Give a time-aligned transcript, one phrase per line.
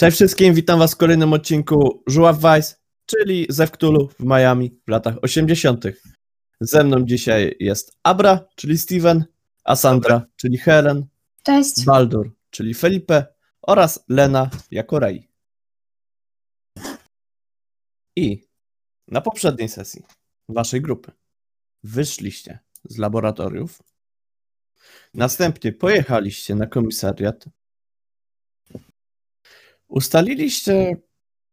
[0.00, 2.74] Cześć wszystkim, witam was w kolejnym odcinku Żuław Vice,
[3.06, 5.84] czyli ze Wktulu w Miami w latach 80.
[6.60, 9.24] Ze mną dzisiaj jest Abra, czyli Steven,
[9.64, 11.06] Asandra, czyli Helen,
[11.42, 11.84] Cześć.
[11.84, 13.26] Baldur, czyli Felipe
[13.62, 15.28] oraz Lena jako Ray.
[18.16, 18.42] I
[19.08, 20.02] na poprzedniej sesji
[20.48, 21.12] waszej grupy
[21.82, 23.82] wyszliście z laboratoriów,
[25.14, 27.44] następnie pojechaliście na komisariat,
[29.88, 30.96] ustaliliście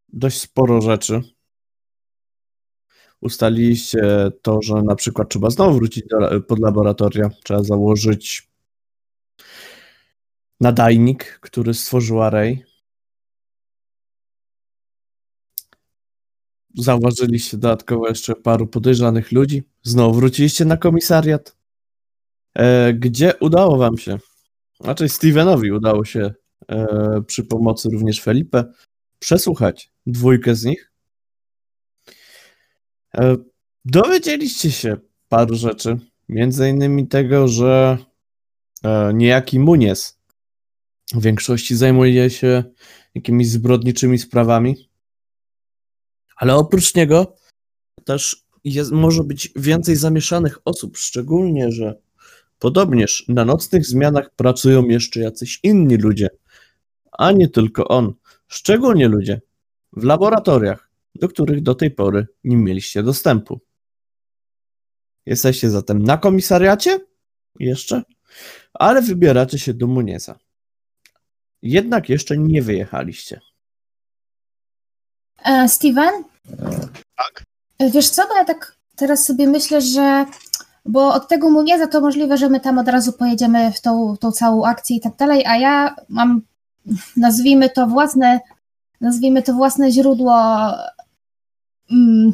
[0.10, 1.22] dość sporo rzeczy.
[3.22, 8.50] Ustaliliście to, że na przykład trzeba znowu wrócić do, pod laboratoria, trzeba założyć
[10.62, 12.64] nadajnik, który stworzyła Ray.
[16.78, 19.64] Zauważyliście dodatkowo jeszcze paru podejrzanych ludzi.
[19.84, 21.58] Znowu wróciliście na komisariat,
[22.54, 24.18] e, gdzie udało wam się,
[24.80, 26.34] znaczy Stevenowi udało się
[27.28, 28.74] przy pomocy również Felipe.
[29.20, 30.92] Przesłuchać dwójkę z nich.
[33.18, 33.36] E,
[33.86, 34.98] dowiedzieliście się
[35.30, 35.98] paru rzeczy,
[36.30, 37.98] między innymi tego, że
[38.84, 40.20] e, niejaki Munies
[41.14, 42.64] w większości zajmuje się
[43.16, 44.90] jakimiś zbrodniczymi sprawami,
[46.36, 47.36] ale oprócz niego
[48.06, 52.00] też jest, może być więcej zamieszanych osób, szczególnie, że
[52.60, 56.30] podobnież na nocnych zmianach pracują jeszcze jacyś inni ludzie,
[57.18, 58.14] a nie tylko on.
[58.48, 59.42] Szczególnie ludzie
[59.94, 63.60] w laboratoriach, do których do tej pory nie mieliście dostępu.
[65.26, 67.00] Jesteście zatem na komisariacie?
[67.60, 68.04] Jeszcze?
[68.74, 70.40] Ale wybieracie się do Muniesa.
[71.62, 73.42] Jednak jeszcze nie wyjechaliście.
[75.46, 76.24] E, Steven?
[77.16, 77.44] Tak.
[77.94, 80.26] Wiesz co, bo ja tak teraz sobie myślę, że
[80.86, 84.32] bo od tego Munieza to możliwe, że my tam od razu pojedziemy w tą, tą
[84.32, 86.42] całą akcję i tak dalej, a ja mam,
[87.18, 88.40] nazwijmy to własne,
[89.02, 90.36] nazwijmy to własne źródło,
[91.92, 92.32] mm,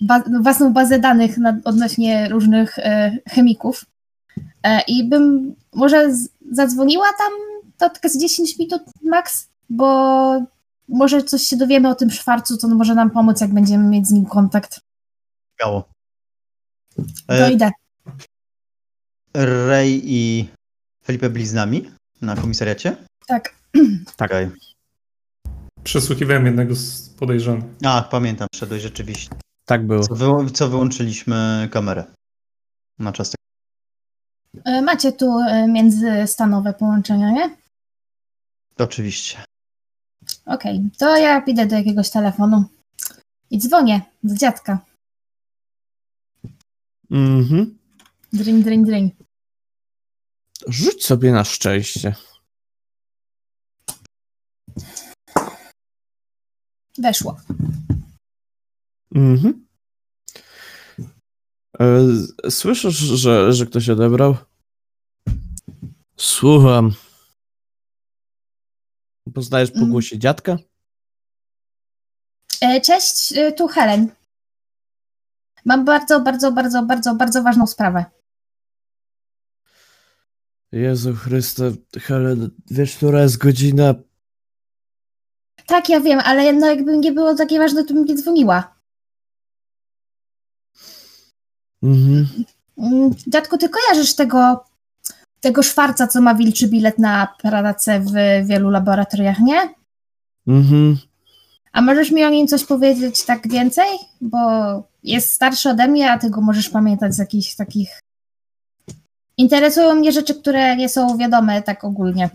[0.00, 3.84] ba, własną bazę danych na, odnośnie różnych e, chemików
[4.62, 7.32] e, i bym może z, zadzwoniła tam
[7.78, 10.42] to tak z 10 minut max, bo
[10.88, 14.12] może coś się dowiemy o tym Szwarcu, co może nam pomóc, jak będziemy mieć z
[14.12, 14.80] nim kontakt.
[15.56, 15.88] Śmiało.
[17.26, 17.70] To E, idę.
[19.34, 20.48] Ray i
[21.04, 21.90] Felipe byli z nami
[22.22, 22.96] na komisariacie?
[23.26, 23.54] Tak.
[24.16, 24.30] Tak.
[24.30, 24.50] Okej.
[25.84, 27.64] Przesłuchiwałem jednego z podejrzanych.
[27.84, 29.30] A, pamiętam, szedłeś rzeczywiście.
[29.64, 30.02] Tak było.
[30.06, 32.04] Co, wy, co wyłączyliśmy kamerę
[32.98, 34.64] na czas tego.
[34.64, 37.56] E, Macie tu e, międzystanowe połączenia, nie?
[38.78, 39.38] Oczywiście.
[40.46, 42.64] Okej, to ja idę do jakiegoś telefonu
[43.50, 44.78] i dzwonię do dziadka.
[47.10, 47.78] Mhm.
[48.32, 49.14] Dring, dring, dring.
[50.66, 52.14] Rzuć sobie na szczęście.
[56.98, 57.36] Weszło.
[59.14, 59.66] Mhm.
[61.80, 64.36] E, Słyszysz, że, że ktoś odebrał?
[66.16, 66.92] Słucham.
[69.34, 69.90] Poznajesz po Mm.
[69.90, 70.56] głosie dziadka?
[72.60, 74.10] E, Cześć, e, tu Helen.
[75.64, 78.04] Mam bardzo, bardzo, bardzo, bardzo, bardzo ważną sprawę.
[80.72, 83.94] Jezu Chryste, Helen, wiesz, która jest godzina?
[85.66, 88.76] Tak, ja wiem, ale no jakby nie było takie ważne, to bym nie dzwoniła.
[91.82, 92.26] Mhm.
[92.78, 94.64] Mm, Dziadku, ty kojarzysz tego,
[95.40, 98.12] tego Szwarca, co ma wilczy bilet na pracę w
[98.46, 99.74] wielu laboratoriach, nie?
[100.46, 100.96] Mhm.
[101.72, 103.88] A możesz mi o nim coś powiedzieć tak więcej?
[104.20, 104.38] Bo
[105.02, 108.00] jest starszy ode mnie, a ty go możesz pamiętać z jakichś takich...
[109.36, 112.30] Interesują mnie rzeczy, które nie są wiadome tak ogólnie.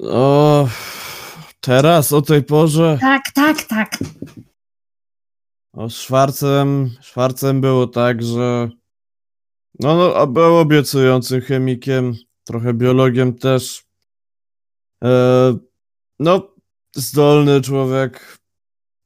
[0.00, 0.68] O,
[1.60, 2.98] teraz o tej porze.
[3.00, 3.98] Tak, tak, tak.
[5.72, 8.70] O Szwarcem, Szwarcem było tak, że
[9.80, 12.14] no, no a był obiecującym chemikiem,
[12.44, 13.84] trochę biologiem też.
[15.04, 15.58] E,
[16.18, 16.54] no,
[16.94, 18.38] zdolny człowiek,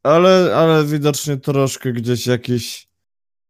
[0.02, 2.88] ale, ale widocznie troszkę gdzieś jakiś,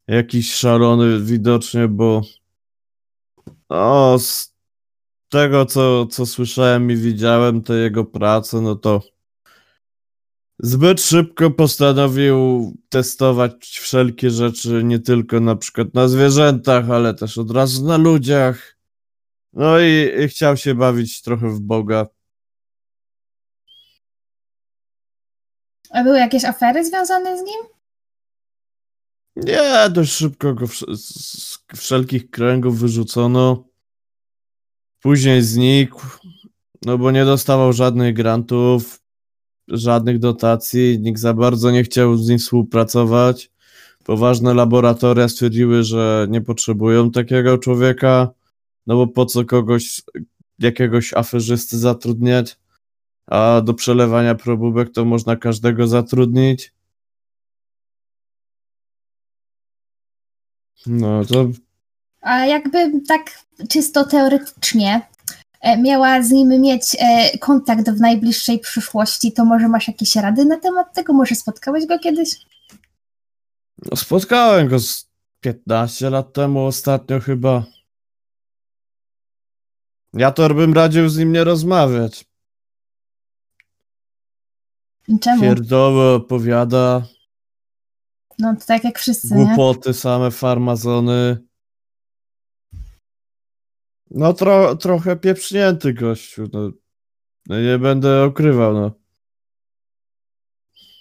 [0.07, 2.23] jakiś szalony widocznie, bo
[3.69, 4.52] o, z
[5.33, 9.03] tego, co, co słyszałem i widziałem, te jego prace, no to
[10.59, 17.51] zbyt szybko postanowił testować wszelkie rzeczy, nie tylko na przykład na zwierzętach, ale też od
[17.51, 18.77] razu na ludziach.
[19.53, 22.07] No i, i chciał się bawić trochę w Boga.
[25.91, 27.63] A były jakieś afery związane z nim?
[29.37, 33.72] Nie, dość szybko go wsz- z z wszelkich kręgów wyrzucono.
[35.03, 36.01] Później znikł.
[36.85, 39.01] no bo nie dostawał żadnych grantów,
[39.69, 43.51] żadnych dotacji, nikt za bardzo nie chciał z nim współpracować.
[44.05, 48.31] Poważne laboratoria stwierdziły, że nie potrzebują takiego człowieka,
[48.87, 50.03] no bo po co kogoś,
[50.59, 52.59] jakiegoś aferzysty zatrudniać,
[53.27, 56.73] a do przelewania probówek to można każdego zatrudnić.
[60.87, 61.49] No to
[62.23, 63.21] A jakby tak
[63.69, 65.09] czysto teoretycznie
[65.61, 70.45] e, miała z nim mieć e, kontakt w najbliższej przyszłości, to może masz jakieś rady
[70.45, 71.13] na temat tego?
[71.13, 72.31] Może spotkałeś go kiedyś?
[73.91, 75.09] No, spotkałem go z
[75.41, 77.65] 15 lat temu ostatnio chyba.
[80.13, 82.25] Ja to bym radził z nim nie rozmawiać.
[85.21, 85.43] Czemu?
[85.43, 87.03] Pierdoły opowiada,
[88.39, 89.45] No to tak jak wszyscy, nie?
[89.45, 91.52] głupoty same, farmazony.
[94.15, 96.71] No tro, trochę pieprznięty gościu, no.
[97.47, 98.91] No Nie będę okrywał, no.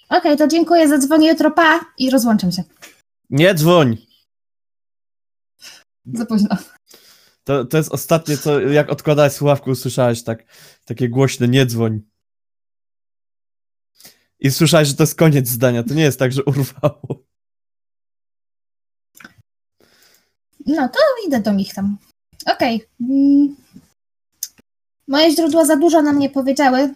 [0.08, 2.62] Okej, to dziękuję, zadzwonię jutro, pa i rozłączam się.
[3.30, 3.96] Nie dzwoń!
[6.04, 6.56] Za późno.
[7.44, 10.44] To, to jest ostatnie, co jak odkładałeś słuchawkę, usłyszałeś tak,
[10.84, 12.00] takie głośne nie dzwoń.
[14.38, 15.82] I słyszałeś, że to jest koniec zdania.
[15.82, 17.24] To nie jest tak, że urwało.
[20.66, 21.98] No to idę do nich tam.
[22.46, 22.84] Okej.
[23.00, 23.56] Mm.
[25.08, 26.94] Moje źródła za dużo nam nie powiedziały.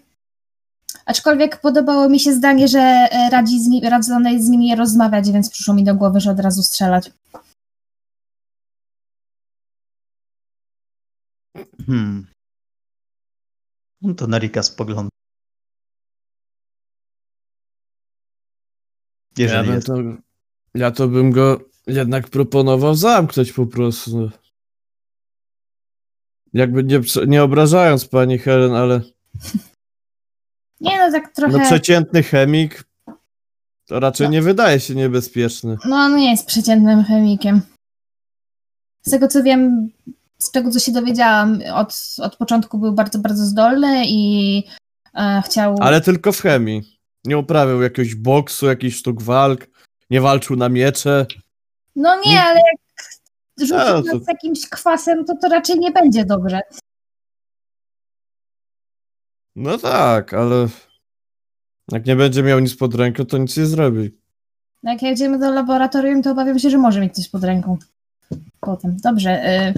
[1.06, 4.76] Aczkolwiek podobało mi się zdanie, że e, radzi z, ni- radzono jest z nimi nie
[4.76, 7.10] rozmawiać, więc przyszło mi do głowy, że od razu strzelać.
[11.87, 12.26] Hmm.
[14.02, 15.10] No to na Rika spogląda.
[19.38, 19.87] Ja, Jeżeli bym jest.
[19.87, 19.94] to,
[20.75, 24.31] ja to bym go jednak proponował zamknąć po prostu.
[26.56, 29.00] Jakby nie, nie obrażając pani Helen, ale
[30.81, 31.53] Nie no, tak trochę...
[31.58, 32.85] no przeciętny chemik
[33.87, 34.32] to raczej No.
[34.32, 35.76] nie wydaje się niebezpieczny.
[35.85, 37.61] No, on nie jest przeciętnym chemikiem.
[39.03, 39.91] Z tego co wiem,
[40.38, 44.62] z tego co się dowiedziałam, od, od początku był bardzo, bardzo zdolny i
[45.14, 45.76] e, chciał.
[45.81, 46.99] Ale tylko w chemii.
[47.25, 49.67] Nie uprawiał jakiegoś boksu, jakichś sztuk walk,
[50.11, 51.26] nie walczył na miecze.
[51.97, 52.85] No nie, nie- ale jak
[53.61, 56.61] rzuci A, nas to- z jakimś kwasem, to to raczej nie będzie dobrze.
[59.56, 60.69] No tak, ale
[61.93, 64.19] jak nie będzie miał nic pod ręką, to nic nie zrobi.
[64.82, 67.79] Jak jedziemy do laboratorium, to obawiam się, że może mieć coś pod ręką.
[68.61, 68.97] Potem.
[69.03, 69.50] Dobrze.
[69.69, 69.75] Y...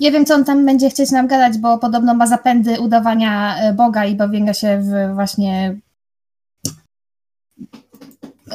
[0.00, 3.74] Nie wiem, co on tam będzie chcieć nam gadać, bo podobno ma zapędy udawania e,
[3.74, 5.80] Boga i bawienia się w właśnie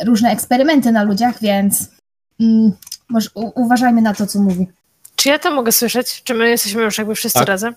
[0.05, 1.98] różne eksperymenty na ludziach, więc
[2.39, 2.71] mm,
[3.09, 4.67] może u- uważajmy na to, co mówi.
[5.15, 6.23] Czy ja to mogę słyszeć?
[6.23, 7.47] Czy my jesteśmy już jakby wszyscy Tak.
[7.47, 7.75] razem?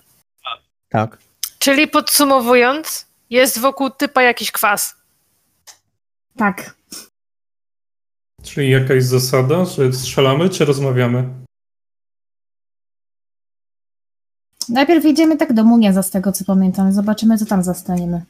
[0.89, 1.17] Tak.
[1.59, 4.95] Czyli podsumowując, jest wokół typa jakiś kwas.
[6.37, 6.75] Tak.
[8.43, 11.29] Czyli jakaś zasada, że strzelamy czy rozmawiamy?
[14.69, 16.93] Najpierw idziemy tak do Muniaza, z tego co pamiętam.
[16.93, 18.21] Zobaczymy, co tam zastaniemy.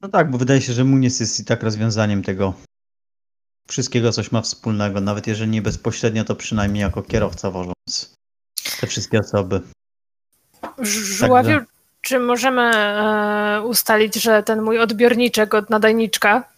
[0.00, 2.54] No tak, bo wydaje się, że Muniz jest i tak rozwiązaniem tego
[3.68, 5.00] wszystkiego, coś ma wspólnego.
[5.00, 8.14] Nawet jeżeli nie bezpośrednio, to przynajmniej jako kierowca wożąc
[8.80, 9.60] te wszystkie osoby.
[10.78, 11.58] Żuławiu,
[12.00, 16.48] czy możemy e, ustalić, że ten mój odbiorniczek od nadajniczka,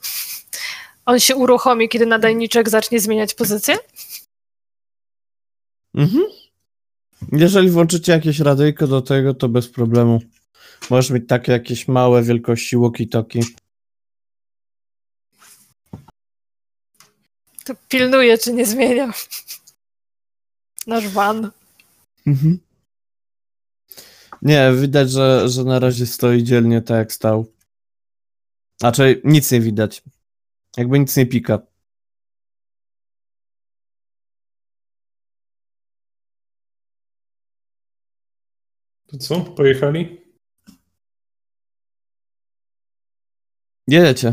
[1.07, 3.77] on się uruchomi, kiedy nadajniczek zacznie zmieniać pozycję?
[5.95, 6.25] Mhm.
[7.33, 10.21] Jeżeli włączycie jakieś radyjko do tego, to bez problemu.
[10.91, 13.43] Możesz mieć takie jakieś małe wielkości walkie-talkie.
[17.65, 19.13] To pilnuję, czy nie zmienia.
[20.87, 21.51] Nasz van.
[22.27, 22.59] Mhm.
[24.43, 27.47] Nie, widać, że, że na razie stoi dzielnie tak jak stał.
[28.81, 30.03] Znaczy, nic nie widać.
[30.77, 31.59] Jakby nic nie pika.
[39.07, 39.41] To co?
[39.41, 40.22] Pojechali?
[43.89, 44.33] Jedziecie.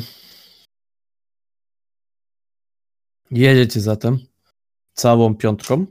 [3.32, 4.18] Jedziecie zatem
[4.94, 5.86] całą piątką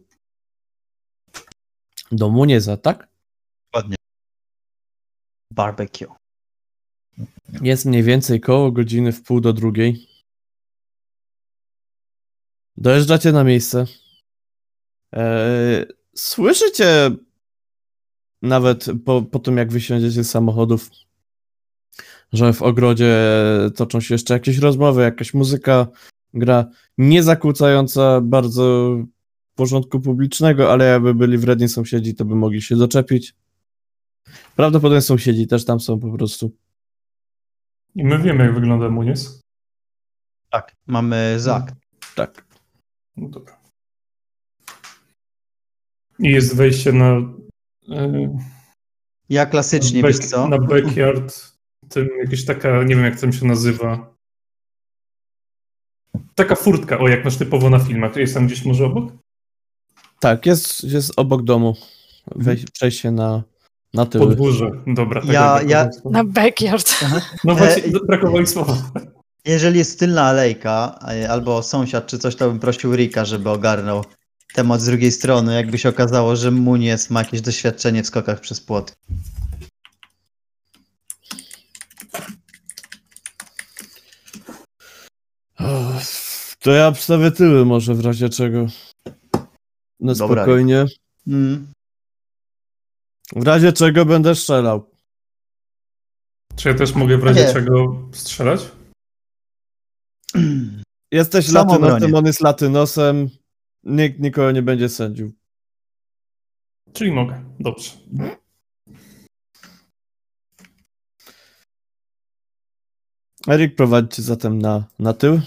[2.12, 3.08] do Munieza, tak?
[3.74, 3.96] Ładnie.
[5.52, 6.14] Barbecue.
[7.62, 10.08] Jest mniej więcej koło godziny w pół do drugiej.
[12.76, 13.84] Dojeżdżacie na miejsce.
[15.12, 15.86] Eee,
[16.16, 17.10] słyszycie
[18.42, 20.90] nawet po, po tym, jak wysiądziecie z samochodów,
[22.32, 23.16] że w ogrodzie
[23.76, 25.86] toczą się jeszcze jakieś rozmowy, jakaś muzyka
[26.34, 26.66] gra,
[26.98, 28.96] nie zakłócająca bardzo
[29.54, 33.34] porządku publicznego, ale jakby byli wredni sąsiedzi, to by mogli się doczepić.
[34.56, 36.50] Prawdopodobnie sąsiedzi też tam są po prostu.
[37.94, 39.40] I my wiemy, jak wygląda Muniz.
[40.50, 41.72] Tak, mamy zak.
[42.14, 42.46] Tak.
[43.16, 43.58] No dobra.
[46.18, 47.06] I jest wejście na.
[47.90, 48.38] e,
[49.28, 50.48] Ja klasycznie, back, wiesz co?
[50.48, 51.57] Na backyard.
[51.88, 54.14] Tym jakieś taka, nie wiem jak tam się nazywa.
[56.34, 58.16] Taka furtka, o jak masz typowo na filmach.
[58.16, 59.12] Jest tam gdzieś może obok?
[60.20, 61.76] Tak, jest, jest obok domu.
[62.36, 63.42] Wej, przejście na,
[63.94, 64.26] na tyły.
[64.26, 64.70] Podwórze.
[64.86, 65.20] Dobra.
[65.20, 65.90] tak Ja- ja-.
[66.04, 67.04] Na backyard.
[67.44, 68.76] No właśnie, E, brakowało mi słowa.
[69.44, 74.04] Jeżeli jest tylna alejka, e, albo sąsiad czy coś, to bym prosił Rika, żeby ogarnął
[74.54, 78.60] temat z drugiej strony, jakby się okazało, że Munies ma jakieś doświadczenie w skokach przez
[78.60, 78.96] płot.
[86.68, 88.66] To ja wstawię tyły może w razie czego.
[90.00, 90.42] Na Dobra.
[90.42, 90.86] spokojnie.
[91.26, 91.72] Mm.
[93.36, 94.90] W razie czego będę strzelał.
[96.56, 97.52] Czy ja też mogę w razie Nie.
[97.52, 98.60] czego strzelać?
[101.12, 103.28] Jesteś latynosem, on jest latynosem.
[103.84, 105.32] Nikt nikogo nie będzie sędził.
[106.92, 107.44] Czyli mogę.
[107.60, 107.90] Dobrze.
[113.48, 115.40] Erik prowadzi cię zatem na, na tył.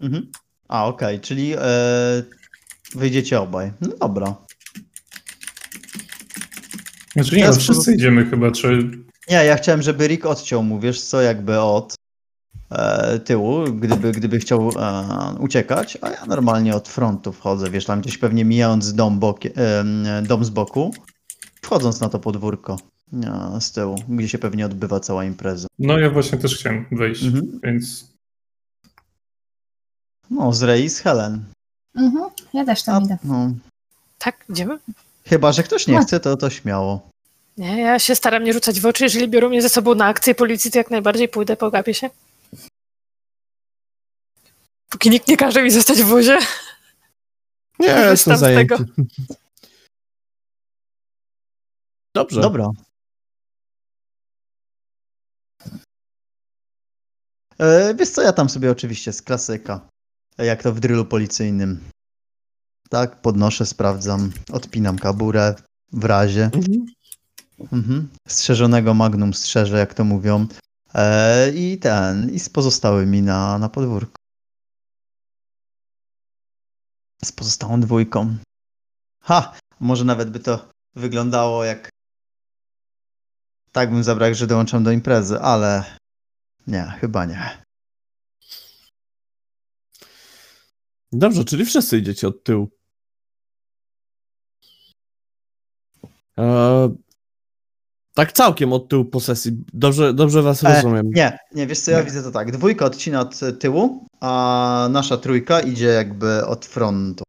[0.00, 0.32] Mhm.
[0.68, 1.58] A, okej, czyli e,
[2.94, 3.72] wyjdziecie obaj.
[3.80, 4.36] No dobra.
[7.12, 8.90] Znaczy nie, no Teraz wszyscy idziemy chyba, czy...
[9.30, 11.94] Nie, ja chciałem, żeby Rick odciął mu, wiesz co, jakby od
[12.70, 18.00] e, tyłu, gdyby, gdyby chciał e, uciekać, a ja normalnie od frontu wchodzę, wiesz, tam
[18.00, 20.94] gdzieś pewnie mijając dom, bokie, e, dom z boku,
[21.62, 22.76] wchodząc na to podwórko
[23.22, 25.68] e, z tyłu, gdzie się pewnie odbywa cała impreza.
[25.78, 27.60] No ja właśnie też chciałem wejść, Mhm.
[27.64, 28.15] więc...
[30.30, 31.44] No, z Rei i z Helen.
[31.94, 33.18] Mhm, ja też A, tam idę.
[33.24, 33.50] no,
[34.18, 34.78] Tak, idziemy?
[35.26, 36.02] chyba, że ktoś nie No.
[36.02, 37.08] chce, to, to śmiało.
[37.56, 39.04] Nie, ja się staram nie rzucać w oczy.
[39.04, 42.10] Jeżeli biorą mnie ze sobą na akcję policji, to jak najbardziej pójdę, pogapię się.
[44.88, 46.38] Póki nikt nie każe mi zostać w wozie.
[47.78, 48.76] Nie, jestem tam z zajęty.
[48.76, 48.84] tego.
[52.14, 52.40] Dobrze.
[52.40, 52.70] Dobra.
[57.58, 59.88] E, wiesz co, ja tam sobie oczywiście z klasyka,
[60.38, 61.80] jak to w drylu policyjnym.
[62.90, 65.54] Tak, podnoszę, sprawdzam, odpinam kaburę
[65.92, 66.44] w razie.
[66.44, 66.86] Mhm.
[67.72, 68.08] Mhm.
[68.28, 70.46] Strzeżonego magnum strzeżę, jak to mówią.
[70.94, 74.16] E, I ten, i z pozostałymi na, na podwórku.
[77.24, 78.36] Z pozostałą dwójką.
[79.22, 79.54] Ha!
[79.80, 81.88] Może nawet by to wyglądało jak.
[83.72, 85.98] Tak bym zabrał, że dołączam do imprezy, ale.
[86.66, 87.65] Nie, chyba nie.
[91.12, 92.68] Dobrze, czyli wszyscy idziecie od tyłu.
[96.36, 96.88] Eee,
[98.14, 99.52] tak całkiem od tyłu posesji.
[99.72, 101.10] Dobrze, dobrze was E, rozumiem.
[101.14, 102.04] Nie, nie, wiesz co, ja Nie.
[102.04, 102.52] widzę to tak.
[102.52, 107.24] Dwójka odcina od tyłu, a nasza trójka idzie jakby od frontu.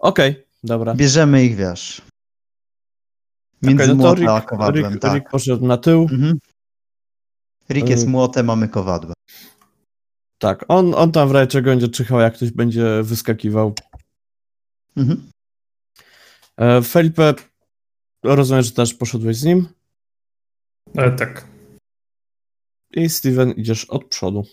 [0.00, 0.94] Okej, dobra.
[0.94, 2.02] Bierzemy ich, wiesz.
[3.62, 5.14] Między Okej, no młotem a Rick, kowadłem, Rick, tak.
[5.14, 6.02] Rick poszedł na tył.
[6.02, 6.38] Mhm.
[7.70, 9.14] Rick jest Y- młotem, mamy kowadłem.
[10.38, 13.74] Tak, on, on tam w razie czego będzie czyhał, jak ktoś będzie wyskakiwał.
[14.96, 15.30] Mhm.
[16.56, 17.34] E, Felipe,
[18.24, 19.68] rozumiem, że też poszedłeś z nim.
[20.94, 21.46] E, tak.
[22.90, 24.44] I Steven, idziesz od przodu.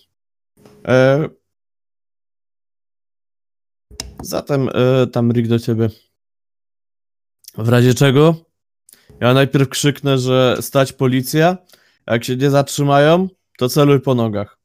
[0.86, 1.30] E,
[4.22, 5.90] zatem e, tam Rick do ciebie.
[7.58, 8.36] W razie czego?
[9.20, 11.58] Ja najpierw krzyknę, że stać policja.
[12.08, 14.63] Jak się nie zatrzymają, to celuj po nogach.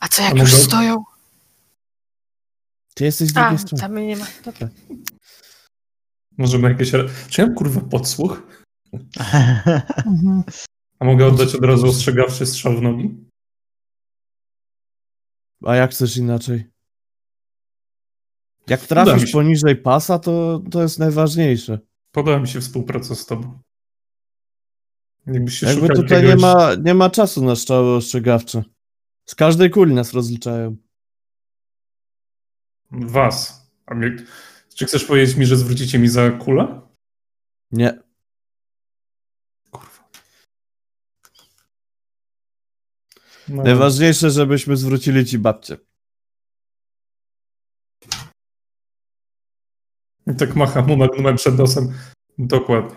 [0.00, 1.04] A co jak już stoją?
[2.94, 3.80] Ty jesteś z A, strony.
[3.80, 4.26] tam nie ma.
[4.44, 4.68] Dobra.
[6.38, 6.90] Może ma jakieś...
[7.28, 8.42] Czy ja mam kurwa podsłuch?
[10.06, 10.42] Mhm.
[10.98, 13.24] A mogę oddać od razu ostrzegawczy strzał w nogi?
[15.64, 16.70] A jak chcesz inaczej?
[18.66, 21.78] Jak trafisz poniżej pasa, to, to jest najważniejsze.
[22.12, 23.58] Podoba mi się współpraca z tobą.
[25.26, 26.42] Jakby szukał tutaj nie jakiegoś...
[26.42, 28.64] ma, nie ma czasu na strzały ostrzegawcze.
[29.30, 30.76] Z każdej kuli nas rozliczają.
[32.90, 33.70] Was.
[33.86, 34.16] A mnie...
[34.74, 36.80] Czy chcesz powiedzieć mi, że zwrócicie mi za kulę?
[37.70, 38.02] Nie.
[39.70, 40.10] Kurwa.
[43.48, 45.76] No, Najważniejsze, żebyśmy zwrócili ci babcię.
[50.26, 51.92] I tak macham mu magnumem przed nosem.
[52.38, 52.96] Dokładnie.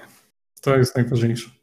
[0.61, 1.60] To jest najważniejsze.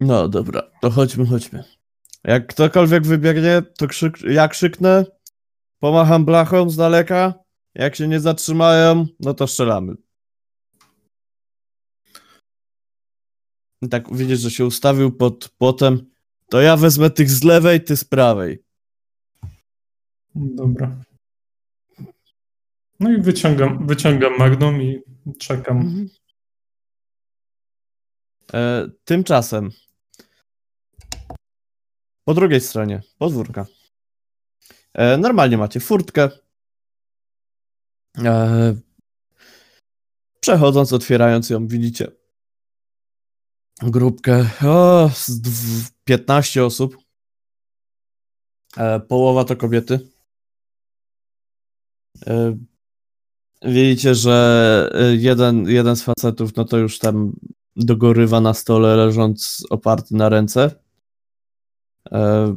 [0.00, 1.64] No dobra, to chodźmy, chodźmy.
[2.24, 5.04] Jak ktokolwiek wybiegnie, to krzyk, ja krzyknę
[5.78, 7.34] pomacham blachą z daleka.
[7.74, 9.94] Jak się nie zatrzymają, no to strzelamy.
[13.82, 16.10] I tak widzisz, że się ustawił pod płotem.
[16.48, 18.62] To ja wezmę tych z lewej, ty z prawej.
[20.34, 21.00] Dobra.
[23.00, 25.02] No i wyciągam, wyciągam Magnum i
[25.38, 26.06] czekam.
[28.54, 29.70] E, tymczasem
[32.30, 33.66] po drugiej stronie podwórka
[34.94, 36.28] e, normalnie macie furtkę.
[38.18, 38.74] E,
[40.40, 42.12] przechodząc, otwierając ją, widzicie
[43.82, 46.96] grupkę o, z dw- 15 osób.
[48.76, 50.08] E, połowa to kobiety.
[52.26, 52.56] E,
[53.62, 57.32] widzicie, że jeden, jeden z facetów, no to już tam
[57.76, 60.89] dogorywa na stole, leżąc oparty na ręce.
[62.12, 62.54] E,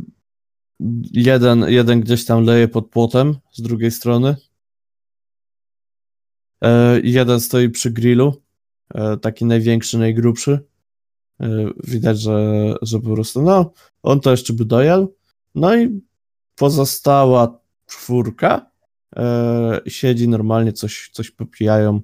[1.11, 4.35] jeden, jeden gdzieś tam leje pod płotem z drugiej strony.
[6.63, 8.41] E, jeden stoi przy grillu,
[8.95, 10.59] e, taki największy, najgrubszy.
[11.83, 15.15] Widać, że, że po prostu, no, on to jeszcze by dojadł.
[15.55, 16.01] No i
[16.55, 18.71] pozostała czwórka
[19.87, 22.01] siedzi normalnie, coś, coś popijają.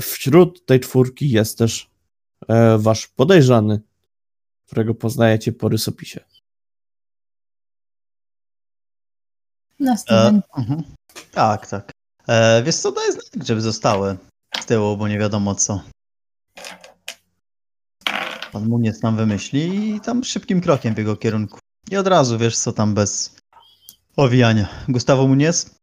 [0.00, 1.90] Wśród tej czwórki jest też
[2.78, 3.80] wasz podejrzany,
[4.70, 6.20] którego poznajecie po rysopisie.
[9.80, 10.82] Na E, mhm.
[11.32, 11.90] Tak, tak.
[12.28, 14.16] E, wiesz co, daj znak, żeby zostały
[14.60, 15.82] z tyłu, bo nie wiadomo co.
[18.52, 21.58] Pan Muniec nam wymyśli i tam szybkim krokiem w jego kierunku.
[21.90, 23.36] I od razu wiesz co tam bez
[24.16, 24.68] owijania.
[24.88, 25.74] Gustawo Muniec?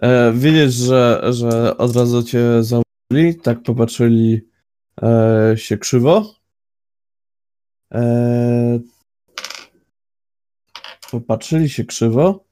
[0.00, 4.48] E, widzisz, że, że od razu cię zauważyli, tak popatrzyli
[5.02, 6.41] e, się krzywo.
[7.92, 8.78] E,
[11.10, 12.44] popatrzyli się krzywo.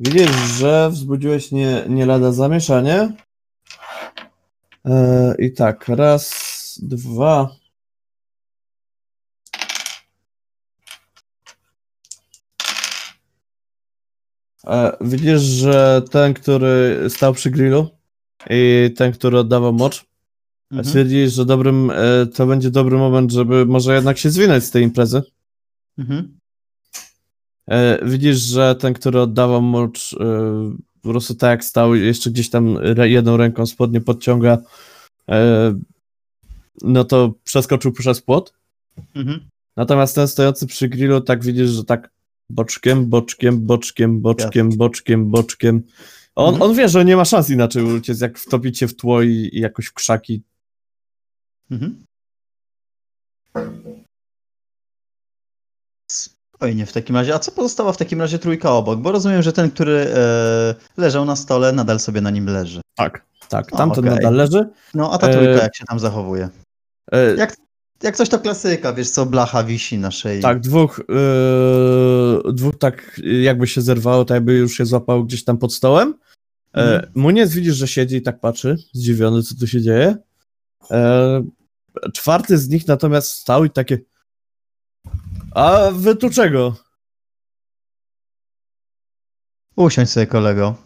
[0.00, 3.12] Widzisz, że wzbudziłeś nie, nie lada zamieszanie.
[4.84, 7.56] E, I tak, raz, dwa.
[14.66, 17.88] E, widzisz, że ten, który stał przy grillu
[18.50, 20.06] i ten, który oddawał mocz,
[20.70, 20.84] Mhm.
[20.86, 24.82] stwierdzisz, że dobrym, e, to będzie dobry moment, żeby może jednak się zwinąć z tej
[24.82, 25.22] imprezy.
[25.98, 26.38] Mhm.
[27.70, 30.16] E, widzisz, że ten, który oddawał mocz, e,
[31.02, 34.58] po prostu tak jak stał, jeszcze gdzieś tam jedną ręką spodnie podciąga,
[36.82, 38.52] no to przeskoczył przez płot.
[39.14, 39.40] Mhm.
[39.76, 42.10] Natomiast ten stojący przy grillu, tak widzisz, że tak
[42.50, 45.82] boczkiem, boczkiem, boczkiem, boczkiem, boczkiem, boczkiem.
[46.34, 46.70] On, Mhm.
[46.70, 49.60] on wie, że nie ma szans inaczej uciec, jak wtopić się w tło i, i
[49.60, 50.42] jakoś w krzaki.
[51.70, 52.04] Mhm.
[56.10, 57.34] Spokojnie w takim razie.
[57.34, 59.00] A co pozostała w takim razie trójka obok?
[59.00, 62.80] Bo rozumiem, że ten, który e, leżał na stole, nadal sobie na nim leży.
[62.94, 63.26] Tak.
[63.48, 64.14] Tak, O, tamten okej.
[64.16, 64.68] nadal leży.
[64.94, 66.48] No, a ta E, trójka jak się tam zachowuje?
[67.12, 67.56] E, Jak-
[68.02, 70.40] Jak coś to klasyka, wiesz co, blacha wisi na szyi.
[70.42, 75.58] Tak, dwóch, yy, dwóch tak jakby się zerwało, tak jakby już się złapał gdzieś tam
[75.58, 76.14] pod stołem.
[76.74, 77.12] E, Mhm.
[77.14, 80.16] Muniec widzisz, że siedzi i tak patrzy, zdziwiony, co tu się dzieje.
[80.90, 81.42] E,
[82.14, 83.98] czwarty z nich natomiast stał i takie
[85.56, 86.76] a wy tu czego?
[89.76, 90.76] Usiądź sobie, kolego.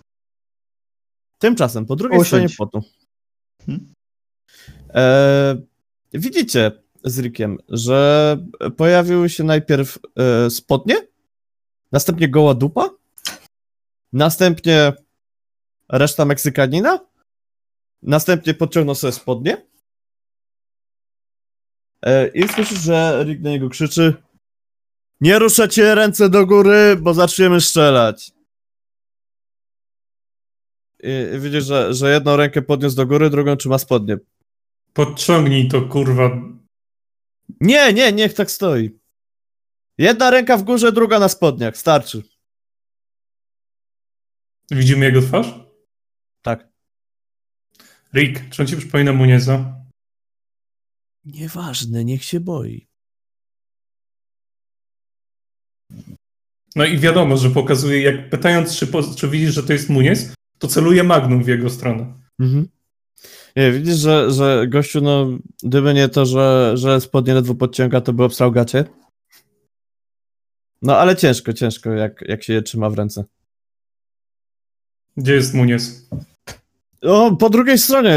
[1.38, 2.52] Tymczasem, po drugiej Usiądź.
[2.52, 2.88] stronie płotu.
[3.66, 3.94] Hmm?
[4.94, 5.56] E,
[6.12, 6.72] widzicie
[7.04, 8.38] z Rickiem, że
[8.76, 11.06] pojawiły się najpierw e, spodnie,
[11.92, 12.90] następnie goła dupa,
[14.12, 14.92] następnie
[15.88, 17.00] reszta Meksykanina,
[18.02, 19.66] następnie podciągnął sobie spodnie
[22.34, 24.14] i słyszysz, że Rick na niego krzyczy
[25.20, 28.32] nie ruszacie ręce do góry, bo zaczniemy strzelać.
[31.02, 34.18] I widzisz, że, że jedną rękę podniósł do góry, drugą trzyma spodnie.
[34.92, 36.30] Podciągnij to, kurwa.
[37.60, 38.98] Nie, nie, niech tak stoi.
[39.98, 41.76] Jedna ręka w górze, druga na spodniach.
[41.76, 42.22] Starczy.
[44.70, 45.46] Widzimy jego twarz?
[46.42, 46.68] Tak.
[48.14, 49.79] Rick, czy on ci przypomina Munieza?
[51.24, 52.86] Nieważne, niech się boi.
[56.76, 60.68] No i wiadomo, że pokazuje, jak pytając, czy, czy widzisz, że to jest Muniez, to
[60.68, 62.14] celuje Magnum w jego stronę.
[62.40, 62.68] Mhm.
[63.56, 68.12] Nie, widzisz, że, że gościu, no, gdyby nie to, że, że spodnie ledwo podciąga, to
[68.12, 68.84] by obstrał gacie.
[70.82, 73.24] No, ale ciężko, ciężko, jak, jak się je trzyma w ręce.
[75.16, 76.08] Gdzie jest Muniez?
[77.02, 78.16] O, po drugiej stronie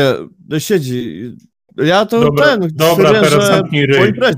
[0.60, 1.32] siedzi.
[1.77, 2.69] Ja to Dobra, ten.
[2.73, 4.09] dobra stwierdziłem, teraz zamknij Po ryj.
[4.09, 4.38] imprezie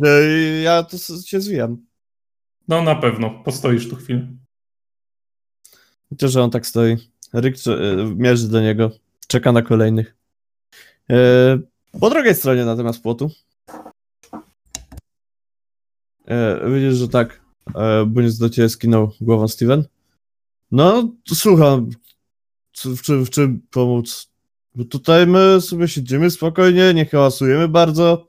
[0.60, 1.78] i ja to się zwijam.
[2.68, 4.28] No na pewno, postoisz tu chwilę.
[6.10, 6.98] Chociaż, że on tak stoi.
[7.34, 7.72] Rick e,
[8.16, 8.92] mierzy do niego.
[9.28, 10.16] Czeka na kolejnych.
[11.10, 11.16] E,
[12.00, 13.32] po drugiej stronie natomiast płotu.
[16.28, 17.42] E, widzisz, że tak.
[17.76, 19.84] E, Buniec do ciebie skinął głową Steven.
[20.72, 21.90] No, słucham.
[22.86, 24.32] W czym, w czym pomóc?
[24.76, 28.28] Bo tutaj my sobie siedzimy spokojnie, nie hałasujemy bardzo.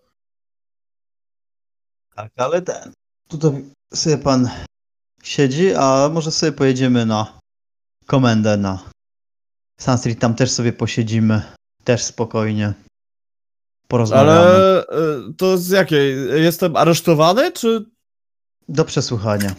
[2.14, 2.92] Tak, ale ten.
[3.28, 3.50] Tutaj
[3.94, 4.50] sobie pan
[5.22, 7.40] siedzi, a może sobie pojedziemy na
[8.06, 8.90] komendę na
[9.80, 11.42] Sun Street, tam też sobie posiedzimy.
[11.84, 12.74] Też spokojnie.
[13.88, 14.30] Porozmawiamy.
[14.30, 16.16] Ale e, to z jakiej?
[16.42, 17.84] Jestem aresztowany, czy...
[18.68, 19.54] Do przesłuchania.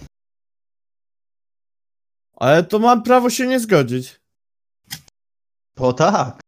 [2.36, 4.16] Ale to mam prawo się nie zgodzić.
[5.80, 6.40] O tak.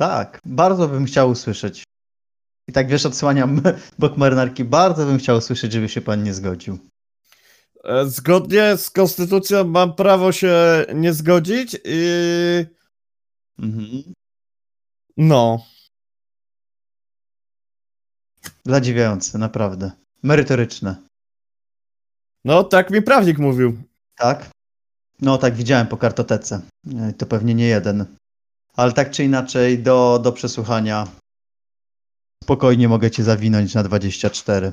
[0.00, 1.84] Tak, bardzo bym chciał usłyszeć.
[2.68, 3.62] I tak wiesz, odsłaniam
[3.98, 4.64] bok marynarki.
[4.64, 6.78] Bardzo bym chciał usłyszeć, żeby się pan nie zgodził.
[7.84, 12.00] E, Zgodnie z konstytucją mam prawo się nie zgodzić i...
[13.58, 14.14] Mhm.
[15.16, 15.66] No.
[18.64, 19.90] Zadziwiające, naprawdę.
[20.22, 20.96] Merytoryczne.
[22.44, 23.82] No, tak mi prawnik mówił.
[24.16, 24.50] Tak?
[25.20, 26.60] No tak, widziałem po kartotece.
[26.96, 28.16] E, To pewnie nie jeden.
[28.76, 31.06] Ale tak czy inaczej, do, do przesłuchania
[32.44, 34.72] spokojnie mogę cię zawinąć na 24.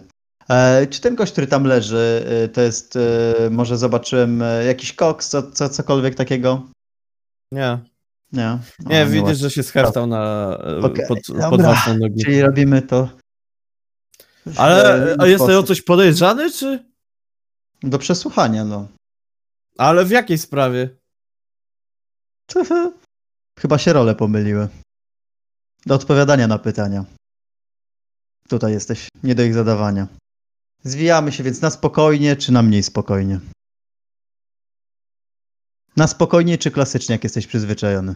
[0.50, 4.94] E, czy ten gość, który tam leży, e, to jest, e, może zobaczyłem e, jakiś
[4.94, 6.64] koks, co, co, cokolwiek takiego?
[7.52, 7.80] Nie.
[8.32, 8.60] Nie.
[8.80, 9.36] Nie, A, widzisz, właśnie.
[9.36, 10.50] że się scheftał na...
[10.64, 11.50] e, Okej, pod, dobra.
[11.50, 12.24] pod własną nogi.
[12.24, 13.10] Czyli robimy to.
[14.58, 16.86] Ale inny a jesteś o coś podejrzany, czy...
[17.84, 18.88] Do przesłuchania, no.
[19.78, 20.90] Ale w jakiej sprawie?
[23.60, 24.67] Chyba się role pomyliły.
[25.86, 27.06] Do odpowiadania na pytania.
[28.50, 30.08] Tutaj jesteś, nie do ich zadawania.
[30.84, 33.39] Zwijamy się więc na spokojnie, czy na mniej spokojnie?
[35.98, 38.15] Na spokojnie, czy klasycznie, jak jesteś przyzwyczajony?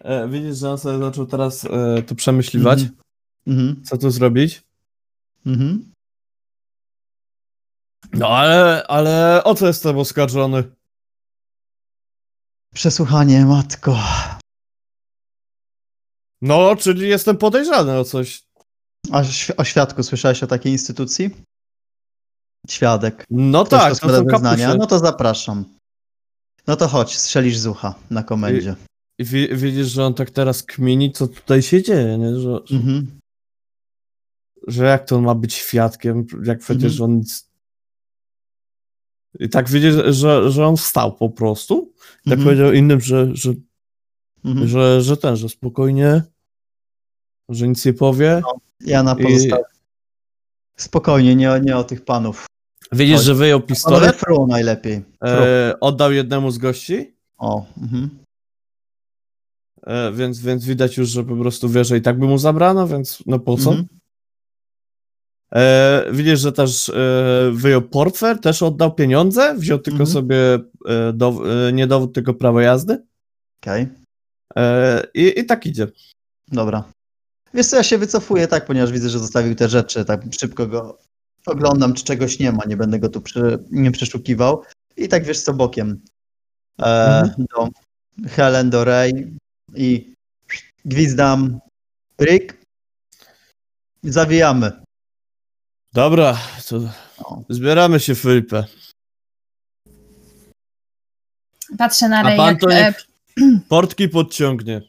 [0.00, 2.98] E, widzisz, że on sobie zaczął teraz e, to przemyśliwać, Mhm.
[3.46, 3.84] Mhm.
[3.84, 4.62] co tu zrobić.
[5.46, 5.92] Mhm.
[8.12, 10.64] No ale, ale o co jestem oskarżony?
[12.82, 13.98] Przesłuchanie, matko.
[16.42, 18.42] No, czyli jestem podejrzany o coś.
[19.12, 19.22] A
[19.56, 21.30] o świadku słyszałeś o takiej instytucji?
[22.68, 23.24] Świadek.
[23.30, 24.74] No Ktoś tak, to są kapusie.
[24.78, 25.64] No to zapraszam.
[26.66, 28.76] No to chodź, strzelisz z ucha na komendzie.
[29.18, 32.34] I wi- widzisz, że on tak teraz kmini, co tutaj się dzieje, nie?
[32.34, 33.18] Że, że, Mhm.
[34.66, 37.10] że jak to on ma być świadkiem, jak przecież Mhm.
[37.10, 37.47] on nic...
[39.38, 41.92] I tak widzisz, że, że on wstał po prostu.
[42.24, 42.42] Tak Mhm.
[42.44, 43.52] powiedział innym, że, że,
[44.44, 44.68] Mhm.
[44.68, 46.22] że, że ten, że spokojnie,
[47.48, 48.42] że nic nie powie.
[48.80, 49.66] Ja na I- pozostałych.
[50.76, 52.46] Spokojnie, nie, nie o tych panów.
[52.92, 55.02] Widzisz, że wyjął pistolet, fru najlepiej.
[55.24, 58.18] E, oddał jednemu z gości, O, mhm.
[59.86, 62.88] e, więc, więc widać już, że po prostu wie, że i tak by mu zabrano,
[62.88, 63.70] więc no po co?
[63.70, 63.88] Mhm.
[65.54, 66.92] E, widzisz, że też e,
[67.52, 70.12] wyjął portfel, też oddał pieniądze, wziął tylko Mhm.
[70.12, 70.54] sobie
[70.88, 71.34] e, dow,
[71.68, 73.02] e, nie dowód, tylko prawo jazdy
[73.62, 73.88] Okej,
[74.56, 75.86] e, i, i tak idzie.
[76.48, 76.84] dobra.
[77.54, 80.98] Wiesz co, ja się wycofuję tak, ponieważ widzę, że zostawił te rzeczy, tak szybko go
[81.46, 84.62] oglądam, czy czegoś nie ma, nie będę go tu przy, nie przeszukiwał.
[84.96, 86.00] I tak wiesz co, bokiem
[86.80, 86.84] e,
[87.20, 87.46] Mhm.
[87.56, 87.68] do
[88.28, 89.36] Helen, do Ray
[89.74, 90.14] i
[90.84, 91.58] gwizdam
[92.20, 92.56] Rick.
[94.02, 94.72] Zawijamy.
[95.98, 96.80] Dobra, to
[97.48, 98.64] zbieramy się, Felipe.
[101.78, 103.02] Patrzę na A pan jak, to e, niech
[103.68, 104.82] portki podciągnie.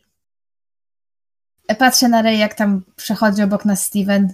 [1.80, 4.34] patrzę na Ray, jak tam przechodzi obok nas Steven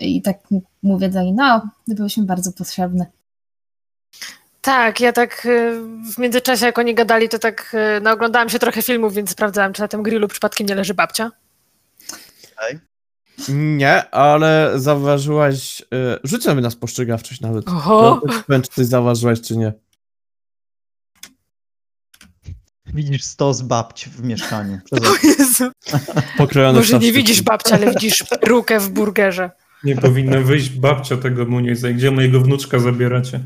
[0.00, 0.38] i tak
[0.82, 3.06] mówię do niej, no, byłyśmy bardzo potrzebne.
[4.60, 5.80] Tak, ja tak y,
[6.14, 9.72] w międzyczasie, jak oni gadali, to tak y, no, oglądałam się trochę filmów, więc sprawdzałam,
[9.72, 11.30] czy na tym grillu przypadkiem nie leży babcia.
[13.48, 17.68] Nie, ale zauważyłaś, e, rzucamy na spostrzegawczość nawet.
[17.68, 18.20] Oho!
[18.46, 19.72] Powiem, czy coś zauważyłaś, czy nie.
[22.86, 24.78] Widzisz stos babci w mieszkaniu.
[24.84, 25.70] Przez O Jezu.
[26.74, 29.50] Może nie widzisz babcia, ale widzisz perukę w burgerze.
[29.84, 31.88] Nie powinna wyjść babcia tego Munieza.
[31.92, 33.40] Gdzie mojego wnuczka zabieracie?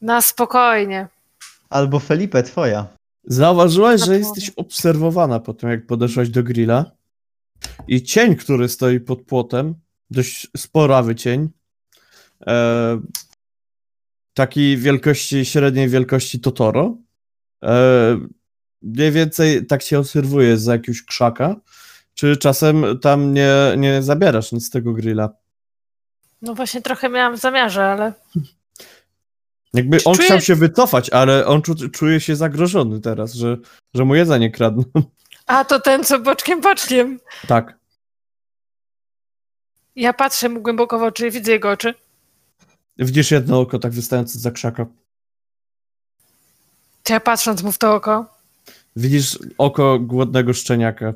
[0.00, 1.08] Na spokojnie.
[1.70, 2.86] Albo Felipe, twoja.
[3.24, 6.95] Zauważyłaś, że jesteś obserwowana po tym, jak podeszłaś do grilla
[7.88, 9.74] i cień, który stoi pod płotem,
[10.10, 11.48] dość sporawy cień,
[12.46, 13.00] e,
[14.34, 16.96] takiej wielkości, średniej wielkości Totoro,
[17.64, 18.18] e,
[18.82, 21.56] mniej więcej tak się obserwuje za jakiegoś krzaka,
[22.14, 25.30] czy czasem tam nie, nie zabierasz nic z tego grilla.
[26.42, 28.12] No właśnie trochę miałam w zamiarze, ale
[29.74, 33.56] Jakby on czuje- chciał się wycofać, ale on czu, czuje się zagrożony teraz, że,
[33.94, 34.84] że mu jedzenie kradną.
[35.46, 37.20] A to ten, co boczkiem, boczkiem.
[37.48, 37.78] tak.
[39.96, 41.94] Ja patrzę mu głęboko w oczy, widzę jego oczy.
[42.98, 44.86] Widzisz jedno oko tak wystające za krzaka.
[47.02, 48.36] To ja patrząc mu w to oko,
[48.96, 51.12] Widzisz oko głodnego szczeniaka.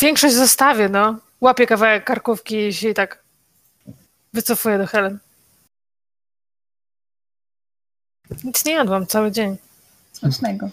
[0.00, 1.18] większość zostawię, no.
[1.40, 3.24] Łapię kawałek karkówki i się tak
[4.32, 5.18] wycofuję do Helen.
[8.44, 9.56] Nic nie jadłam cały dzień.
[10.12, 10.70] Smacznego.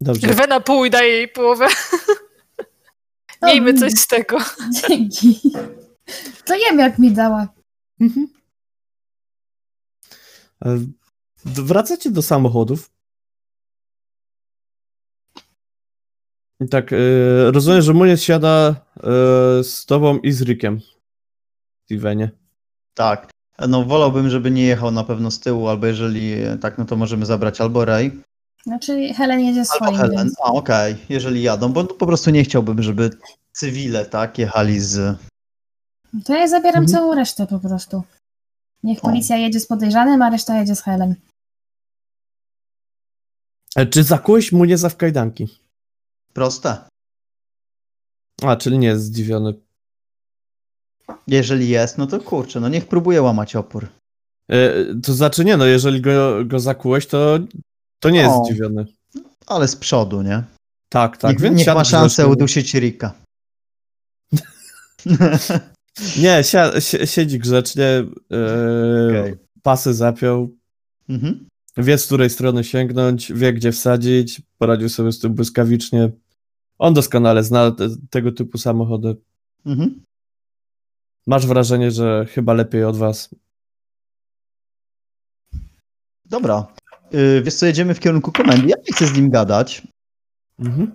[0.00, 0.26] Dobrze.
[0.26, 1.66] Rwę na pół i daję jej połowę.
[3.42, 4.38] Miejmy coś z tego.
[4.88, 5.40] Dzięki.
[6.44, 7.48] To jem, jak mi dała.
[8.00, 8.28] Mhm.
[10.64, 10.78] E,
[11.44, 12.90] Wracacie do samochodów.
[16.60, 16.96] I tak, e,
[17.50, 19.02] rozumiem, że Muniec siada e,
[19.64, 20.80] z tobą i z Rickiem.
[21.84, 22.30] Stevenie.
[22.94, 23.30] Tak.
[23.68, 27.26] No wolałbym, żeby nie jechał na pewno z tyłu, albo jeżeli tak, no to możemy
[27.26, 28.22] zabrać albo Ray,
[28.62, 30.16] Znaczy, Helen jedzie albo swoim, Helen.
[30.18, 30.34] więc...
[30.40, 33.10] A, okej, jeżeli jadą, bo po prostu nie chciałbym, żeby
[33.52, 35.18] cywile, tak, jechali z...
[36.24, 36.88] To ja zabieram Mhm.
[36.88, 38.02] całą resztę po prostu.
[38.82, 39.02] Niech O.
[39.02, 41.14] policja jedzie z podejrzanym, a reszta jedzie z Helen.
[43.76, 45.48] E, Czy zakułeś Munieza w kajdanki?
[46.32, 46.76] Proste.
[48.42, 49.54] A, czyli nie jest zdziwiony.
[51.26, 53.88] Jeżeli jest, no to kurczę, no niech próbuje łamać opór.
[54.50, 57.38] E, To znaczy nie, no jeżeli go, go zakułeś, to,
[58.00, 58.44] to nie jest O.
[58.44, 58.86] zdziwiony.
[59.46, 60.42] Ale z przodu, nie?
[60.88, 62.32] Tak, tak, niech więc niech ma szansę grzecznie.
[62.32, 63.14] udusić Rika.
[66.18, 67.84] Nie, sia, si- siedzi grzecznie,
[68.32, 69.34] e, Okej.
[69.62, 70.56] pasy zapiął,
[71.08, 71.48] Mhm.
[71.76, 76.10] wie z której strony sięgnąć, wie gdzie wsadzić, poradził sobie z tym błyskawicznie.
[76.78, 79.16] On doskonale zna te, tego typu samochody.
[79.66, 80.02] Mhm.
[81.26, 83.34] Masz wrażenie, że chyba lepiej od was.
[86.24, 86.66] Dobra.
[87.12, 88.68] Yy, wiesz co, jedziemy w kierunku komendy.
[88.68, 89.82] Ja nie chcę z nim gadać.
[90.58, 90.92] Mhm.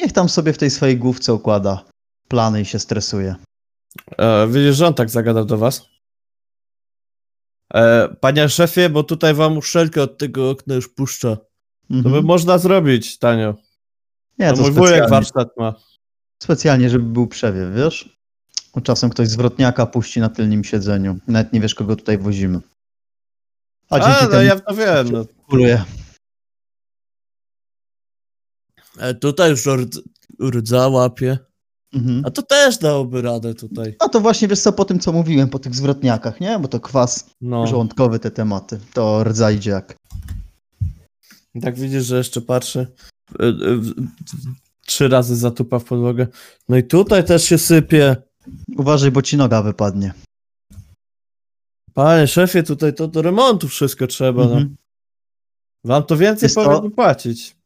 [0.00, 1.84] Niech tam sobie w tej swojej główce układa
[2.28, 3.34] plany i się stresuje.
[4.18, 5.82] E, widzisz, że on tak zagadał do was?
[7.74, 11.36] E, panie szefie, bo tutaj wam uszelkę od tego okna już puszcza.
[11.36, 12.14] To Mhm.
[12.14, 13.54] by można zrobić tanio.
[14.38, 15.74] Nie, To to mój wujek specjalnie, warsztat ma.
[16.42, 18.18] specjalnie, żeby był przewiew, wiesz?
[18.74, 21.18] Bo czasem ktoś zwrotniaka puści na tylnym siedzeniu.
[21.28, 22.60] Nawet nie wiesz, kogo tutaj wozimy.
[23.90, 25.10] A dzięki A, no ja to wiem.
[25.12, 25.24] No.
[25.48, 25.84] kuluje.
[28.98, 30.00] E, tutaj już rdz,
[30.42, 31.38] rdza łapie.
[31.94, 32.22] Mhm.
[32.26, 33.96] A to też dałoby radę tutaj.
[34.00, 36.58] A to właśnie, wiesz co, po tym, co mówiłem, po tych zwrotniakach, nie?
[36.58, 37.66] Bo to kwas No.
[37.66, 38.80] żołądkowy, te tematy.
[38.94, 39.96] To rdza idzie jak.
[41.62, 42.86] Tak widzisz, że jeszcze patrzy.
[43.40, 43.52] e, e,
[44.86, 46.26] Trzy razy zatupa w podłogę.
[46.68, 48.16] No i tutaj też się sypie.
[48.76, 50.12] Uważaj, bo ci noga wypadnie.
[51.98, 54.44] Panie szefie, tutaj to do remontu wszystko trzeba.
[54.44, 54.52] No.
[54.52, 54.76] Mhm.
[55.84, 57.56] Wam to więcej to- powinni płacić.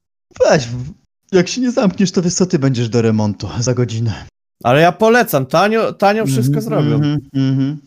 [0.41, 0.69] Weź,
[1.33, 4.27] jak się nie zamkniesz, to wiesz co, ty będziesz do remontu za godzinę.
[4.65, 6.95] Ale ja polecam, tanio, tanio wszystko Mhm, zrobią.
[6.95, 7.79] mhm, mhm.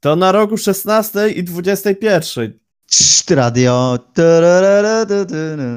[0.00, 2.58] To na rogu 16 i 21.
[2.86, 3.98] Czt, radio.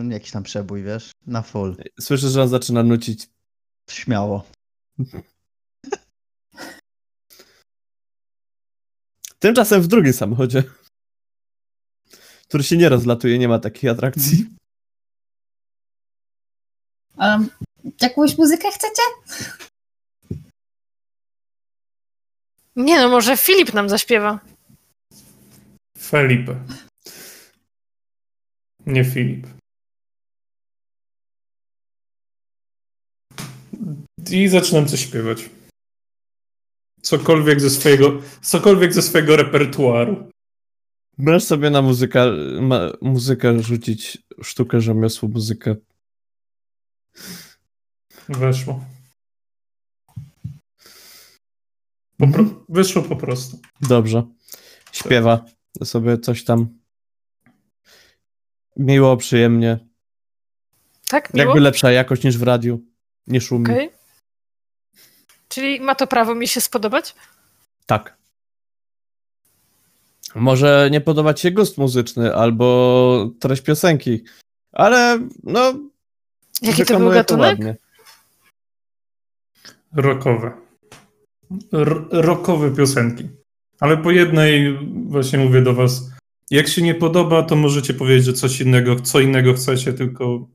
[0.10, 1.12] Jakiś tam przebój, wiesz?
[1.28, 1.76] Na full.
[2.00, 3.30] Słyszę, że on zaczyna nucić.
[3.90, 4.44] Śmiało.
[9.40, 10.64] Tymczasem w drugim samochodzie,
[12.48, 14.50] który się nie rozlatuje, nie ma takiej atrakcji.
[17.18, 17.50] Um,
[18.02, 19.02] jakąś muzykę chcecie?
[22.76, 24.40] Nie no, może Filip nam zaśpiewa.
[25.98, 26.66] Felipe.
[28.86, 29.48] Nie Filip.
[34.32, 35.50] I zaczynam coś śpiewać.
[37.08, 40.32] Cokolwiek ze swojego, cokolwiek ze swojego repertuaru.
[41.18, 42.26] Możesz sobie na muzyka,
[42.62, 45.76] ma, muzykę rzucić sztukę rzemiosło muzykę.
[48.30, 48.86] Weszło.
[52.18, 52.46] Po pro...
[52.70, 53.60] Wyszło po prostu.
[53.82, 54.24] Dobrze.
[54.92, 55.46] Śpiewa
[55.84, 56.80] sobie coś tam.
[58.78, 59.80] Miło, przyjemnie.
[61.10, 61.34] Tak?
[61.34, 61.46] Miło?
[61.46, 62.82] Jakby lepsza jakość niż w radiu.
[63.28, 63.66] Nie szumi.
[63.66, 63.97] Okej.
[65.58, 67.16] Czyli ma to prawo mi się spodobać?
[67.86, 68.18] Tak.
[70.36, 74.24] Może nie podobać się gust muzyczny albo treść piosenki,
[74.72, 75.74] ale no.
[76.62, 77.46] Jaki to był gatunek?
[77.46, 77.76] ładnie.
[79.96, 80.52] Rockowe.
[81.74, 83.30] R- rockowe piosenki.
[83.80, 86.12] Ale po jednej właśnie mówię do was,
[86.52, 90.48] jak się nie podoba, to możecie powiedzieć, że coś innego, co innego chcecie, tylko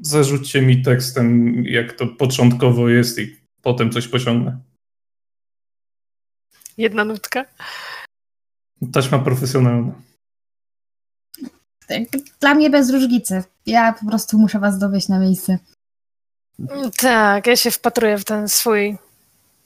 [0.00, 4.58] Zarzućcie mi tekstem, jak to początkowo jest i potem coś pociągnę.
[6.78, 7.44] Jedna nutka.
[8.92, 9.92] Taśma profesjonalna.
[11.86, 12.02] Tak,
[12.40, 13.42] Dla mnie bez różnicy.
[13.66, 15.58] Ja po prostu muszę was dowieść na miejsce.
[16.96, 18.96] Tak, ja się wpatruję w ten swój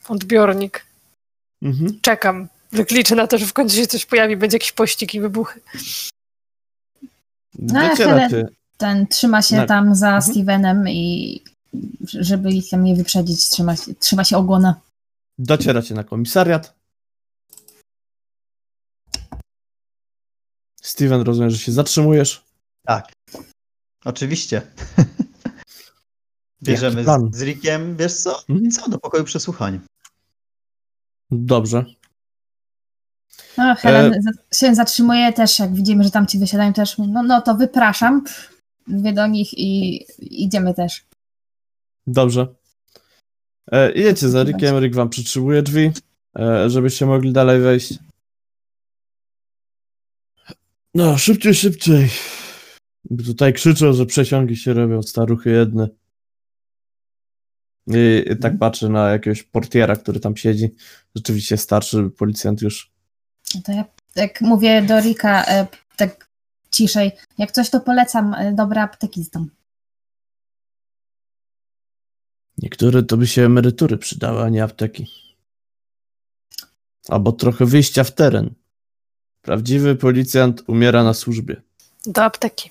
[0.09, 0.87] odbiornik.
[1.63, 2.01] Mhm.
[2.01, 2.49] Czekam.
[2.91, 5.61] Liczę na to, że w końcu się coś pojawi, będzie jakiś pościg i wybuchy.
[7.59, 10.23] No, Docieracie, Ten trzyma się Na- tam za Mhm.
[10.35, 11.41] Stevenem i
[12.05, 14.81] żeby ich tam nie wyprzedzić, trzyma się, trzyma się ogona.
[15.39, 16.75] docieracie na komisariat.
[20.83, 22.45] Steven, rozumiem, że się zatrzymujesz.
[22.87, 23.13] Tak.
[24.05, 24.63] Oczywiście.
[26.63, 28.43] Bierzemy z, z Rickiem, wiesz co?
[28.49, 28.71] Mhm.
[28.71, 29.81] Co, do pokoju przesłuchań.
[31.31, 31.85] Dobrze.
[33.59, 36.99] No, Helen za- się zatrzymuje też, jak widzimy, że tam ci wysiadają też.
[36.99, 38.25] No, no to wypraszam.
[38.87, 41.05] Mówię do nich i idziemy też.
[42.07, 42.55] Dobrze.
[43.73, 45.91] E, idziecie za Rickiem, Rick wam przytrzymuje drzwi,
[46.39, 47.99] e, żebyście mogli dalej wejść.
[50.95, 52.09] No, szybciej, szybciej.
[53.27, 55.89] Tutaj krzyczą, że przesiągi się robią, staruchy jedne.
[57.87, 60.75] I, i tak patrzy na jakiegoś portiera, który tam siedzi.
[61.15, 62.93] Rzeczywiście starszy policjant już.
[63.55, 65.67] No To ja tak mówię do Rika e,
[65.97, 66.29] tak
[66.75, 67.13] ciszej.
[67.39, 69.51] Jak coś, to polecam e, dobre apteki tam.
[72.59, 75.07] Niektóre to by się emerytury przydały, a nie apteki.
[77.09, 78.55] Albo trochę wyjścia w teren.
[79.43, 81.63] Prawdziwy policjant umiera na służbie.
[82.07, 82.71] Do apteki.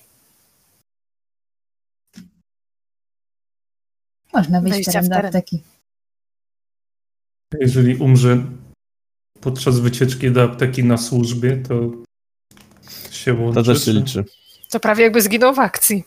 [4.32, 5.26] Można wyjść Wejścia teren w do teren.
[5.26, 5.62] apteki.
[7.60, 8.44] Jeżeli umrze
[9.40, 12.03] podczas wycieczki do apteki na służbie, to
[13.10, 13.54] się łączy.
[13.54, 14.24] To też się czy- liczy.
[14.70, 16.04] To prawie jakby zginął w akcji.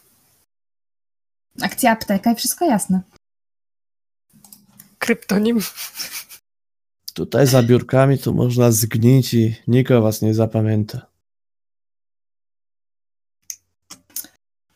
[1.61, 3.01] Akcja apteka i wszystko jasne.
[4.99, 5.59] Kryptonim.
[7.13, 11.05] Tutaj za biurkami to można zgnić i nikt o was nie zapamięta.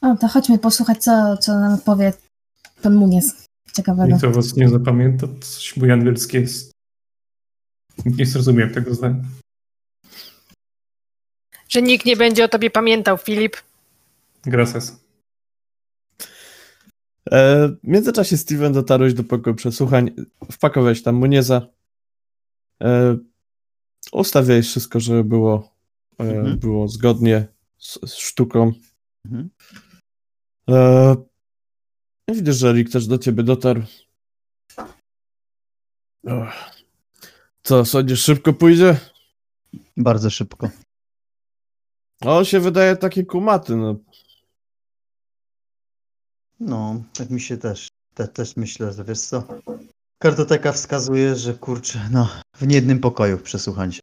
[0.02, 2.14] O, to chodźmy posłuchać, co, co nam powie
[2.82, 3.46] pan Munies.
[3.74, 4.14] Ciekawego.
[4.14, 6.72] Nikt o was nie zapamięta, coś mój angielski jest.
[8.06, 9.24] Nie zrozumiałem tego zdania.
[11.72, 13.58] Że nikt nie będzie o tobie pamiętał, Filip.
[14.44, 15.04] Gracias.
[17.32, 20.12] E, w międzyczasie Steven dotarłeś do pokoju przesłuchań,
[20.52, 21.68] wpakowałeś tam Munieza.
[22.84, 23.18] E,
[24.12, 25.72] ustawiałeś wszystko, żeby było,
[26.20, 26.60] e, Mhm.
[26.60, 28.74] było zgodnie z, z sztuką.
[29.26, 29.50] Mhm.
[30.70, 31.16] E,
[32.28, 33.82] i widzisz, że Rick też do ciebie dotarł.
[36.24, 36.72] Och.
[37.64, 39.00] Co, sądzisz, szybko pójdzie?
[39.98, 40.70] Bardzo szybko.
[42.24, 43.96] No, on się wydaje taki kumaty, no.
[46.60, 49.44] No, tak mi się też, te, też myślę, że wiesz co.
[50.20, 54.00] Kartoteka wskazuje, że kurczę, no, w niejednym pokoju przesłuchań się.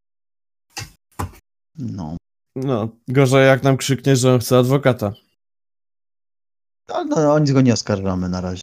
[1.78, 2.16] No,
[2.56, 5.12] No, gorzej jak nam krzyknie, że on chce adwokata.
[6.88, 8.62] no, no o nic go nie oskarżamy na razie.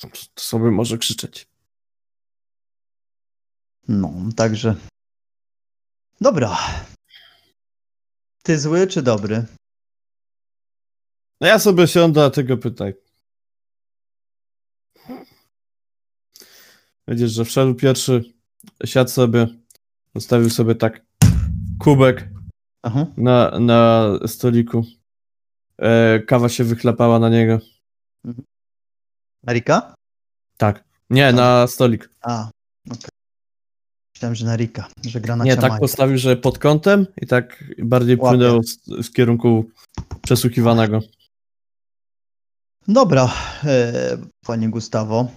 [0.00, 0.08] To
[0.42, 1.46] sobie może krzyczeć.
[3.88, 4.74] No, także.
[6.20, 6.56] Dobra.
[8.42, 9.46] Ty zły czy dobry?
[11.40, 12.94] No ja sobie siądę, a ty go pytaj.
[17.08, 18.24] Widzisz, że wszedł pierwszy,
[18.84, 19.46] siadł sobie,
[20.14, 21.06] zostawił sobie tak
[21.80, 22.28] kubek
[22.82, 23.06] Aha.
[23.16, 24.84] na, na stoliku.
[25.78, 27.58] E, kawa się wychlapała na niego.
[29.42, 29.94] Narika?
[30.56, 30.84] Tak.
[31.10, 32.10] Nie, na stolik.
[32.20, 32.50] A,
[32.90, 33.21] okej.
[34.22, 37.64] Myślałem, że na Rika, że gra na Nie, tak postawił, że pod kątem i tak
[37.78, 38.28] bardziej Łapie.
[38.38, 39.64] płynęło z, z kierunku
[40.22, 41.00] przesłuchiwanego.
[42.88, 43.32] Dobra,
[43.64, 43.92] e,
[44.46, 45.28] panie Gustawo.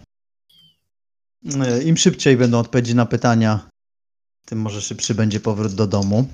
[1.62, 3.70] E, Im szybciej będą odpowiedzi na pytania,
[4.46, 6.28] tym może szybszy będzie powrót do domu.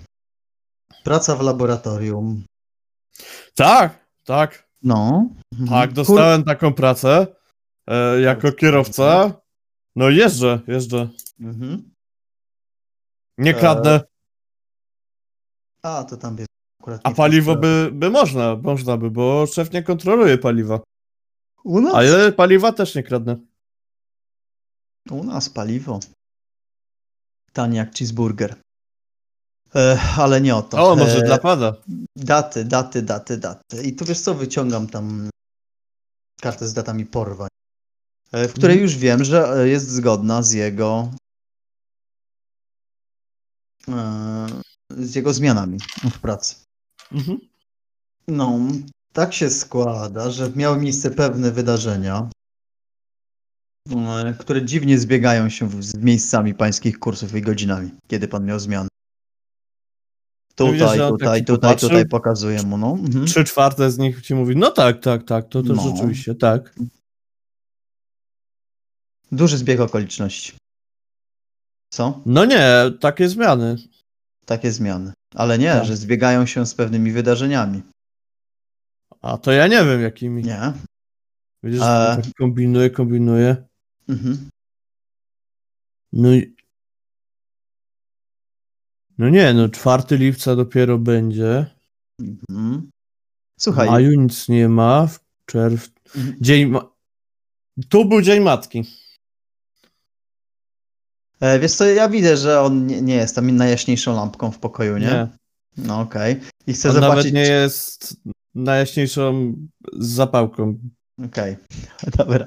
[1.04, 2.44] Praca w laboratorium.
[3.56, 5.30] Tak, tak, No.
[5.70, 7.28] tak, Kur- dostałem taką pracę
[7.88, 9.34] e, jako kierowca.
[9.95, 11.10] No jeżdżę, jeżdżę.
[11.39, 11.91] Mhm.
[13.42, 14.02] Nie kradnę,
[15.84, 16.48] A, to tam jest
[16.82, 20.80] akurat a paliwo by, by można, można by, bo szef nie kontroluje paliwa.
[21.64, 23.36] U nas, Ale paliwa też nie kradnę.
[25.12, 26.00] u nas paliwo.
[27.54, 28.56] Tanie jak cheeseburger.
[29.76, 30.92] E, ale nie o to.
[30.92, 31.74] O, może E, dla pada.
[32.16, 33.84] Daty, daty, daty, daty.
[33.84, 35.30] I tu wiesz co, wyciągam tam
[36.42, 37.50] kartę z datami porwań,
[38.32, 38.82] e, w której Mhm.
[38.84, 41.16] już wiem, że e, jest zgodna z jego e,
[44.89, 45.77] z jego zmianami
[46.11, 46.55] w pracy.
[47.11, 47.39] Mhm.
[48.27, 48.59] No,
[49.13, 52.29] Tak się składa, że miały miejsce pewne wydarzenia,
[53.91, 58.88] e, które dziwnie zbiegają się z miejscami pańskich kursów i godzinami, kiedy pan miał zmiany.
[60.55, 61.89] Tutaj, tutaj, tutaj, popatrzył?
[61.89, 62.91] tutaj pokazuję mu, no.
[62.91, 63.25] Mhm.
[63.25, 65.91] Trzy czwarte z nich ci mówi, no tak, tak, tak, to, to No.
[65.91, 66.75] rzeczywiście, tak.
[69.32, 70.61] Duży zbieg okoliczności.
[71.94, 72.22] Co?
[72.26, 72.70] No nie,
[73.00, 73.76] takie zmiany.
[74.46, 75.14] Takie zmiany.
[75.36, 75.86] Ale nie, Tak.
[75.86, 77.82] że zbiegają się z pewnymi wydarzeniami.
[79.22, 80.44] A to ja nie wiem jakimi.
[80.44, 80.74] Nie?
[81.64, 83.56] Widzisz, A- tak kombinuje, kombinuje.
[84.10, 84.50] Mhm.
[86.14, 86.56] No i...
[89.18, 91.66] No nie, no 4 lipca dopiero będzie.
[92.20, 92.89] Mhm.
[93.58, 95.08] W Słuchaj, maju nic nie ma.
[95.08, 95.89] W czerw...
[96.16, 96.36] Mhm.
[96.42, 96.92] Dzień ma...
[97.89, 98.84] Tu był Dzień Matki.
[101.42, 104.98] E, wiesz co, ja widzę, że on nie, nie jest tam najjaśniejszą lampką w pokoju,
[104.98, 105.06] nie?
[105.06, 105.28] Nie.
[105.78, 106.39] No okej.
[106.68, 107.16] I chcę On zobaczyć...
[107.16, 108.16] nawet nie jest
[108.56, 109.54] najjaśniejszą
[109.94, 110.80] zapałką.
[111.26, 111.58] Okej,
[112.18, 112.46] dobra.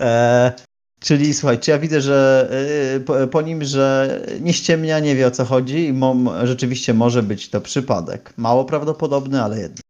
[0.00, 0.52] E,
[1.00, 2.48] czyli słuchaj, czy ja widzę, że
[2.96, 6.16] e, po, po nim, że nie ściemnia, nie wie o co chodzi i mo,
[6.46, 8.34] rzeczywiście może być to przypadek.
[8.36, 9.82] Mało prawdopodobny, ale jednak.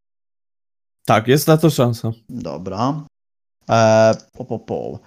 [1.05, 2.11] Tak, jest na to szansa.
[2.29, 3.05] Dobra.
[3.71, 4.99] E, po, po, po.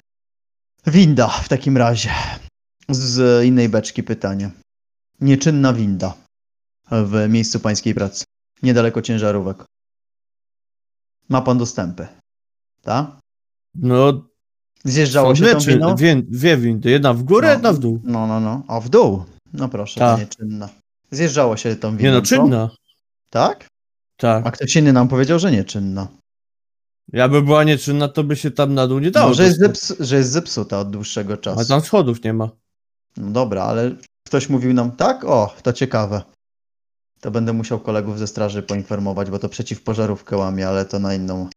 [0.87, 2.09] Winda w takim razie.
[2.89, 4.51] Z innej beczki pytanie.
[5.21, 6.13] Nieczynna winda
[6.91, 8.23] w miejscu pańskiej pracy.
[8.63, 9.63] Niedaleko ciężarówek.
[11.29, 12.07] Ma pan dostępy.
[12.81, 13.05] Tak?
[13.75, 14.25] No,
[14.83, 15.95] Zjeżdżało są się tą czy- windą?
[15.95, 16.89] dwie, dwie windy.
[16.89, 17.53] Jedna w górę, No.
[17.53, 18.01] jedna w dół.
[18.03, 18.63] No, no, no.
[18.67, 19.23] A w dół?
[19.53, 20.69] No proszę, to nieczynna.
[21.11, 22.03] Zjeżdżało się tą windą.
[22.03, 22.69] Nie no, czynna.
[23.29, 23.67] Tak?
[24.17, 24.47] Tak.
[24.47, 26.07] A ktoś inny nam powiedział, że nieczynna.
[27.13, 29.27] Ja by była nieczynna, to by się tam na dół nie dało.
[29.29, 31.57] No, że, jest zeps- że jest zepsuta od dłuższego czasu.
[31.59, 32.49] Ale tam schodów nie ma.
[33.17, 33.91] No dobra, ale
[34.27, 35.23] ktoś mówił nam tak?
[35.23, 36.21] O, to ciekawe.
[37.21, 41.49] To będę musiał kolegów ze straży poinformować, bo to przeciwpożarówkę łamie, ale to na inną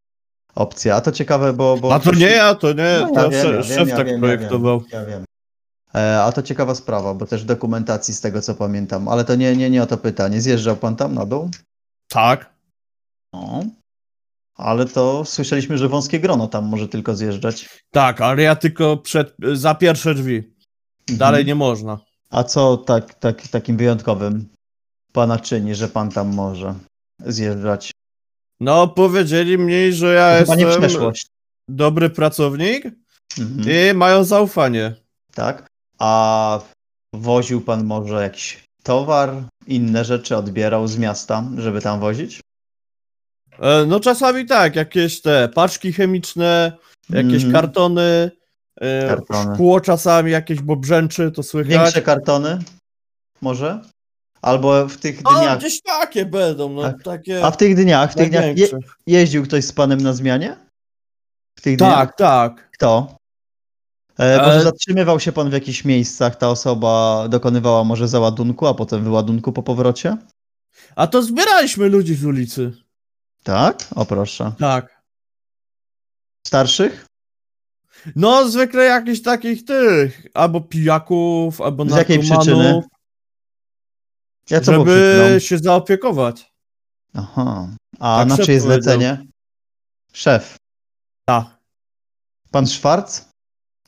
[0.54, 0.94] opcję.
[0.94, 1.76] A to ciekawe, bo...
[1.76, 3.88] bo A to nie ja, to nie, No, to ja wiem, szef, ja wiem, szef
[3.88, 4.82] ja tak wiem, projektował.
[4.92, 5.08] Ja wiem.
[5.10, 5.24] Wiem.
[5.94, 9.56] E, a to ciekawa sprawa, bo też dokumentacji z tego co pamiętam, ale to nie,
[9.56, 10.40] nie, nie o to pytanie.
[10.40, 11.50] Zjeżdżał pan tam na dół?
[12.08, 12.54] Tak.
[13.32, 13.64] No.
[14.54, 17.68] Ale to słyszeliśmy, że wąskie grono tam może tylko zjeżdżać.
[17.90, 20.54] Tak, ale ja tylko przed, za pierwsze drzwi.
[21.10, 21.46] Dalej Mhm.
[21.46, 21.98] nie można.
[22.30, 24.48] A co tak, tak, takim wyjątkowym
[25.12, 26.74] pana czyni, że pan tam może
[27.26, 27.90] zjeżdżać?
[28.60, 30.58] No, powiedzieli mi, że ja jestem
[31.68, 32.84] dobry pracownik
[33.38, 33.68] Mhm.
[33.70, 34.94] i mają zaufanie.
[35.34, 35.66] Tak.
[35.98, 36.60] A
[37.14, 39.34] woził pan może jakiś towar,
[39.66, 42.40] inne rzeczy odbierał z miasta, żeby tam wozić?
[43.58, 46.72] E, No czasami tak, jakieś te paczki chemiczne,
[47.10, 47.52] jakieś Mhm.
[47.52, 48.30] kartony,
[49.08, 49.54] Kartony.
[49.54, 51.72] szkło czasami jakieś, bo brzęczy, to słychać.
[51.72, 52.58] Większe kartony?
[53.40, 53.80] Może?
[54.42, 55.58] Albo w tych dniach.
[55.58, 57.02] gdzieś takie będą, no Tak.
[57.02, 58.68] takie A w tych dniach, w tych dniach je,
[59.06, 60.56] jeździł ktoś z panem na zmianie?
[61.58, 61.92] W tych dniach?
[61.92, 62.70] Tak, tak.
[62.70, 63.16] Kto?
[64.18, 68.74] E, może E, zatrzymywał się pan w jakichś miejscach, ta osoba dokonywała może załadunku, a
[68.74, 70.16] potem wyładunku po powrocie?
[70.96, 72.72] A to zbieraliśmy ludzi z ulicy.
[73.42, 73.86] Tak?
[73.94, 74.52] O proszę.
[74.58, 75.02] Tak.
[76.46, 77.07] Starszych?
[78.16, 82.82] No, zwykle jakichś takich tych, albo pijaków, albo Z jakiej przyczyny?
[84.50, 86.52] Ja było żeby się zaopiekować.
[87.14, 87.68] Aha.
[87.98, 89.26] A Tak na czyje zlecenie?
[90.12, 90.56] Szef.
[91.24, 91.46] Tak.
[92.50, 93.24] Pan Szwarc?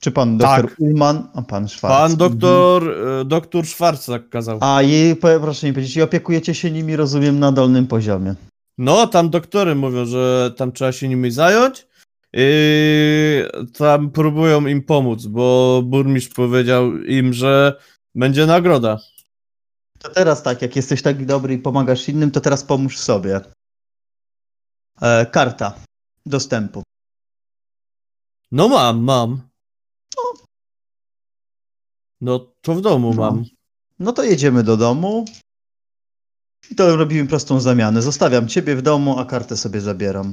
[0.00, 0.62] Czy pan Tak.
[0.62, 1.28] doktor Ullman?
[1.34, 1.94] A pan Szwarc.
[1.94, 2.18] Pan Mhm.
[2.18, 2.90] doktor,
[3.20, 4.58] e, doktor Schwarz tak kazał.
[4.60, 8.34] A i proszę mi powiedzieć, i opiekujecie się nimi, rozumiem, na dolnym poziomie.
[8.78, 11.86] No, tam doktory mówią, że tam trzeba się nimi zająć
[12.32, 13.44] i
[13.78, 17.80] tam próbują im pomóc, bo burmistrz powiedział im, że
[18.14, 18.98] będzie nagroda.
[19.98, 23.40] To teraz tak, jak jesteś taki dobry i pomagasz innym, to teraz pomóż sobie.
[25.02, 25.74] E, karta
[26.26, 26.82] dostępu.
[28.52, 29.42] No mam, mam.
[32.20, 33.22] No, to w domu No.
[33.22, 33.44] mam.
[33.98, 35.24] No to jedziemy do domu.
[36.70, 38.02] I to robimy prostą zamianę.
[38.02, 40.32] Zostawiam ciebie w domu, a kartę sobie zabieram.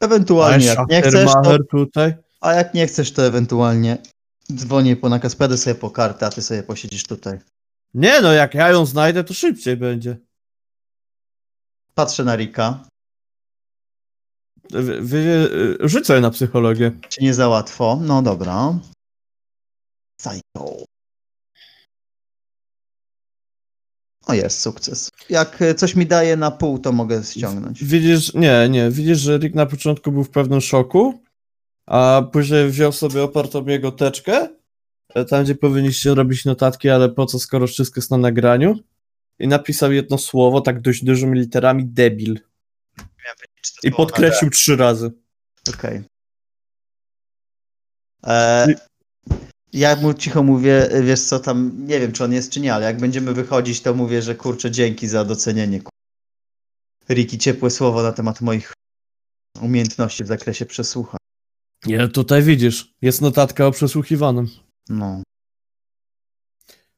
[0.00, 2.14] Ewentualnie jak nie chcesz, to, tutaj.
[2.40, 3.98] a jak nie chcesz, to ewentualnie
[4.52, 7.38] dzwonię po nakaz, będę sobie po kartę, a ty sobie posiedzisz tutaj.
[7.94, 10.16] Nie no, jak ja ją znajdę, to szybciej będzie.
[11.94, 12.84] Patrzę na Rika.
[14.70, 15.48] Wy, wy,
[15.80, 16.92] rzucę na psychologię.
[17.08, 17.98] Czy nie za łatwo?
[18.02, 18.78] No dobra.
[20.16, 20.84] Psycho.
[24.30, 25.10] O jest, sukces.
[25.28, 27.84] Jak e, coś mi daje na pół, to mogę ściągnąć.
[27.84, 31.22] Widzisz, nie, nie, widzisz, że Rick na początku był w pewnym szoku,
[31.86, 34.48] a później wziął sobie opartą jego teczkę,
[35.14, 38.78] e, tam gdzie powinniście robić notatki, ale po co, skoro wszystko jest na nagraniu,
[39.38, 42.40] i napisał jedno słowo, tak dość dużymi literami, debil.
[43.82, 45.10] I podkreślił trzy razy.
[45.74, 46.02] Okej.
[48.26, 48.66] E,
[49.72, 52.86] Ja mu cicho mówię, wiesz co tam, nie wiem czy on jest czy nie, ale
[52.86, 55.80] jak będziemy wychodzić, to mówię, że kurczę, dzięki za docenienie.
[57.08, 58.72] Riki, ciepłe słowo na temat moich
[59.60, 61.18] umiejętności w zakresie przesłuchań.
[61.86, 64.48] Nie, tutaj widzisz, jest notatka o przesłuchiwanym.
[64.88, 65.22] No.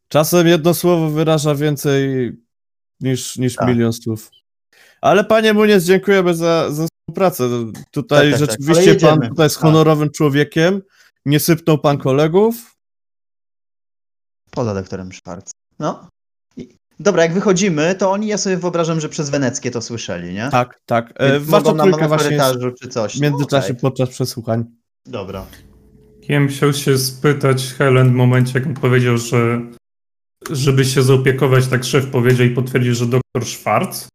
[0.09, 2.33] Czasem jedno słowo wyraża więcej
[3.01, 3.69] niż, niż Tak.
[3.69, 4.31] milion słów.
[5.01, 7.49] Ale panie Muniec, dziękujemy za, za współpracę.
[7.91, 8.51] Tutaj Tak, tak, tak.
[8.61, 9.63] rzeczywiście pan tutaj jest Tak.
[9.63, 10.83] honorowym człowiekiem.
[11.27, 12.75] Nie sypnął pan kolegów.
[14.51, 15.45] Poza doktorem Schwarz.
[15.79, 16.09] No.
[16.57, 20.49] I, dobra, jak wychodzimy, to oni, ja sobie wyobrażam, że przez Weneckie to słyszeli, nie?
[20.51, 21.13] Tak, tak.
[21.17, 23.19] E, nam trójka na korytarzu czy coś.
[23.19, 23.81] w międzyczasie No, okej.
[23.81, 24.65] podczas przesłuchań.
[25.07, 25.47] Dobra.
[26.29, 29.61] Ja bym chciał się spytać Helen w momencie, jak on powiedział, że
[30.51, 34.07] żeby się zaopiekować, tak szef powiedział i potwierdził, że doktor Schwarz.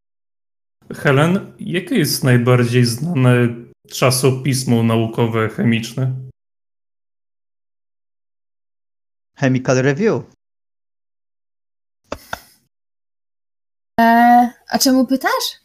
[0.94, 3.48] Helen, jakie jest najbardziej znane
[3.90, 6.27] czasopismo naukowe chemiczne?
[9.38, 10.24] Chemical Review.
[14.00, 14.04] E,
[14.70, 15.62] a czemu pytasz?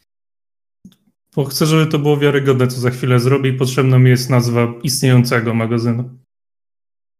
[1.35, 4.73] Bo chcę, żeby to było wiarygodne, co za chwilę zrobię i potrzebna mi jest nazwa
[4.83, 6.09] istniejącego magazynu.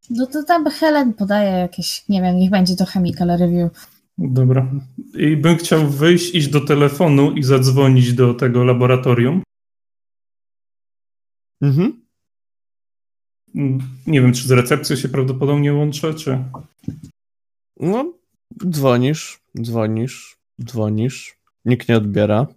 [0.10, 3.72] No to tam Helen podaje jakieś, nie wiem, niech będzie to Chemical Review.
[4.18, 4.72] Dobra.
[5.14, 9.44] I bym chciał wyjść, iść do telefonu i zadzwonić do tego laboratorium.
[11.62, 12.03] Mhm.
[14.08, 16.44] Nie wiem, czy z recepcją się prawdopodobnie łączę, czy...
[17.80, 18.14] No,
[18.70, 21.38] dzwonisz, dzwonisz, dzwonisz.
[21.66, 22.48] Nikt nie odbiera.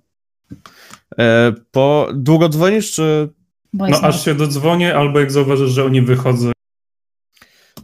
[1.18, 2.09] E, po...
[2.14, 3.28] Długo dzwonisz, czy...
[3.72, 6.53] No jest aż się dodzwonię, albo jak zauważysz, że oni wychodzą.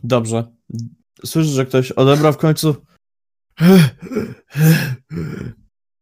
[0.04, 0.44] Dobrze.
[1.24, 2.76] Słyszysz, że ktoś odebrał w końcu.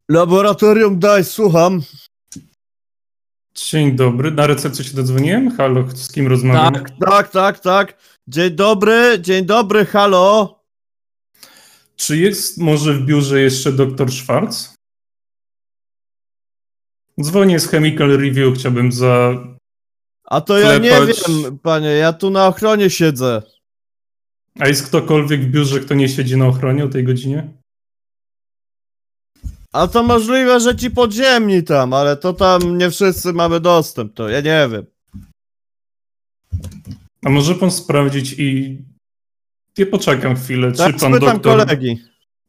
[0.09, 1.83] Laboratorium, daj, słucham.
[3.69, 5.57] Dzień dobry, na recepcję się dodzwoniłem?
[5.57, 6.75] Halo, z kim rozmawiam?
[6.75, 7.97] Tak, tak, tak, tak.
[8.29, 10.61] Dzień dobry, dzień dobry, halo.
[11.97, 14.55] Czy jest może w biurze jeszcze doktor Schwarz?
[17.21, 19.35] Dzwonię z Chemical Review, chciałbym za...
[20.25, 23.43] A to ja nie wiem, panie, ja tu na ochronie siedzę.
[24.59, 27.60] A jest ktokolwiek w biurze, kto nie siedzi na ochronie o tej godzinie?
[29.73, 34.29] A to możliwe, że ci podziemni tam, ale to tam nie wszyscy mamy dostęp, to
[34.29, 34.87] ja nie wiem.
[37.25, 38.79] A może pan sprawdzić i...
[39.79, 41.43] Ja poczekam chwilę, Tak, czy pan doktor...
[41.43, 42.03] kolegi.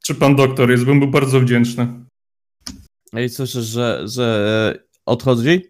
[0.03, 0.85] Czy pan doktor jest?
[0.85, 1.87] Bym był bardzo wdzięczny.
[3.25, 5.61] I słyszysz, że, że e, odchodzi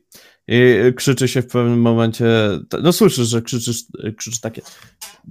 [0.48, 2.26] i krzyczy się w pewnym momencie.
[2.84, 3.84] No słyszysz, że krzyczysz,
[4.18, 4.62] krzyczy takie.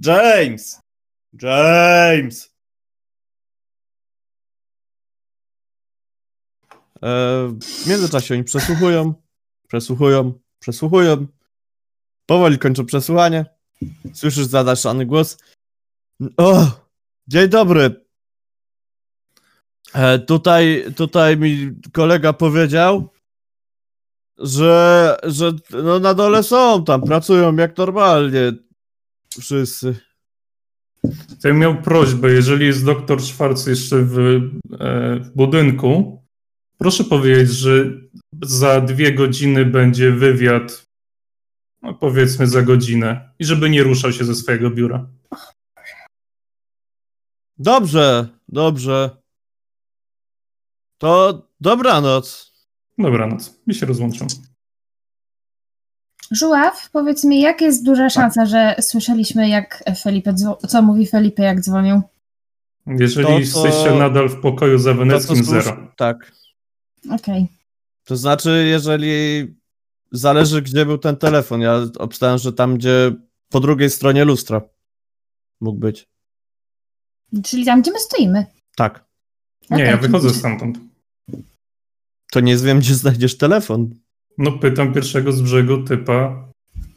[0.05, 0.79] James!
[1.41, 2.50] James!
[7.01, 9.13] W międzyczasie oni przesłuchują,
[9.67, 11.27] przesłuchują, przesłuchują.
[12.25, 13.45] Powoli kończą przesłuchanie.
[14.13, 15.37] Słyszysz zadaszany głos.
[16.37, 16.67] O!
[17.27, 18.05] Dzień dobry.
[19.93, 23.09] E, tutaj, tutaj mi kolega powiedział,
[24.37, 25.51] że, że
[25.83, 28.53] no na dole są tam, pracują jak normalnie
[29.39, 29.95] wszyscy.
[31.43, 36.20] Ja miał prośbę, jeżeli jest doktor Schwarz jeszcze w, e, w budynku,
[36.81, 37.85] proszę powiedzieć, że
[38.41, 40.85] za dwie godziny będzie wywiad,
[41.81, 45.07] no powiedzmy za godzinę, i żeby nie ruszał się ze swojego biura.
[47.57, 49.09] Dobrze, dobrze.
[50.97, 52.51] To dobranoc.
[52.97, 54.27] Dobranoc, mi się rozłączam.
[56.31, 58.13] Żuław, powiedz mi, jak jest duża Tak.
[58.13, 62.01] szansa, że słyszeliśmy, jak Felipe, dzwo- co mówi Felipe, jak dzwonił?
[62.87, 65.87] Jeżeli To- to- jesteście nadal w pokoju za To, to weneckim, słusz- zero.
[65.97, 66.31] Tak.
[67.09, 67.47] Okej.
[68.03, 69.45] To znaczy, jeżeli
[70.11, 71.61] zależy, gdzie był ten telefon.
[71.61, 73.13] Ja obstałem, że tam, gdzie
[73.49, 74.61] po drugiej stronie lustra
[75.61, 76.07] mógł być.
[77.43, 78.45] Czyli tam, gdzie my stoimy.
[78.75, 79.05] Tak.
[79.69, 80.79] Nie, ja wychodzę stamtąd.
[82.31, 83.95] To nie wiem, gdzie znajdziesz telefon.
[84.37, 86.49] No pytam pierwszego z brzegu typa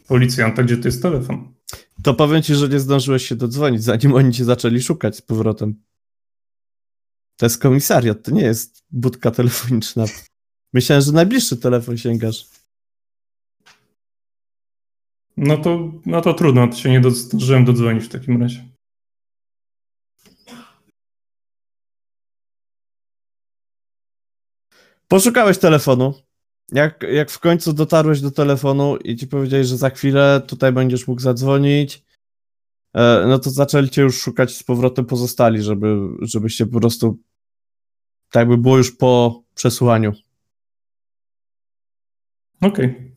[0.09, 1.55] policjanta, gdzie to jest telefon.
[2.02, 5.74] To powiem ci, że nie zdążyłeś się dodzwonić, zanim oni cię zaczęli szukać z powrotem.
[7.37, 10.05] To jest komisariat, to nie jest budka telefoniczna.
[10.72, 12.49] Myślałem, że najbliższy telefon sięgasz.
[15.37, 18.64] No to, no to trudno, to się nie zdążyłem dodzwonić w takim razie.
[25.09, 26.14] Poszukałeś telefonu.
[26.72, 31.09] Jak, jak w końcu dotarłeś do telefonu i ci powiedzieli, że za chwilę tutaj będziesz
[31.09, 32.05] mógł zadzwonić,
[33.26, 37.18] no to zaczęli cię już szukać z powrotem pozostali, żeby, żebyście po prostu
[38.30, 40.12] tak by było już po przesłuchaniu.
[42.62, 43.14] Okej.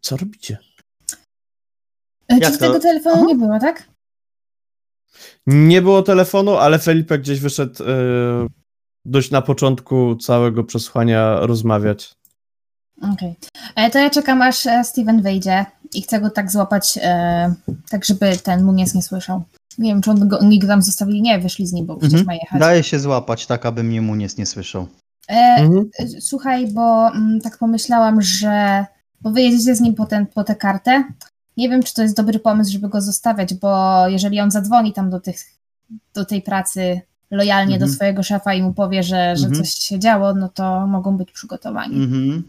[0.00, 0.58] Co robicie?
[2.28, 2.66] E, Jak Czy to?
[2.66, 3.24] tego telefonu Aha.
[3.26, 3.88] nie było, tak?
[5.46, 7.86] Nie było telefonu, ale Felipe gdzieś wyszedł e,
[9.04, 12.12] dość na początku całego przesłania rozmawiać.
[13.02, 13.34] Okej.
[13.76, 17.54] E, To ja czekam, aż e, Steven wyjdzie i chcę go tak złapać, e,
[17.90, 19.42] tak żeby ten Muniez nie słyszał.
[19.78, 21.22] Nie wiem, czy on go, oni go tam zostawili.
[21.22, 22.26] Nie, wyszli z nim, bo przecież Mhm.
[22.26, 22.60] ma jechać.
[22.60, 24.86] Daje się złapać tak, aby mnie Munies nie słyszał.
[25.28, 25.90] E, Mhm.
[26.20, 28.86] Słuchaj, bo mm, tak pomyślałam, że
[29.20, 31.04] bo wy jedziecie z nim po, ten, po tę kartę.
[31.56, 35.10] Nie wiem, czy to jest dobry pomysł, żeby go zostawiać, bo jeżeli on zadzwoni tam
[35.10, 35.36] do, tych,
[36.14, 37.90] do tej pracy lojalnie Mhm.
[37.90, 39.64] do swojego szefa i mu powie, że, że Mhm.
[39.64, 41.96] coś się działo, no to mogą być przygotowani.
[42.04, 42.42] Mhm.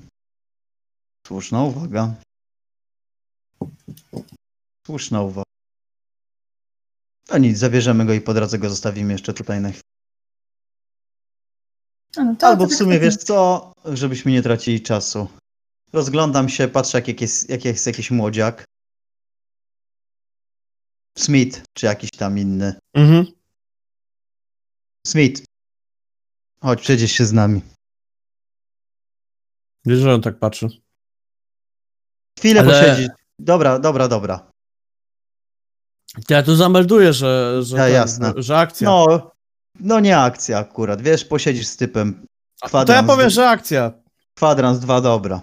[1.27, 2.15] Słuszna uwaga.
[4.85, 5.43] Słuszna uwaga.
[7.29, 9.81] No nic, zabierzemy go i po drodze go zostawimy jeszcze tutaj na chwilę.
[12.17, 13.09] No to- Albo to w tak sumie, lepiej.
[13.09, 15.27] wiesz co, żebyśmy nie tracili czasu.
[15.93, 18.65] Rozglądam się, patrzę jak jest, jak jest jakiś młodziak.
[21.17, 22.79] Smith, czy jakiś tam inny.
[22.93, 23.25] Mhm.
[25.07, 25.45] Smith.
[26.61, 27.61] Chodź, przejdziesz się z nami.
[29.85, 30.67] Wiesz, że on tak patrzy.
[32.39, 33.09] Chwilę Ale- posiedzisz.
[33.39, 34.51] Dobra, dobra, dobra.
[36.29, 38.33] Ja tu zamelduję, że, że, Ja, jasne.
[38.37, 38.89] że akcja.
[38.89, 39.31] No,
[39.79, 41.01] no nie akcja akurat.
[41.01, 42.13] Wiesz, posiedzisz z typem.
[42.13, 43.91] to ja kwadrans powiem, że akcja.
[44.33, 45.41] Kwadrans, dwa, dobra.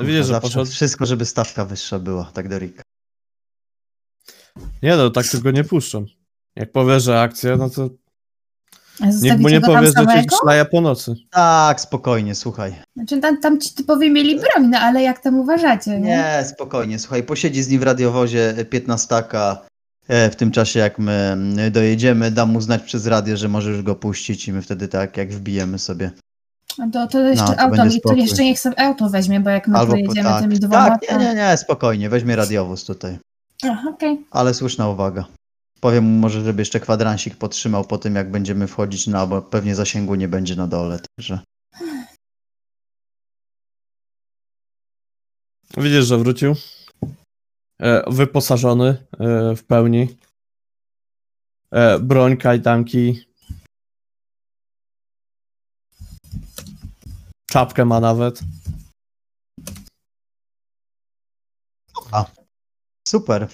[0.00, 0.70] Widzisz, że poszedł.
[0.70, 2.82] Wszystko, żeby stawka wyższa była, tak do Rika.
[4.82, 6.06] Nie no, tak tylko nie puszczam.
[6.56, 7.90] Jak powie, że akcja, no to
[9.22, 11.14] niech mu nie powie, że cię szlaja po nocy.
[11.30, 12.74] Tak, spokojnie, słuchaj.
[12.96, 16.00] Znaczy tam, tam ci typowi mieli broń, no ale jak tam uważacie, nie?
[16.00, 19.16] Nie, spokojnie, słuchaj, posiedzi z nim w radiowozie 15
[20.08, 23.82] e, w tym czasie, jak my mm, dojedziemy, dam mu znać przez radio, że możesz
[23.82, 26.10] go puścić i my wtedy tak, jak wbijemy sobie.
[26.78, 29.50] A To, to jeszcze No, to auto, i to jeszcze niech sobie auto weźmie, bo
[29.50, 33.18] jak my Albo pojedziemy tak, tymi dwoma, tak, nie, nie, nie, spokojnie, weźmie radiowóz tutaj.
[33.64, 34.26] Ach, okej.
[34.30, 35.24] Ale słuszna uwaga.
[35.80, 39.74] Powiem mu może, żeby jeszcze kwadransik podtrzymał po tym, jak będziemy wchodzić na, bo pewnie
[39.74, 41.40] zasięgu nie będzie na dole, także...
[45.76, 46.54] Widzisz, że wrócił.
[47.80, 50.16] E, wyposażony e, w pełni.
[51.72, 53.24] E, broń, kajdanki.
[57.50, 58.40] Czapkę ma nawet.
[63.08, 63.48] Super.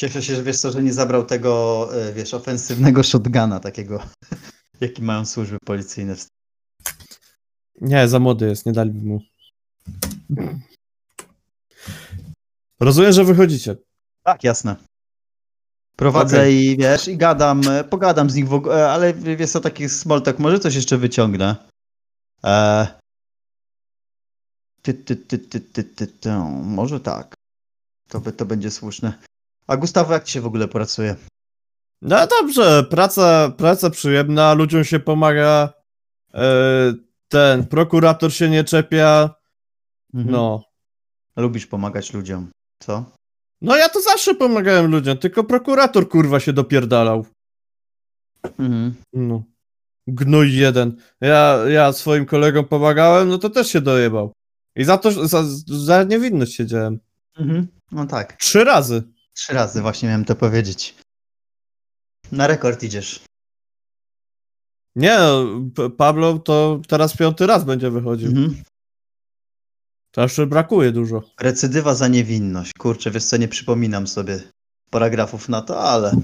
[0.00, 4.02] Cieszę się, że wiesz co, że nie zabrał tego, e, wiesz, ofensywnego shotguna takiego,
[4.80, 6.16] jaki mają służby policyjne.
[6.16, 6.26] w
[7.80, 9.20] Nie, za młody jest, nie daliby mu.
[12.80, 13.76] Rozumiem, że wychodzicie.
[14.22, 14.76] Tak, jasne.
[15.96, 16.64] Prowadzę Okej.
[16.64, 20.22] i wiesz, i gadam, e, pogadam z nich w ogóle, ale wiesz co, taki small
[20.22, 21.56] talk, może coś jeszcze wyciągnę.
[22.44, 22.86] E...
[24.82, 26.30] Ty, ty, ty, ty, ty, ty, ty.
[26.62, 27.34] Może tak.
[28.08, 29.29] To, by- to będzie słuszne.
[29.70, 31.16] A Gustawo, jak ci się w ogóle pracuje?
[32.02, 35.72] No dobrze, praca, praca przyjemna, ludziom się pomaga.
[36.34, 36.44] E,
[37.28, 39.30] ten prokurator się nie czepia.
[40.14, 40.32] Mhm.
[40.32, 40.64] No.
[41.36, 42.50] Lubisz pomagać ludziom,
[42.82, 43.04] co?
[43.62, 47.26] No ja to zawsze pomagałem ludziom, tylko prokurator kurwa się dopierdalał.
[48.58, 48.94] Mhm.
[49.12, 49.42] No.
[50.06, 50.96] Gnój jeden.
[51.20, 54.32] Ja, ja swoim kolegom pomagałem, no to też się dojebał.
[54.76, 56.98] I za to, za, za niewinność siedziałem.
[57.38, 57.66] Mhm.
[57.92, 58.36] No tak.
[58.36, 59.02] Trzy razy.
[59.40, 60.94] Trzy razy właśnie miałem to powiedzieć.
[62.32, 63.24] Na rekord idziesz.
[64.96, 65.46] Nie no,
[65.90, 68.28] Pablo to teraz piąty raz będzie wychodził.
[68.28, 68.62] Mhm.
[70.10, 71.22] To jeszcze brakuje dużo.
[71.40, 72.72] Recydywa za niewinność.
[72.72, 74.42] Kurczę, wiesz co, nie przypominam sobie
[74.90, 76.16] paragrafów na to, ale...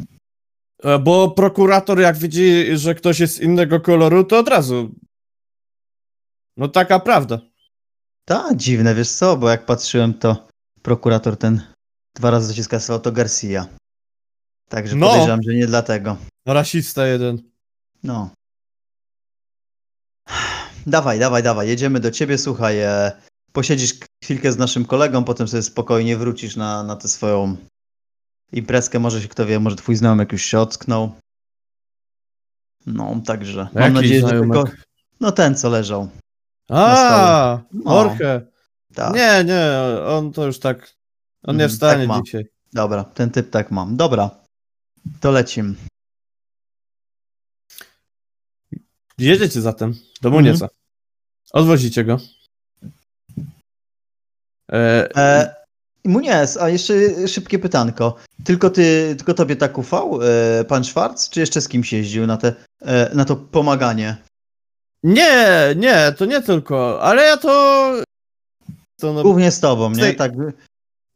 [0.82, 4.94] E, Bo prokurator jak widzi, że ktoś jest innego koloru, to od razu.
[6.56, 7.40] No taka prawda.
[8.24, 10.48] Tak, dziwne, wiesz co, bo jak patrzyłem, to
[10.82, 11.75] prokurator ten
[12.16, 13.66] dwa razy dociskał to Garcia.
[14.68, 15.06] Także No.
[15.06, 16.16] podejrzewam, że nie dlatego.
[16.46, 17.42] Rasista jeden.
[18.02, 18.30] No.
[20.86, 23.12] Dawaj, dawaj, dawaj, jedziemy do ciebie, słuchaj, e,
[23.52, 23.94] posiedzisz
[24.24, 27.56] chwilkę z naszym kolegą, potem sobie spokojnie wrócisz na, na tę swoją
[28.52, 31.12] imprezkę, może się kto wie, może twój znajomy już się ocknął.
[32.86, 34.66] No, także mam Jaki nadzieję, że znajomek?
[34.66, 34.82] tylko...
[35.20, 36.08] No ten, co leżał.
[36.70, 37.98] A, No.
[38.00, 38.46] Orche.
[38.94, 39.14] Tak.
[39.14, 39.70] Nie, nie,
[40.06, 40.95] on to już tak.
[41.46, 42.46] On nie Mhm, wstanie tak dzisiaj.
[42.72, 43.96] Dobra, ten typ tak mam.
[43.96, 44.30] Dobra,
[45.20, 45.76] to lecim.
[49.18, 50.44] Jedziecie zatem do Mhm.
[50.44, 50.68] Munieca.
[51.52, 52.18] Odwozicie go.
[54.72, 55.54] E, E,
[56.04, 56.94] Munies, a jeszcze
[57.28, 58.16] szybkie pytanko.
[58.44, 62.36] Tylko ty, tylko tobie tak ufał, e, pan Schwarz, czy jeszcze z kimś jeździł na,
[62.36, 64.16] te, e, na to pomaganie?
[65.02, 67.48] Nie, nie, to nie tylko, ale ja to...
[69.00, 70.14] to no, Głównie z tobą, nie?
[70.14, 70.32] Tak,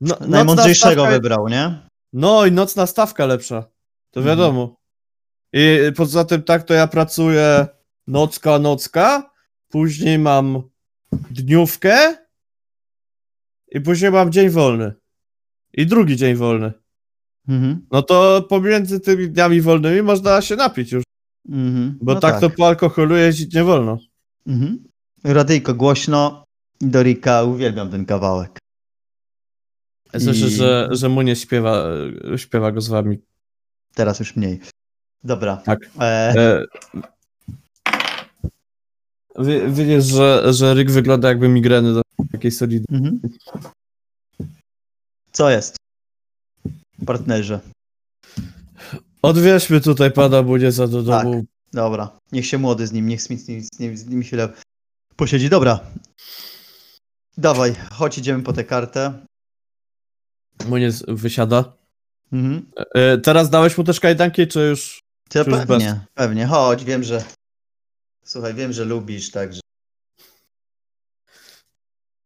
[0.00, 1.78] no, najmądrzejszego stawka- wybrał, nie?
[2.12, 3.62] No i nocna stawka lepsza.
[4.10, 4.26] To Mhm.
[4.38, 4.76] wiadomo.
[5.52, 7.66] I poza tym tak to ja pracuję
[8.06, 9.30] nocka, nocka,
[9.68, 10.62] później mam
[11.30, 12.16] dniówkę
[13.72, 14.94] i później mam dzień wolny.
[15.72, 16.72] I drugi dzień wolny.
[17.48, 17.86] Mhm.
[17.90, 21.04] No to pomiędzy tymi dniami wolnymi można się napić już,
[21.48, 21.98] Mhm.
[22.02, 23.98] bo No tak, to po alkoholu jeździć nie wolno.
[24.46, 24.84] Mhm.
[25.24, 26.44] Radyjko głośno.
[26.80, 28.58] Do Rika uwielbiam ten kawałek.
[30.18, 31.84] Słyszę, I- że, że mu nie śpiewa,
[32.36, 33.18] śpiewa go z wami.
[33.94, 34.60] Teraz już mniej.
[35.24, 35.56] Dobra.
[35.56, 35.78] Tak.
[36.00, 36.64] E, E,
[39.68, 42.02] Widzisz, że, że Rick wygląda jakby migreny do
[42.32, 42.98] jakiejś solidnej.
[43.00, 43.20] mhm.
[45.32, 45.76] Co jest?
[47.06, 47.60] Partnerze.
[49.22, 51.24] Odwieźmy tutaj pana Budziesa do Tak.
[51.24, 51.44] domu.
[51.72, 52.10] Dobra.
[52.32, 54.48] Niech się młody z nim, niech Smith z nim, z nim, z nim chwilę
[55.16, 55.48] posiedzi.
[55.50, 55.80] Dobra.
[57.38, 59.26] Dawaj, chodź idziemy po tę kartę.
[60.68, 61.72] Muniec wysiada.
[62.32, 62.70] Mhm.
[62.94, 65.00] E, teraz dałeś mu też kajdanki, czy już...
[65.28, 66.46] Czy Już pewnie, pewnie.
[66.46, 67.24] Chodź, wiem, że...
[68.24, 69.60] Słuchaj, wiem, że lubisz, także...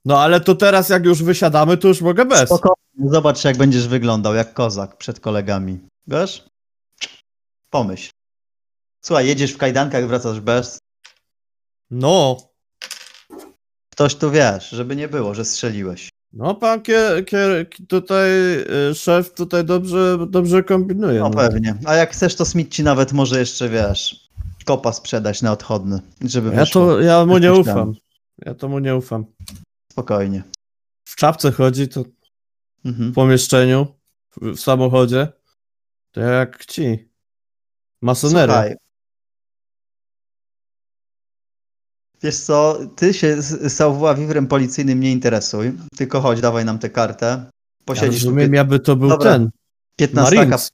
[0.05, 2.47] No ale to teraz jak już wysiadamy, to już mogę bez.
[2.47, 5.81] Spokojnie, zobacz jak będziesz wyglądał, jak kozak przed kolegami.
[6.07, 6.45] Wiesz?
[7.71, 8.11] Pomyśl.
[9.05, 10.79] Słuchaj, jedziesz w kajdankach, wracasz bez.
[11.91, 12.37] No.
[13.93, 16.09] Ktoś tu wiesz, żeby nie było, że strzeliłeś.
[16.37, 18.31] No pan kier, kier, tutaj,
[18.91, 21.21] e, szef tutaj dobrze, dobrze kombinuje.
[21.21, 21.37] No no.
[21.37, 21.75] pewnie.
[21.85, 24.29] A jak chcesz, to Smith ci nawet może jeszcze, wiesz,
[24.65, 26.87] kopa sprzedać na odchodny, żeby Ja wyszło.
[26.87, 27.95] to, ja mu nie ufam.
[28.47, 29.25] Ja to mu nie ufam.
[29.93, 30.43] Spokojnie.
[31.05, 32.05] W czapce chodzi, to
[32.85, 33.13] Mhm.
[33.13, 33.87] w pomieszczeniu,
[34.43, 35.29] w, w samochodzie,
[36.13, 37.09] to jak ci.
[38.03, 38.53] Masonery.
[38.53, 38.75] Słuchaj.
[42.25, 47.27] Wiesz co, ty się z Savoir-vivre policyjnym nie interesuj, tylko chodź, dawaj nam tę kartę.
[47.27, 47.51] Ja
[47.85, 49.33] Posiedzisz tu rozumiem, jakby to był Dobra.
[49.33, 49.51] ten.
[49.97, 50.71] 15 Marines.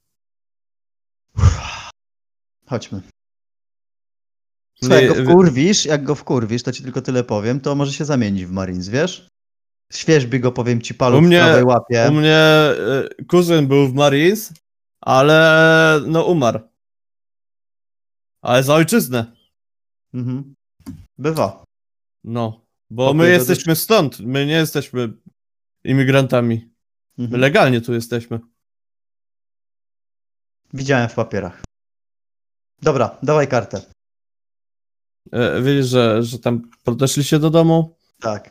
[2.66, 3.02] Chodźmy.
[4.82, 8.04] Słuchaj, jak go wkurwisz, jak go wkurwisz, to ci tylko tyle powiem, to może się
[8.04, 9.28] zamienić w Marines, wiesz?
[9.92, 12.06] Świeżby go, powiem ci, palu U mnie- w prawej łapie.
[12.10, 14.52] U mnie e, kuzyn był w Marines,
[15.00, 16.60] ale no umarł.
[18.42, 19.36] Ale za ojczyznę.
[20.14, 20.54] Mhm.
[21.24, 21.64] Bywa.
[22.24, 22.66] No.
[22.90, 24.20] Bo my jesteśmy stąd.
[24.20, 25.12] My nie jesteśmy
[25.84, 26.70] imigrantami.
[27.18, 27.40] My Mhm.
[27.40, 28.40] legalnie tu jesteśmy.
[30.72, 31.62] Widziałem w papierach.
[32.82, 33.82] Dobra, dawaj kartę.
[35.32, 37.96] E, Widzisz, że, że tam podeszli się do domu.
[38.20, 38.50] Tak.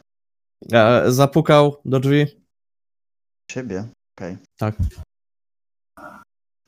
[0.71, 2.25] E, Zapukał do drzwi.
[3.51, 3.87] Siebie.
[4.17, 4.37] Okej.
[4.57, 4.75] Tak.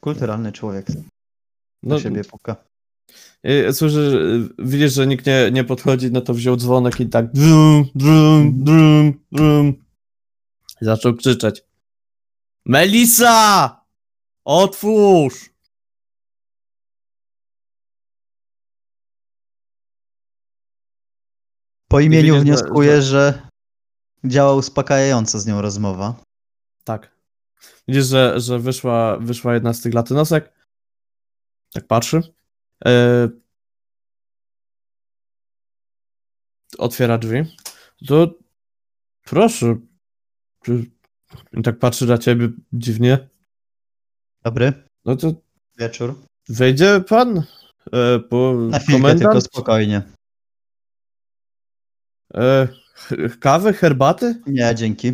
[0.03, 0.87] Kulturalny człowiek.
[1.83, 2.55] No, Do siebie puka.
[3.43, 7.31] E, Słyszysz, e, widzisz, że nikt nie, nie podchodzi, no to wziął dzwonek i tak
[7.31, 9.83] drum, drum, drum, drum.
[10.81, 11.63] I zaczął krzyczeć.
[12.65, 13.81] Melisa!
[14.45, 15.49] Otwórz!
[21.87, 23.47] Po imieniu widzisz, że- wnioskuję, że
[24.25, 26.15] działa uspokajająco z nią rozmowa.
[26.83, 27.15] Tak.
[27.87, 30.53] Widzisz, że, że wyszła, wyszła jedna z tych latynosek.
[31.73, 32.21] Tak patrzy.
[32.85, 33.29] E...
[36.77, 37.43] Otwiera drzwi.
[38.07, 38.33] To
[39.23, 39.75] proszę.
[41.63, 43.29] Tak patrzy na ciebie dziwnie.
[44.43, 44.73] Dobry
[45.05, 45.33] No to
[45.77, 46.15] wieczór.
[46.49, 47.43] wejdzie pan
[47.93, 49.43] e, po Na chwilkę tylko komendant?
[49.43, 50.01] spokojnie.
[52.33, 52.67] E,
[53.39, 54.41] kawy, herbaty?
[54.47, 55.13] Nie, dzięki.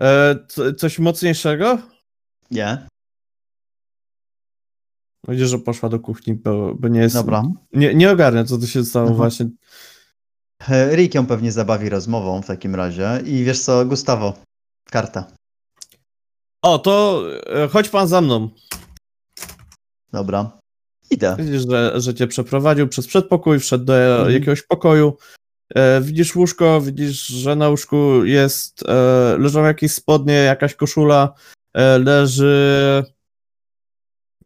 [0.00, 1.78] E, co, coś mocniejszego?
[2.50, 2.86] Nie.
[5.28, 7.14] Widzisz, że poszła do kuchni, bo, bo nie jest.
[7.14, 7.42] Dobra.
[7.72, 9.16] Nie, nie ogarnia, co tu się stało Mhm.
[9.16, 9.48] właśnie.
[10.68, 13.20] E, Rick ją pewnie zabawi rozmową w takim razie.
[13.24, 14.34] I wiesz co, Gustavo,
[14.90, 15.26] karta.
[16.62, 18.48] O, to e, chodź pan za mną.
[20.12, 20.58] Dobra.
[21.10, 21.36] Idę.
[21.38, 24.32] Widzisz, że, że cię przeprowadził przez przedpokój, wszedł do Mhm.
[24.32, 25.16] jakiegoś pokoju.
[25.74, 31.34] E, widzisz łóżko, widzisz, że na łóżku jest, e, leżą jakieś spodnie, jakaś koszula,
[31.74, 33.04] e, leży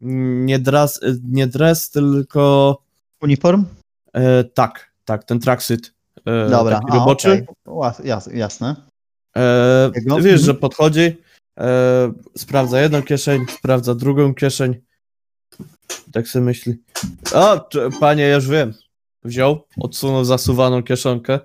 [0.01, 2.77] nie dres, nie dres tylko
[3.21, 3.65] Uniform?
[4.13, 5.93] e, tak, tak, ten tracksuit
[6.25, 6.79] e, Dobra.
[6.79, 7.45] taki roboczy.
[8.03, 8.75] jas, jasne.
[9.37, 10.37] E, wiesz, Mhm.
[10.37, 11.17] że podchodzi,
[11.59, 14.75] e, sprawdza jedną kieszeń, sprawdza drugą kieszeń.
[16.13, 16.73] Tak sobie myśli.
[17.33, 18.73] O, czy- panie, już wiem.
[19.23, 21.39] Wziął, odsunął zasuwaną kieszonkę,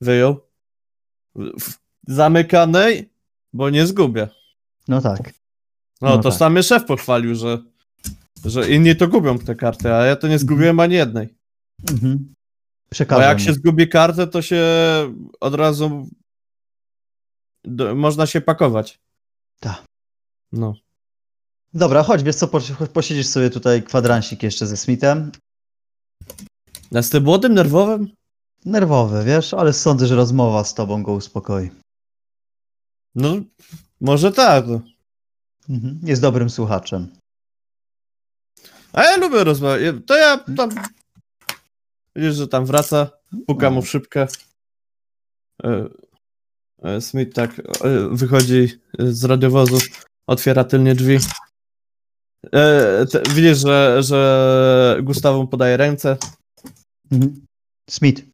[0.00, 0.40] wyjął.
[1.36, 1.74] W
[2.08, 3.10] zamykanej,
[3.52, 4.28] bo nie zgubię.
[4.88, 5.32] No tak.
[6.00, 6.38] No, No to tak.
[6.38, 7.58] sam mnie szef pochwalił, że,
[8.44, 11.34] że inni to gubią te karty, a ja to nie zgubiłem ani jednej.
[11.90, 12.34] Mhm.
[12.90, 14.64] Przekażę jak się zgubi kartę, to się
[15.40, 16.08] od razu
[17.64, 18.98] do, można się pakować.
[19.60, 19.84] Tak.
[20.52, 20.74] No.
[21.74, 22.48] Dobra, chodź, wiesz co,
[22.92, 25.32] posiedzisz sobie tutaj kwadransik jeszcze ze Smithem.
[26.94, 28.12] A z tym młodym nerwowym?
[28.64, 31.70] Nerwowy, wiesz, ale sądzę, że rozmowa z tobą go uspokoi.
[33.14, 33.36] No,
[34.00, 34.66] może tak.
[34.66, 34.80] No.
[35.68, 36.00] Mhm.
[36.02, 37.15] Jest dobrym słuchaczem.
[38.96, 39.96] A ja lubię rozmawiać.
[40.06, 40.70] To ja tam.
[42.16, 43.10] Widzisz, że tam wraca,
[43.46, 44.26] puka mu w szybkę.
[45.64, 45.88] E,
[46.82, 47.62] e, Smith tak e,
[48.10, 49.78] wychodzi z radiowozu,
[50.26, 51.18] otwiera tylnie drzwi.
[53.34, 56.16] Widzisz, że, że Gustawu mu podaje ręce.
[57.12, 57.46] Mhm.
[57.90, 58.32] Smith, Smith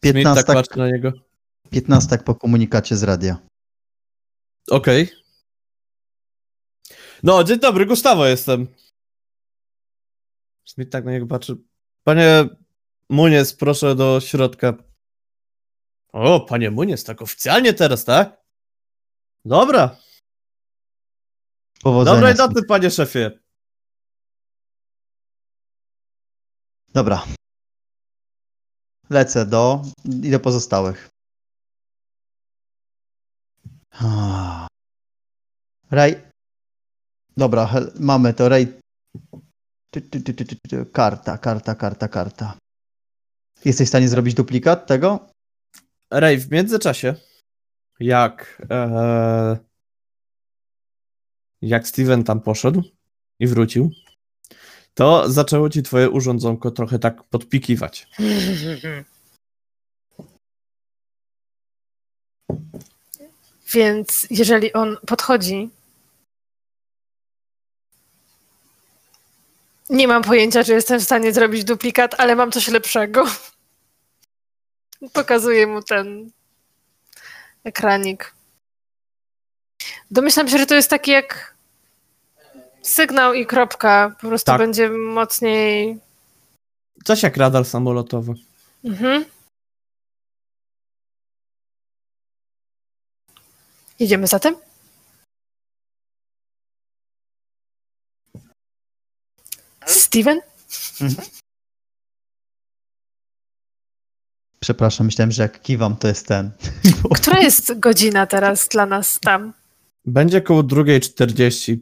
[0.00, 1.12] 15 tak patrzy na niego.
[1.70, 3.36] 15 po komunikacie z radia.
[4.70, 5.08] Okej.
[7.22, 8.66] No, dzień dobry, Gustawo jestem.
[10.68, 11.56] Smith tak na niego patrzy.
[12.04, 12.48] Panie
[13.08, 14.74] Munies, proszę do środka.
[16.12, 18.44] O, panie Munies, tak oficjalnie teraz, tak?
[19.44, 19.96] Dobra.
[21.82, 22.16] Powodzenia.
[22.16, 23.38] Dobrej nocy, panie szefie.
[26.88, 27.24] Dobra.
[29.10, 29.82] Lecę do
[30.22, 31.10] i do pozostałych.
[35.90, 36.22] Ray.
[37.36, 38.48] Dobra, mamy to.
[38.48, 38.78] Ray.
[39.90, 40.86] Ty, ty, ty, ty, ty, ty.
[40.92, 42.58] Karta, karta, karta, karta.
[43.64, 45.30] Jesteś w stanie zrobić duplikat tego?
[46.10, 47.14] Ray, w międzyczasie,
[48.00, 49.58] jak e,
[51.62, 52.82] jak Steven tam poszedł
[53.40, 53.90] i wrócił,
[54.94, 58.06] to zaczęło ci twoje urządzonko trochę tak podpikiwać.
[63.72, 65.70] Więc jeżeli on podchodzi.
[69.90, 73.24] Nie mam pojęcia, czy jestem w stanie zrobić duplikat, ale mam coś lepszego.
[75.12, 76.30] Pokazuję mu ten
[77.64, 78.34] ekranik.
[80.10, 81.54] Domyślam się, że to jest taki jak
[82.82, 84.16] sygnał i kropka.
[84.20, 84.58] Po prostu Tak.
[84.58, 85.98] będzie mocniej.
[87.04, 88.34] Coś jak radar samolotowy.
[88.84, 89.24] Mhm.
[93.98, 94.56] Jedziemy zatem?
[100.08, 100.40] Steven?
[104.60, 106.50] Przepraszam, myślałem, że jak kiwam, to jest ten.
[107.22, 109.52] Która jest godzina teraz dla nas tam?
[110.04, 111.78] Będzie koło 2.40.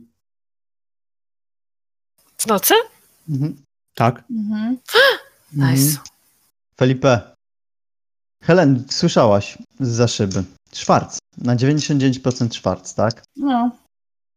[2.39, 2.75] W nocy?
[3.29, 3.63] Mhm.
[3.95, 4.25] Tak.
[4.31, 4.79] Mhm.
[5.53, 5.89] Nice.
[5.89, 6.05] Mhm.
[6.77, 7.35] Felipe.
[8.43, 10.45] Helen, słyszałaś za szyby.
[10.73, 11.19] Szwarc.
[11.39, 13.23] Na 99% szwarc, tak?
[13.37, 13.71] No,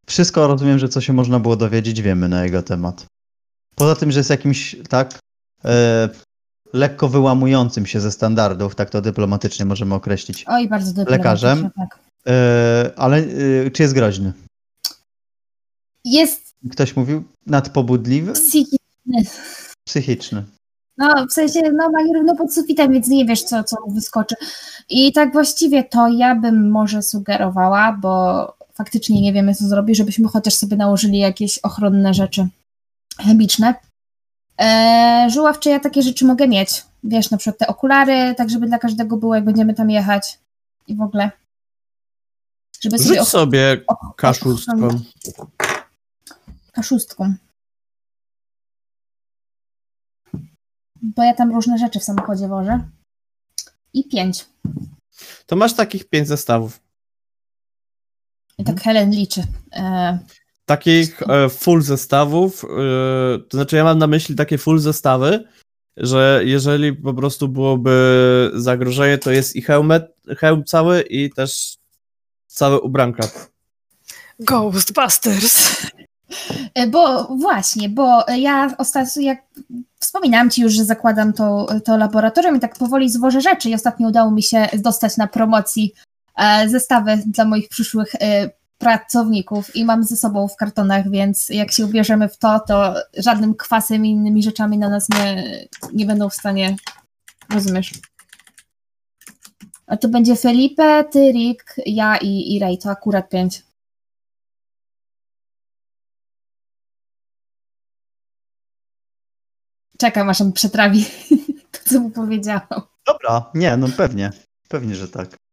[0.07, 3.05] Wszystko rozumiem, że co się można było dowiedzieć, wiemy na jego temat.
[3.79, 5.19] Poza tym, że jest jakimś, tak,
[5.65, 6.09] e,
[6.73, 10.45] lekko wyłamującym się ze standardów, tak to dyplomatycznie możemy określić.
[10.47, 11.69] oj, bardzo dyplomatyczne, Lekarzem?
[11.75, 11.99] Tak.
[12.27, 14.33] E, ale e, czy jest groźny?
[16.05, 18.33] Jest Ktoś mówił nadpobudliwy?
[18.33, 19.23] psychiczny.
[19.87, 20.43] Psychiczny.
[20.97, 24.35] No, w sensie, no, ma równo pod sufitem, więc nie wiesz, co, co mu wyskoczy.
[24.89, 30.27] I tak właściwie to ja bym może sugerowała, bo faktycznie nie wiemy, co zrobić, żebyśmy
[30.27, 32.47] chociaż sobie nałożyli jakieś ochronne rzeczy
[33.19, 33.73] chemiczne.
[34.57, 36.85] Eee, żuław, czy ja takie rzeczy mogę mieć?
[37.03, 40.39] Wiesz, na przykład te okulary, tak żeby dla każdego było, jak będziemy tam jechać.
[40.87, 41.31] I w ogóle.
[42.81, 43.85] Żeby sobie Rzuć sobie
[44.17, 44.89] kaszustką.
[46.71, 47.33] kaszustką.
[51.01, 52.79] Bo ja tam różne rzeczy w samochodzie wożę.
[53.93, 54.45] I pięć.
[55.45, 56.79] To masz takich pięć zestawów.
[58.57, 59.43] I tak Helen liczy.
[59.73, 60.19] E,
[60.69, 62.67] Takich e, full zestawów, e,
[63.49, 65.43] to znaczy ja mam na myśli takie full zestawy,
[65.97, 71.77] że jeżeli po prostu byłoby zagrożenie, to jest i hełmet, hełm cały i też
[72.47, 73.27] całe ubranka.
[74.39, 75.77] Ghostbusters.
[76.73, 79.43] e, bo właśnie, bo ja ostatnio, jak
[79.99, 84.07] wspominałam ci już, że zakładam to, to laboratorium i tak powoli zwożę rzeczy i ostatnio
[84.07, 85.93] udało mi się dostać na promocji
[86.67, 88.11] zestawy dla moich przyszłych
[88.79, 93.55] pracowników i mam ze sobą w kartonach, więc jak się ubierzemy w to, to żadnym
[93.55, 95.43] kwasem i innymi rzeczami na nas nie,
[95.93, 96.75] nie będą w stanie,
[97.53, 97.91] rozumiesz?
[99.87, 103.63] A to będzie Felipe, ty, Rick, ja i, i Ray, to akurat pięć.
[109.97, 111.05] Czekam, aż on przetrawi
[111.71, 112.81] to, co mu powiedziałam.
[113.07, 114.31] Dobra, nie, no pewnie.
[114.67, 115.48] Pewnie, że tak.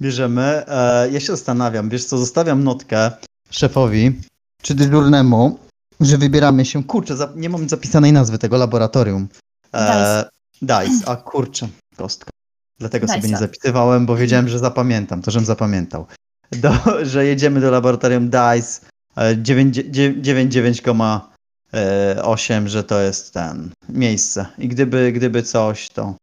[0.00, 0.64] Bierzemy.
[0.68, 3.10] E, ja się zastanawiam, wiesz co, zostawiam notkę
[3.50, 4.20] szefowi,
[4.62, 5.58] czy dyżurnemu,
[6.00, 9.28] że wybieramy się, kurczę, nie mam zapisanej nazwy tego laboratorium.
[9.74, 10.24] E,
[10.62, 12.30] Dice, a kurczę, kostka.
[12.78, 13.14] Dlatego Dice'a.
[13.14, 16.06] sobie nie zapisywałem, bo wiedziałem, że zapamiętam, to żem zapamiętał.
[16.52, 16.72] Do,
[17.12, 18.80] że jedziemy do laboratorium DICE
[19.16, 24.46] e, 9 dzie- 99,8, że to jest ten miejsce.
[24.58, 26.14] I gdyby, gdyby coś, to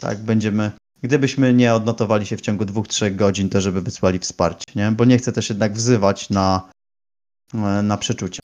[0.00, 0.70] tak będziemy.
[1.02, 4.92] Gdybyśmy nie odnotowali się w ciągu 2-3 godzin, to żeby wysłali wsparcie, nie?
[4.92, 6.70] Bo nie chcę też jednak wzywać na,
[7.54, 8.40] e, na przeczucie.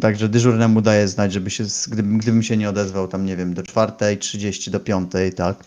[0.00, 3.62] Także dyżurnemu daję znać, żeby się, gdybym, gdybym się nie odezwał tam, nie wiem, do
[3.62, 5.64] 4.30, do 5.00, tak,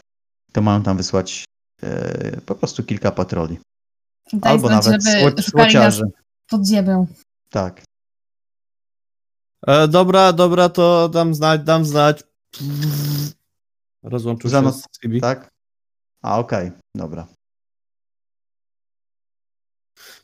[0.51, 1.45] to mam tam wysłać
[1.83, 3.59] e, po prostu kilka patroli.
[4.33, 6.03] Daj Albo znać, nawet żeby słociarzy.
[6.49, 7.07] pod ziemią.
[7.49, 7.83] Tak.
[9.67, 12.23] E, dobra, dobra, to dam znać, dam znać.
[14.03, 15.21] Rozłączył Za się nas- z Sibi.
[15.21, 15.49] Tak?
[16.21, 17.27] A, okej, dobra.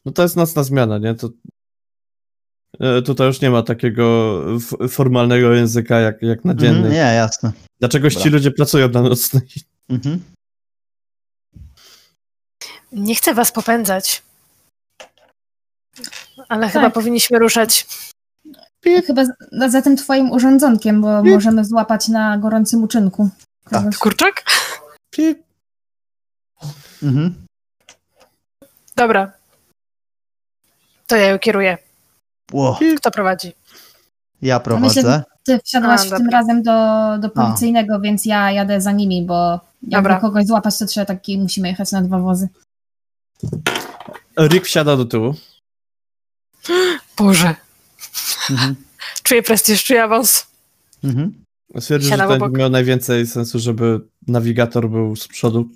[0.06, 1.16] No to jest nocna zmiana, nie?
[1.16, 1.30] To,
[2.80, 4.42] e, tutaj już nie ma takiego
[4.90, 6.76] formalnego języka jak, jak na dzienny.
[6.78, 7.52] Mhm, nie, jasne.
[7.80, 9.48] Dlaczego ci ludzie pracują na nocnej?
[9.90, 10.24] Mhm.
[12.92, 14.24] Nie chcę was popędzać.
[16.50, 16.74] Ale Tak.
[16.74, 17.88] chyba powinniśmy ruszać.
[19.06, 21.32] Chyba za, za tym twoim urządzonkiem, bo Pip.
[21.34, 23.30] możemy złapać na gorącym uczynku.
[23.72, 23.98] Tak.
[23.98, 24.44] Kurczak?
[25.12, 25.40] Pip.
[27.04, 27.46] Mhm.
[28.96, 29.32] Dobra.
[31.08, 31.78] To ja ją kieruję.
[32.54, 33.54] Ło, Kto prowadzi?
[34.42, 35.02] ja prowadzę.
[35.02, 36.72] myślę, Ty wsiadłaś A, w tym razem do,
[37.20, 39.52] do policyjnego, więc ja jadę za nimi, bo
[39.82, 40.20] jakby Dobra.
[40.20, 42.50] kogoś złapać, to trzeba taki, musimy jechać na dwa wozy.
[44.40, 45.34] Rick wsiada do tyłu.
[47.18, 47.56] Boże.
[48.50, 48.76] Mhm.
[49.24, 50.48] Czuję prestiż, czuję awans.
[51.04, 51.44] Mhm.
[51.80, 52.58] Stwierdził, że to obok.
[52.58, 55.70] miał najwięcej sensu, żeby nawigator był z przodu.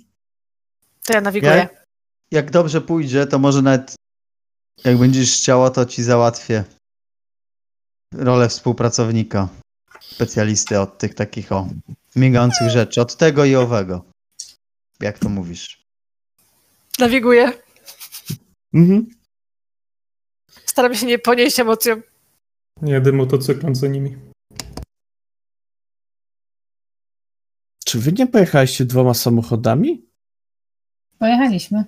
[1.06, 1.52] To ja nawiguję.
[1.52, 1.86] Jak,
[2.30, 3.94] jak dobrze pójdzie, to może nawet
[4.84, 6.64] jak będziesz chciała, to ci załatwię
[8.14, 9.48] rolę współpracownika,
[10.00, 11.68] specjalisty od tych takich o
[12.16, 14.04] migających rzeczy, od tego i owego.
[15.00, 15.84] Jak to mówisz?
[16.98, 17.52] Nawiguję.
[18.74, 19.06] Mhm.
[20.66, 22.02] Staram się nie ponieść emocją.
[22.82, 24.16] Jedę motocyklem za nimi.
[27.94, 30.02] Czy wy nie pojechaliście dwoma samochodami?
[31.18, 31.84] Pojechaliśmy.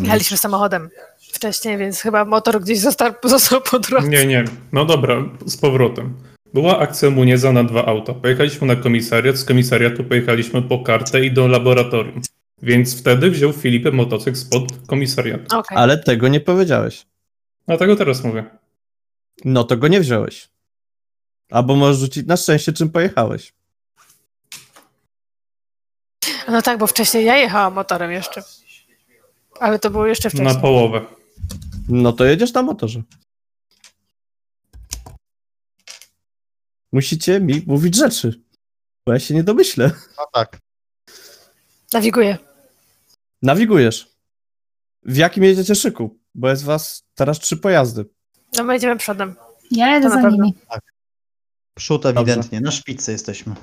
[0.00, 0.90] Jechaliśmy samochodem
[1.32, 4.08] wcześniej, więc chyba motor gdzieś został, został po drodze.
[4.08, 4.44] Nie, nie.
[4.72, 6.14] No dobra, z powrotem.
[6.54, 8.14] Była akcja Munieza na dwa auta.
[8.14, 12.20] Pojechaliśmy na komisariat, z komisariatu pojechaliśmy po kartę i do laboratorium.
[12.62, 15.58] Więc wtedy wziął Filipę motocykl spod komisariatu.
[15.58, 15.78] Okej.
[15.78, 17.06] Ale tego nie powiedziałeś.
[17.66, 18.44] Dlatego teraz mówię.
[19.44, 20.48] No to go nie wziąłeś.
[21.50, 23.55] Albo możesz rzucić na szczęście, czym pojechałeś.
[26.48, 28.42] No tak, bo wcześniej ja jechałam motorem jeszcze.
[29.60, 30.54] Ale to było jeszcze wcześniej.
[30.54, 31.00] Na połowę.
[31.88, 33.02] No to jedziesz na motorze.
[36.92, 38.40] Musicie mi mówić rzeczy.
[39.06, 39.90] Bo ja się nie domyślę.
[40.18, 40.58] No tak.
[41.92, 42.38] Nawiguję.
[43.42, 44.08] Nawigujesz.
[45.02, 46.18] W jakim jedziecie szyku?
[46.34, 48.04] Bo jest was teraz trzy pojazdy.
[48.56, 49.34] No my jedziemy przodem.
[49.70, 50.54] Ja To na za nimi.
[51.74, 53.54] Przód ewidentnie, na szpicy jesteśmy.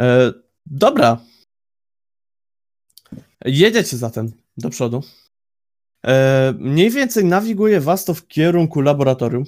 [0.00, 0.32] E,
[0.66, 1.20] dobra.
[3.44, 5.02] Jedziecie zatem do przodu.
[6.06, 9.44] E, mniej więcej nawiguje was to w kierunku laboratorium.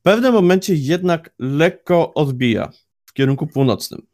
[0.00, 2.72] W pewnym momencie jednak lekko odbija
[3.06, 4.06] w kierunku północnym.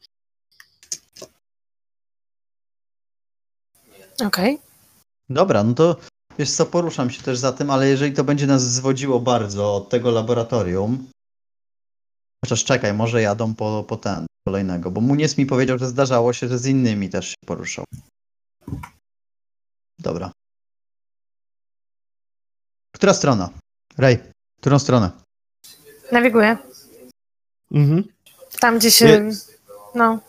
[4.27, 4.59] Okej.
[5.31, 5.97] Dobra, no to
[6.39, 9.89] wiesz co, poruszam się też za tym, ale jeżeli to będzie nas zwodziło bardzo od
[9.89, 11.09] tego laboratorium,
[12.45, 16.49] chociaż czekaj, może jadą po, po ten kolejnego, bo Munies mi powiedział, że zdarzało się,
[16.49, 17.85] że z innymi też się poruszał.
[19.99, 20.33] Dobra.
[22.95, 23.51] Która strona?
[23.99, 24.19] Rej,
[24.61, 25.11] którą stronę?
[26.13, 26.57] Nawiguję.
[27.73, 28.05] Mhm.
[28.61, 29.07] Tam, gdzie się...
[29.07, 29.33] Nie-
[29.95, 30.21] No.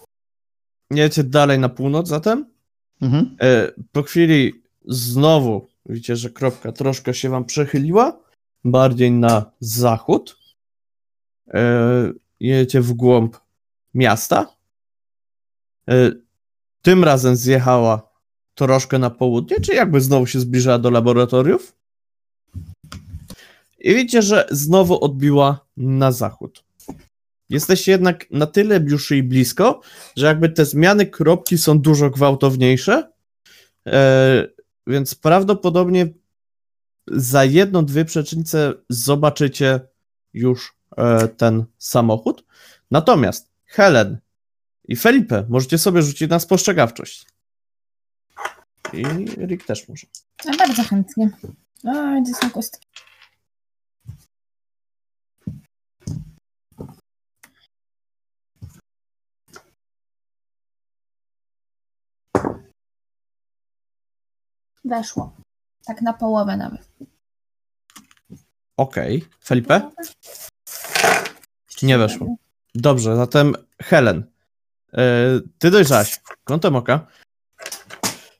[0.92, 2.46] Jedziecie dalej na północ zatem.
[3.02, 3.38] Mhm.
[3.42, 8.20] E, po chwili znowu widzicie, że kropka troszkę się wam przechyliła,
[8.64, 10.40] bardziej na zachód.
[11.54, 13.38] E, jedziecie w głąb
[13.94, 14.56] miasta.
[15.90, 16.12] E,
[16.82, 18.10] tym razem zjechała
[18.56, 21.76] troszkę na południe, czy jakby znowu się zbliżała do laboratoriów.
[23.80, 26.64] I widzicie, że znowu odbiła na zachód.
[27.50, 29.82] Jesteście jednak na tyle już i blisko,
[30.16, 33.12] że jakby te zmiany kropki są dużo gwałtowniejsze,
[33.88, 34.48] e,
[34.88, 36.08] więc prawdopodobnie
[37.08, 39.80] za jedną, dwie przecznice zobaczycie
[40.34, 40.79] już
[41.38, 42.46] ten samochód.
[42.92, 44.20] Natomiast Helen
[44.84, 47.26] i Felipe możecie sobie rzucić na spostrzegawczość.
[48.94, 49.04] I
[49.48, 50.08] Rick też może.
[50.48, 51.30] A bardzo chętnie.
[51.88, 52.88] A, gdzie są kostki?
[64.86, 65.36] Weszło.
[65.86, 66.90] Tak na połowę nawet.
[68.78, 69.26] Okej.
[69.44, 69.92] Felipe?
[71.84, 72.36] Nie weszło.
[72.76, 74.24] Dobrze, zatem Helen.
[74.94, 76.20] E, ty dojrzałaś.
[76.44, 77.08] Kątem oka.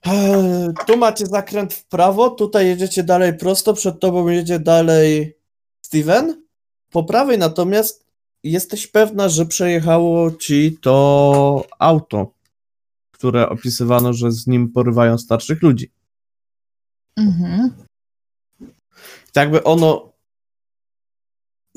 [0.06, 5.38] E, tu macie zakręt w prawo, tutaj jedziecie dalej prosto, przed tobą jedzie dalej
[5.82, 6.46] Steven.
[6.92, 8.06] Po prawej natomiast
[8.44, 12.34] jesteś pewna, że przejechało ci to auto,
[13.12, 15.92] które opisywano, że z nim porywają starszych ludzi.
[17.18, 17.72] Mhm.
[19.34, 20.09] Tak jakby ono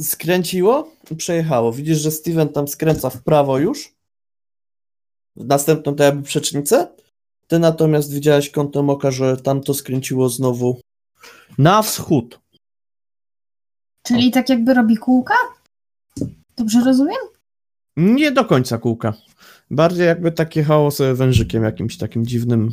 [0.01, 1.73] skręciło i przejechało.
[1.73, 3.95] Widzisz, że Steven tam skręca w prawo już.
[5.37, 6.89] W następną to jakby przecznicę.
[7.47, 10.81] Ty natomiast widziałeś kątem oka, że tam to skręciło znowu
[11.59, 12.41] na wschód.
[14.03, 15.35] Czyli tak jakby robi kółka?
[16.57, 17.21] Dobrze rozumiem?
[17.97, 19.15] Nie do końca kółka.
[19.71, 22.73] Bardziej jakby tak jechało sobie wężykiem jakimś takim dziwnym.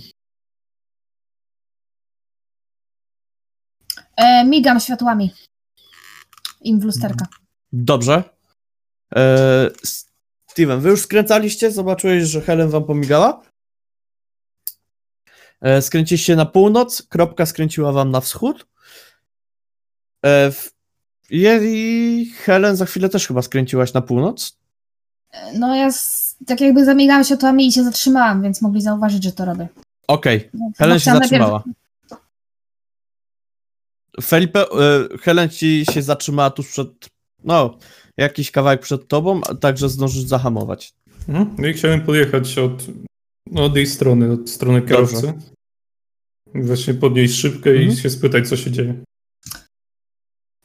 [4.18, 5.32] E, migam światłami.
[6.62, 7.26] Im w lusterka.
[7.74, 8.24] Dobrze.
[9.12, 9.70] Eee,
[10.48, 11.72] Steven, wy już skręcaliście?
[11.72, 13.42] Zobaczyłeś, że Helen wam pomigała?
[15.62, 18.68] Eee, skręciliście na północ, kropka skręciła wam na wschód.
[20.24, 20.72] Eee, w...
[21.32, 24.58] I Helen za chwilę też chyba skręciłaś na północ.
[25.54, 29.46] No ja z, tak jakby zamigałam światłami i się zatrzymałam, więc mogli zauważyć, że to
[29.46, 29.68] robię.
[30.08, 31.64] Okej, Więc Helen chyba się chciałam najpierw- zatrzymała.
[34.22, 34.68] Felipe, e,
[35.22, 36.90] Helen ci się zatrzymała tuż przed,
[37.44, 37.78] no,
[38.18, 40.94] jakiś kawałek przed tobą, a także zdążysz zahamować.
[41.30, 41.56] Mhm.
[41.58, 42.86] No i chciałem podjechać od,
[43.52, 45.34] no, od jej strony, od strony kierowcy.
[46.56, 47.98] I Właśnie podnieść szybkę i Mhm.
[47.98, 49.04] się spytać, co się dzieje.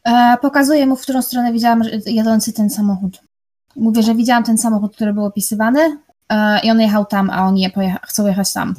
[0.07, 3.20] E, pokazuję mu, w którą stronę widziałam jadący ten samochód.
[3.76, 7.61] Mówię, że widziałam ten samochód, który był opisywany e, i on jechał tam, a oni
[7.61, 8.74] je pojecha- chcą jechać tam.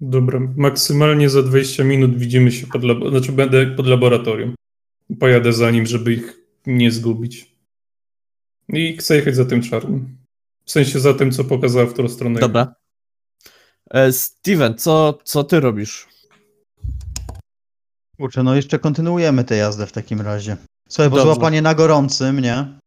[0.00, 4.54] Dobra, maksymalnie za 20 minut widzimy się pod labo- znaczy będę pod laboratorium.
[5.20, 7.56] Pojadę za nim, żeby ich nie zgubić.
[8.68, 10.16] I chcę jechać za tym czarnym.
[10.64, 12.40] W sensie za tym, co pokazała, w którą stronę.
[12.40, 12.74] Dobra.
[13.90, 16.08] E, Steven, co, co ty robisz?
[18.16, 20.56] Kurczę, no jeszcze kontynuujemy tę jazdę w takim razie.
[20.88, 21.34] Słuchaj, bo Dobrze.
[21.34, 22.78] złapanie na gorącym, nie?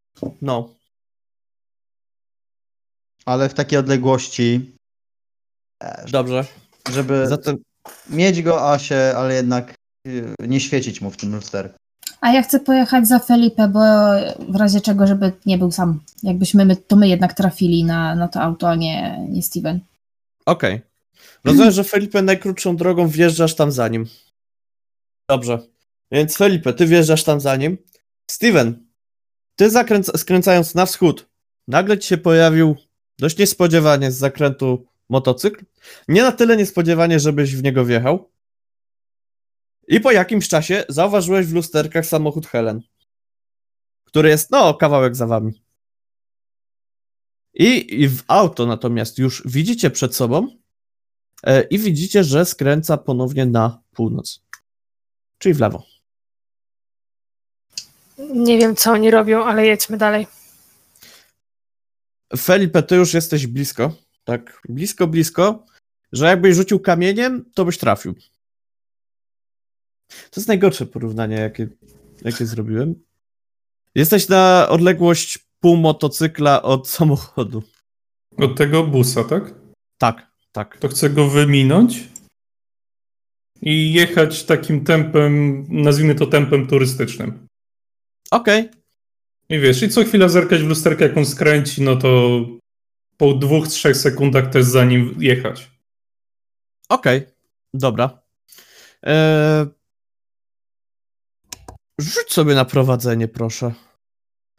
[0.42, 0.76] No,
[3.26, 4.76] Ale w takiej odległości,
[6.02, 6.46] wiesz, dobrze.
[6.94, 7.58] Żeby Zatem
[8.10, 9.74] mieć go, a się, ale jednak
[10.08, 11.80] y, nie świecić mu w tym lusterku.
[12.22, 13.80] A ja chcę pojechać za Felipe, bo
[14.50, 16.00] w razie czego, żeby nie był sam.
[16.24, 19.80] Jakbyśmy my, to my jednak trafili na, na to auto, a nie, nie Steven.
[20.46, 20.82] Okej.
[21.44, 24.06] Rozumiem, że Felipe najkrótszą drogą wjeżdżasz tam za nim.
[25.30, 25.60] Dobrze.
[26.12, 27.78] Więc Felipe, ty wjeżdżasz tam za nim.
[28.32, 28.86] Steven,
[29.56, 31.30] ty zakręca- skręcając na wschód,
[31.68, 32.76] nagle ci się pojawił
[33.20, 35.66] dość niespodziewanie z zakrętu motocykl.
[36.08, 38.32] Nie na tyle niespodziewanie, żebyś w niego wjechał.
[39.88, 42.82] I po jakimś czasie zauważyłeś w lusterkach samochód Helen,
[44.04, 45.64] który jest, no, kawałek za wami.
[47.54, 50.48] I, I w auto natomiast już widzicie przed sobą
[51.44, 54.42] e, i widzicie, że skręca ponownie na północ.
[55.38, 55.84] Czyli w lewo.
[58.18, 60.28] Nie wiem, co oni robią, ale jedźmy dalej.
[62.38, 63.92] Felipe, ty już jesteś blisko.
[64.24, 65.66] Tak, blisko, blisko,
[66.12, 68.14] że jakbyś rzucił kamieniem, to byś trafił.
[70.08, 71.68] To jest najgorsze porównanie, jakie,
[72.22, 72.96] jakie zrobiłem.
[73.96, 77.64] Jesteś na odległość pół motocykla od samochodu.
[78.38, 79.54] Od tego busa, tak?
[79.98, 80.78] Tak, tak.
[80.78, 82.08] To chcę go wyminąć
[83.62, 87.48] i jechać takim tempem, nazwijmy to tempem turystycznym.
[88.32, 88.70] Okej,
[89.50, 92.40] I wiesz, i co chwila zerkać w lusterkę, jak on skręci, no to
[93.20, 95.72] po dwóch, trzech sekundach też za nim jechać.
[96.90, 97.28] okej,
[97.74, 98.22] dobra.
[99.04, 99.68] Eee...
[102.00, 103.74] Rzuć sobie na prowadzenie, proszę.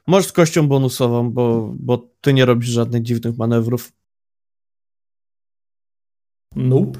[0.06, 3.92] Możesz z kością bonusową, bo, bo ty nie robisz żadnych dziwnych manewrów.
[6.56, 6.98] Nope.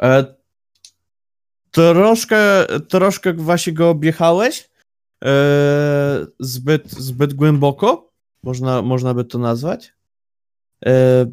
[0.00, 0.34] E,
[1.70, 4.70] troszkę, troszkę właśnie go objechałeś.
[5.24, 9.92] E, zbyt, zbyt głęboko, można, można by to nazwać.
[10.86, 11.26] E,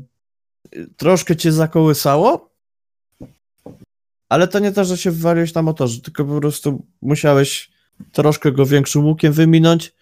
[0.98, 2.54] troszkę cię zakołysało.
[4.30, 7.72] Ale to nie to, że się wywaliłeś na motorze, tylko po prostu musiałeś
[8.12, 9.94] troszkę go większym łukiem wyminąć.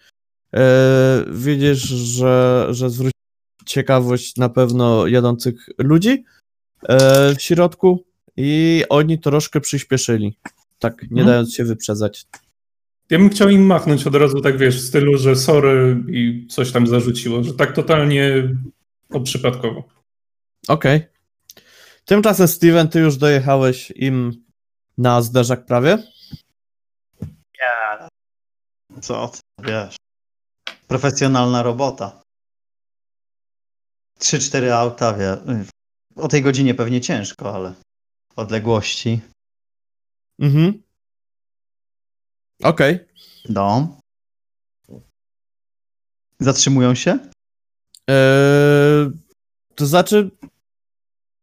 [0.54, 3.12] E, widzisz, że, że zwrócił
[3.66, 6.24] ciekawość na pewno jadących ludzi
[6.82, 8.04] e, w środku
[8.36, 10.38] i oni troszkę przyspieszyli,
[10.78, 11.26] tak nie Mhm.
[11.26, 12.26] dając się wyprzedzać.
[13.12, 16.72] Ja bym chciał im machnąć od razu, tak wiesz, w stylu, że sorry i coś
[16.72, 18.48] tam zarzuciło, że tak totalnie
[19.10, 19.88] oprzypadkowo.
[20.68, 21.02] Okej.
[22.04, 24.44] Tymczasem Steven, ty już dojechałeś im
[24.98, 25.98] na zderzak prawie?
[29.00, 29.96] Co ty, wiesz.
[30.86, 32.22] Profesjonalna robota.
[34.20, 35.36] 3-4 auta, wie.
[36.16, 37.74] O tej godzinie pewnie ciężko, ale
[38.36, 39.20] odległości.
[40.38, 40.82] Mhm.
[42.62, 42.98] Okej.
[43.48, 43.96] No.
[46.40, 47.18] Zatrzymują się?
[48.08, 49.10] Eee,
[49.74, 50.30] to znaczy...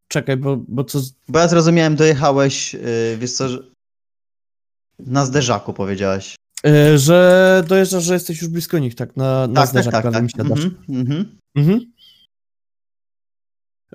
[0.08, 1.00] Czekaj, bo, bo co...
[1.28, 3.60] Bo ja zrozumiałem, dojechałeś, yy, wiesz co, że...
[5.00, 6.36] na zderzaku powiedziałeś.
[6.66, 9.18] E, że dojeżdżasz, że jesteś już blisko nich, tak?
[9.18, 10.02] Na, na Tak, tak, zderzak tak.
[10.02, 10.24] prawie tak.
[10.24, 10.66] mi siadasz.
[10.66, 11.38] Mhm, mhm.
[11.56, 11.92] Mhm.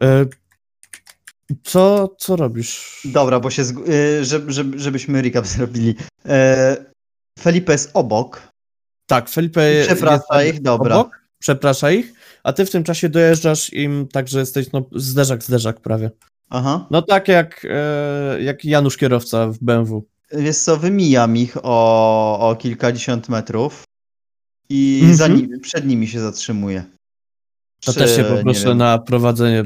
[0.03, 0.27] E,
[1.65, 3.01] co, co robisz?
[3.05, 5.95] Dobra, bo się, zg- yy, żeby, żeby, żebyśmy recap zrobili.
[6.27, 6.77] E,
[7.39, 8.49] Felipe jest obok.
[9.07, 10.97] Tak, Felipe jest Przeprasza jest ich, dobra.
[10.97, 12.13] obok, przeprasza ich,
[12.43, 16.11] a ty w tym czasie dojeżdżasz im tak, że jesteś no, zderzak, zderzak prawie.
[16.51, 16.87] Aha.
[16.91, 20.05] No tak jak, e, jak Janusz kierowca w BMW.
[20.33, 23.85] Wiesz co, wymijam ich o, o kilkadziesiąt metrów
[24.69, 25.17] i Mhm.
[25.17, 26.85] za nimi, przed nimi się zatrzymuję.
[27.85, 29.65] To Przy, też się poproszę wiem, na prowadzenie.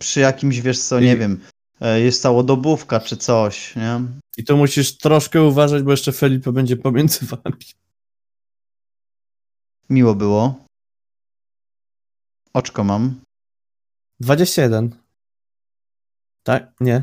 [0.00, 1.50] Przy jakimś, wiesz co, I- nie wiem, e,
[1.80, 4.00] jest całodobówka czy coś, nie?
[4.36, 7.64] I tu musisz troszkę uważać, bo jeszcze Felipe będzie pomiędzy wami.
[9.90, 10.64] Miło było.
[12.54, 13.20] Oczko mam.
[14.20, 14.94] 21.
[16.42, 16.72] Tak?
[16.80, 17.02] Nie.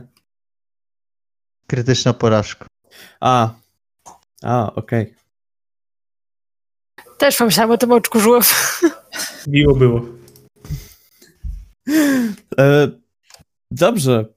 [1.67, 2.67] Krytyczna porażka.
[3.19, 3.53] A.
[4.43, 5.15] A, okej.
[7.17, 8.81] Też pomyślałam o tym oczku żółw.
[9.47, 10.01] Miło było.
[12.59, 12.87] E,
[13.71, 14.34] Dobrze.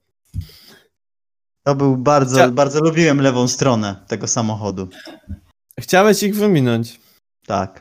[1.63, 4.87] To był bardzo, Chcia- bardzo lubiłem lewą stronę tego samochodu.
[5.79, 6.99] Chciałeś ich wyminąć,
[7.47, 7.79] Tak.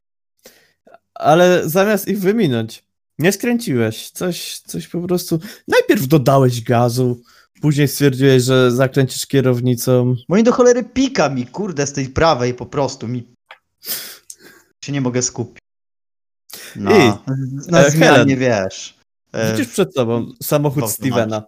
[1.14, 2.84] ale zamiast ich wyminąć,
[3.18, 4.10] nie skręciłeś.
[4.10, 5.38] Coś, coś po prostu.
[5.68, 7.22] Najpierw dodałeś gazu,
[7.60, 10.14] później stwierdziłeś, że zakręcisz kierownicą.
[10.28, 13.34] Nie do cholery pika mi, kurde, z tej prawej po prostu mi
[14.84, 15.58] się nie mogę skupić.
[16.76, 17.12] No, I,
[17.70, 18.38] na e, zmianie, Helen.
[18.38, 18.98] wiesz.
[19.32, 21.42] E, Widzisz przed sobą samochód Stevena.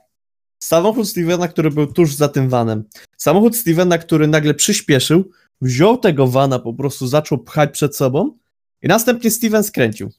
[0.63, 2.85] Samochód Stevena, który był tuż za tym vanem.
[3.17, 5.31] Samochód Stevena, który nagle przyspieszył,
[5.61, 8.39] wziął tego vana, po prostu zaczął pchać przed sobą
[8.83, 10.11] i następnie Steven skręcił.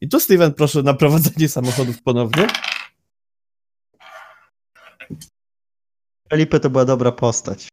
[0.00, 2.46] I tu Steven, proszę na prowadzenie samochodów ponownie.
[6.30, 7.68] Felipe to była dobra postać.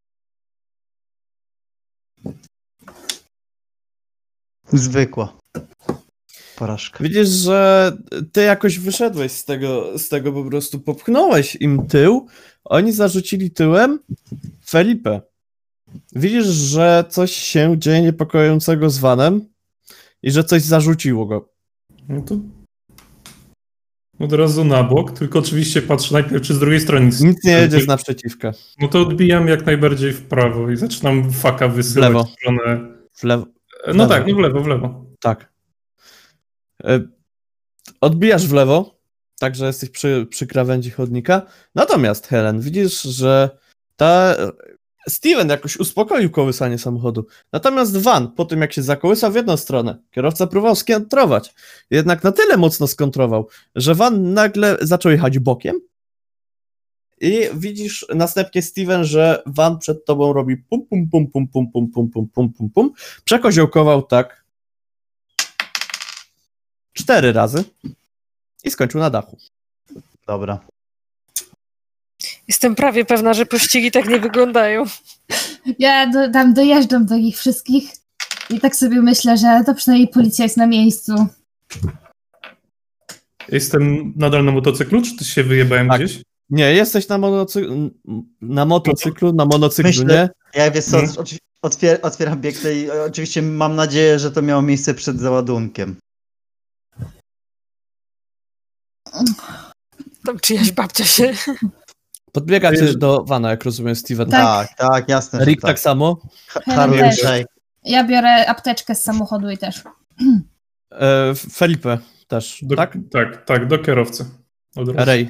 [4.73, 5.37] Zwykła.
[6.61, 7.03] Porażka.
[7.03, 7.91] Widzisz, że
[8.31, 12.27] ty jakoś wyszedłeś z tego, z tego po prostu, popchnąłeś im tył,
[12.63, 13.99] oni zarzucili tyłem
[14.69, 15.21] Felipe.
[16.15, 19.45] Widzisz, że coś się dzieje niepokojącego z vanem
[20.23, 21.49] i że coś zarzuciło go.
[22.09, 22.35] No to
[24.19, 27.21] od razu na bok, tylko oczywiście patrzę najpierw, czy z drugiej strony nic.
[27.21, 28.51] Nic nie jedzie z naprzeciwka.
[28.79, 32.23] No to odbijam jak najbardziej w prawo i zaczynam faka wysyłać W lewo.
[32.23, 32.79] w stronę.
[33.13, 33.45] W lewo.
[33.87, 34.07] No lewo.
[34.07, 35.05] tak, no w lewo, w lewo.
[35.21, 35.50] Tak.
[36.83, 36.99] E,
[38.01, 39.01] Odbijasz w lewo,
[39.39, 41.41] tak że jesteś przy, przy krawędzi chodnika.
[41.75, 43.49] Natomiast, Helen, widzisz, że
[43.95, 44.35] ta.
[45.09, 47.25] Steven jakoś uspokoił kołysanie samochodu.
[47.53, 51.53] Natomiast Van, po tym jak się zakołysał w jedną stronę, kierowca próbował skontrować.
[51.89, 55.79] Jednak na tyle mocno skontrował, że Van nagle zaczął jechać bokiem.
[57.21, 61.91] I widzisz następnie, Steven, że Van przed tobą robi pum, pum, pum, pum, pum, pum,
[61.91, 62.91] pum, pum, pum, pum, pum.
[63.23, 64.40] Przekoziołkował tak
[66.93, 67.63] cztery razy
[68.63, 69.37] i skończył na dachu.
[70.27, 70.59] Dobra.
[72.47, 74.83] Jestem prawie pewna, że pościgi tak nie wyglądają.
[75.79, 77.91] Ja do, tam dojeżdżam do nich wszystkich
[78.49, 81.27] i tak sobie myślę, że to przynajmniej policja jest na miejscu.
[83.49, 86.01] Jestem nadal na motocyklu, czy ty się wyjebałem Tak.
[86.01, 86.21] gdzieś?
[86.49, 87.89] Nie, jesteś na, monocy-
[88.41, 90.59] na motocyklu, na monocyklu, Myślę- nie?
[90.61, 90.97] Ja wiesz co,
[91.61, 92.91] otwier otwieram bieg tej.
[92.91, 95.95] Oczywiście mam nadzieję, że to miało miejsce przed załadunkiem.
[100.25, 101.33] Tam czyjaś babcia się...
[102.31, 104.29] Podbiegacie Wiesz- do Vana, jak rozumiem, Steven.
[104.29, 104.67] Tak.
[104.67, 105.45] Tak, tak, jasne.
[105.45, 105.79] Rick tak tak.
[105.79, 106.21] samo.
[106.65, 107.19] Harley też.
[107.19, 107.45] Shake.
[107.83, 109.83] Ja biorę apteczkę z samochodu i też.
[110.91, 111.97] E, Felipe
[112.27, 112.97] też, Do, tak?
[113.11, 114.25] Tak, tak, do kierowcy.
[114.95, 115.29] Ray.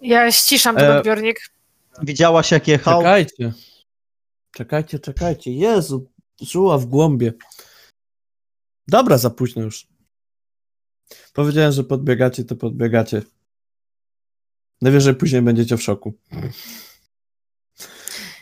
[0.00, 1.40] Ja ściszam ten E, odbiornik.
[2.02, 3.00] Widziałaś jak jechał?
[3.00, 3.52] Czekajcie.
[4.50, 5.52] Czekajcie, czekajcie.
[5.52, 6.10] Jezu,
[6.40, 7.32] żuła w głąbie.
[8.88, 9.86] Dobra, za późno już.
[11.32, 13.22] Powiedziałem, że podbiegacie, to podbiegacie.
[14.82, 16.14] Najwyżej później będziecie w szoku.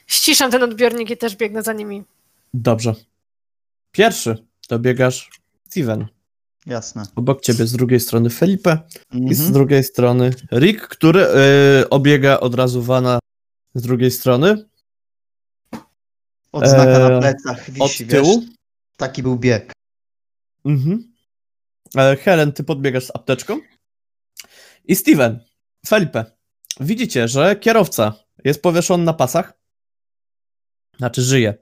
[0.06, 2.04] Ściszam ten odbiornik i też biegnę za nimi.
[2.54, 2.94] Dobrze.
[3.92, 5.30] Pierwszy dobiegasz
[5.68, 6.06] Steven.
[6.66, 7.02] Jasne.
[7.16, 8.78] Obok ciebie z drugiej strony Felipe
[9.12, 9.52] i z Mhm.
[9.52, 11.26] drugiej strony Rick, który
[11.82, 13.18] y, obiega od razu Wana
[13.74, 14.64] z drugiej strony.
[16.52, 18.40] Odznaka Eee, na plecach Od wisi, tyłu.
[18.40, 18.50] wiesz?
[18.96, 19.72] Taki był bieg.
[20.64, 21.11] Mhm.
[21.96, 23.60] E, Helen, ty podbiegasz z apteczką.
[24.84, 25.40] I Steven,
[25.86, 26.24] Felipe,
[26.80, 28.14] widzicie, że kierowca
[28.44, 29.52] jest powieszony na pasach.
[30.98, 31.54] Znaczy żyje.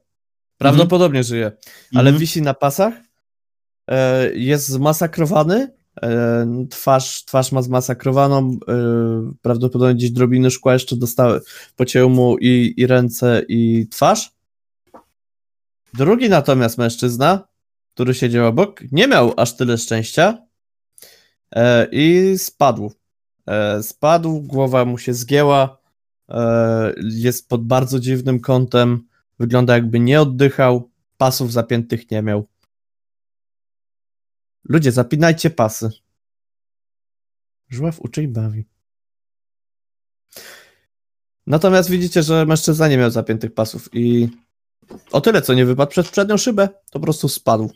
[0.58, 1.52] Prawdopodobnie żyje,
[1.94, 2.18] ale Mhm.
[2.18, 2.94] wisi na pasach.
[3.90, 5.74] E, Jest zmasakrowany.
[6.02, 8.58] e, Twarz, twarz ma zmasakrowaną.
[8.68, 11.40] e, Prawdopodobnie gdzieś drobiny szkła jeszcze dostały.
[11.76, 14.30] Pocięły mu i, i ręce, i twarz.
[15.94, 17.48] Drugi natomiast mężczyzna,
[18.00, 20.46] który siedział obok, nie miał aż tyle szczęścia
[21.54, 22.92] e, i spadł.
[23.46, 25.78] E, spadł, głowa mu się zgięła.
[26.28, 29.08] E, jest pod bardzo dziwnym kątem.
[29.38, 30.90] Wygląda jakby nie oddychał.
[31.16, 32.48] Pasów zapiętych nie miał.
[34.64, 35.90] Ludzie, zapinajcie pasy.
[37.68, 38.64] Żław uczy i bawi.
[41.46, 44.28] Natomiast widzicie, że mężczyzna nie miał zapiętych pasów i
[45.12, 47.70] o tyle, co nie wypadł przez przednią szybę, to po prostu spadł.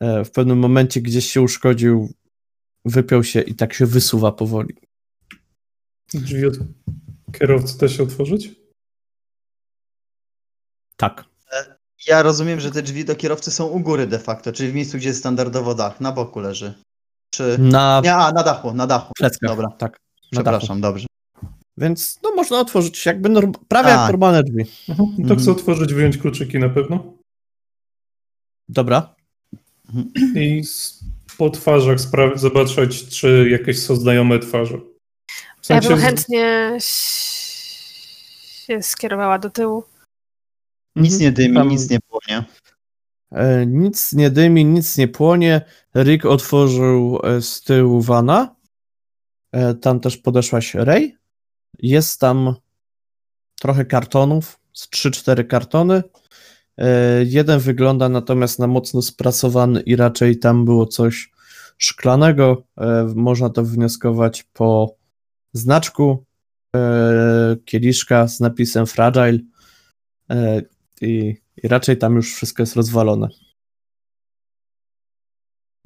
[0.00, 2.12] E, W pewnym momencie gdzieś się uszkodził,
[2.84, 4.74] wypiął się i tak się wysuwa powoli.
[6.14, 6.54] Drzwi od
[7.38, 8.50] kierowcy da się otworzyć?
[10.96, 11.24] Tak.
[12.06, 14.96] Ja rozumiem, że te drzwi do kierowcy są u góry de facto, czyli w miejscu,
[14.98, 16.74] gdzie jest standardowo dach, na boku leży.
[17.30, 17.56] Czy...
[17.58, 19.12] Na Nie, a, na dachu, na dachu.
[19.16, 19.50] pleckach.
[19.50, 19.68] Dobra.
[19.78, 19.96] Tak.
[20.30, 21.06] Przepraszam, dobrze.
[21.76, 24.64] Więc no można otworzyć jakby norm- prawie jak normalne drzwi.
[24.88, 25.16] Mhm.
[25.16, 25.40] To Mhm.
[25.40, 27.12] chcę otworzyć, wyjąć kluczyki na pewno.
[28.68, 29.14] Dobra.
[30.34, 30.62] I
[31.38, 34.78] po twarzach spra- zobaczyć, czy jakieś są znajome twarze.
[35.62, 36.76] W Ja bym sensie- chętnie
[38.66, 39.84] się skierowała do tyłu.
[40.96, 41.20] Nic Mhm.
[41.22, 42.44] nie dymi, Tam- nic nie płonie.
[43.32, 45.60] E, nic nie dymi, nic nie płonie.
[45.96, 48.56] Rick otworzył e, z tyłu wana.
[49.52, 51.16] E, tam też podeszłaś Ray.
[51.78, 52.54] Jest tam
[53.60, 56.02] trochę kartonów, z 3-4 kartony.
[56.78, 61.30] E, jeden wygląda natomiast na mocno sprasowany i raczej tam było coś
[61.78, 62.66] szklanego.
[62.76, 64.96] E, można to wnioskować po
[65.52, 66.24] znaczku
[66.76, 69.38] e, kieliszka z napisem Fragile.
[71.00, 73.28] I, I raczej tam już wszystko jest rozwalone.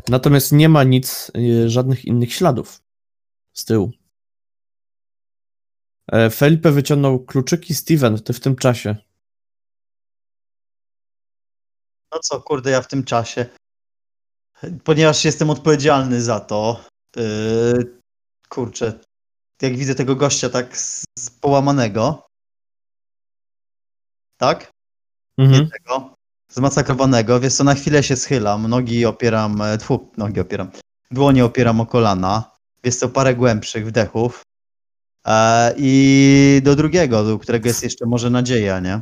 [0.09, 1.31] Natomiast nie ma nic,
[1.67, 2.83] żadnych innych śladów
[3.53, 3.93] z tyłu.
[6.33, 8.97] Felipe wyciągnął kluczyki Steven ty w tym czasie.
[12.13, 13.47] No co, kurde, ja w tym czasie,
[14.85, 16.85] ponieważ jestem odpowiedzialny za to,
[17.17, 18.01] yy,
[18.49, 19.01] kurczę,
[19.63, 22.27] jak widzę tego gościa tak z, z połamanego,
[24.37, 24.71] tak?
[25.39, 25.69] Mhm.
[25.71, 26.15] Tego,
[26.53, 30.71] zmasakrowanego, wiesz co, na chwilę się schylam, nogi opieram, e, tfu, nogi opieram,
[31.11, 32.51] dłonie opieram o kolana,
[32.85, 34.43] wiesz co, parę głębszych wdechów
[35.27, 39.01] e, i do drugiego, do którego jest jeszcze może nadzieja, nie?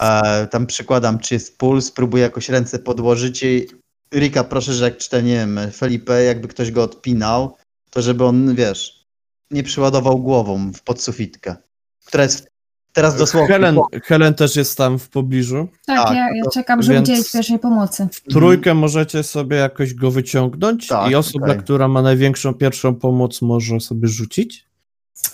[0.00, 3.66] E, tam przykładam, czy jest puls, próbuję jakoś ręce podłożyć i
[4.14, 7.56] Rika, proszę, że jak czytę, nie wiem, Felipe, jakby ktoś go odpinał,
[7.90, 9.04] to żeby on, wiesz,
[9.50, 11.56] nie przyładował głową w podsufitkę,
[12.04, 12.48] która jest
[12.92, 15.68] teraz dosłownie Helen, Helen też jest tam w pobliżu.
[15.86, 18.08] Tak, Tak, ja, ja to- czekam, żeby udzielić pierwszej pomocy.
[18.12, 21.60] W trójkę możecie sobie jakoś go wyciągnąć Tak, i osoba, okej.
[21.60, 24.71] która ma największą pierwszą pomoc może sobie rzucić.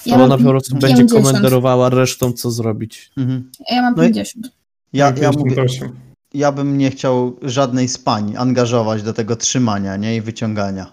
[0.07, 1.27] Ja ona po prostu będzie 50.
[1.27, 3.11] komenderowała resztą, co zrobić.
[3.17, 3.51] Mhm.
[3.71, 4.49] Ja mam No i- 50.
[4.93, 5.97] Ja, Tak, ja, mówię, 58.
[6.35, 10.17] ja bym nie chciał żadnej z pań angażować do tego trzymania, nie?
[10.17, 10.93] I wyciągania.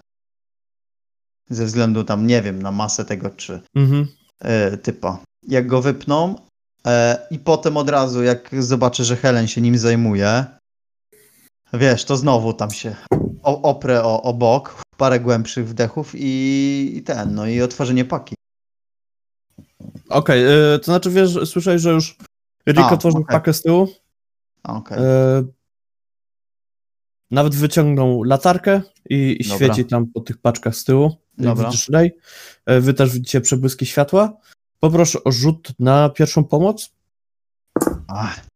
[1.50, 4.06] Ze względu tam, nie wiem, na masę tego czy Mhm.
[4.40, 5.18] e, typa.
[5.48, 6.34] Jak go wypną
[6.86, 10.44] e, i potem od razu, jak zobaczę, że Helen się nim zajmuje,
[11.72, 12.96] wiesz, to znowu tam się
[13.42, 18.34] o, oprę o, o bok, parę głębszych wdechów i, i ten, no i otworzenie paki.
[20.08, 22.16] Okej, y, to znaczy wiesz, słyszałeś, że już
[22.68, 23.34] Rick otworzył okej.
[23.34, 23.88] pakę z tyłu.
[24.62, 24.98] Okej.
[24.98, 25.44] E,
[27.30, 31.16] Nawet wyciągnął latarkę i, i świeci tam po tych paczkach z tyłu.
[31.38, 31.64] Dobra.
[31.64, 32.10] Widzisz Ray.
[32.66, 34.36] E, Wy też widzicie przebłyski światła.
[34.80, 36.90] Poproszę o rzut na pierwszą pomoc.
[38.08, 38.46] Ach.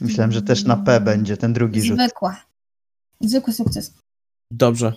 [0.00, 1.98] Myślałem, że też na P będzie ten drugi rzut.
[1.98, 2.36] Zwykła.
[3.20, 3.94] Zwykły sukces.
[4.50, 4.92] Dobrze.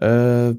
[0.00, 0.54] E, e,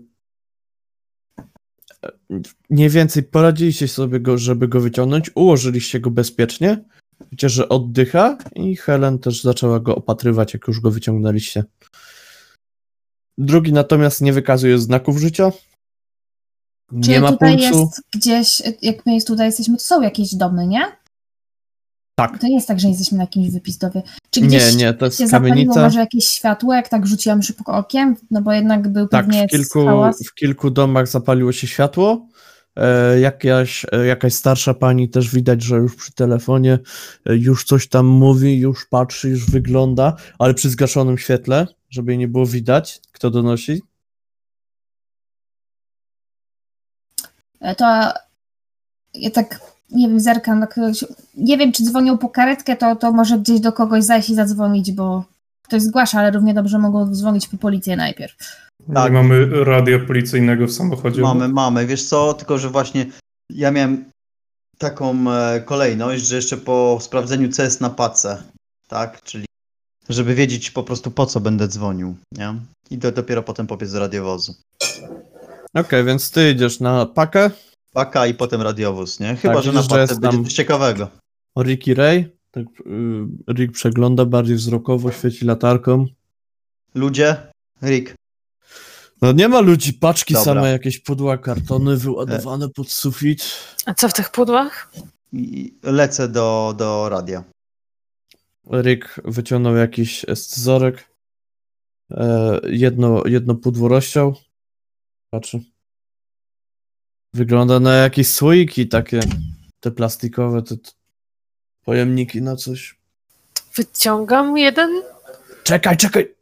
[2.70, 5.32] Mniej więcej poradziliście sobie go, żeby go wyciągnąć.
[5.36, 6.84] Ułożyliście go bezpiecznie.
[7.22, 11.64] Widzicie, że oddycha i Helen też zaczęła go opatrywać, jak już go wyciągnęliście.
[13.38, 15.52] drugi natomiast nie wykazuje znaków życia.
[16.92, 17.80] Nie Czyli ma tutaj pulsu.
[17.80, 21.05] jest gdzieś, jak my jest tutaj jesteśmy, to są jakieś domy, nie?
[22.16, 22.40] Tak.
[22.40, 24.02] To nie jest tak, że jesteśmy na jakimś wypistowie.
[24.30, 25.82] Czy Nie, gdzieś nie, to jest się zapaliło kamienica.
[25.82, 28.16] może jakieś światło, jak tak rzuciłam szybko okiem?
[28.32, 30.24] No bo jednak był Tak, pewnie w kilku, hałas.
[30.28, 32.28] w kilku domach zapaliło się światło.
[32.76, 36.80] E, jakaś, e, jakaś starsza pani też widać, że już przy telefonie
[37.26, 42.18] e, już coś tam mówi, już patrzy, już wygląda, ale przy zgaszonym świetle, żeby jej
[42.20, 43.82] nie było widać, kto donosi.
[47.62, 47.86] E, To
[49.14, 49.60] ja tak,
[49.92, 51.06] nie wiem, zerkam na kogoś.
[51.38, 54.92] Nie wiem, czy dzwonią po karetkę, to, to może gdzieś do kogoś zajść i zadzwonić,
[54.92, 55.24] bo
[55.62, 58.36] ktoś zgłasza, ale równie dobrze mogą dzwonić po policję najpierw.
[58.94, 59.06] Tak.
[59.06, 61.22] Nie mamy radia policyjnego w samochodzie.
[61.22, 61.86] Mamy, mamy.
[61.86, 63.06] Wiesz co, tylko że właśnie
[63.50, 64.06] ja miałem
[64.78, 68.44] taką e, kolejność, że jeszcze po sprawdzeniu co jest na pace,
[68.88, 69.22] tak?
[69.24, 69.46] Czyli
[70.10, 72.56] żeby wiedzieć po prostu po co będę dzwonił, nie?
[72.90, 74.56] I do, dopiero potem pobiec do radiowozu.
[75.74, 77.50] Okej, więc ty idziesz na pakę,
[77.96, 79.36] Paka i potem radiowóz, nie?
[79.36, 81.08] Chyba, Tak, że na że będzie tam- coś ciekawego.
[81.60, 82.66] Ricky Ray, tak,
[83.48, 86.06] y, Rick przegląda bardziej wzrokowo, świeci latarką.
[86.96, 87.38] Ludzie,
[87.84, 88.16] Rick,
[89.22, 90.54] No nie ma ludzi, paczki Dobra.
[90.54, 93.44] same, jakieś pudła, kartony wyładowane pod sufit.
[93.86, 94.92] A co w tych pudłach?
[95.34, 97.44] i lecę do, do radia.
[98.72, 101.10] Rick wyciągnął jakiś scyzorek.
[102.12, 104.36] E, jedno, jedno pudło rozciął.
[105.30, 105.60] Patrzy.
[107.36, 109.20] Wygląda na jakieś słoiki takie.
[109.80, 110.92] Te plastikowe, te te
[111.84, 113.00] pojemniki na coś.
[113.76, 115.02] Wyciągam jeden
[115.64, 116.36] Czekaj, czekaj!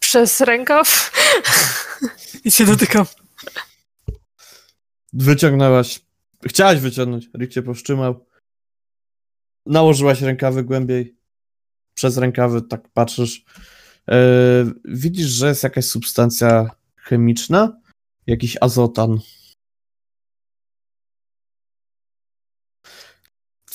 [0.00, 1.12] przez rękaw
[2.44, 3.06] i się dotykam.
[5.12, 6.00] Wyciągnęłaś.
[6.46, 7.28] Chciałaś wyciągnąć.
[7.38, 8.26] Rick cię powstrzymał.
[9.66, 11.16] Nałożyłaś rękawy głębiej.
[11.94, 13.44] Przez rękawy tak patrzysz.
[14.08, 14.16] E,
[14.84, 17.80] widzisz, że jest jakaś substancja chemiczna.
[18.26, 19.18] Jakiś azotan.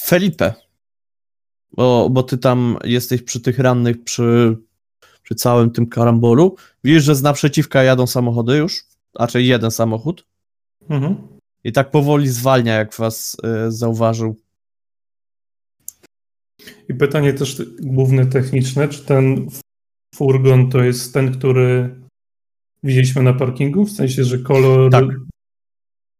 [0.05, 0.53] Felipe.
[1.71, 4.57] Bo, bo ty tam jesteś przy tych rannych, przy,
[5.23, 6.55] przy całym tym karambolu.
[6.83, 8.83] Widzisz, że z naprzeciwka jadą samochody już.
[9.19, 10.25] Raczej jeden samochód.
[10.89, 11.15] Mhm.
[11.63, 13.37] I tak powoli zwalnia, jak was
[13.67, 14.35] y, zauważył.
[16.89, 19.49] I pytanie też te- główne techniczne, czy ten
[20.15, 21.95] furgon to jest ten, który
[22.83, 23.85] widzieliśmy na parkingu?
[23.85, 25.05] W sensie, że kolor Tak.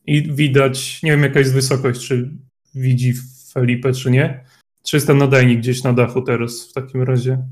[0.08, 2.30] i widać, nie wiem jaka jest wysokość, czy
[2.76, 3.14] widzi
[3.56, 4.46] Felipe, czy nie?
[4.84, 7.48] Czy jest ten nadajnik gdzieś na dachu teraz w takim razie?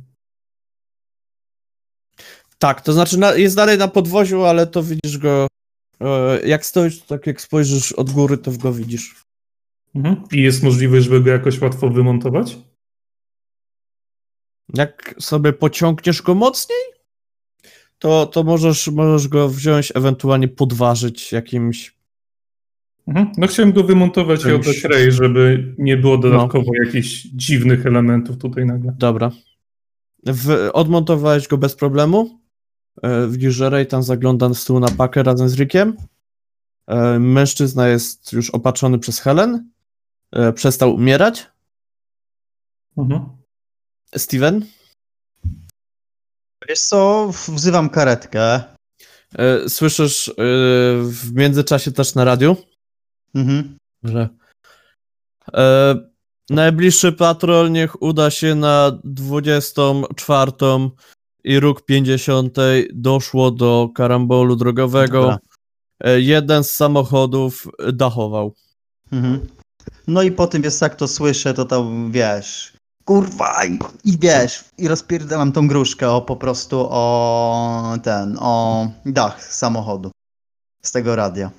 [2.57, 5.47] Tak, to znaczy na, jest dalej na podwoziu, ale to widzisz go.
[6.01, 9.23] e, Jak stoisz, to tak jak spojrzysz od góry, to go widzisz.
[9.95, 10.23] Mhm.
[10.31, 12.57] I jest możliwość, żeby go jakoś łatwo wymontować?
[14.73, 16.79] Jak sobie pociągniesz go mocniej,
[17.99, 21.95] to, to możesz, możesz go wziąć, ewentualnie podważyć jakimś.
[23.07, 23.31] Mhm.
[23.37, 28.65] No chciałem go wymontować i oddać Ray, żeby nie było dodatkowo jakichś dziwnych elementów tutaj
[28.65, 28.93] nagle.
[28.97, 29.31] Dobra.
[30.25, 32.39] W, odmontowałeś go bez problemu.
[33.03, 35.97] E, Widzisz, że Ray tam zagląda z tyłu na pakę razem z Rickiem.
[36.87, 39.69] E, Mężczyzna jest już opatrzony przez Helen.
[40.31, 41.47] E, Przestał umierać.
[42.97, 43.21] Mhm.
[44.17, 44.65] Steven,
[46.69, 48.63] Wiesz co, wzywam karetkę.
[49.37, 50.33] e, słyszysz e,
[51.03, 52.55] w międzyczasie też na radiu,
[53.35, 53.77] Mhm.
[54.03, 54.29] że
[55.53, 55.95] e,
[56.49, 60.51] najbliższy patrol niech uda się na 24
[61.43, 62.57] i róg 50
[62.93, 65.21] doszło do karambolu drogowego.
[65.21, 65.39] Dobra.
[66.03, 68.53] E, jeden z samochodów dachował.
[69.11, 69.47] Mhm.
[70.07, 72.73] No i po tym, wiesz, jak to słyszę, to tam, wiesz,
[73.05, 79.53] kurwa, i, i wiesz, i rozpierdalam tą gruszkę o po prostu o ten, o dach
[79.53, 80.11] samochodu
[80.83, 81.51] z tego radia.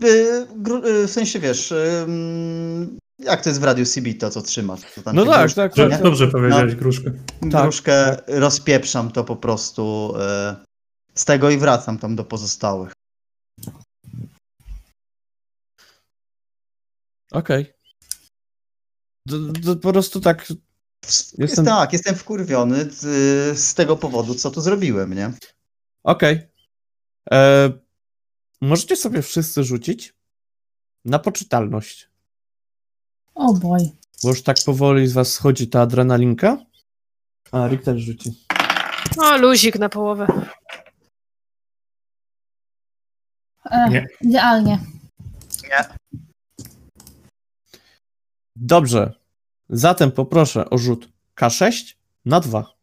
[0.00, 4.80] W sensie, wiesz, ym, jak to jest w radiu CB to, co trzymasz?
[4.94, 6.02] To tam No tak, gruszka, tak, tak.
[6.02, 7.10] Dobrze powiedziałeś, Gruszkę.
[7.42, 10.68] Gruszkę rozpieprzam to po prostu y,
[11.14, 12.92] z tego i wracam tam do pozostałych.
[17.32, 17.72] Okej.
[19.26, 20.48] D- d- Po prostu tak.
[21.06, 23.00] Jest, Jestem- tak, jestem wkurwiony z,
[23.58, 25.32] z tego powodu, co tu zrobiłem, nie?
[26.04, 26.40] Okej.
[27.32, 27.70] E,
[28.60, 30.14] Możecie sobie wszyscy rzucić
[31.04, 32.08] na poczytalność.
[33.34, 33.90] O boj.
[34.22, 36.58] Bo już tak powoli z was schodzi ta adrenalinka.
[37.52, 38.44] A, Rick też rzuci.
[39.18, 40.26] O, luzik na połowę.
[43.70, 44.06] E, Nie.
[44.20, 44.78] Idealnie.
[48.56, 49.12] Dobrze.
[49.68, 51.94] Zatem poproszę o rzut K6
[52.24, 52.74] na 2.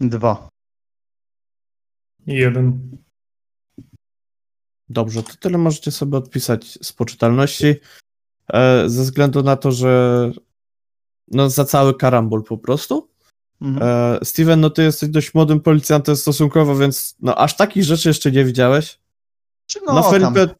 [0.00, 0.48] Dwa.
[2.26, 2.96] Jeden.
[4.88, 7.74] Dobrze, to tyle możecie sobie odpisać z poczytalności.
[8.52, 10.30] E, ze względu na to, że
[11.28, 13.08] no za cały karambol po prostu.
[13.60, 13.88] Mhm.
[13.88, 18.32] E, Steven, no ty jesteś dość młodym policjantem stosunkowo, więc no aż takich rzeczy jeszcze
[18.32, 18.98] nie widziałeś.
[19.66, 20.54] Czy No, no, tam, Felipe,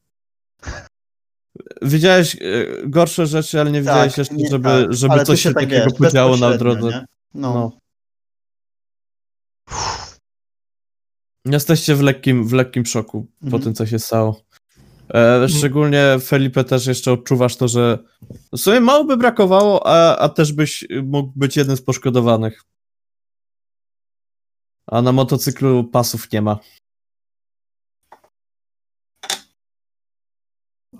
[1.83, 2.39] widziałeś e,
[2.85, 5.91] gorsze rzeczy, ale nie widziałeś tak, jeszcze, nie, żeby, tak, żeby coś się tak, takiego
[5.91, 7.07] podziało na drodze.
[7.35, 7.55] No.
[7.55, 7.73] No.
[11.51, 13.63] Jesteście w lekkim, w lekkim szoku po Mhm.
[13.63, 14.43] tym, co się stało.
[15.15, 17.99] E, szczególnie Felipe też jeszcze odczuwasz to, że
[18.53, 22.63] w sumie mało by brakowało, a, a też byś mógł być jeden z poszkodowanych.
[24.87, 26.59] A na motocyklu pasów nie ma.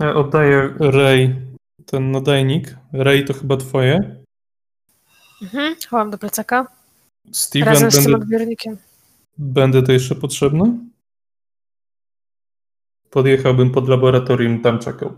[0.01, 1.35] Ja oddaję Ray
[1.87, 2.77] ten nadajnik.
[2.93, 4.17] Ray to chyba twoje.
[5.43, 6.67] Mhm, chowam do plecaka.
[7.33, 8.77] Steven, Razem z tym będę, odbiornikiem.
[9.39, 10.79] Będę to jeszcze potrzebny?
[13.11, 15.17] Podjechałbym pod laboratorium, tam czekał.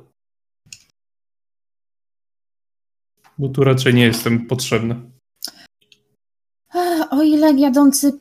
[3.38, 4.96] Bo tu raczej nie jestem potrzebny.
[7.10, 8.20] O ile jadący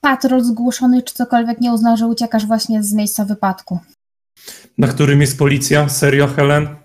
[0.00, 3.78] patrol zgłoszony czy cokolwiek nie uzna, że uciekasz właśnie z miejsca wypadku.
[4.78, 5.88] Na którym jest policja?
[5.88, 6.76] Serio, Helen?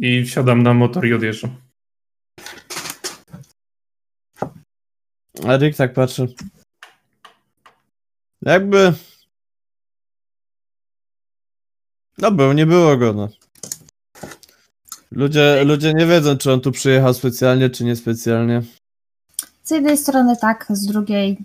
[0.00, 1.50] I wsiadam na motor i odjeżdżam.
[5.46, 6.34] A Rick tak patrzy.
[8.42, 8.92] Jakby...
[12.18, 13.28] No był, nie było go, no.
[15.10, 18.62] Ludzie, ludzie nie wiedzą, czy on tu przyjechał specjalnie, czy niespecjalnie.
[19.64, 21.38] Z jednej strony tak, z drugiej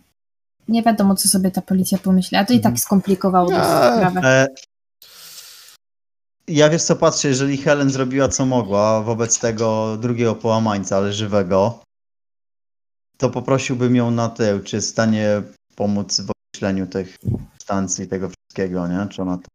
[0.68, 3.96] nie wiadomo, co sobie ta policja pomyśli, a to i tak skomplikowało dość A.
[3.96, 4.22] sprawę.
[4.24, 4.48] E,
[6.48, 11.80] ja wiesz co patrzę, jeżeli Helen zrobiła co mogła wobec tego drugiego połamańca, ale żywego,
[13.18, 15.42] to poprosiłbym ją na tył, czy jest w stanie
[15.76, 17.18] pomóc w określeniu tych
[17.58, 19.08] stacji, tego wszystkiego, nie?
[19.10, 19.50] Czy ona to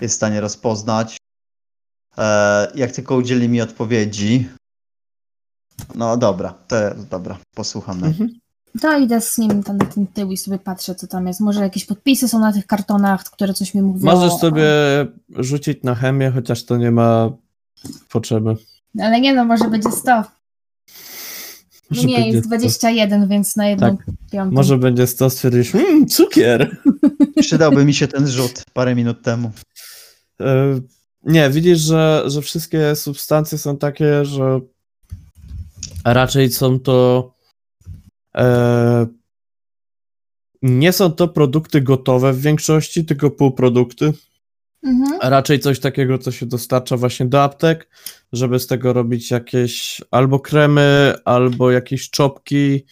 [0.00, 1.16] jest w stanie rozpoznać.
[2.18, 4.48] E, jak tylko udzieli mi odpowiedzi.
[5.94, 6.76] No dobra, to
[7.10, 8.04] dobra, posłucham.
[8.04, 8.30] Mhm.
[8.80, 11.40] To idę z nim tam na ten tył i sobie patrzę, co tam jest.
[11.40, 14.04] Może jakieś podpisy są na tych kartonach, które coś mi mówią.
[14.04, 14.66] Możesz sobie
[15.30, 17.30] rzucić na chemię, chociaż to nie ma
[18.08, 18.56] potrzeby.
[19.00, 20.22] Ale nie no, może będzie 100.
[21.90, 22.48] No Może nie, jest 100.
[22.48, 23.96] 21, więc na jedną
[24.32, 24.54] piątą.
[24.54, 26.76] Może będzie 100, stwierdzisz, mmm, cukier.
[27.40, 29.50] Przydałby mi się ten rzut parę minut temu.
[30.40, 30.80] E,
[31.22, 34.60] Nie, widzisz, że, że wszystkie substancje są takie, że
[36.04, 37.30] raczej są to.
[38.36, 39.06] E,
[40.62, 44.12] nie są to produkty gotowe w większości, tylko półprodukty.
[44.84, 45.18] Mhm.
[45.22, 47.88] Raczej coś takiego, co się dostarcza właśnie do aptek,
[48.32, 52.84] żeby z tego robić jakieś albo kremy, albo jakieś czopki,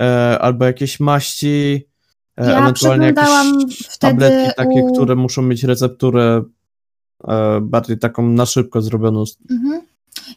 [0.00, 1.86] e, albo jakieś maści,
[2.36, 4.92] e, Ja ewentualnie jakieś tabletki takie, u...
[4.92, 6.42] które muszą mieć recepturę
[7.28, 9.24] e, bardziej taką na szybko zrobioną.
[9.50, 9.80] Mhm.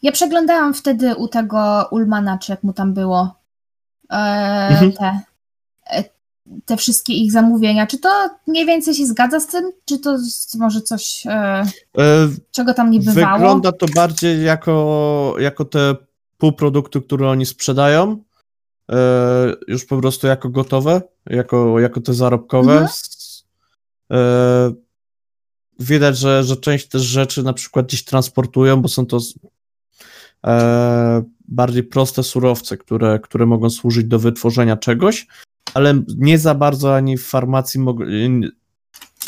[0.02, 3.36] Ja przeglądałam wtedy u tego Ulmana, czy jak mu tam było,
[4.12, 4.16] e,
[4.70, 4.92] Mhm.
[4.92, 5.20] te,
[5.92, 6.04] e,
[6.66, 7.88] te wszystkie ich zamówienia.
[7.88, 8.10] Czy to
[8.48, 9.72] mniej więcej się zgadza z tym?
[9.86, 10.18] Czy to
[10.60, 11.64] może coś, e,
[11.98, 13.38] E, czego tam nie bywało?
[13.38, 15.96] Wygląda to bardziej jako, jako te
[16.38, 18.24] półprodukty, które oni sprzedają,
[18.92, 18.98] e,
[19.68, 22.74] już po prostu jako gotowe, jako, jako te zarobkowe.
[22.74, 22.90] Mhm.
[24.12, 24.74] E,
[25.80, 29.20] widać, że, że część też rzeczy na przykład gdzieś transportują, bo są to
[30.46, 35.28] e, bardziej proste surowce, które, które mogą służyć do wytworzenia czegoś,
[35.74, 37.86] ale nie za bardzo ani w farmacji,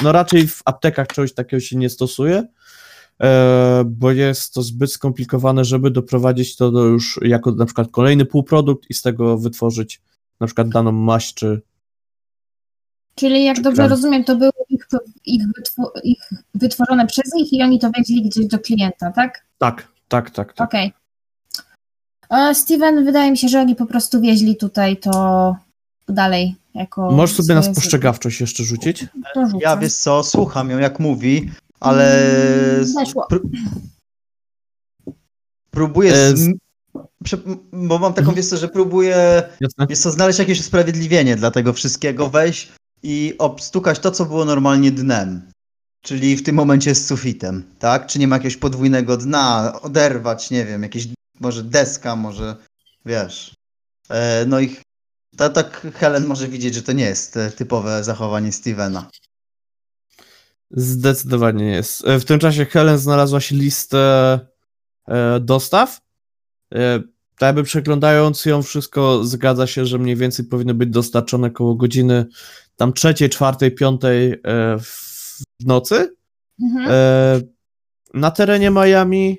[0.04, 2.48] no raczej w aptekach czegoś takiego się nie stosuje,
[3.22, 8.26] e, bo jest to zbyt skomplikowane, żeby doprowadzić to do już jako na przykład kolejny
[8.26, 10.02] półprodukt i z tego wytworzyć
[10.40, 11.62] na przykład daną maść czy
[13.16, 13.90] Czyli jak Czy dobrze krem.
[13.90, 14.88] rozumiem, to były ich,
[15.26, 19.46] ich, wytwo- ich wytworzone przez nich i oni to wieźli gdzieś do klienta, tak?
[19.58, 20.68] tak, tak, tak, tak.
[20.68, 20.94] Okej.
[22.30, 25.56] E, Steven, wydaje mi się, że oni po prostu wieźli tutaj to
[26.12, 29.06] dalej jako Możesz sobie na spostrzegawczość jeszcze rzucić?
[29.60, 32.16] Ja wiesz co, słucham ją jak mówi, ale
[32.76, 33.28] Mm, Weszło.
[33.32, 33.50] pró-
[35.72, 36.50] próbuję, E, z...
[37.74, 39.44] bo mam taką wiesz co, że próbuję
[39.90, 42.72] wiesz co, znaleźć jakieś usprawiedliwienie dla tego wszystkiego, wejść
[43.04, 45.52] i obstukać to, co było normalnie dnem.
[46.04, 48.08] Czyli w tym momencie z sufitem, tak?
[48.08, 51.08] Czy nie ma jakiegoś podwójnego dna, oderwać, nie wiem, jakieś,
[51.40, 52.56] może deska, może,
[53.06, 53.54] wiesz.
[54.10, 54.76] E, no i
[55.38, 59.10] ta, tak Helen może widzieć, że to nie jest e, typowe zachowanie Stevena.
[60.72, 62.08] Zdecydowanie nie jest.
[62.08, 64.40] E, W tym czasie Helen znalazłaś listę
[65.08, 66.02] e, dostaw.
[67.38, 72.26] Tak jakby przeglądając ją, wszystko zgadza się, że mniej więcej powinny być dostarczone koło godziny
[72.76, 74.42] tam trzeciej, czwartej, piątej
[75.60, 76.16] w nocy.
[76.62, 76.92] Mhm.
[78.14, 79.38] Na terenie Miami,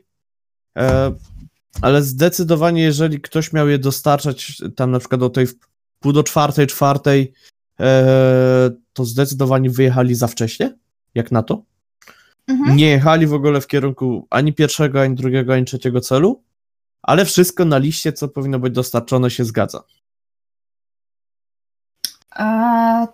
[1.82, 5.46] ale zdecydowanie, jeżeli ktoś miał je dostarczać tam na przykład o tej
[6.02, 7.32] pół do czwartej, czwartej,
[7.80, 10.78] e, to zdecydowanie wyjechali za wcześnie,
[11.14, 11.62] jak na to.
[12.48, 12.76] Mhm.
[12.76, 16.42] Nie jechali w ogóle w kierunku ani pierwszego, ani drugiego, ani trzeciego celu,
[17.02, 19.82] ale wszystko na liście, co powinno być dostarczone, się zgadza.
[22.30, 23.06] A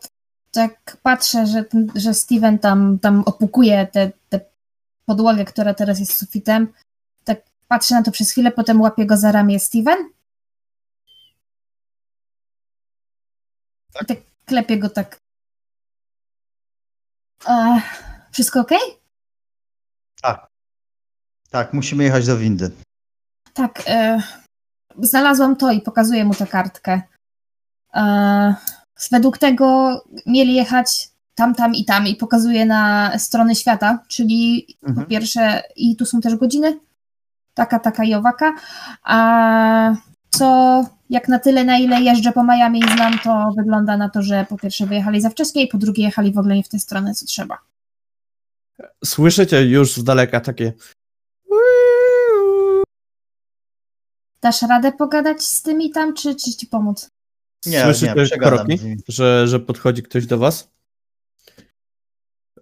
[0.51, 4.40] tak patrzę, że, że Steven tam, tam opukuje tę te,
[5.05, 6.69] podłogę, która teraz jest sufitem.
[7.24, 9.98] Tak patrzę na to przez chwilę, potem łapię go za ramię Steven.
[14.07, 15.19] Tak klepię go tak.
[17.49, 17.81] E,
[18.33, 18.70] wszystko ok?
[21.51, 22.70] Tak, musimy jechać do windy.
[23.55, 23.83] Tak.
[23.87, 24.23] E,
[24.99, 27.03] znalazłam to i pokazuję mu tę kartkę.
[27.95, 28.55] E,
[29.11, 34.89] według tego mieli jechać tam, tam i tam i pokazuję na strony świata, czyli po
[34.89, 35.07] Mhm.
[35.07, 36.81] pierwsze, i tu są też godziny,
[37.55, 38.53] taka, taka i owaka,
[39.03, 39.95] a
[40.30, 44.22] co jak na tyle, na ile jeżdżę po Miami i znam, to wygląda na to,
[44.22, 46.78] że po pierwsze wyjechali za wcześnie i po drugie jechali w ogóle nie w tę
[46.78, 47.59] stronę, co trzeba.
[49.05, 50.72] Słyszycie już z daleka takie
[54.40, 57.10] Dasz radę pogadać z tymi tam, czy, czy ci pomóc?
[57.66, 58.78] Nie, Słyszycie nie, kroki,
[59.09, 60.70] że, że podchodzi ktoś do was?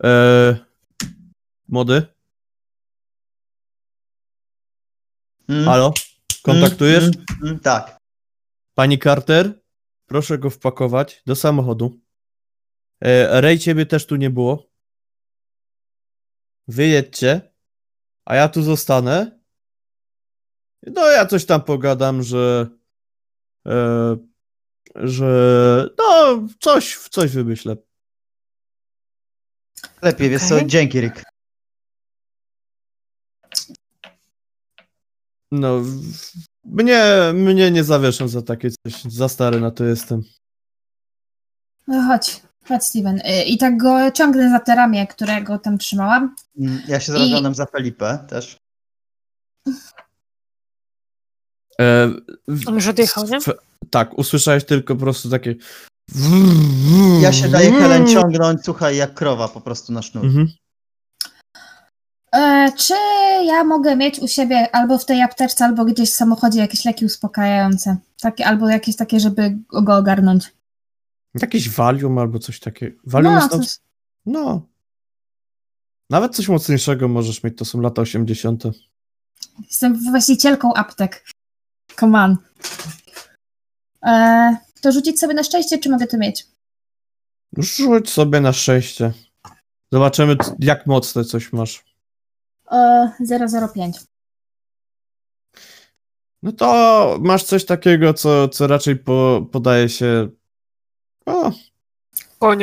[0.05, 0.56] E,
[1.68, 2.06] młody?
[5.48, 5.93] Mm, Halo?
[6.47, 7.05] Kontaktujesz?
[7.05, 7.98] mm, mm, tak.
[8.74, 9.62] Pani Carter,
[10.06, 12.01] proszę go wpakować do samochodu.
[13.01, 14.70] E, Ray, ciebie też tu nie było.
[16.68, 17.52] Wyjedźcie,
[18.24, 19.40] a ja tu zostanę.
[20.82, 22.66] No, ja coś tam pogadam, że.
[23.66, 24.16] E,
[24.94, 25.90] że.
[25.98, 27.77] No, coś, coś wymyślę.
[30.02, 31.36] Lepiej, wiesz co, dzięki Rick.
[35.52, 35.82] No,
[36.64, 37.05] mnie,
[37.35, 39.02] mnie nie zawieszam za takie coś.
[39.02, 40.23] Za stary na to jestem.
[41.86, 43.18] No chodź, chodź Steven.
[43.18, 46.35] Y, I tak go ciągnę za te ramię, którego tam trzymałam.
[46.60, 48.56] Mm, Ja się zaraz I- za Felipe też.
[51.81, 52.09] E,
[52.48, 53.40] w- On już odjechał, nie?
[53.40, 53.55] w-
[53.90, 55.55] tak, usłyszałeś tylko po prostu takie.
[57.20, 60.24] Ja się daję Helen ciągnąć, słuchaj, jak krowa po prostu na sznur.
[60.27, 60.48] Mhm.
[62.32, 62.94] E, czy
[63.44, 67.05] ja mogę mieć u siebie albo w tej apteczce, albo gdzieś w samochodzie jakieś leki
[67.05, 67.97] uspokajające?
[68.20, 70.53] Takie, albo jakieś takie, żeby go ogarnąć.
[71.40, 72.98] Jakiś Valium albo coś takiego.
[73.05, 73.62] Valium No, jest tam...
[73.62, 73.78] coś,
[74.27, 74.62] No.
[76.11, 78.62] Nawet coś mocniejszego możesz mieć, to są lata 80.
[79.59, 81.24] jestem właścicielką aptek.
[82.01, 82.36] Come on.
[84.07, 86.47] E, to rzucić sobie na szczęście, czy mogę to mieć?
[87.59, 89.12] Rzuć sobie na szczęście.
[89.93, 91.86] Zobaczymy, jak mocne coś masz.
[92.72, 93.12] E,
[93.74, 93.97] 005.
[96.43, 100.28] No to masz coś takiego, co, co raczej po, podaje się
[101.26, 101.52] o,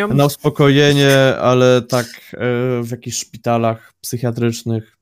[0.07, 2.37] na uspokojenie, ale tak e,
[2.83, 4.97] w jakichś szpitalach psychiatrycznych.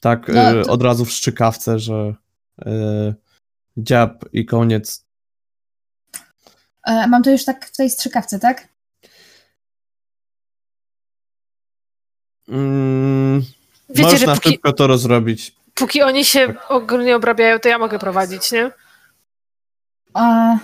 [0.00, 2.14] Tak No, e, to- od razu w szczykawce, że
[2.66, 3.14] e,
[3.76, 5.06] dziab i koniec.
[6.86, 8.68] E, mam to już tak w tej strzykawce, tak?
[12.48, 13.42] Mm,
[13.88, 15.54] Wiecie, możesz że na póki, szybko to rozrobić.
[15.74, 18.70] póki oni się ogólnie obrabiają, to ja mogę prowadzić, nie?
[20.18, 20.58] E,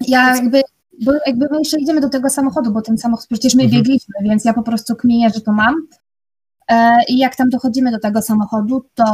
[0.00, 0.62] ja jakby,
[1.04, 3.82] bo jakby my jeszcze idziemy do tego samochodu, bo ten samochód przecież my Mhm.
[3.82, 5.74] biegliśmy, więc ja po prostu kminię, że to mam.
[6.70, 9.04] E, I jak tam dochodzimy do tego samochodu, to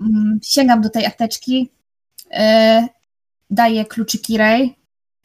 [0.00, 1.70] mm, sięgam do tej apteczki,
[2.30, 2.88] e,
[3.50, 4.74] daję kluczyki Ray,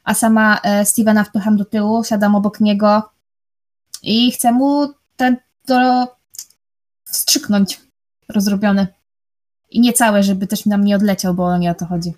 [0.04, 3.10] a sama e, Stevena wpycham do tyłu, siadam obok niego
[4.04, 4.88] i chcę mu
[5.24, 6.08] ten to
[7.06, 7.82] wstrzyknąć
[8.30, 8.88] rozrobiony.
[9.70, 12.14] I nie całe, żeby też nam nie odleciał, bo nie o to chodzi.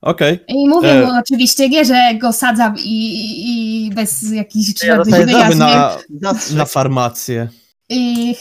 [0.00, 0.44] Okej.
[0.48, 1.06] I mówię E.
[1.06, 5.58] mu oczywiście nie, że go sadzam i, i, i bez jakichś Ja wyjaśnień.
[5.58, 6.56] na, Zastrzyk.
[6.56, 7.48] na farmację.
[7.88, 8.34] I,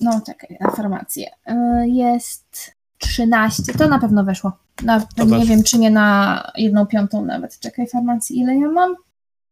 [0.00, 1.30] no czekaj, na farmację.
[1.46, 4.52] E, Jest 13, to na pewno weszło.
[4.82, 5.46] Na, nie weszło.
[5.46, 7.58] wiem, czy nie na jedną piątą nawet.
[7.60, 8.94] Czekaj, farmacji, ile ja mam?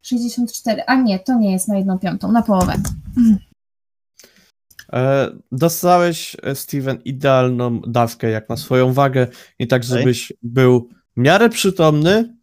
[0.08, 0.82] 64.
[0.86, 2.74] A nie, to nie jest na jedną piątą, na połowę.
[4.92, 9.26] E, dostałeś, e, Steven, idealną dawkę jak na swoją wagę
[9.58, 12.36] i tak, żebyś był w miarę przytomny,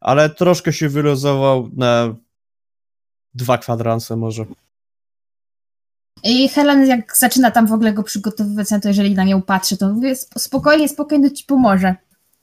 [0.00, 2.14] ale troszkę się wyluzował na
[3.34, 4.44] dwa kwadranse może.
[6.24, 9.88] I Helen jak zaczyna tam w ogóle go przygotowywać to, jeżeli na nią patrzy, to
[9.92, 11.94] mówię "Sp- spokojnie, spokojnie, to ci pomoże.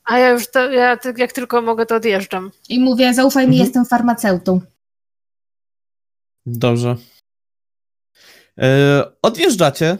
[0.08, 2.50] A ja już, to, ja jak tylko mogę, to odjeżdżam.
[2.68, 3.66] I mówię, zaufaj mi, Mhm.
[3.66, 4.60] jestem farmaceutą.
[6.46, 6.96] Dobrze.
[8.58, 9.98] E, odjeżdżacie.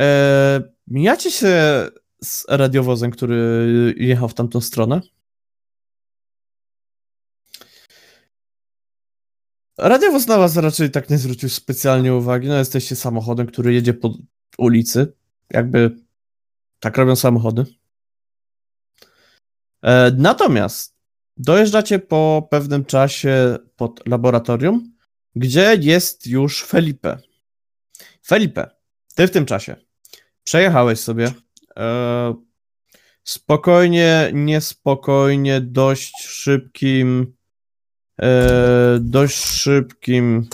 [0.00, 1.52] E, mijacie się
[2.22, 5.00] z radiowozem, który jechał w tamtą stronę.
[9.78, 12.48] Radiowóz na was raczej tak nie zwrócił specjalnie uwagi.
[12.48, 14.14] No, jesteście samochodem, który jedzie po
[14.58, 15.12] ulicy.
[15.50, 15.96] Jakby
[16.80, 17.64] tak robią samochody.
[19.82, 20.96] E, natomiast
[21.36, 24.92] dojeżdżacie po pewnym czasie pod laboratorium,
[25.34, 27.18] gdzie jest już Felipe.
[28.26, 28.70] Felipe,
[29.14, 29.76] ty w tym czasie
[30.44, 31.32] przejechałeś sobie
[31.76, 32.34] e,
[33.24, 37.34] spokojnie, niespokojnie, dość szybkim,
[38.22, 40.48] e, dość szybkim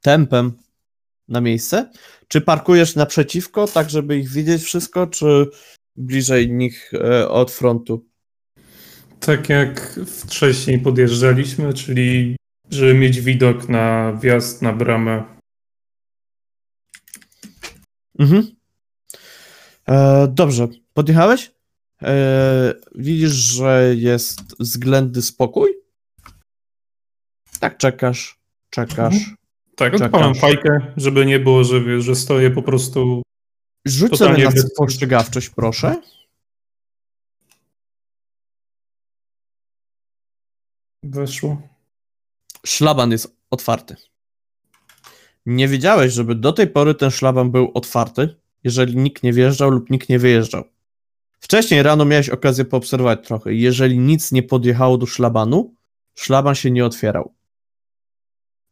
[0.00, 0.52] tempem
[1.28, 1.90] na miejsce.
[2.28, 5.46] Czy parkujesz naprzeciwko, tak żeby ich widzieć wszystko, czy
[5.98, 8.06] bliżej nich e, od frontu?
[9.20, 12.36] Tak jak wcześniej podjeżdżaliśmy, czyli
[12.70, 15.24] żeby mieć widok na wjazd na bramę.
[18.18, 18.46] Mhm.
[19.88, 21.52] E, dobrze, podjechałeś?
[22.02, 25.70] E, widzisz, że jest względny spokój?
[27.60, 28.38] Tak, czekasz,
[28.70, 29.14] czekasz.
[29.14, 29.36] Mhm.
[29.76, 30.06] Tak, Czekam.
[30.06, 33.22] odpalam fajkę, żeby nie było, że, że stoję po prostu.
[33.88, 36.02] Rzuć sobie na bez- spostrzegawczość, proszę.
[41.02, 41.62] Weszło.
[42.66, 43.96] Szlaban jest otwarty.
[45.46, 49.90] Nie wiedziałeś, żeby do tej pory ten szlaban był otwarty, jeżeli nikt nie wjeżdżał lub
[49.90, 50.64] nikt nie wyjeżdżał.
[51.40, 53.54] Wcześniej rano miałeś okazję poobserwować trochę.
[53.54, 55.74] Jeżeli nic nie podjechało do szlabanu,
[56.14, 57.34] szlaban się nie otwierał.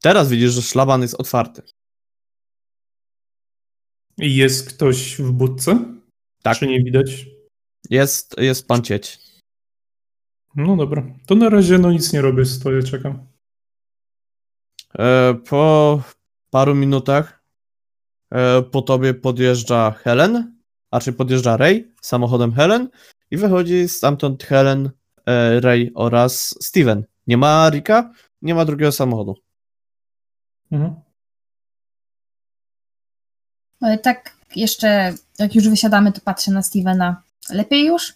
[0.01, 1.63] Teraz widzisz, że szlaban jest otwarty.
[4.19, 5.79] I jest ktoś w budce?
[6.43, 6.59] Tak.
[6.59, 7.27] Czy nie widać?
[7.91, 9.19] Jest, jest pan cieć.
[10.57, 11.07] No dobra.
[11.27, 13.27] To na razie no nic nie robię, stoję, czekam.
[14.99, 16.03] E, po
[16.51, 17.45] paru minutach
[18.31, 20.57] e, po tobie podjeżdża Helen,
[20.91, 22.89] a czy podjeżdża Ray samochodem Helen
[23.31, 24.91] i wychodzi stamtąd Helen,
[25.27, 27.05] e, Ray oraz Steven.
[27.27, 28.13] Nie ma Rika,
[28.43, 29.35] nie ma drugiego samochodu.
[30.73, 31.06] Mhm.
[33.81, 37.23] Ale tak jeszcze, jak już wysiadamy, to patrzę na Stevena.
[37.51, 38.15] Lepiej już?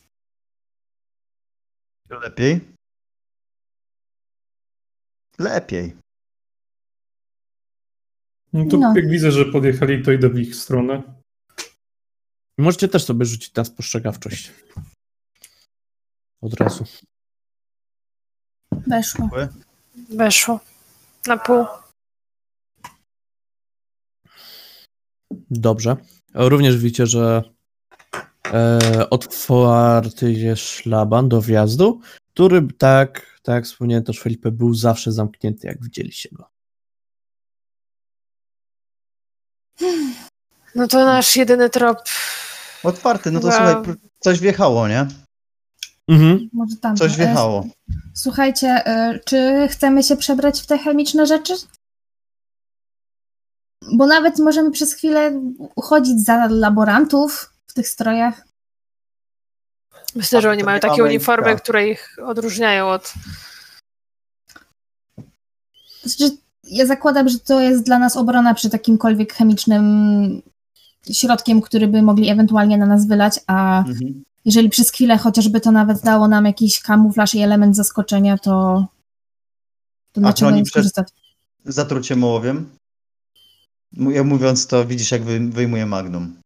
[2.11, 2.61] Lepiej?
[5.39, 5.97] Lepiej.
[8.53, 8.93] No to No.
[8.97, 11.03] jak widzę, że podjechali, to idę w ich stronę.
[12.59, 14.53] Możecie też sobie rzucić na spostrzegawczość.
[16.43, 16.85] Od razu.
[18.73, 19.31] Weszło.
[20.11, 20.61] Weszło.
[21.27, 21.67] Na pół.
[25.51, 25.97] Dobrze.
[26.35, 27.43] Również widzicie, że
[28.53, 32.01] e, otwarty jest szlaban do wjazdu,
[32.35, 36.51] który tak, tak jak wspomniałem też Felipe, był zawsze zamknięty, jak widzieliście go.
[40.75, 41.99] No to nasz jedyny trop.
[42.83, 43.57] Otwarty, no to Wow.
[43.57, 45.07] słuchaj, coś wjechało, nie?
[46.09, 46.49] Mhm.
[46.53, 46.97] Może tam.
[46.97, 47.67] Coś wjechało.
[48.15, 51.55] Słuchajcie, e, czy chcemy się przebrać w te chemiczne rzeczy?
[53.93, 55.33] Bo nawet możemy przez chwilę
[55.75, 58.47] uchodzić za laborantów w tych strojach.
[60.15, 63.13] Myślę, że oni mają takie uniformy, które ich odróżniają od.
[66.05, 70.43] Znaczy, ja zakładam, że to jest dla nas obrona przy takimkolwiek chemicznym
[71.13, 74.25] środkiem, który by mogli ewentualnie na nas wylać, a Mhm.
[74.45, 78.87] jeżeli przez chwilę chociażby to nawet dało nam jakiś kamuflaż i element zaskoczenia, to,
[80.13, 81.09] to A na czym przed- skorzystać?
[81.65, 82.71] Zatrucie mołowiem.
[83.93, 86.41] Ja mówiąc to, widzisz jak wy, wyjmuję magnum.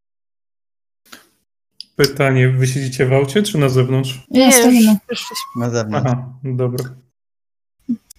[1.96, 4.24] Pytanie, wy siedzicie w aucie, czy na zewnątrz?
[4.30, 4.96] Nie, już stoimy.
[5.08, 5.36] wyszliśmy.
[5.56, 6.10] Na zewnątrz.
[6.12, 6.84] Aha, dobra.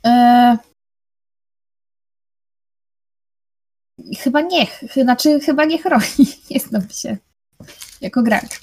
[0.06, 0.57] E...
[4.19, 4.68] Chyba nie,
[5.03, 7.18] znaczy chyba nie chroni, nie znam się
[8.02, 8.61] jako gracz.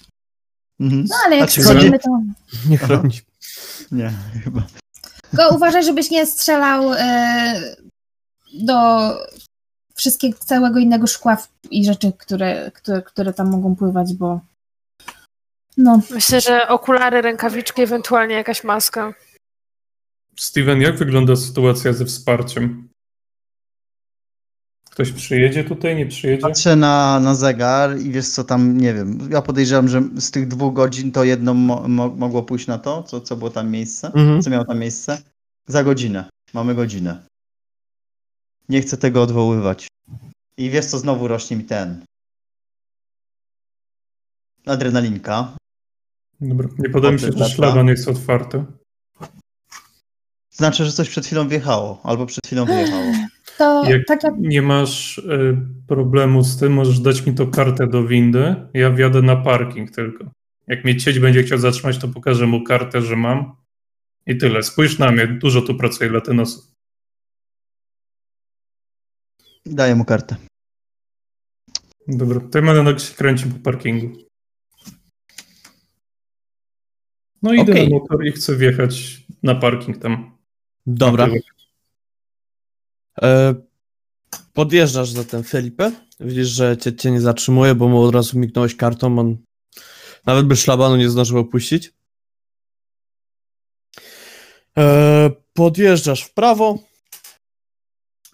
[0.80, 1.04] Mhm.
[1.08, 2.22] No ale jak schodzimy, to...
[2.68, 3.20] Nie chroni.
[3.92, 4.12] Nie,
[4.44, 4.66] chyba.
[5.30, 7.74] Tylko uważaj, żebyś nie strzelał e,
[8.54, 9.10] do
[9.94, 11.36] wszystkiego, całego innego szkła
[11.70, 14.40] i rzeczy, które, które, które tam mogą pływać, bo
[15.76, 19.14] no, Myślę, że okulary, rękawiczki, ewentualnie jakaś maska.
[20.36, 22.88] Steven, jak wygląda sytuacja ze wsparciem?
[24.90, 26.42] Ktoś przyjedzie tutaj, nie przyjedzie?
[26.42, 30.48] Patrzę na, na zegar i wiesz co tam, nie wiem, ja podejrzewam, że z tych
[30.48, 34.06] dwóch godzin to jedno mo, mo, mogło pójść na to, co, co było tam miejsce,
[34.06, 34.42] Mhm.
[34.42, 35.22] co miało tam miejsce.
[35.66, 36.24] Za godzinę.
[36.54, 37.22] Mamy godzinę.
[38.68, 39.88] Nie chcę tego odwoływać.
[40.56, 42.04] I wiesz co, znowu rośnie mi ten.
[44.66, 45.56] Adrenalinka.
[46.40, 48.64] Dobra, nie podoba mi się, że szlaban jest otwarty.
[50.50, 53.12] Znaczy, że coś przed chwilą wjechało, albo przed chwilą wyjechało.
[53.58, 55.56] To Jak tak jak nie masz y,
[55.86, 58.54] problemu z tym, możesz dać mi to kartę do windy.
[58.74, 60.24] Ja wjadę na parking tylko.
[60.66, 63.56] Jak mnie cieć będzie chciał zatrzymać, to pokażę mu kartę, że mam.
[64.26, 64.62] I tyle.
[64.62, 66.71] Spójrz na mnie, dużo tu pracuje latynosów.
[69.66, 70.36] Daję mu kartę.
[72.08, 74.12] Dobra, to ja będę się kręcił po parkingu.
[77.42, 77.88] No idę Okej.
[77.88, 80.38] na motor i chcę wjechać na parking tam.
[80.86, 81.26] Dobra.
[81.26, 81.34] Na.
[83.22, 83.54] E,
[84.52, 85.92] podjeżdżasz za ten Felipe.
[86.20, 89.18] Widzisz, że cię, cię nie zatrzymuje, bo mu od razu mignąłeś kartą.
[89.18, 89.36] On
[90.26, 91.92] nawet by szlabanu nie zdążył opuścić.
[94.78, 96.78] E, podjeżdżasz w prawo.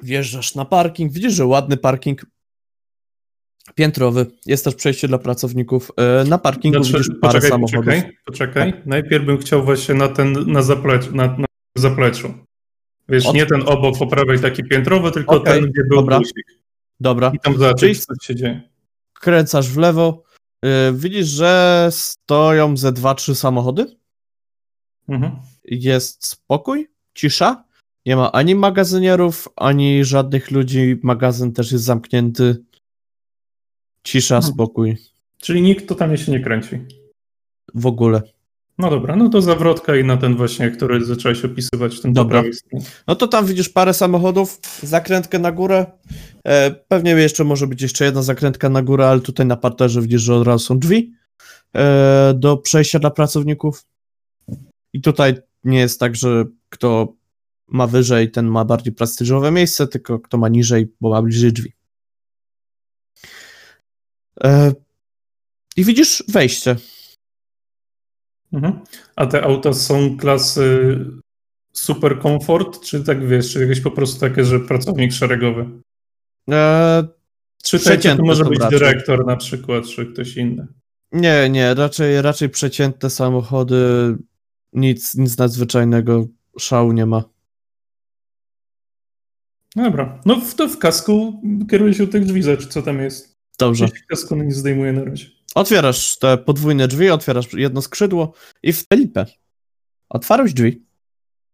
[0.03, 1.13] Wjeżdżasz na parking.
[1.13, 2.27] Widzisz, że ładny parking.
[3.75, 4.27] Piętrowy.
[4.47, 5.93] Jest też przejście dla pracowników.
[5.97, 7.85] E, na parkingu Znaczy, widzisz parę poczekaj, samochodów.
[7.85, 8.83] poczekaj, poczekaj.
[8.87, 11.47] Najpierw bym chciał właśnie na ten, na zapleczu, na, na
[11.79, 12.35] zapleczu.
[13.09, 16.19] Wiesz, Od- nie ten obok po prawej taki piętrowy, tylko Okej, ten, gdzie był dobra.
[16.19, 16.47] busik.
[17.01, 17.31] Dobra.
[17.35, 18.63] I tam zobaczyć, co się dzieje.
[19.15, 20.23] Kręcasz w lewo.
[20.65, 23.97] E, widzisz, że stoją ze dwa, trzy samochody.
[25.09, 25.37] Mhm.
[25.65, 27.65] jest spokój, cisza.
[28.09, 30.97] Nie ma ani magazynierów, ani żadnych ludzi.
[31.03, 32.65] Magazyn też jest zamknięty.
[34.03, 34.55] Cisza, Mhm.
[34.55, 34.97] spokój.
[35.39, 36.79] Czyli nikt totalnie się nie kręci.
[37.75, 38.23] W ogóle.
[38.79, 42.43] No dobra, no to zawrotka i na ten właśnie, który zacząłeś opisywać, ten Dobra.
[43.07, 45.87] No to tam widzisz parę samochodów, zakrętkę na górę.
[46.45, 50.23] E, pewnie jeszcze może być jeszcze jedna zakrętka na górę, ale tutaj na parterze widzisz,
[50.23, 51.13] że od razu są drzwi
[51.77, 53.85] e, do przejścia dla pracowników.
[54.93, 57.18] I tutaj nie jest tak, że kto
[57.69, 61.73] ma wyżej, ten ma bardziej prestiżowe miejsce, tylko kto ma niżej, bo ma bliżej drzwi.
[64.45, 64.73] E,
[65.77, 66.77] I widzisz wejście.
[68.53, 68.81] Mhm.
[69.17, 70.97] A te auta są klasy
[71.73, 75.67] super komfort, czy tak wiesz, czy jakieś po prostu takie, że pracownik szeregowy?
[76.51, 77.09] E,
[77.63, 78.79] Czy to może być raczej.
[78.79, 80.67] dyrektor na przykład, czy ktoś inny?
[81.13, 84.17] Nie, nie, raczej, raczej przeciętne samochody,
[84.73, 86.27] nic, nic nadzwyczajnego,
[86.59, 87.25] szału nie ma.
[89.85, 93.39] Dobra, no w, to w kasku kieruję się do tych drzwi, zobacz co tam jest.
[93.59, 93.85] Dobrze.
[93.85, 95.27] Jeśli kasku nie zdejmuję na razie.
[95.55, 98.33] Otwierasz te podwójne drzwi, otwierasz jedno skrzydło
[98.63, 99.27] i w Felipe.
[100.09, 100.83] Otwarłeś drzwi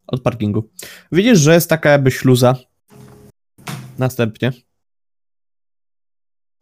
[0.06, 0.70] od parkingu.
[1.12, 2.56] Widzisz, że jest taka jakby śluza.
[3.98, 4.52] Następnie.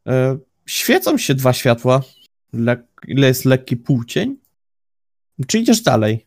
[0.06, 2.00] E, świecą się dwa światła.
[2.52, 4.36] Lek, ile jest lekki półcień?
[5.46, 6.26] Czy idziesz dalej?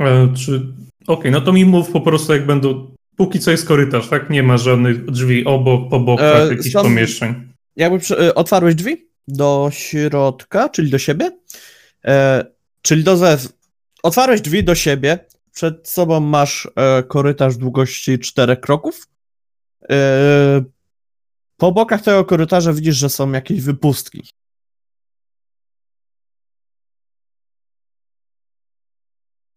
[0.00, 0.66] E, czy...
[1.06, 2.97] Okej, no to mi mów po prostu jak będą...
[3.18, 4.30] Póki co jest korytarz, tak?
[4.30, 7.52] Nie ma żadnych drzwi obok, po bokach, E, jakichś są- pomieszczeń.
[7.76, 11.30] Jakby przy, e, otwarłeś drzwi do środka, czyli do siebie,
[12.04, 12.44] e,
[12.82, 13.48] czyli do zew...
[14.02, 15.18] Otwarłeś drzwi do siebie,
[15.52, 19.08] przed sobą masz e, korytarz długości czterech kroków.
[19.90, 20.62] E,
[21.56, 24.22] po bokach tego korytarza widzisz, że są jakieś wypustki.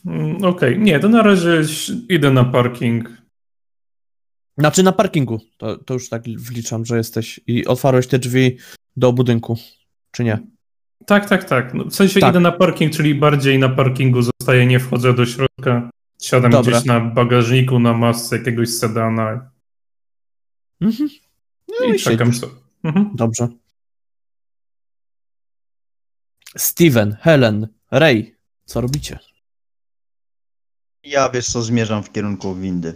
[0.05, 1.61] Mm, Okej, nie, to na razie
[2.09, 3.20] idę na parking.
[4.61, 8.57] Znaczy na parkingu, to, to już tak wliczam, że jesteś i otwarłeś te drzwi
[8.97, 9.57] do budynku,
[10.11, 10.39] czy nie?
[11.05, 11.73] Tak, tak, tak.
[11.73, 12.29] No, w sensie Tak.
[12.29, 15.89] idę na parking, czyli bardziej na parkingu zostaję, nie wchodzę do środka.
[16.21, 16.71] Siadam Dobra.
[16.71, 19.51] gdzieś na bagażniku, na masce jakiegoś sedana
[20.81, 21.09] Mhm.
[21.67, 22.53] No i i czekam sobie.
[22.83, 23.11] Mhm.
[23.15, 23.47] Dobrze.
[26.57, 28.35] Steven, Helen, Ray,
[28.65, 29.19] co robicie?
[31.03, 32.95] Ja wiesz co, zmierzam w kierunku windy.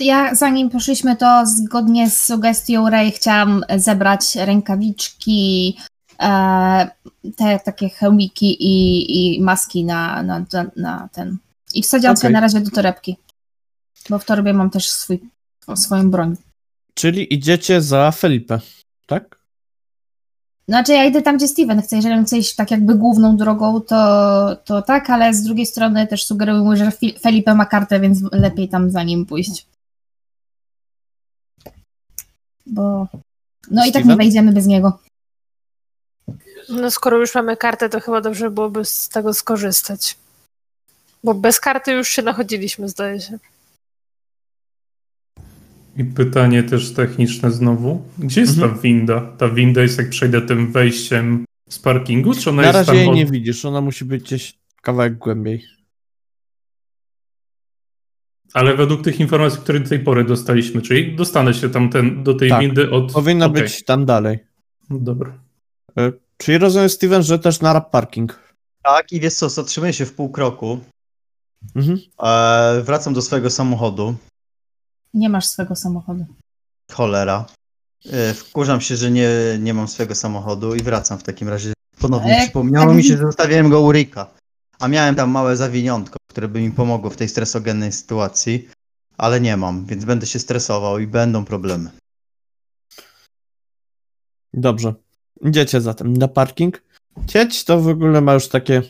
[0.00, 5.76] Ja zanim poszliśmy, to zgodnie z sugestią Ray chciałam zebrać rękawiczki,
[6.22, 6.90] e,
[7.36, 10.44] te takie hełmiki i, i maski na, na,
[10.76, 11.36] na, ten.
[11.74, 12.34] I wsadziłam sobie Okej.
[12.34, 13.16] na razie do torebki.
[14.10, 15.20] Bo w torbie mam też swój,
[15.74, 16.36] swoją broń.
[16.94, 18.60] Czyli idziecie za Felipe,
[19.06, 19.42] tak?
[20.68, 21.96] Znaczy ja idę tam, gdzie Steven chce.
[21.96, 26.06] Jeżeli on chce iść tak jakby główną drogą, to, to tak, ale z drugiej strony
[26.06, 29.66] też sugeruję mu, że Felipe ma kartę, więc lepiej tam za nim pójść.
[32.66, 33.08] Bo...
[33.70, 34.16] No i tak nie Steven?
[34.18, 34.98] wejdziemy bez niego.
[36.68, 40.16] No skoro już mamy kartę, to chyba dobrze byłoby z tego skorzystać.
[41.24, 43.38] Bo bez karty już się nachodziliśmy, zdaje się.
[45.96, 48.02] I pytanie też techniczne znowu.
[48.18, 48.74] Gdzie jest Mhm.
[48.74, 49.20] ta winda?
[49.38, 52.96] Ta winda jest jak przejdę tym wejściem z parkingu, czy ona Na jest razie tam
[52.96, 53.14] jej od...
[53.14, 55.64] nie widzisz, ona musi być gdzieś kawałek głębiej.
[58.54, 62.34] Ale według tych informacji, które do tej pory dostaliśmy, czyli dostanę się tam ten, do
[62.34, 62.60] tej Tak.
[62.60, 63.12] windy od...
[63.12, 63.62] Powinna Okej.
[63.62, 64.38] być tam dalej.
[64.90, 65.32] Dobra.
[65.98, 68.38] E, Czyli rozumiem, Steven, że też na rap parking.
[68.82, 70.80] Tak, i wiesz co, zatrzymuję się w pół kroku.
[71.76, 71.98] Mhm.
[72.22, 74.14] E, wracam do swojego samochodu.
[75.14, 76.26] Nie masz swego samochodu.
[76.92, 77.46] Cholera.
[78.12, 79.28] E, wkurzam się, że nie,
[79.60, 81.72] nie mam swojego samochodu i wracam w takim razie.
[81.98, 84.26] Ponownie E, przypomniało tak- mi się, że zostawiłem go u Rika.
[84.80, 88.68] A miałem tam małe zawiniątko, które by mi pomogło w tej stresogennej sytuacji,
[89.18, 91.90] ale nie mam, więc będę się stresował i będą problemy.
[94.54, 94.94] Dobrze.
[95.40, 96.82] Idziecie zatem na parking.
[97.26, 98.82] Cieć to w ogóle ma już takie.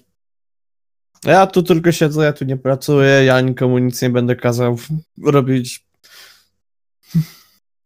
[1.24, 4.78] Ja tu tylko siedzę, ja tu nie pracuję, ja nikomu nic nie będę kazał
[5.23, 5.86] robić.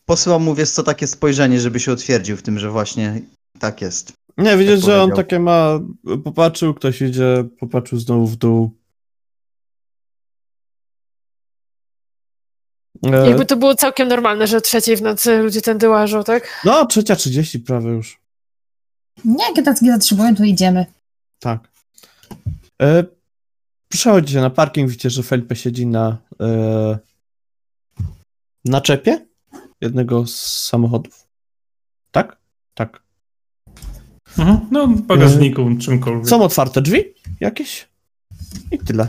[0.04, 3.20] Posyłam mu, wiesz co, takie spojrzenie, żeby się utwierdził w tym, że właśnie
[3.58, 4.12] tak jest.
[4.38, 5.80] Nie, widzisz, że on takie ma.
[6.24, 8.70] Popatrzył, ktoś idzie, popatrzył znowu w dół.
[13.02, 16.60] Jakby to było całkiem normalne, że o trzeciej w nocy ludzie tędy łażą, tak?
[16.64, 18.18] No, trzecia trzydzieści prawie już.
[19.24, 20.86] Nie, jak tak nie zatrzymują, to idziemy.
[21.38, 21.68] Tak.
[22.82, 23.04] E,
[23.88, 26.98] przechodzicie na parking, widzicie, że Felipe siedzi na e,
[28.64, 29.26] na czepie
[29.80, 31.26] jednego z samochodów.
[32.10, 32.36] Tak?
[32.74, 33.02] Tak.
[34.38, 34.68] Mhm.
[34.70, 36.28] No, w bagażniku, czymkolwiek.
[36.28, 37.04] Są otwarte drzwi
[37.40, 37.88] jakieś
[38.70, 39.08] i tyle.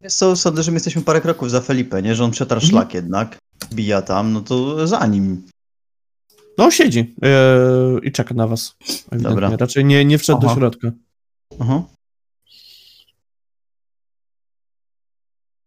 [0.00, 2.14] Wiesz co, sądzę, że my jesteśmy parę kroków za Felipe, nie?
[2.14, 2.70] Że on przetarł Mhm.
[2.70, 3.38] szlak jednak,
[3.72, 5.42] bija tam, no to za nim.
[6.58, 7.28] No, siedzi e,
[8.02, 8.74] i czeka na was.
[8.80, 9.18] Ewidentnie.
[9.18, 9.56] Dobra.
[9.56, 10.56] Raczej nie, nie wszedł do Aha.
[10.56, 10.90] środka.
[11.60, 11.82] Aha.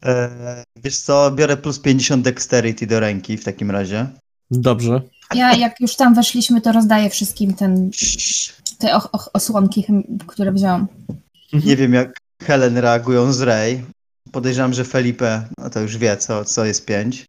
[0.05, 4.07] E, wiesz co, biorę plus 50 dexterity do ręki w takim razie.
[4.51, 5.01] Dobrze.
[5.35, 7.91] Ja, jak już tam weszliśmy, to rozdaję wszystkim ten,
[8.77, 9.85] te och, och, osłonki,
[10.27, 10.87] które wziąłam.
[11.53, 13.85] Nie wiem jak Helen reagują z Ray.
[14.31, 17.25] Podejrzewam, że Felipe, no to już wie, co, co jest 5.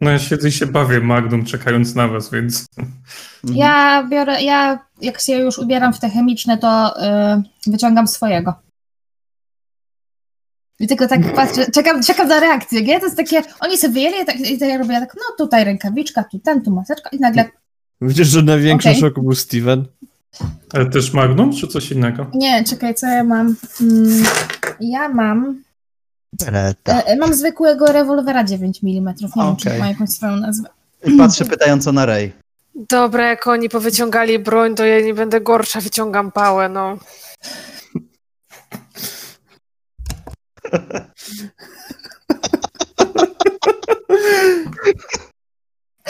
[0.00, 2.66] No ja siedzę i się bawię Magnum, czekając na was, więc...
[2.78, 2.94] Mhm.
[3.58, 6.94] Ja biorę, ja jak się już ubieram w te chemiczne, to
[7.66, 8.54] y, wyciągam swojego.
[10.80, 13.00] I tylko tak patrzę, czekam, czekam na reakcję, nie?
[13.00, 16.24] To jest takie, oni sobie wyjęli tak, i to ja robię tak, no tutaj rękawiczka,
[16.24, 17.44] tu ten, tu maseczka i nagle,
[18.00, 19.00] Widzisz, że największym Okej.
[19.00, 19.84] szoku był Steven.
[20.72, 22.26] Ale też Magnum, czy coś innego?
[22.34, 23.56] nie, czekaj, co ja mam?
[23.80, 24.24] Mm,
[24.80, 25.62] ja mam,
[26.32, 27.00] Beretta.
[27.00, 30.68] e, mam zwykłego rewolwera 9 mm, nie wiem, czy ma jakąś swoją nazwę.
[31.04, 32.32] I patrzę pytająco na Ray.
[32.74, 36.98] Dobra, jak oni powyciągali broń, to ja nie będę gorsza, wyciągam pałę, no.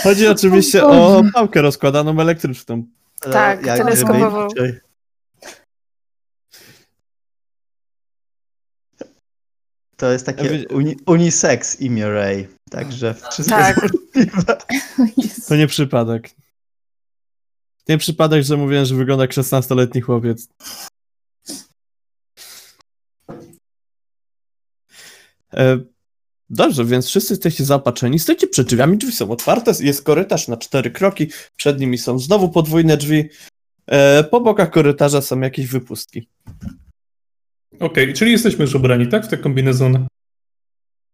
[0.02, 2.82] Chodzi oczywiście O pałkę rozkładaną elektryczną.
[3.20, 4.48] Tak, jak teleskopową.
[9.97, 12.48] To jest takie uni unisex imię Ray.
[12.70, 13.81] Także wszystko Tak.
[15.16, 15.47] jest.
[15.48, 16.31] To nie przypadek.
[17.89, 20.48] Nie przypadek, że mówiłem, że wygląda jak 16-letni chłopiec.
[25.55, 25.78] E,
[26.51, 28.18] dobrze, więc wszyscy jesteście zaopatrzeni.
[28.18, 32.48] Stoicie przed drzwiami, drzwi są otwarte, jest korytarz na cztery kroki, przed nimi są znowu
[32.48, 33.28] podwójne drzwi.
[33.86, 36.28] E, po bokach korytarza są jakieś wypustki.
[37.81, 39.27] Okej, czyli jesteśmy już ubrani, tak?
[39.27, 40.07] W te kombinezony.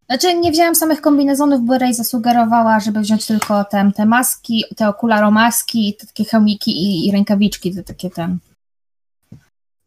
[0.06, 4.88] Znaczy, nie wzięłam samych kombinezonów, bo Ray zasugerowała, żeby wziąć tylko te, te maski, te
[4.88, 8.38] okularomaski, te takie chomiki i, i rękawiczki, te takie ten.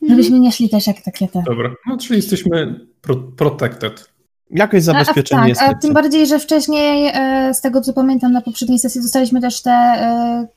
[0.10, 1.44] Żebyśmy nie szli też jak takie te.
[1.46, 4.10] Dobra, no czyli jesteśmy pro protected.
[4.50, 5.76] Jakoś zabezpieczeni a, a, tak, jesteście.
[5.78, 9.62] a tym bardziej, że wcześniej, e, z tego co pamiętam, na poprzedniej sesji dostaliśmy też
[9.62, 10.48] te e,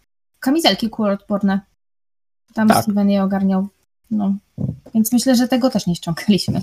[0.40, 1.60] kamizelki kuloodporne.
[2.54, 2.82] Tam Tak.
[2.82, 3.68] Steven je ogarniał.
[4.10, 4.34] No.
[4.94, 6.62] Więc myślę, że tego też nie ściągaliśmy.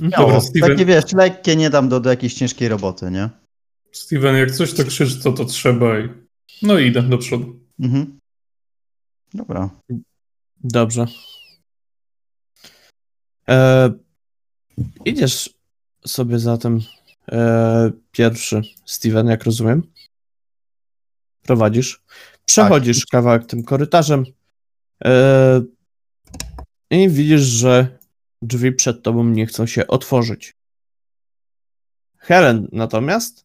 [0.00, 0.10] Mhm.
[0.10, 0.70] Dobra, Dobra, Steven.
[0.70, 3.30] Takie wiesz, lekkie nie dam do, do jakiejś ciężkiej roboty, nie?
[3.92, 6.08] Steven, jak coś to krzycz, to to trzeba i...
[6.62, 7.60] No i idę do przodu.
[7.80, 8.18] Mhm.
[9.34, 9.70] Dobra.
[10.64, 11.06] Dobrze.
[13.48, 13.90] E,
[15.04, 15.50] idziesz
[16.06, 16.80] sobie zatem
[17.32, 19.82] e, pierwszy, Steven, jak rozumiem.
[21.42, 22.02] Prowadzisz.
[22.50, 24.24] Przechodzisz kawałek tym korytarzem
[25.04, 25.62] e,
[26.90, 27.98] i widzisz, że
[28.42, 30.56] drzwi przed tobą nie chcą się otworzyć.
[32.18, 33.44] Helen natomiast,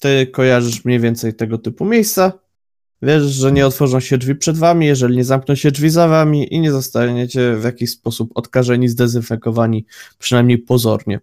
[0.00, 2.32] ty kojarzysz mniej więcej tego typu miejsca.
[3.02, 6.54] Wiesz, że nie otworzą się drzwi przed wami, jeżeli nie zamkną się drzwi za wami
[6.54, 9.86] i nie zostaniecie w jakiś sposób odkażeni, zdezynfekowani,
[10.18, 11.20] przynajmniej pozornie.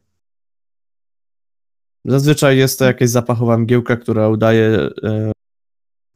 [2.05, 5.31] Zazwyczaj jest to jakaś zapachowa mgiełka, która udaje, e,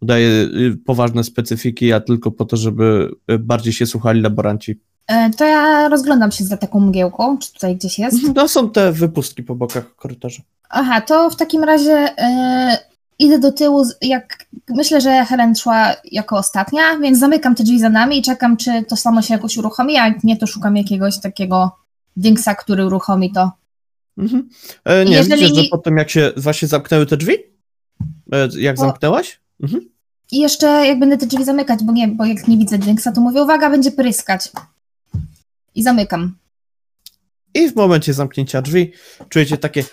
[0.01, 4.80] udaje y, poważne specyfiki, a tylko po to, żeby y, bardziej się słuchali laboranci.
[5.07, 8.17] E, To ja rozglądam się za taką mgiełką, czy tutaj gdzieś jest.
[8.35, 10.41] No są te wypustki po bokach korytarza.
[10.69, 12.77] Aha, to w takim razie e,
[13.19, 17.89] idę do tyłu, jak myślę, że Helen szła jako ostatnia, więc zamykam te drzwi za
[17.89, 21.19] nami i czekam, czy to samo się jakoś uruchomi, a jak nie, to szukam jakiegoś
[21.19, 21.71] takiego
[22.17, 23.51] dingsa, który uruchomi to.
[24.17, 24.49] Mhm.
[24.85, 27.34] E, nie, Jeżeli widzisz, że po tym jak się właśnie zamknęły te drzwi?
[28.34, 28.81] E, jak O.
[28.81, 29.39] zamknęłaś?
[29.64, 29.90] Mhm.
[30.31, 33.22] I jeszcze jak będę te drzwi zamykać, bo nie, bo jak nie widzę dingsa, to
[33.22, 34.52] mówię, uwaga, będzie pryskać.
[35.76, 36.36] I zamykam.
[37.53, 38.94] I w momencie zamknięcia drzwi
[39.30, 39.84] czujecie takie.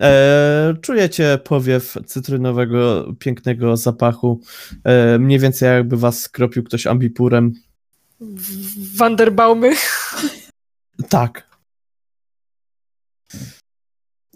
[0.00, 4.40] E, czujecie powiew cytrynowego, pięknego zapachu.
[4.84, 7.52] E, mniej więcej jakby was skropił ktoś ambipurem.
[8.96, 9.74] Wanderbaumy.
[11.08, 11.49] Tak.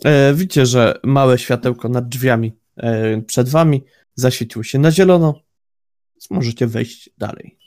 [0.05, 5.41] E, widzicie, że małe światełko nad drzwiami e, przed wami zaświeciło się na zielono.
[6.15, 7.59] Więc możecie wejść dalej.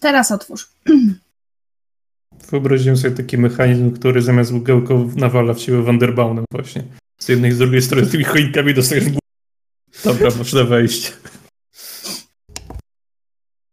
[0.00, 0.70] Teraz otwórz.
[2.50, 6.84] Wyobraziłem sobie taki mechanizm, który zamiast ługełką nawala w siebie Wanderbaunem właśnie.
[7.18, 9.18] Z jednej i z drugiej strony tymi choinkami dostajesz głowę.
[10.04, 11.12] Dobra, można wejść.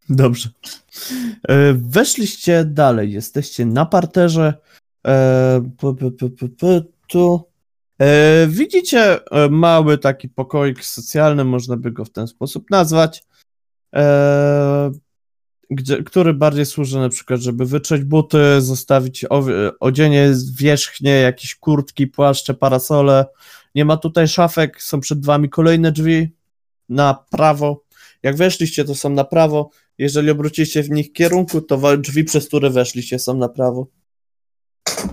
[0.08, 0.48] Dobrze.
[1.48, 4.54] E, Weszliście dalej, jesteście na parterze.
[7.08, 7.51] Tu.
[8.00, 13.24] E, Widzicie e, mały taki pokoik socjalny, można by go w ten sposób nazwać,
[13.94, 14.90] e,
[15.70, 19.24] gdzie, który bardziej służy na przykład, żeby wytrzeć buty, zostawić
[19.80, 23.26] odzienie, wierzchnie, jakieś kurtki, płaszcze, parasole.
[23.74, 26.30] Nie ma tutaj szafek, są przed wami kolejne drzwi
[26.88, 27.84] na prawo.
[28.22, 29.70] Jak weszliście, to są na prawo.
[29.98, 33.86] Jeżeli obróciliście w nich kierunku, to drzwi, przez które weszliście, są na prawo.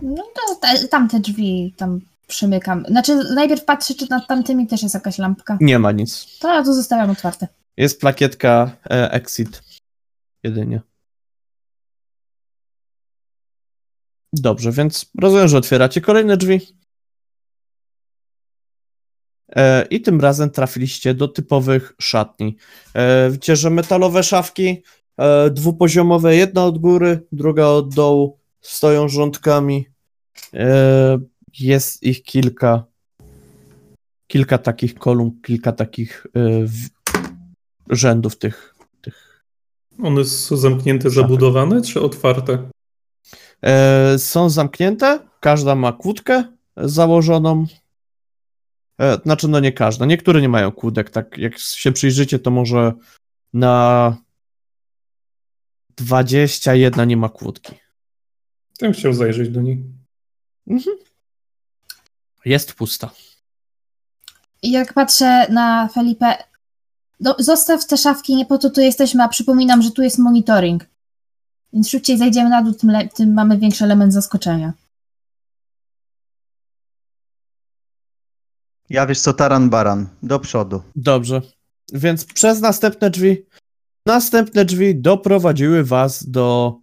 [0.01, 1.99] No to te, tamte drzwi tam
[2.29, 2.85] przymykam.
[2.85, 5.57] Znaczy najpierw patrzę, czy nad tamtymi też jest jakaś lampka.
[5.61, 6.39] Nie ma nic.
[6.39, 7.47] To ja to zostawiam otwarte.
[7.77, 9.63] Jest plakietka e, exit.
[10.43, 10.81] Jedynie.
[14.33, 16.59] Dobrze, więc rozumiem, że otwieracie kolejne drzwi.
[19.55, 22.57] E, I tym razem trafiliście do typowych szatni.
[22.93, 24.83] E, widzicie, że metalowe szafki,
[25.17, 29.89] e, dwupoziomowe, jedna od góry, druga od dołu, stoją rządkami.
[31.59, 32.83] Jest ich kilka.
[34.27, 36.87] Kilka takich kolumn, kilka takich w,
[37.89, 38.75] rzędów tych.
[40.03, 41.15] One są zamknięte, Szafy.
[41.15, 42.69] zabudowane czy otwarte?
[43.61, 46.43] E, są zamknięte, każda ma kłódkę
[46.77, 47.65] założoną.
[49.01, 50.05] E, znaczy, no nie każda.
[50.05, 51.09] Niektóre nie mają kłódek.
[51.09, 52.93] Tak jak się przyjrzycie, to może
[53.53, 54.17] na
[55.97, 57.75] 21 nie ma kłódki.
[58.81, 59.79] Bym chciał zajrzeć do nich.
[62.45, 63.09] Jest pusta.
[64.63, 66.37] Jak patrzę na Felipe,
[67.19, 70.85] do, zostaw te szafki, nie po to tu jesteśmy, a przypominam, że tu jest monitoring.
[71.73, 74.73] Więc szybciej zejdziemy na dół, tym, le- tym mamy większy element zaskoczenia.
[78.89, 80.81] Ja wiesz co, taran baran, do przodu.
[80.95, 81.41] Dobrze.
[81.93, 83.45] Więc przez następne drzwi.
[84.05, 86.75] Następne drzwi doprowadziły was do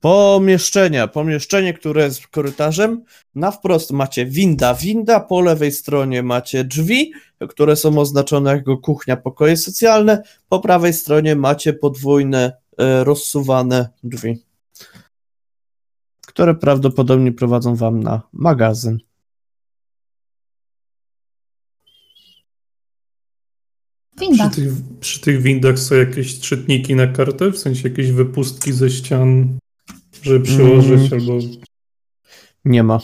[0.00, 1.08] pomieszczenia.
[1.08, 3.04] Pomieszczenie, które jest korytarzem.
[3.34, 5.20] Na wprost macie winda, winda.
[5.20, 7.12] Po lewej stronie macie drzwi,
[7.48, 10.22] które są oznaczone jako kuchnia, pokoje socjalne.
[10.48, 14.42] Po prawej stronie macie podwójne, e, rozsuwane drzwi,
[16.26, 18.98] które prawdopodobnie prowadzą wam na magazyn.
[24.20, 24.50] Winda.
[24.50, 27.52] Przy tych, przy tych windach są jakieś czytniki na kartę?
[27.52, 29.58] W sensie jakieś wypustki ze ścian,
[30.22, 31.22] żeby przyłożyć Mm.
[31.22, 31.38] albo...
[32.64, 33.00] Nie ma.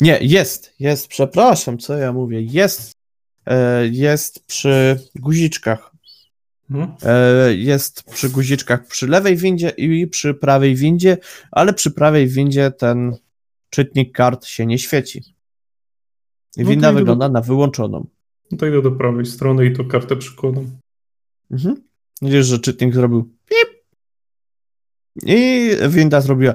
[0.00, 2.92] Nie, jest, jest, przepraszam, co ja mówię, jest,
[3.46, 5.90] e, jest przy guziczkach.
[6.68, 6.92] Hmm?
[7.02, 11.18] E, jest przy guziczkach przy lewej windzie i przy prawej windzie,
[11.50, 13.16] ale przy prawej windzie ten
[13.70, 15.18] czytnik kart się nie świeci.
[16.56, 18.06] I No winda to idę do- wygląda na wyłączoną.
[18.50, 20.70] No to idę do prawej strony i to kartę przykładam.
[21.50, 21.82] Mhm.
[22.22, 23.33] Widzisz, że czytnik zrobił
[25.22, 26.54] i winda zrobiła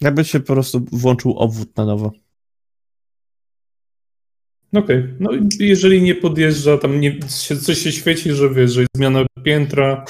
[0.00, 2.12] jakby się po prostu włączył obwód na nowo.
[4.74, 8.80] Okej, no i jeżeli nie podjeżdża, tam nie, się, coś się świeci, że wiesz, że
[8.80, 10.04] jest zmiana piętra,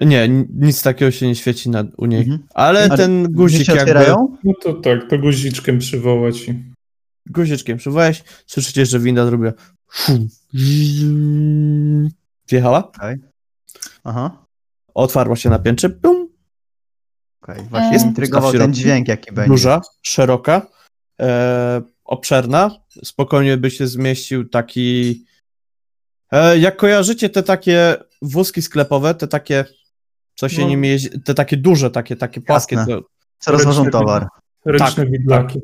[0.00, 2.20] Nie, nic takiego się nie świeci na, u niej.
[2.20, 2.46] Mhm.
[2.54, 4.36] Ale A ten guzik się jakby otwierają?
[4.44, 6.54] no to tak, to guziczkiem przywołać i...
[7.26, 9.52] guziczkiem przywołałeś, słyszycie, że winda zrobiła.
[12.48, 12.92] Wjechała,
[14.04, 14.46] Aha.
[14.94, 16.24] otwarła się na piętrze, pum,
[17.42, 19.48] Okej, właśnie Jest intrygował ten dźwięk, jaki będzie.
[19.48, 20.66] Duża, szeroka,
[21.20, 22.70] e, obszerna.
[23.04, 25.24] Spokojnie by się zmieścił taki.
[26.32, 29.64] E, jak kojarzycie te takie wózki sklepowe, te takie,
[30.34, 30.68] co się No.
[30.68, 32.76] nimi jeździ, te takie duże, takie, takie płaskie.
[32.76, 32.94] Jasne.
[33.38, 34.28] Co rozważą towar.
[34.64, 35.60] Ręczne Tak, widlaki.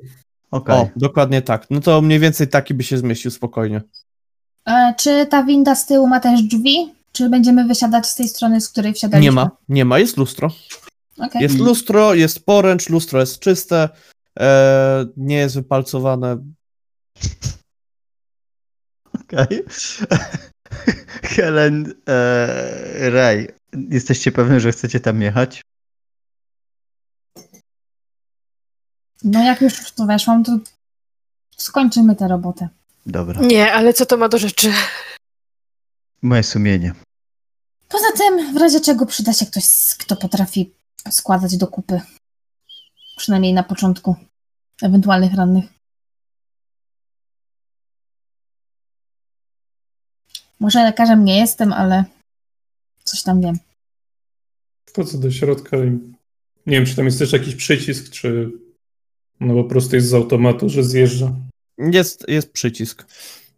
[0.51, 0.77] Okej.
[0.77, 1.67] O, dokładnie tak.
[1.71, 3.83] No to mniej więcej taki by się zmieścił spokojnie.
[4.69, 6.95] E, czy ta winda z tyłu ma też drzwi?
[7.13, 9.31] Czy będziemy wysiadać z tej strony, z której wsiadaliśmy?
[9.31, 10.51] Nie ma, nie ma, jest lustro.
[11.19, 11.43] Okej.
[11.43, 13.89] Jest lustro, jest poręcz, lustro jest czyste,
[14.39, 16.37] e, nie jest wypalcowane.
[19.21, 19.65] Okej.
[21.23, 23.49] Helen, e, Ray,
[23.91, 25.63] jesteście pewni, że chcecie tam jechać?
[29.25, 30.59] No jak już w to weszłam, to
[31.57, 32.69] skończymy tę robotę.
[33.07, 33.41] Dobra.
[33.41, 34.73] Nie, ale co to ma do rzeczy?
[36.23, 36.93] Moje sumienie.
[37.89, 39.65] Poza tym, w razie czego przyda się ktoś,
[39.99, 40.73] kto potrafi
[41.11, 42.01] składać do kupy.
[43.17, 44.17] Przynajmniej na początku
[44.83, 45.65] ewentualnych rannych.
[50.61, 52.05] Może lekarzem nie jestem, ale
[53.05, 53.59] coś tam wiem.
[54.89, 55.91] Wchodzę do środka i
[56.67, 58.53] nie wiem, czy tam jest też jakiś przycisk, czy
[59.41, 61.35] no po prostu jest z automatu, że zjeżdża.
[61.79, 63.07] Jest, jest przycisk.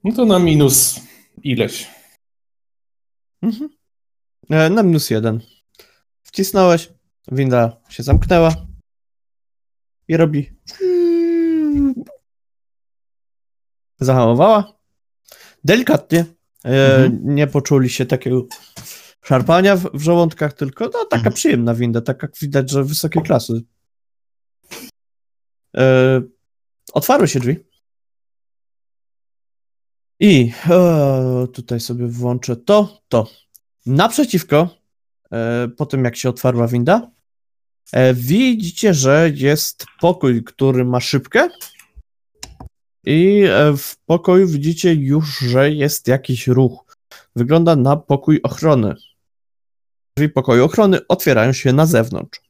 [0.04, 1.00] No to na minus
[1.42, 2.01] ileś.
[3.42, 3.68] Mhm.
[4.50, 5.40] E, na minus jeden.
[6.22, 6.92] Wcisnąłeś,
[7.32, 8.54] winda się zamknęła
[10.08, 10.50] i robi.
[14.00, 14.78] Zahamowała.
[15.64, 16.24] Delikatnie.
[16.64, 17.34] E, Mhm.
[17.34, 18.46] Nie poczuli się takiego
[19.22, 21.32] szarpania w, w żołądkach, tylko no, taka Mhm.
[21.34, 23.62] przyjemna winda, tak jak widać, że wysokiej klasy.
[25.76, 26.22] E,
[26.92, 27.56] otwarły się drzwi.
[30.24, 33.26] I e, tutaj sobie włączę to, to.
[33.86, 34.68] Naprzeciwko,
[35.32, 37.10] e, po tym jak się otwarła winda,
[37.92, 41.48] e, widzicie, że jest pokój, który ma szybkę.
[43.04, 46.96] I e, w pokoju widzicie już, że jest jakiś ruch.
[47.36, 48.94] Wygląda na pokój ochrony.
[50.16, 52.40] Drzwi pokoju ochrony otwierają się na zewnątrz.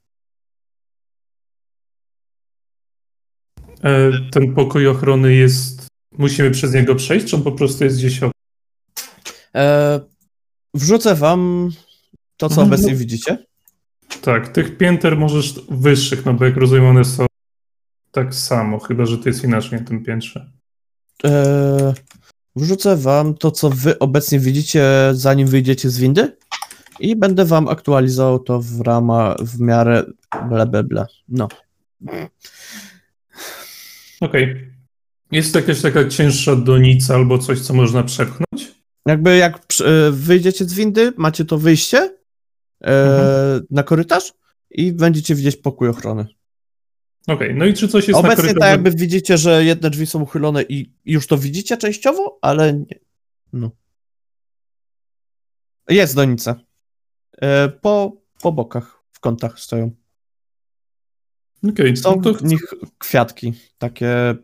[3.82, 5.91] E, ten pokój ochrony jest.
[6.18, 8.32] Musimy przez niego przejść, czy on po prostu jest gdzieś obok?
[9.54, 10.00] E,
[10.74, 11.70] wrzucę wam
[12.36, 12.68] to, co Mhm.
[12.68, 13.38] obecnie widzicie.
[14.22, 17.26] Tak, tych pięter możesz wyższych, no bo jak rozumiem, one są
[18.10, 20.50] tak samo, chyba że to jest inaczej na tym piętrze.
[21.24, 21.94] E,
[22.56, 26.36] wrzucę wam to, co wy obecnie widzicie, zanim wyjdziecie z windy.
[27.00, 30.04] I będę wam aktualizował to w ramach, w miarę
[30.48, 31.06] ble, ble, ble.
[31.28, 31.48] No.
[34.20, 34.71] Okej.
[35.32, 38.72] Jest to jakaś taka cięższa donica albo coś, co można przepchnąć?
[39.06, 42.16] Jakby jak e, wyjdziecie z windy, macie to wyjście e,
[42.84, 43.66] Mhm.
[43.70, 44.32] na korytarz
[44.70, 46.26] i będziecie widzieć pokój ochrony.
[47.26, 48.60] Okej, no i czy coś jest na Obecnie korytarzu?
[48.60, 52.98] tak jakby widzicie, że jedne drzwi są uchylone i już to widzicie częściowo, ale nie.
[53.52, 53.70] No.
[55.88, 56.60] Jest donica.
[57.40, 59.90] E, po, po bokach, w kątach stoją.
[61.68, 62.60] Okej, Są no to w nich
[62.98, 64.34] kwiatki, takie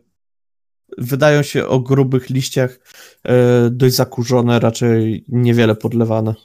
[0.97, 2.79] wydają się o grubych liściach,
[3.23, 6.35] e, dość zakurzone, raczej niewiele podlewane.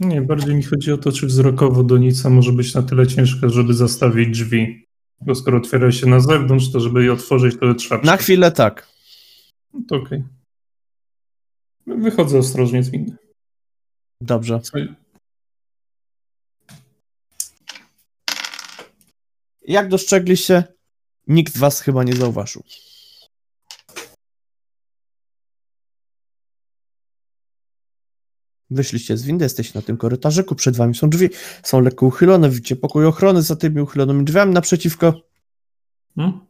[0.00, 3.74] Nie, bardziej mi chodzi o to, czy wzrokowo donica może być na tyle ciężka, żeby
[3.74, 4.84] zastawić drzwi.
[5.20, 8.02] Bo skoro otwiera się na zewnątrz, to żeby je otworzyć, to trzeba...
[8.02, 8.88] Na chwilę tak.
[9.74, 10.24] No to okej.
[11.86, 13.16] Wychodzę ostrożnie z windy.
[14.20, 14.60] Dobrze.
[14.60, 14.78] Co-
[19.62, 20.64] Jak dostrzegliście,
[21.26, 22.62] nikt was chyba nie zauważył.
[28.70, 31.28] Wyszliście z windy, jesteście na tym korytarzyku, przed wami są drzwi,
[31.62, 35.22] są lekko uchylone, widzicie pokój ochrony za tymi uchylonymi drzwiami naprzeciwko.
[36.16, 36.40] Hmm?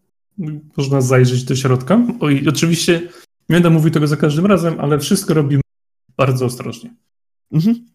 [0.76, 2.06] Można zajrzeć do środka.
[2.20, 3.00] Oj, oczywiście
[3.48, 5.62] nie będę mówił tego za każdym razem, ale wszystko robimy
[6.16, 6.94] bardzo ostrożnie.
[7.52, 7.86] Mhm.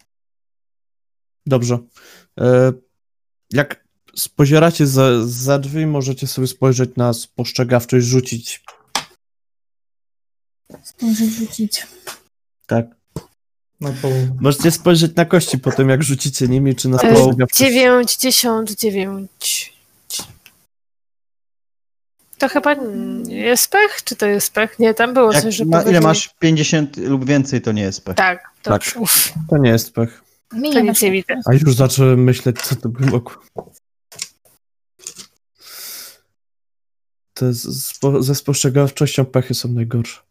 [1.45, 1.79] Dobrze.
[2.39, 2.73] E,
[3.53, 8.63] jak spozieracie za, za drzwi, możecie sobie spojrzeć na spostrzegawczość, rzucić.
[10.83, 11.87] Spojrzeć, rzucić.
[12.65, 13.02] Tak.
[14.41, 17.59] Możecie spojrzeć na kości po tym, jak rzucicie nimi, czy na spostrzegawczość.
[17.59, 19.73] 9, 10, 9.
[22.37, 22.75] To chyba
[23.27, 24.03] jest pech?
[24.03, 24.79] Czy to jest pech?
[24.79, 28.05] Nie, tam było Jak coś, że ma, ile masz 50 lub więcej, to nie jest
[28.05, 28.15] pech.
[28.15, 28.91] Tak, dobrze.
[28.91, 29.01] Tak.
[29.49, 30.23] To nie jest pech.
[30.53, 31.05] Mi to nie nic weszło.
[31.07, 31.41] nie widzę.
[31.45, 33.33] A już zacząłem myśleć, co to by mogło.
[37.33, 40.21] To z, spo, ze spostrzegawczością pechy są najgorsze.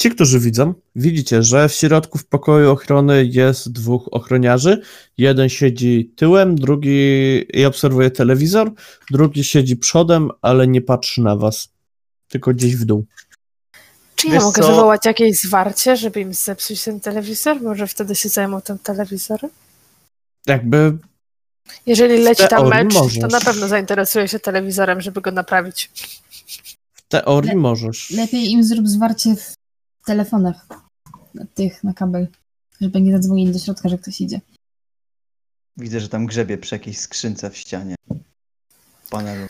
[0.00, 4.80] Ci, którzy widzą, widzicie, że w środku w pokoju ochrony jest dwóch ochroniarzy.
[5.18, 6.98] Jeden siedzi tyłem, drugi
[7.60, 8.72] i obserwuje telewizor,
[9.10, 11.68] drugi siedzi przodem, ale nie patrzy na was,
[12.28, 13.04] tylko gdzieś w dół.
[14.16, 14.68] Czy ja Wiesz mogę co?
[14.68, 17.62] wywołać jakieś zwarcie, żeby im zepsuć ten telewizor?
[17.62, 19.50] Może wtedy się zajmą tym telewizorem?
[20.46, 20.96] Jakby
[21.86, 23.32] Jeżeli leci tam mecz, to możesz.
[23.32, 25.90] na pewno zainteresuje się telewizorem, żeby go naprawić.
[26.94, 28.10] w teorii Le- możesz.
[28.10, 29.59] Lepiej im zrób zwarcie w
[30.04, 30.66] telefonach
[31.34, 32.28] na tych na kabel,
[32.80, 34.40] żeby nie zadzwonili do środka, że ktoś idzie.
[35.76, 37.94] Widzę, że tam grzebie przy jakiejś skrzynce w ścianie.
[39.04, 39.46] W panelu.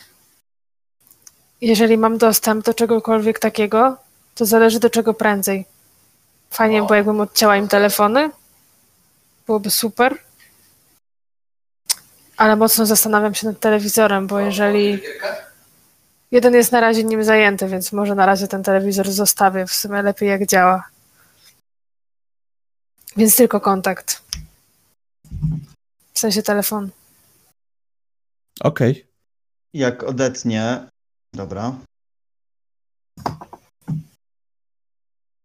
[1.60, 3.96] Jeżeli mam dostęp do czegokolwiek takiego,
[4.34, 5.64] to zależy do czego prędzej.
[6.50, 8.30] Fajnie, bo jakbym odcięła im telefony,
[9.46, 10.18] byłoby super.
[12.36, 15.00] Ale mocno zastanawiam się nad telewizorem, bo jeżeli
[16.30, 19.66] jeden jest na razie nim zajęty, więc może na razie ten telewizor zostawię.
[19.66, 20.88] W sumie lepiej jak działa.
[23.16, 24.22] Więc tylko kontakt.
[26.14, 26.90] W sensie telefon.
[28.60, 29.06] Okej.
[29.74, 30.88] Jak odetnie.
[31.34, 31.76] Dobra.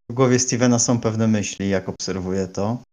[0.10, 2.84] W głowie Stevena są pewne myśli, jak obserwuję to.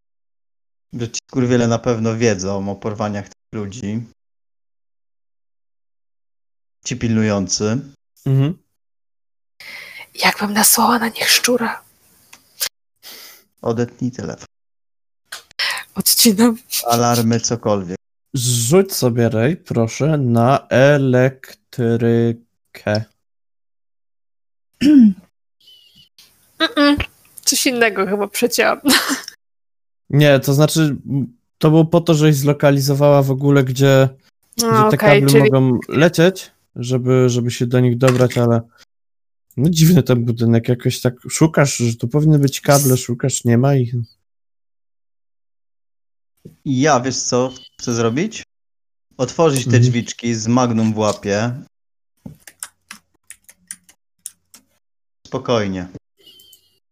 [0.92, 4.06] Że ci skurwiele na pewno wiedzą o porwaniach tych ludzi.
[6.84, 7.78] Ci pilnujący.
[8.26, 8.58] Mhm.
[10.14, 11.82] Jakbym nasłała na nich szczura.
[13.62, 14.46] Odetnij telefon.
[15.94, 16.56] Odcinam.
[16.86, 17.96] Alarmy, cokolwiek.
[18.34, 22.34] Rzuć sobie, Rej, proszę, na elektrykę.
[26.58, 26.96] Mm-mm.
[27.44, 28.80] Coś innego chyba przecięłam.
[30.10, 30.96] Nie, to znaczy,
[31.58, 34.08] to było po to, żeś zlokalizowała w ogóle, gdzie,
[34.56, 38.60] gdzie No, te okej, kable czyli mogą lecieć, żeby, żeby się do nich dobrać, ale
[39.56, 43.74] no dziwny ten budynek, jakoś tak szukasz, że tu powinny być kable, szukasz, nie ma
[43.74, 43.94] ich.
[46.64, 48.42] I ja, wiesz co chcę zrobić?
[49.16, 49.82] Otworzyć te Mhm.
[49.82, 51.62] drzwiczki z magnum w łapie.
[55.26, 55.88] Spokojnie.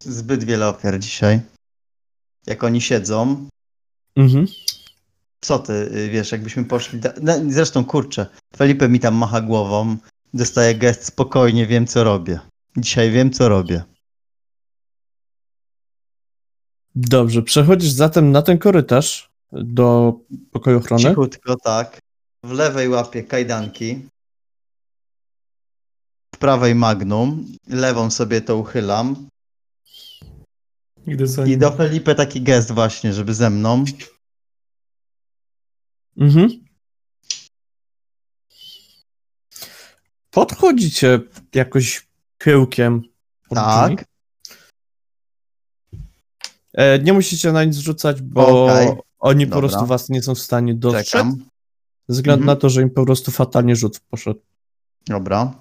[0.03, 1.41] Zbyt wiele ofiar dzisiaj.
[2.47, 3.49] Jak oni siedzą.
[4.17, 4.47] Mhm.
[5.41, 7.01] Co ty, y, wiesz, jakbyśmy poszli...
[7.01, 7.13] Da...
[7.23, 8.27] no, Zresztą, kurczę,
[8.57, 9.97] Felipe mi tam macha głową.
[10.35, 12.41] Dostaje gest, spokojnie, wiem co robię.
[12.77, 13.83] Dzisiaj wiem co robię.
[16.95, 20.15] Dobrze, przechodzisz zatem na ten korytarz do
[20.51, 21.03] pokoju ochrony.
[21.03, 21.99] Cichutko, tak.
[22.45, 24.09] W lewej łapie kajdanki.
[26.35, 27.47] W prawej magnum.
[27.69, 29.29] Lewą sobie to uchylam.
[31.47, 33.85] I do Felipe taki gest właśnie, żeby ze mną.
[36.17, 36.49] Mhm.
[40.31, 41.21] Podchodzicie
[41.55, 42.07] jakoś
[42.41, 43.11] drzwi.
[43.55, 44.05] Tak.
[46.75, 48.89] E, nie musicie na nic rzucać, bo Okej.
[49.19, 49.69] oni po Dobra.
[49.69, 51.09] prostu was nie są w stanie dostrzec.
[51.11, 51.45] Czekam.
[52.09, 52.57] Ze względu Mhm.
[52.57, 54.41] na to, że im po prostu fatalnie rzut poszedł.
[55.07, 55.55] Dobra.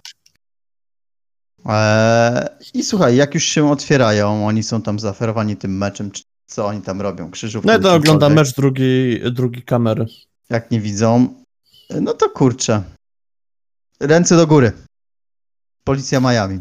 [1.65, 6.65] Eee, I słuchaj, jak już się otwierają, oni są tam zaoferowani tym meczem, czy co
[6.67, 7.31] oni tam robią?
[7.31, 7.67] Krzyżówką?
[7.71, 10.05] No i to ogląda mecz drugi, drugi kamery.
[10.49, 11.35] Jak nie widzą,
[12.01, 12.83] no to kurczę.
[13.99, 14.71] Ręce do góry.
[15.83, 16.59] Policja Miami.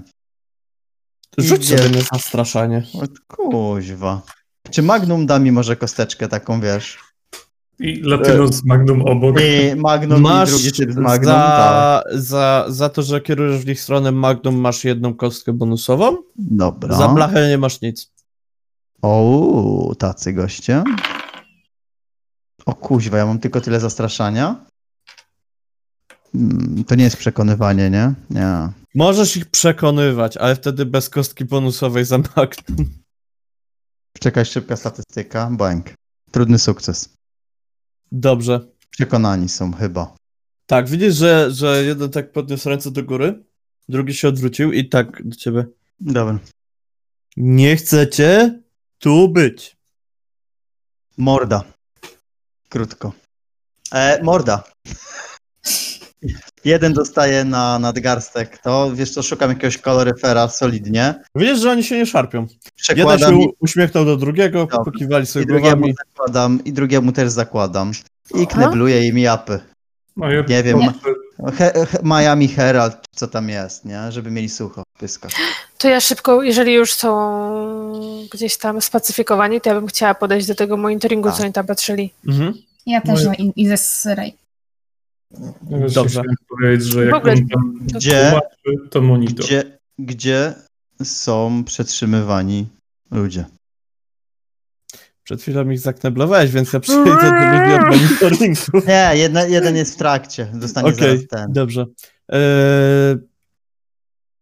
[1.39, 2.83] Rzuć sobie na zastraszanie.
[3.27, 4.23] Kuźwa.
[4.71, 6.99] Czy Magnum da mi może kosteczkę taką, wiesz?
[7.81, 9.37] I Latino z Magnum obok.
[9.41, 11.35] I Magnum Masz i drugi typ z Magnum, tak.
[11.35, 16.97] za, za, za to, że kierujesz w ich stronę Magnum masz jedną kostkę bonusową, Dobra.
[16.97, 18.13] za blachę nie masz nic.
[19.03, 20.85] O, tacy goście.
[22.69, 24.65] O kuźwa, ja mam tylko tyle zastraszania.
[26.35, 28.15] Mm, To nie jest przekonywanie, nie?
[28.31, 28.69] Nie.
[28.95, 32.89] Możesz ich przekonywać, ale wtedy bez kostki bonusowej za Magnum.
[34.21, 35.51] Czekaj, szybka statystyka.
[35.51, 35.95] Bank.
[36.31, 37.15] Trudny sukces.
[38.13, 38.61] Dobrze.
[38.91, 40.17] Przekonani są chyba.
[40.67, 43.45] Tak, widzisz, że, że jeden tak podniósł ręce do góry,
[43.89, 45.67] drugi się odwrócił i tak do ciebie.
[46.01, 46.39] Dobra.
[47.37, 48.61] Nie chcecie
[48.99, 49.77] tu być.
[51.19, 51.65] Morda.
[52.69, 53.13] Krótko.
[53.93, 54.65] E, morda.
[56.65, 58.59] Jeden dostaje na nadgarstek.
[58.59, 61.15] To wiesz co, szukam jakiegoś koloryfera solidnie.
[61.35, 62.41] Widzisz, że oni się nie szarpią.
[62.41, 65.95] Jeden Przekładam się i, uśmiechnął do drugiego, pokiwali sobie i drugiemu głowami.
[66.09, 67.93] zakładam, i drugiemu też zakładam.
[68.35, 69.61] I knebluję im japy.
[70.17, 70.79] No, ja Nie wiem.
[70.79, 70.93] Nie.
[71.53, 74.13] He, he, Miami Herald, co tam jest, nie?
[74.13, 75.31] Żeby mieli sucho w pyskach.
[75.79, 80.55] To ja szybko, jeżeli już są gdzieś tam spacyfikowani, to ja bym chciała podejść do
[80.55, 81.37] tego monitoringu, Tak.
[81.39, 82.11] co oni tam patrzyli.
[82.29, 82.55] Mhm.
[82.87, 84.35] Ja też, Moje- no i, i ze Syrej.
[85.95, 86.23] Dobrze.
[86.49, 89.47] powiedzieć, że jak ogóle- on tam Gdzie, tłumaczy, to monitor.
[89.47, 90.55] gdzie, gdzie
[91.03, 92.67] są przetrzymywani
[93.11, 93.45] ludzie.
[95.25, 98.89] Przed chwilą ich zakneblowałeś, więc ja przejdę do ludzi od monitoringu.
[98.89, 100.47] Nie, jedna, jeden jest w trakcie.
[100.55, 101.53] Dostanie Okej, zaraz ten.
[101.53, 101.87] dobrze.
[102.29, 103.17] Eee,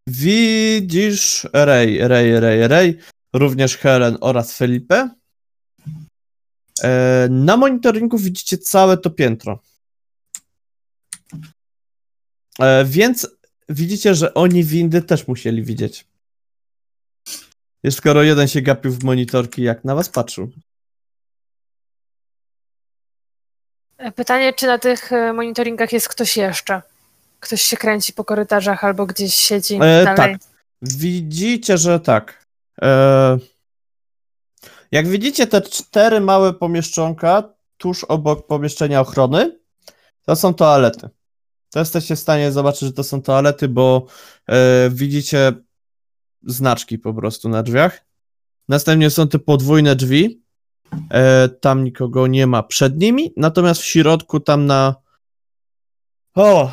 [0.07, 2.99] widzisz Ray, Ray, Ray, Ray,
[3.33, 5.11] również Helen oraz Felipe.
[6.83, 9.63] Eee, na monitoringu widzicie całe to piętro.
[12.59, 13.29] Eee, więc
[13.69, 16.07] widzicie, że oni windy też musieli widzieć.
[17.91, 20.51] Skoro jeden się gapił w monitorki, jak na was patrzył.
[24.15, 26.83] Pytanie, czy na tych e, monitoringach jest ktoś jeszcze?
[27.47, 30.17] Ktoś się kręci po korytarzach albo gdzieś siedzi E, dalej.
[30.17, 30.37] tak.
[30.83, 32.47] Widzicie, że tak.
[32.83, 33.39] E,
[34.93, 37.43] jak widzicie te cztery małe pomieszczonka
[37.77, 39.59] tuż obok pomieszczenia ochrony,
[40.23, 41.09] to są toalety.
[41.71, 44.07] To jesteście w stanie zobaczyć, że to są toalety, bo
[44.47, 45.53] e, widzicie
[46.43, 48.05] znaczki po prostu na drzwiach.
[48.69, 50.43] Następnie są te podwójne drzwi.
[51.11, 54.95] E, tam nikogo nie ma przed nimi, natomiast w środku tam na.
[56.35, 56.71] O,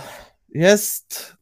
[0.53, 1.35] jest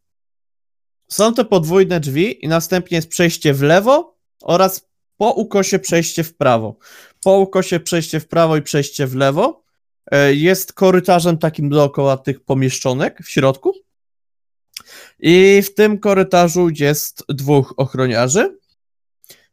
[1.12, 6.36] są te podwójne drzwi i następnie jest przejście w lewo oraz po ukosie przejście w
[6.38, 6.78] prawo.
[7.24, 9.64] Po ukosie przejście w prawo i przejście w lewo
[10.12, 13.74] e, jest korytarzem takim dookoła tych pomieszczonek w środku.
[15.20, 18.58] I w tym korytarzu jest dwóch ochroniarzy.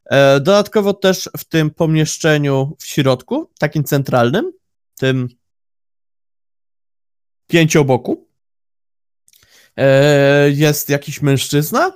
[0.04, 4.52] E, Dodatkowo też w tym pomieszczeniu w środku, takim centralnym,
[4.94, 5.28] tym
[7.46, 8.27] pięcioboku,
[10.54, 11.92] jest jakiś mężczyzna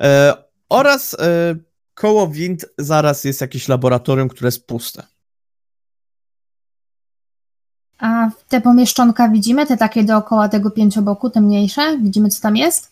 [0.00, 0.34] e,
[0.68, 1.56] oraz e,
[1.94, 5.06] koło wind zaraz jest jakieś laboratorium, które jest puste.
[7.98, 11.98] A te pomieszczonka widzimy, te takie dookoła tego pięcioboku, te mniejsze?
[12.02, 12.90] Widzimy, co tam jest?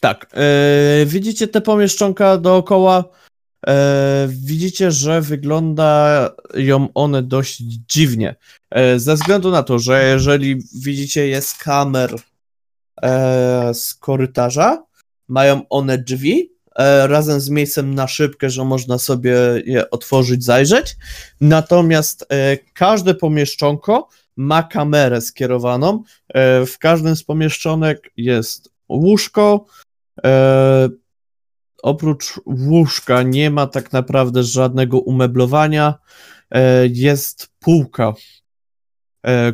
[0.00, 3.04] Tak, e, widzicie te pomieszczonka dookoła.
[3.66, 8.36] E, widzicie, że wyglądają one dość dziwnie.
[8.70, 12.16] E, ze względu na to, że jeżeli widzicie je z kamer
[13.02, 14.84] e, z korytarza,
[15.28, 20.96] mają one drzwi e, razem z miejscem na szybkę, że można sobie je otworzyć, zajrzeć.
[21.40, 26.02] Natomiast e, każde pomieszczonko ma kamerę skierowaną.
[26.28, 29.66] E, w każdym z pomieszczonek jest łóżko.
[30.24, 30.88] E,
[31.82, 35.94] oprócz łóżka nie ma tak naprawdę żadnego umeblowania.
[36.50, 38.12] E, jest półka,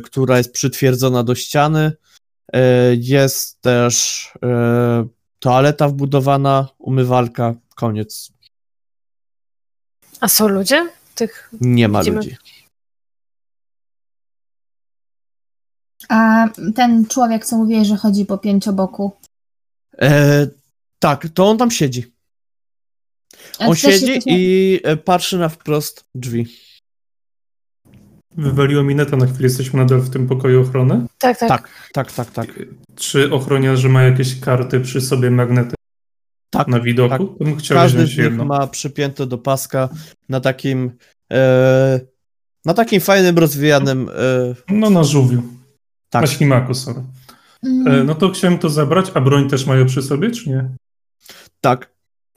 [0.03, 1.91] która jest przytwierdzona do ściany.
[2.53, 5.07] E, jest też e,
[5.39, 8.31] toaleta wbudowana, umywalka, koniec.
[10.19, 10.89] A są ludzie?
[11.15, 11.49] Tych...
[11.61, 12.37] Nie ma Widzimy- ludzi.
[16.09, 19.11] A ten człowiek, co mówiłeś, że chodzi po pięcioboku.
[20.01, 20.47] E,
[20.99, 22.13] tak, to on tam siedzi.
[23.59, 26.47] On siedzi i e, patrzy na wprost drzwi.
[28.37, 31.05] Wywaliło mi neta na chwilę, jesteśmy nadal w tym pokoju ochrony.
[31.17, 31.49] Tak, tak.
[31.49, 32.47] Tak, tak, tak, tak.
[32.95, 35.75] Czy ochroniarze mają jakieś karty przy sobie magnety
[36.49, 37.09] Tak, na widoku?
[37.27, 37.37] tak.
[37.37, 38.45] To bym chciał Każdy z nich jedno.
[38.45, 39.89] ma przypięte do paska
[40.29, 40.91] na takim
[41.33, 41.99] e,
[42.65, 45.43] na takim fajnym, rozwijanym e, No na żółwiu.
[46.09, 46.21] tak.
[46.21, 47.01] Na ślimaku, sorry.
[47.63, 50.69] Mm, E, no to chciałem to zabrać, a broń też mają przy sobie, czy nie?
[51.61, 51.91] tak.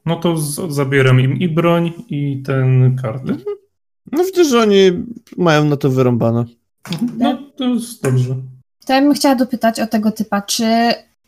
[0.07, 3.37] No to z- zabieram im i broń, i ten karty.
[4.13, 5.05] No widzisz, że oni
[5.37, 6.45] mają na to wyrąbane.
[7.19, 8.37] No to jest dobrze.
[8.87, 10.65] To ja bym chciała dopytać o tego typa, czy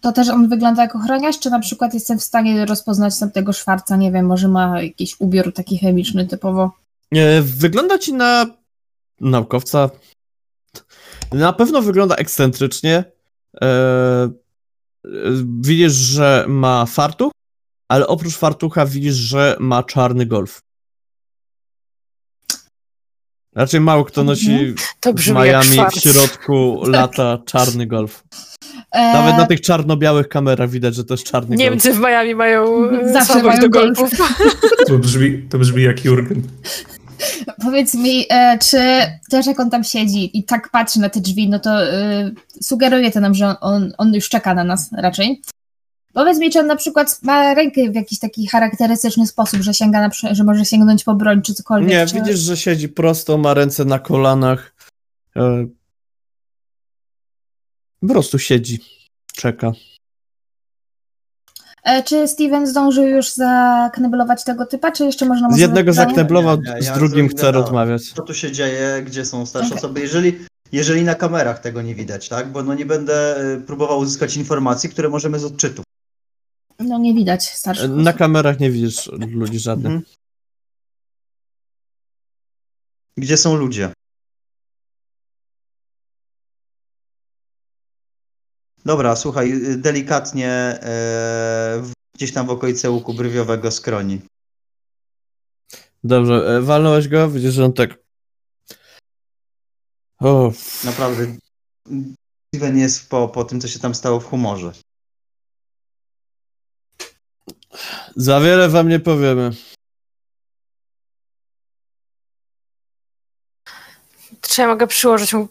[0.01, 3.97] to też on wygląda jak ochroniarz, czy na przykład jestem w stanie rozpoznać tamtego Szwarca,
[3.97, 6.73] nie wiem, może ma jakiś ubiór taki chemiczny typowo.
[7.43, 8.47] Wygląda ci na
[9.21, 9.91] naukowca.
[11.33, 13.05] Na pewno wygląda ekscentrycznie.
[13.63, 14.31] E,
[15.61, 17.33] widzisz, że ma fartuch,
[17.89, 20.63] ale oprócz fartucha widzisz, że ma czarny golf.
[23.55, 24.75] Raczej mało kto nosi Mhm.
[25.01, 28.25] To w jak Miami w środku lata czarny golf.
[28.93, 31.61] E, Nawet na tych czarno-białych kamerach widać, że to jest czarny golf.
[31.71, 33.99] Niemcy w Miami mają e, Zawsze słabość mają do golf.
[33.99, 34.19] golfów.
[34.89, 36.43] To brzmi, to brzmi jak Jurgen.
[37.63, 38.79] Powiedz mi, e, czy
[39.31, 42.31] też jak on tam siedzi i tak patrzy na te drzwi, no to e,
[42.63, 45.43] sugeruje to nam, że on, on już czeka na nas raczej.
[46.13, 50.01] Powiedz mi, czy on na przykład ma rękę w jakiś taki charakterystyczny sposób, że sięga
[50.01, 51.91] na, że może sięgnąć po broń czy cokolwiek.
[51.91, 52.15] Nie, czy...
[52.15, 54.75] widzisz, że siedzi prosto, ma ręce na kolanach.
[55.37, 55.67] E,
[58.01, 58.81] Po prostu siedzi,
[59.35, 59.73] czeka.
[61.85, 66.57] E, Czy Steven zdążył już zakneblować tego typa, czy jeszcze można mu Z jednego zakneblował,
[66.61, 67.65] Nie, nie, z ja drugim chce zagadałem.
[67.67, 68.03] rozmawiać.
[68.13, 69.79] Co tu się dzieje, gdzie są starsze Okej.
[69.79, 70.39] osoby, jeżeli,
[70.73, 72.53] jeżeli na kamerach tego nie widać, tak?
[72.53, 75.83] Bo no nie będę y, próbował uzyskać informacji, które możemy z odczytu.
[76.85, 78.19] No nie widać starszych Na osób.
[78.19, 79.93] kamerach nie widzisz ludzi żadnych.
[79.93, 80.13] Mhm.
[83.17, 83.93] Gdzie są ludzie?
[88.85, 90.49] Dobra, słuchaj, delikatnie
[90.83, 91.83] e,
[92.15, 94.21] gdzieś tam w okolice łuku brwiowego skroni.
[96.05, 97.31] Dobrze, e, walnąłeś go?
[97.31, 97.99] Widzisz, że on tak...
[100.21, 100.53] O,
[100.85, 101.37] Naprawdę.
[102.55, 104.73] Steven jest po, po tym, co się tam stało w humorze.
[108.17, 109.51] Za wiele wam nie powiemy.
[114.41, 115.49] Czy ja mogę przyłożyć mu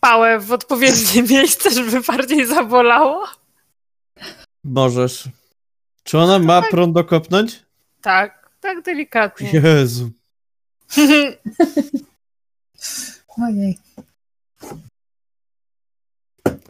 [0.00, 3.28] pałę w odpowiednie miejsce, żeby bardziej zabolało?
[4.64, 5.28] Możesz.
[6.04, 7.62] Czy ona ma prąd kopnąć?
[8.00, 9.50] Tak, tak delikatnie.
[9.52, 10.10] Jezu.
[13.46, 13.78] Ojej.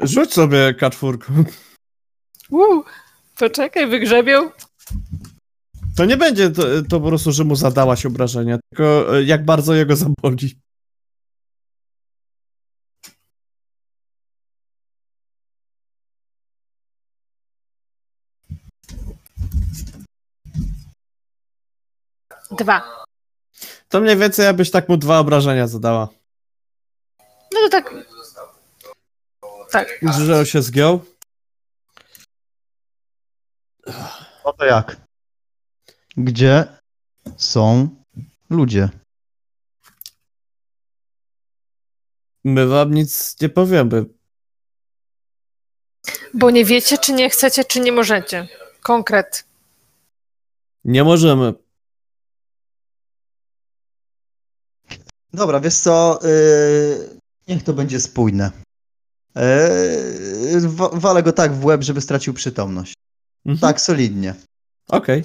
[0.01, 1.44] Rzuć sobie kaczwórką.
[3.43, 4.51] Uuu, poczekaj, wygrzebią.
[5.97, 9.74] To nie będzie to, to po prostu, że mu zadałaś obrażenia, tylko e, jak bardzo
[9.74, 10.60] jego zaboli.
[22.51, 23.05] Dwa.
[23.89, 26.09] To mniej więcej, abyś tak mu dwa obrażenia zadała.
[27.52, 27.94] No to tak.
[29.70, 29.89] Tak.
[30.02, 31.12] Że się zgiął?
[34.45, 34.97] No to jak?
[36.17, 36.65] Gdzie
[37.37, 37.89] są
[38.51, 38.89] ludzie?
[42.45, 44.05] My wam nic nie powiemy.
[46.35, 48.49] Bo nie wiecie, czy nie chcecie, czy nie możecie.
[48.83, 49.45] Konkret.
[50.85, 51.55] Nie możemy.
[55.33, 56.21] Dobra, wiesz co?
[56.23, 57.19] Yy,
[57.49, 58.51] niech to będzie spójne.
[59.35, 62.95] Yy, wa- walę go tak w łeb, żeby stracił przytomność.
[63.47, 63.59] Mhm.
[63.60, 64.35] Tak, solidnie.
[64.89, 65.24] Okej.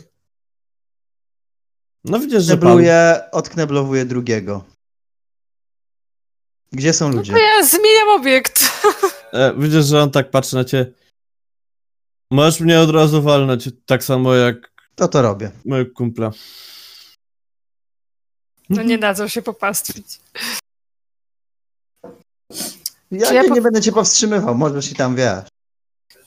[2.06, 2.78] No widzisz, że pan...
[3.32, 4.64] Odkneblowuję drugiego.
[6.72, 7.34] Gdzie są ludzie?
[7.34, 8.64] To ja zmieniam obiekt.
[9.34, 10.92] E, widzisz, że on tak patrzy na ciebie.
[12.32, 15.52] Możesz mnie od razu walnąć, tak samo jak To to robię.
[15.66, 16.32] mojego kumpla.
[18.70, 20.20] No nie dadzą się popastwić.
[23.12, 25.44] Ja, ja nie, po- nie będę cię powstrzymywał, możesz i tam wiesz.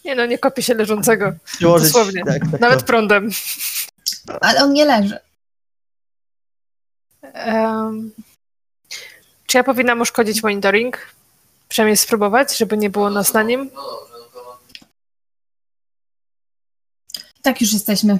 [0.05, 1.33] Nie no, nie kopię się leżącego.
[1.61, 2.25] Dosłownie.
[2.25, 3.31] Tak, tak, Nawet to- prądem.
[4.41, 5.19] Ale on nie leży.
[7.23, 8.11] Em,
[9.47, 10.99] czy ja powinnam uszkodzić monitoring?
[11.69, 13.71] Przynajmniej spróbować, żeby nie było nas na nim.
[17.43, 18.19] Tak już jesteśmy.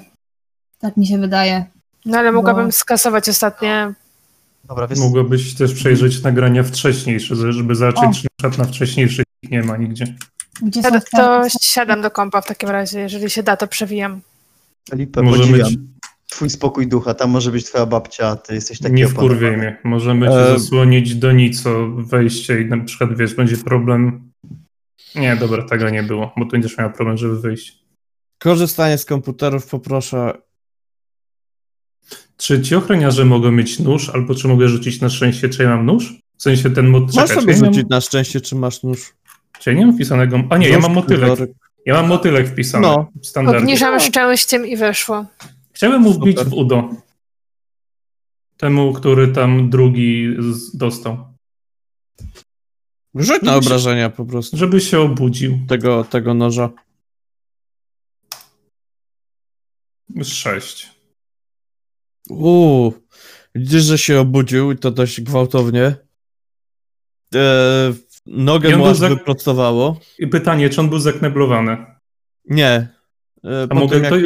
[0.79, 1.65] Tak mi się wydaje.
[2.07, 2.73] No ale mogłabym No.
[2.73, 3.95] skasować ostatnie.
[4.65, 8.01] Dobra, wiesz, Mogłabyś też przejrzeć nagrania wcześniejsze, żeby O.
[8.01, 10.15] czy na przykład na wcześniejszych ich nie ma nigdzie.
[10.63, 13.01] Gdzie są To, to siadam do kompa w takim razie.
[13.01, 14.21] Jeżeli się da, to przewijam.
[14.93, 15.69] Lipę, Może podziwiam.
[15.69, 15.79] być,
[16.31, 19.77] Twój spokój ducha, tam może być twoja babcia, a ty jesteś taki nie wkurwiej mnie.
[19.85, 24.31] Możemy cię E, zasłonić do nico wejście i na przykład, wiesz, będzie problem...
[25.15, 27.79] Nie, dobra, tego nie było, bo tu będziesz miał problem, żeby wyjść.
[28.39, 30.33] Korzystanie z komputerów poproszę.
[32.37, 35.87] Czy ci ochroniarze mogą mieć nóż, albo czy mogę rzucić na szczęście, czy ja mam
[35.87, 36.15] nóż?
[36.39, 37.15] W sensie ten mot...
[37.15, 39.15] Masz czekaj, sobie czy ja rzucić mam, na szczęście, czy masz nóż.
[39.61, 40.41] Czy ja nie mam wpisanego...
[40.51, 41.39] A nie, ja mam motylek.
[41.87, 42.87] Ja mam motylek wpisany.
[42.87, 43.11] No.
[43.23, 43.61] Standardnie.
[43.61, 45.27] Obniżam szczęściem i weszło.
[45.73, 46.91] Chciałem mu wbić w udo.
[48.57, 51.35] Temu, który tam drugi z- dostał.
[53.15, 55.59] Rzuć na obrażenia po prostu Żeby się obudził.
[55.69, 56.71] tego, tego noża.
[60.23, 60.91] Sześć.
[62.31, 62.93] Uuu,
[63.55, 65.95] widzisz, że się obudził i to dość gwałtownie.
[67.35, 67.93] E,
[68.27, 70.01] nogę mu był aż za- wyprostowało.
[70.19, 71.77] I pytanie, czy on był zakneblowany?
[72.45, 72.89] Nie.
[73.45, 74.17] E, po mogę- to-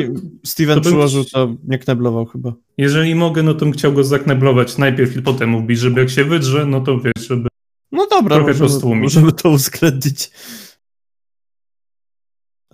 [0.44, 2.52] Steven to bym- przyłożył, to nie kneblował chyba.
[2.78, 6.24] Jeżeli mogę, no to bym chciał go zakneblować najpierw i potem wbić, żeby jak się
[6.24, 7.48] wydrze, no to wiesz, żeby...
[7.92, 9.02] No dobra, Trochę to możemy, stłumić.
[9.14, 10.30] możemy to uwzględnić.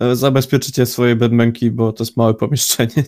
[0.01, 3.03] E, Zabezpieczycie swoje bedmęki, bo to jest małe pomieszczenie.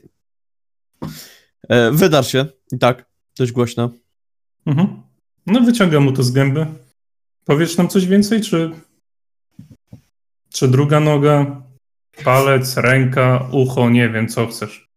[1.70, 3.06] E, Wydarł się i tak,
[3.40, 3.90] dość głośno.
[4.66, 5.02] Mhm.
[5.48, 6.66] No wyciągam mu to z gęby.
[7.46, 8.72] Powiesz nam coś więcej, czy...
[10.50, 11.64] Czy druga noga,
[12.24, 14.88] palec, ręka, ucho, nie wiem, co chcesz.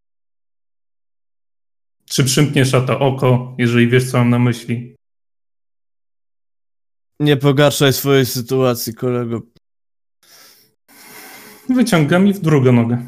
[2.05, 4.97] Czy przymkniesz na to oko, jeżeli wiesz, co mam na myśli?
[7.21, 9.43] Nie pogarszaj swojej sytuacji, kolego.
[11.69, 13.07] Wyciągam i w drugą nogę.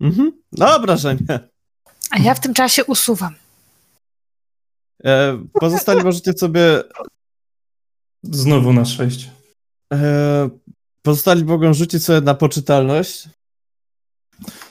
[0.00, 0.42] Mhm.
[0.52, 1.40] No, obrażenia.
[2.10, 3.34] A ja w tym czasie usuwam.
[5.04, 6.82] E, pozostali możecie sobie.
[8.22, 9.30] Znowu na sześć.
[9.92, 10.48] E,
[11.02, 13.28] pozostali mogą rzucić sobie na poczytalność.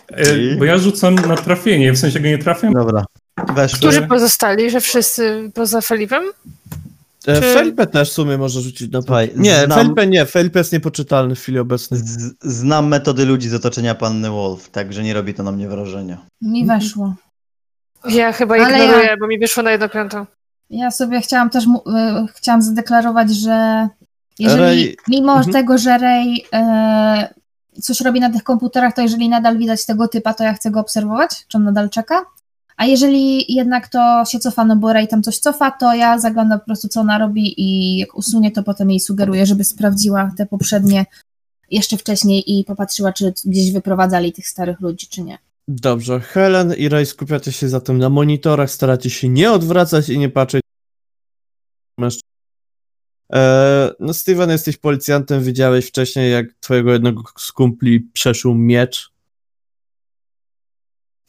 [0.09, 0.55] E, I?
[0.55, 2.73] bo ja rzucam na trafienie, w sensie go nie trafiam.
[2.73, 3.05] Dobra.
[3.55, 3.77] Weszły.
[3.79, 6.23] Którzy pozostali, że wszyscy poza Felipem?
[7.27, 10.25] E, Czy- Felipe też w sumie może rzucić na Słuchaj, Nie, znam- Felipe nie.
[10.25, 11.99] Felipe jest niepoczytalny w chwili obecnej.
[12.03, 16.17] Z, znam metody ludzi z otoczenia panny Wolf, także nie robi to na mnie wrażenia.
[16.41, 17.15] Mi weszło.
[18.09, 20.25] Ja chyba Ale ignoruję, ja- bo mi wyszło na jedno piątą.
[20.71, 21.69] Ja sobie chciałam też y,
[22.35, 23.87] chciałam zadeklarować, że
[24.39, 25.53] jeżeli Ray- mimo Mhm.
[25.53, 27.33] tego, że Ray e,
[27.81, 30.79] coś robi na tych komputerach, to jeżeli nadal widać tego typa, to ja chcę go
[30.79, 32.21] obserwować, czy on nadal czeka.
[32.77, 36.59] A jeżeli jednak to się cofa, no bo Ray tam coś cofa, to ja zaglądam
[36.59, 40.45] po prostu, co ona robi i jak usunie, to potem jej sugeruję, żeby sprawdziła te
[40.45, 41.05] poprzednie
[41.71, 45.37] jeszcze wcześniej i popatrzyła, czy gdzieś wyprowadzali tych starych ludzi, czy nie.
[45.75, 50.29] Dobrze, Helen i Ray skupiacie się zatem na monitorach, staracie się nie odwracać i nie
[50.29, 50.61] patrzeć
[51.97, 52.25] mężczyzn.
[53.29, 59.11] Eee, no Steven, jesteś policjantem, widziałeś wcześniej, jak twojego jednego z kumpli przeszył miecz.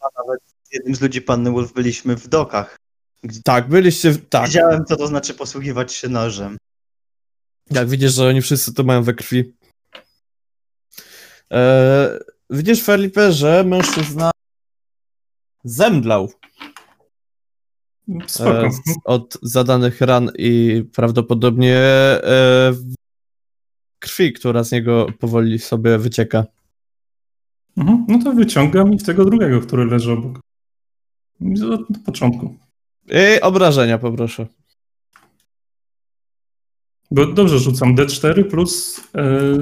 [0.00, 0.40] A nawet
[0.70, 2.76] z jednym z ludzi panny Wolf byliśmy w dokach.
[3.44, 6.56] Tak, byliście, w- tak, Wiedziałem, co to znaczy posługiwać się nożem.
[7.70, 9.52] jak widzisz, że oni wszyscy to mają we krwi.
[11.50, 12.18] Eee,
[12.52, 14.30] widzisz, Felipe, że mężczyzna
[15.64, 16.32] zemdlał
[18.26, 18.66] Spoko.
[18.66, 18.70] e,
[19.04, 22.72] od zadanych ran i prawdopodobnie e,
[23.98, 26.44] krwi, która z niego powoli sobie wycieka.
[27.76, 28.04] Mhm.
[28.08, 30.40] No to wyciągam i tego drugiego, który leży obok.
[31.72, 32.56] Od początku.
[33.08, 34.46] I obrażenia poproszę.
[37.10, 39.58] Bo dobrze rzucam D4 plus e,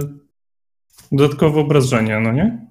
[1.13, 2.70] dodatkowe obrażenia, no nie?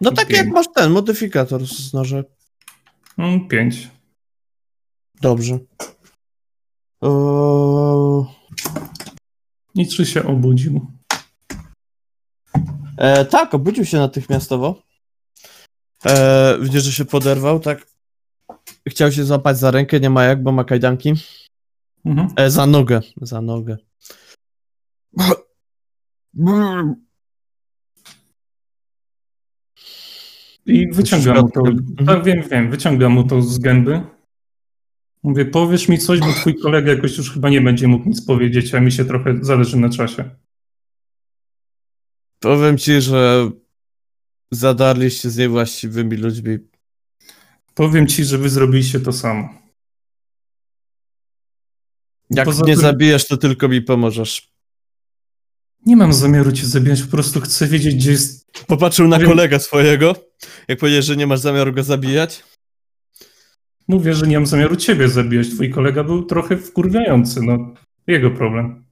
[0.00, 0.38] No tak Pięć.
[0.38, 2.24] jak masz ten modyfikator z noże.
[3.18, 3.90] Mm, Pięć.
[5.20, 5.58] Dobrze.
[7.00, 8.34] O...
[9.74, 10.86] I czy się obudził?
[12.96, 14.82] E, tak, obudził się natychmiastowo.
[16.06, 17.86] E, widzisz, że się poderwał, tak.
[18.88, 21.12] Chciał się złapać za rękę, nie ma jak, bo ma kajdanki.
[22.04, 22.28] Mhm.
[22.36, 23.76] E, za nogę, za nogę.
[30.66, 31.60] I wyciągam mu to.
[31.60, 32.06] Mhm.
[32.06, 34.00] Tak, wiem, wiem, wyciągam mu to z gęby.
[35.22, 38.74] Mówię, powiesz mi coś, bo twój kolega jakoś już chyba nie będzie mógł nic powiedzieć,
[38.74, 40.30] a mi się trochę zależy na czasie.
[42.40, 43.50] Powiem ci, że
[44.50, 46.58] zadarliście z niewłaściwymi ludźmi.
[47.74, 49.48] Powiem ci, że wy zrobiliście to samo.
[52.30, 54.54] Jak Poza nie tym- zabijesz, to tylko mi pomożesz.
[55.86, 58.46] Nie mam zamiaru cię zabijać, po prostu chcę wiedzieć, gdzie jest.
[58.66, 60.14] Popatrzył na Powiem- kolegę swojego.
[60.68, 62.44] Jak powiedziesz, że nie masz zamiaru go zabijać.
[63.88, 65.48] Mówię, że nie mam zamiaru ciebie zabijać.
[65.48, 67.74] Twój kolega był trochę wkurwiający, no.
[68.06, 68.84] Jego problem.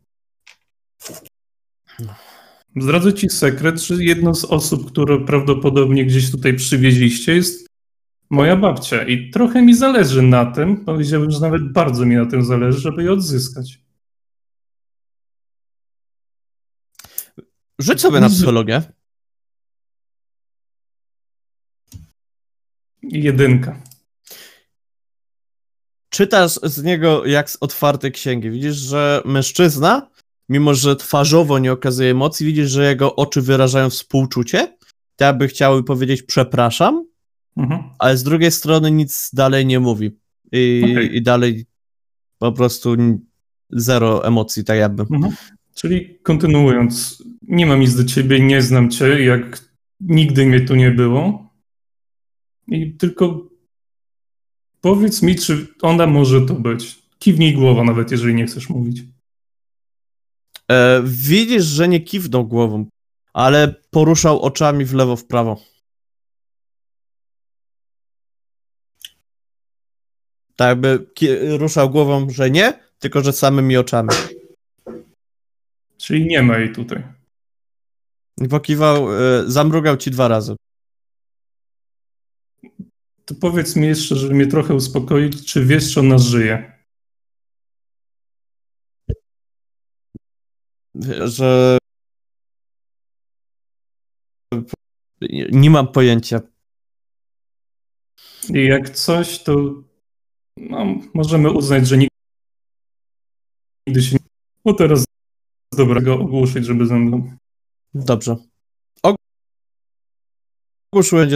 [2.76, 7.66] Zdradzę ci sekret, że jedną z osób, które prawdopodobnie gdzieś tutaj przywieźliście, jest
[8.30, 9.06] moja babcia.
[9.06, 13.02] I trochę mi zależy na tym, powiedziałbym, że nawet bardzo mi na tym zależy, żeby
[13.02, 13.82] je odzyskać.
[17.78, 18.82] Rzuć sobie na psychologię.
[23.20, 23.82] Jedynka.
[26.10, 28.50] Czytasz z niego jak z otwartej księgi.
[28.50, 30.08] Widzisz, że mężczyzna,
[30.48, 34.76] mimo że twarzowo nie okazuje emocji, widzisz, że jego oczy wyrażają współczucie.
[35.16, 37.06] Tak by chciały powiedzieć przepraszam,
[37.56, 37.82] Mhm.
[37.98, 40.10] ale z drugiej strony nic dalej nie mówi.
[40.52, 41.16] I, Okej.
[41.16, 41.66] i dalej
[42.38, 42.96] po prostu
[43.70, 45.02] zero emocji, tak jakby.
[45.02, 45.32] Mhm.
[45.74, 49.64] Czyli kontynuując, nie mam nic do ciebie, nie znam cię, jak
[50.00, 51.41] nigdy mnie tu nie było.
[52.68, 53.48] I tylko
[54.80, 57.02] powiedz mi, czy ona może to być.
[57.18, 59.02] Kiwnij głową, nawet jeżeli nie chcesz mówić.
[60.70, 62.86] E, widzisz, że nie kiwnął głową,
[63.32, 65.60] ale poruszał oczami w lewo, w prawo.
[70.56, 71.06] Tak jakby
[71.58, 74.08] ruszał głową, że nie, tylko że samymi oczami.
[75.96, 77.02] Czyli nie ma jej tutaj.
[78.50, 80.56] Pokiwał, e, zamrugał ci dwa razy.
[83.24, 86.72] To powiedz mi jeszcze, żeby mnie trochę uspokoić, czy wiesz, czy ona żyje?
[91.24, 91.78] Że.
[95.30, 96.40] Nie- mam pojęcia.
[98.54, 99.82] I jak coś, to
[100.56, 104.18] no, możemy uznać, że nigdy się nie...
[104.64, 105.04] Bo teraz
[105.72, 107.36] dobrego ogłuszyć, żeby ze mną.
[107.94, 108.36] Dobrze.
[110.92, 111.28] Ogłuszyłem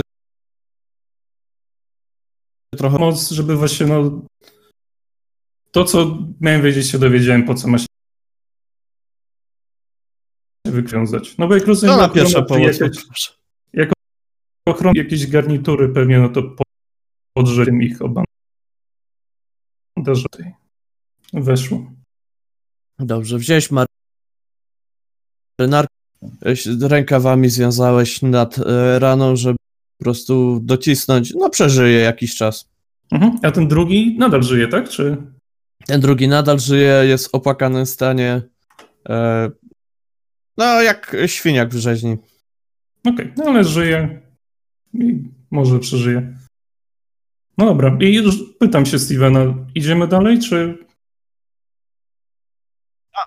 [2.76, 2.98] trochę.
[2.98, 4.22] moc, żeby właśnie no
[5.70, 7.86] to, co miałem wiedzieć, się dowiedziałem, po co ma się
[10.66, 11.38] wywiązać.
[11.38, 12.80] No bo jak rozumiem, No na ochrona- pierwsza pomoc.
[12.80, 13.32] Jakieś, poproszę.
[14.68, 16.64] ochron, jakieś garnitury pewnie, no to po,
[17.36, 18.08] podrzeciem ich o
[19.96, 20.26] bandażu.
[21.32, 21.92] Weszło.
[22.98, 23.68] Dobrze, wziąłeś
[25.60, 25.94] marynarkę,
[26.80, 29.56] rękawami związałeś nad e, raną, żeby
[29.98, 32.68] po prostu docisnąć, no przeżyje jakiś czas.
[33.12, 33.38] Mhm.
[33.42, 34.88] A ten drugi nadal żyje, tak?
[34.88, 35.16] Czy...
[35.86, 38.42] Ten drugi nadal żyje, jest w opłakanym stanie.
[39.08, 39.50] E,
[40.56, 42.16] no, jak świniak w rzeźni.
[43.04, 43.32] Okej, okay.
[43.36, 44.22] no ale żyje
[44.94, 46.34] i może przeżyje.
[47.58, 50.78] No dobra, i już pytam się Stevena, idziemy dalej, czy...
[53.12, 53.26] A,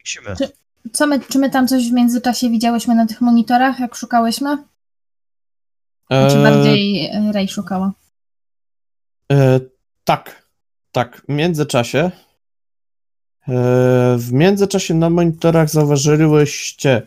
[0.00, 0.36] musimy.
[0.36, 0.48] Czy,
[0.92, 4.56] co my, czy my tam coś w międzyczasie widziałyśmy na tych monitorach, jak szukałyśmy?
[6.10, 7.92] Czy E, bardziej Ray szukała?
[9.32, 9.60] E,
[10.04, 10.48] tak,
[10.92, 11.22] tak.
[11.28, 11.98] W międzyczasie.
[11.98, 12.10] E,
[14.18, 17.02] w międzyczasie na monitorach zauważyłyście,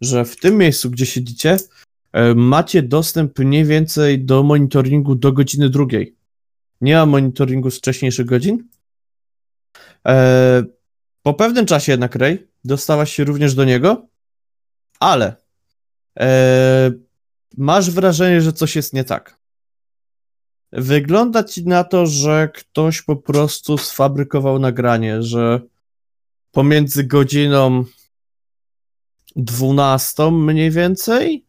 [0.00, 1.56] że w tym miejscu, gdzie siedzicie,
[2.12, 6.16] e, macie dostęp mniej więcej do monitoringu do godziny drugiej.
[6.80, 8.68] Nie ma monitoringu z wcześniejszych godzin.
[10.08, 10.64] E,
[11.22, 14.06] po pewnym czasie jednak, Ray, dostałaś się również do niego,
[15.00, 15.36] ale
[16.20, 16.90] e,
[17.56, 19.42] masz wrażenie, że coś jest nie tak.
[20.72, 25.60] Wygląda ci na to, że ktoś po prostu sfabrykował nagranie, że
[26.50, 27.84] pomiędzy godziną
[29.36, 31.44] 12 mniej więcej,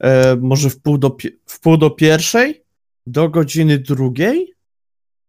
[0.00, 1.16] e, może w pół, do,
[1.46, 2.64] w pół do pierwszej,
[3.06, 4.54] do godziny drugiej,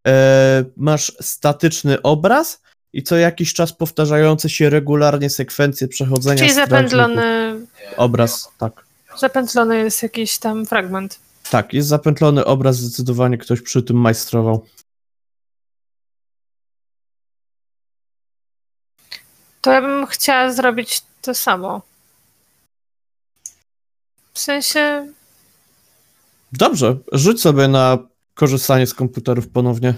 [0.07, 2.61] e, masz statyczny obraz
[2.93, 7.55] i co jakiś czas powtarzające się regularnie sekwencje przechodzenia Czyli zapętlony,
[7.97, 8.88] Obraz, tak.
[9.17, 11.19] Zapętlony jest jakiś tam fragment.
[11.49, 14.65] Tak, jest zapętlony obraz, zdecydowanie ktoś przy tym majstrował.
[19.61, 21.81] To ja bym chciała zrobić to samo.
[24.33, 25.13] W sensie,
[26.51, 27.97] Dobrze, rzuć sobie na
[28.33, 29.93] korzystanie z komputerów ponownie.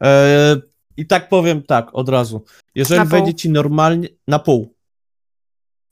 [0.00, 0.60] Eee,
[0.96, 2.44] I tak powiem tak, od razu.
[2.74, 4.74] Jeżeli wejdzie ci normalnie, na pół,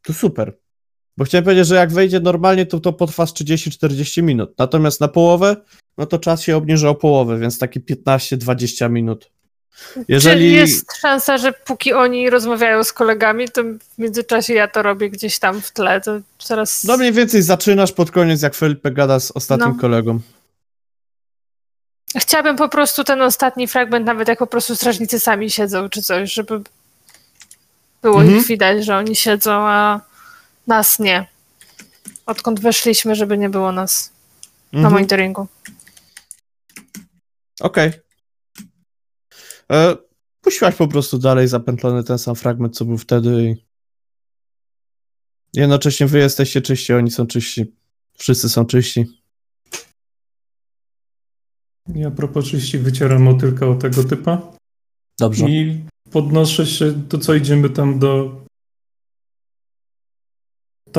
[0.02, 0.58] to super.
[1.18, 4.54] Bo chciałem powiedzieć, że jak wejdzie normalnie, to to potrwa z 30-40 minut.
[4.58, 5.56] Natomiast na połowę,
[5.98, 9.30] no to czas się obniży o połowę, więc takie 15-20 minut.
[10.08, 10.34] Jeżeli...
[10.36, 15.10] Czyli jest szansa, że póki oni rozmawiają z kolegami, to w międzyczasie ja to robię
[15.10, 16.00] gdzieś tam w tle.
[16.00, 16.84] To zaraz.
[16.84, 19.80] No mniej więcej zaczynasz pod koniec, jak Felipe gada z ostatnim No.
[19.80, 20.20] kolegą.
[22.16, 26.32] Chciałabym po prostu ten ostatni fragment, nawet jak po prostu strażnicy sami siedzą czy coś,
[26.32, 26.60] żeby
[28.02, 28.38] było Mhm.
[28.38, 30.07] ich widać, że oni siedzą, a
[30.68, 31.26] nas nie.
[32.26, 34.12] Odkąd weszliśmy, żeby nie było nas
[34.72, 34.94] na Mhm.
[34.94, 35.46] monitoringu.
[37.60, 37.92] Okej.
[39.72, 39.96] E,
[40.40, 43.64] Puściłaś po prostu dalej zapętlony ten sam fragment, co był wtedy i
[45.54, 47.74] jednocześnie wy jesteście czyści, oni są czyści.
[48.18, 49.06] Wszyscy są czyści.
[51.94, 54.42] Ja a propos czyści wycieram motylka o tego typa
[55.18, 55.46] Dobrze.
[55.50, 58.40] i podnoszę się, to co idziemy tam do...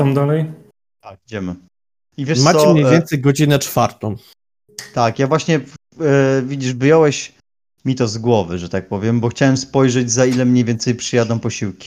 [0.04, 0.52] Tam dalej?
[1.00, 1.54] Tak, idziemy.
[2.16, 4.16] I wiesz Macie co, mniej e, więcej godzinę czwartą.
[4.94, 5.60] Tak, ja właśnie,
[6.00, 7.32] e, widzisz, wyjąłeś
[7.84, 11.40] mi to z głowy, że tak powiem, bo chciałem spojrzeć, za ile mniej więcej przyjadą
[11.40, 11.86] posiłki.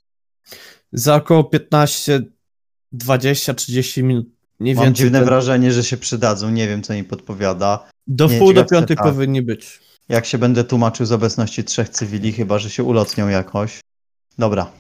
[0.92, 2.22] Za około 15,
[2.92, 4.28] 20, 30 minut.
[4.60, 5.06] Mniej Mam więcej.
[5.06, 7.90] dziwne ten- wrażenie, że się przydadzą, nie wiem, co mi podpowiada.
[8.08, 9.06] Do nie, wpół do piątej tak.
[9.06, 9.80] powinni być.
[10.10, 13.80] Jak się będę tłumaczył z obecności trzech cywili, chyba, że się ulotnią jakoś.
[14.38, 14.72] Dobra,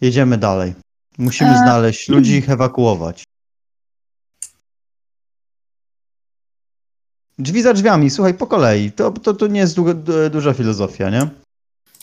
[0.00, 0.74] jedziemy dalej.
[1.18, 3.24] Musimy E, znaleźć ludzi i ich ewakuować.
[7.38, 8.92] Drzwi za drzwiami, słuchaj, po kolei.
[8.92, 9.94] To, to, to nie jest du-
[10.30, 11.28] duża filozofia, nie?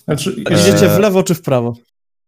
[0.06, 0.98] Znaczy, Idziecie Eee.
[0.98, 1.74] w lewo czy w prawo?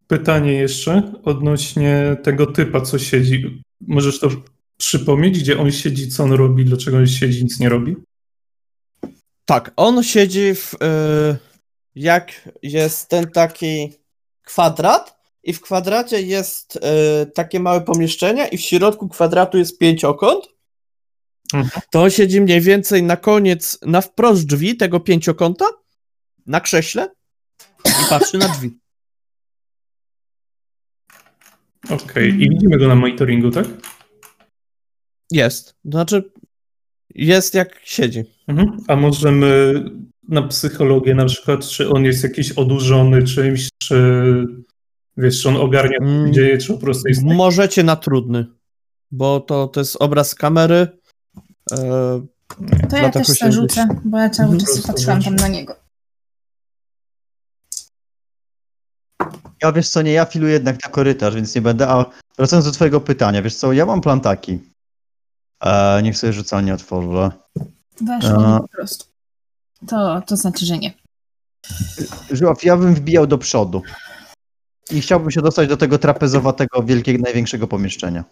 [0.08, 3.64] pytanie jeszcze odnośnie tego typa, co siedzi.
[3.82, 4.30] Możesz to
[4.78, 7.96] przypomnieć, gdzie on siedzi, co on robi, dlaczego on siedzi, nic nie robi?
[9.46, 10.74] Tak, on siedzi w.
[10.74, 10.78] y,
[11.96, 13.94] jak jest ten taki
[14.44, 15.15] kwadrat,
[15.46, 16.80] i w kwadracie jest y,
[17.32, 20.48] takie małe pomieszczenie, i w środku kwadratu jest pięciokąt.
[21.54, 21.82] Mhm.
[21.92, 25.66] To on siedzi mniej więcej na koniec, na wprost drzwi tego pięciokąta,
[26.46, 27.12] na krześle
[27.86, 28.80] i patrzy na drzwi.
[31.90, 33.66] Okej, i widzimy go na monitoringu, tak?
[35.32, 35.76] Jest.
[35.86, 36.32] Znaczy,
[37.16, 38.24] jest jak siedzi.
[38.48, 38.78] Mhm.
[38.88, 39.74] A możemy
[40.30, 43.96] na psychologię na przykład, czy on jest jakiś odurzony czymś, czy
[45.18, 46.34] wiesz, czy on ogarnia, co Mm.
[46.34, 47.24] dzieje, czy po prostu jest...
[47.24, 48.46] Możecie na trudny,
[49.12, 50.88] bo to, to jest obraz kamery.
[51.72, 51.78] E,
[52.90, 54.66] To ja też się sobie rzucę, bo ja cały Mhm.
[54.76, 55.76] czas patrzyłam tam na niego.
[59.64, 61.88] Ja wiesz co, nie, ja filuję jednak na korytarz, więc nie będę.
[61.88, 62.06] A
[62.38, 64.60] wracając do twojego pytania, wiesz co, ja mam plan taki.
[65.64, 67.32] E, niech sobie rzucanie otworzę.
[68.02, 68.54] Weszło A.
[68.56, 69.06] mi po prostu.
[69.88, 70.94] To, to znaczy, że nie.
[72.32, 73.82] Żuław, ja bym wbijał do przodu.
[74.92, 78.24] I chciałbym się dostać do tego trapezowatego, wielkiego, największego pomieszczenia.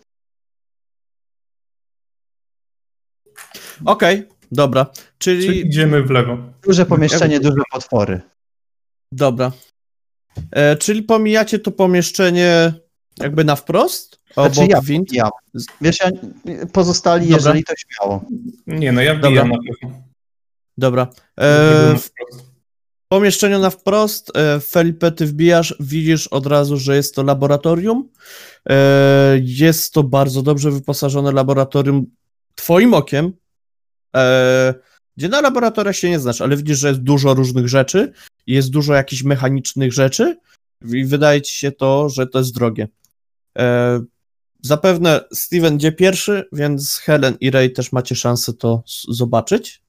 [3.86, 4.86] Okej, dobra.
[5.18, 6.38] Czyli Czyli, idziemy w lewo.
[6.64, 8.22] Duże pomieszczenie, duże potwory.
[9.12, 9.52] dobra.
[10.52, 12.74] E, czyli pomijacie to pomieszczenie
[13.20, 14.20] jakby na wprost?
[14.36, 15.14] Obok Znaczy ja, wind?
[15.14, 15.30] ja.
[15.82, 16.10] Wiesz, ja,
[16.74, 17.36] pozostali, Dobra.
[17.38, 18.26] jeżeli to śmiało.
[18.68, 19.30] Nie, no ja Dobra.
[19.30, 19.98] wbijam na pewno.
[20.78, 21.08] Dobra.
[21.40, 22.10] E, w.
[23.14, 28.10] pomieszczeniu na wprost, e, Felipe, ty wbijasz, widzisz od razu, że jest to laboratorium.
[28.70, 32.06] E, jest to bardzo dobrze wyposażone laboratorium
[32.56, 33.34] twoim okiem.
[34.16, 34.74] E,
[35.18, 38.12] gdzie na laboratoria się nie znasz, ale widzisz, że jest dużo różnych rzeczy,
[38.48, 40.38] jest dużo jakichś mechanicznych rzeczy
[40.86, 42.88] i wydaje ci się to, że to jest drogie.
[44.62, 49.82] Zapewne Steven idzie pierwszy, więc Helen i Ray też macie szansę to zobaczyć.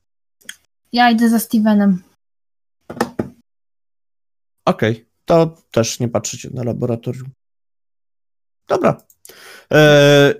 [0.93, 2.03] Ja idę za Stevenem.
[4.65, 7.31] Okej, to też nie patrzycie na laboratorium.
[8.69, 9.03] Dobra.
[9.73, 10.35] E,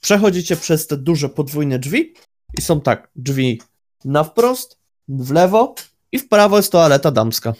[0.00, 2.14] przechodzicie przez te duże podwójne drzwi
[2.58, 3.62] i są tak, drzwi
[4.04, 5.74] na wprost, w lewo
[6.12, 7.54] i w prawo jest toaleta damska.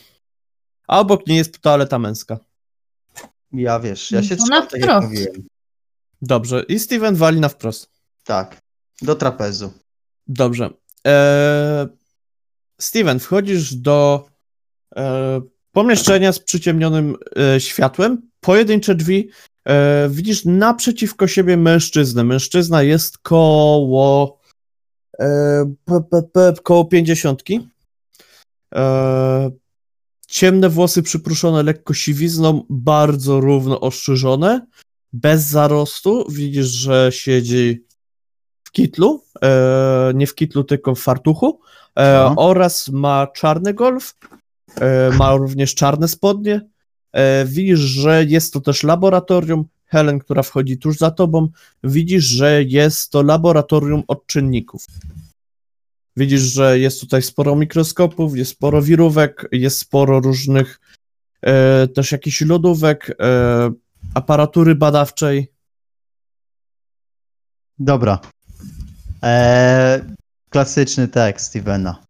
[0.88, 2.38] A obok niej jest toaleta męska.
[3.52, 5.08] Ja wiesz, ja się To trzymam, na tak jak wprost.
[5.08, 5.46] mówiłem.
[6.22, 7.90] Dobrze, i Steven wali na wprost.
[8.24, 8.60] Tak,
[9.02, 9.72] do trapezu.
[10.26, 10.70] Dobrze.
[11.06, 11.88] E,
[12.80, 14.28] Steven, wchodzisz do
[15.72, 17.16] pomieszczenia z przyciemnionym
[17.54, 18.22] e, światłem.
[18.40, 19.30] Pojedyncze drzwi.
[19.68, 22.24] E, widzisz naprzeciwko siebie mężczyznę.
[22.24, 24.38] Mężczyzna jest koło
[25.20, 25.74] e,
[26.62, 27.68] koło pięćdziesiątki.
[28.74, 29.50] E,
[30.28, 34.66] ciemne włosy przypruszone lekko siwizną, bardzo równo ostrzyżone,
[35.12, 36.24] bez zarostu.
[36.28, 37.84] Widzisz, że siedzi
[38.64, 41.60] w kitlu, e, nie w kitlu, tylko w fartuchu
[41.96, 42.34] e, No.
[42.36, 44.37] oraz ma czarny golf, e,
[45.18, 46.60] ma również czarne spodnie.
[47.12, 49.64] E, widzisz, że jest to też laboratorium.
[49.86, 51.48] Helen, która wchodzi tuż za tobą,
[51.84, 54.84] widzisz, że jest to laboratorium odczynników.
[56.16, 60.80] Widzisz, że jest tutaj sporo mikroskopów, jest sporo wirówek, jest sporo różnych
[61.42, 63.70] e, też jakichś lodówek, e,
[64.14, 65.52] aparatury badawczej.
[67.78, 68.20] Dobra.
[69.22, 70.00] Eee,
[70.50, 72.07] klasyczny tekst Stevena.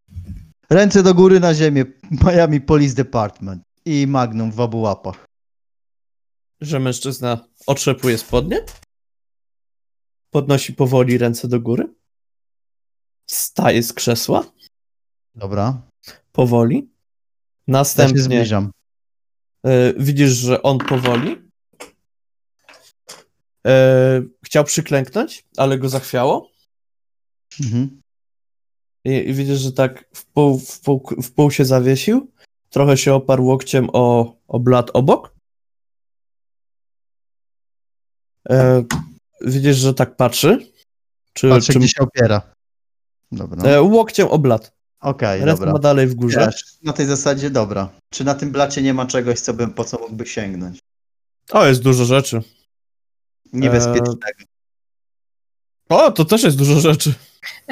[0.71, 1.85] Ręce do góry na ziemię.
[2.11, 3.63] Miami Police Department.
[3.85, 5.27] I Magnum w obu łapach.
[6.61, 8.65] że mężczyzna otrzepuje spodnie,
[10.31, 11.95] podnosi powoli ręce do góry,
[13.27, 14.45] wstaje z krzesła,
[15.35, 15.83] Dobra.
[16.33, 16.93] powoli, Ja się
[17.67, 18.71] następnie zbliżam.
[19.67, 21.37] e, widzisz, że on powoli
[23.67, 26.51] e, chciał przyklęknąć, ale go zachwiało
[27.61, 28.01] Mhm.
[29.05, 32.31] I, i widzisz, że tak w pół, w, pół, w pół się zawiesił,
[32.71, 35.35] trochę się oparł łokciem o, o blat obok.
[38.51, 38.85] E,
[39.41, 40.73] widzisz, że tak patrzy.
[41.33, 42.53] Czy, Patrzę, czy gdzie się opiera.
[43.33, 43.71] Dobra.
[43.71, 44.73] E, łokciem o blat.
[45.01, 45.73] Okej, Ręce dobra.
[45.73, 46.47] ma dalej w górze.
[46.47, 47.89] Wiesz, na tej zasadzie dobra.
[48.11, 50.79] Czy na tym blacie nie ma czegoś, co bym, po co mógłby sięgnąć?
[51.51, 52.43] O, jest dużo rzeczy.
[53.53, 54.45] Niebezpiecznego.
[55.89, 57.15] O, to też jest dużo rzeczy.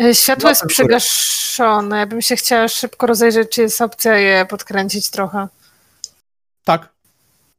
[0.00, 1.98] E, Światło No jest tak, przygaszone.
[1.98, 5.48] Ja bym się chciała szybko rozejrzeć, czy jest opcja je podkręcić trochę.
[6.64, 6.88] Tak.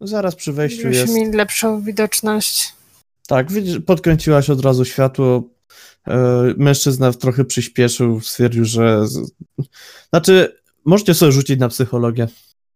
[0.02, 1.14] Zaraz przy wejściu Żebyśmy jest.
[1.14, 2.74] mieli lepszą widoczność.
[3.28, 3.48] Tak,
[3.86, 5.44] podkręciłaś od razu światło.
[6.08, 6.18] E,
[6.58, 9.06] mężczyzna trochę przyspieszył, stwierdził, że.
[10.10, 12.28] Znaczy, możecie sobie rzucić na psychologię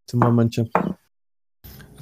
[0.05, 0.65] w tym momencie.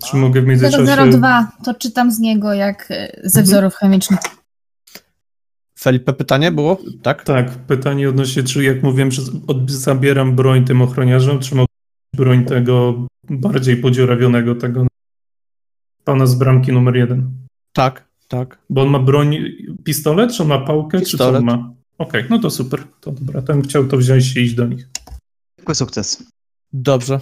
[0.10, 1.12] Czy mogę w międzyczasie...
[1.12, 3.46] 002, to czytam z niego jak e, ze Mhm.
[3.46, 4.20] wzorów chemicznych.
[5.80, 6.78] Felipe, pytanie było?
[7.02, 7.24] Tak?
[7.24, 9.22] Tak, pytanie odnośnie, czy jak mówiłem, że
[9.68, 11.68] zabieram broń tym ochroniarzom, czy mogę
[12.14, 14.88] mieć broń tego bardziej podziurawionego, tego
[16.04, 17.32] pana z bramki numer jeden?
[17.74, 18.60] Tak, tak.
[18.70, 19.38] Bo on ma broń,
[19.84, 21.40] pistolet, czy on ma pałkę, czy co Pistolet.
[21.40, 21.74] on ma?
[21.98, 24.88] Okej, no to super, to dobra, bym chciał to wziąć i iść do nich.
[25.58, 26.24] Zwykły sukces.
[26.74, 27.20] Dobrze.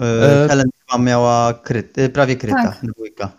[0.00, 2.62] E, Helen chyba miała kryt, e, prawie kryta.
[2.62, 2.80] Tak.
[2.82, 3.38] Dwójka.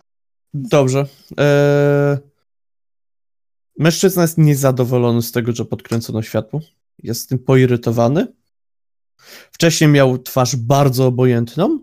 [0.53, 1.05] Dobrze.
[1.39, 2.32] E,
[3.79, 6.59] Mężczyzna jest niezadowolony z tego, że podkręcono światło.
[7.03, 8.27] Jest tym poirytowany.
[9.51, 11.79] Wcześniej miał twarz bardzo obojętną,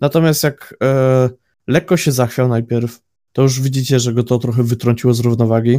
[0.00, 1.30] natomiast jak e,
[1.66, 3.00] lekko się zachwiał najpierw,
[3.32, 5.78] to już widzicie, że go to trochę wytrąciło z równowagi.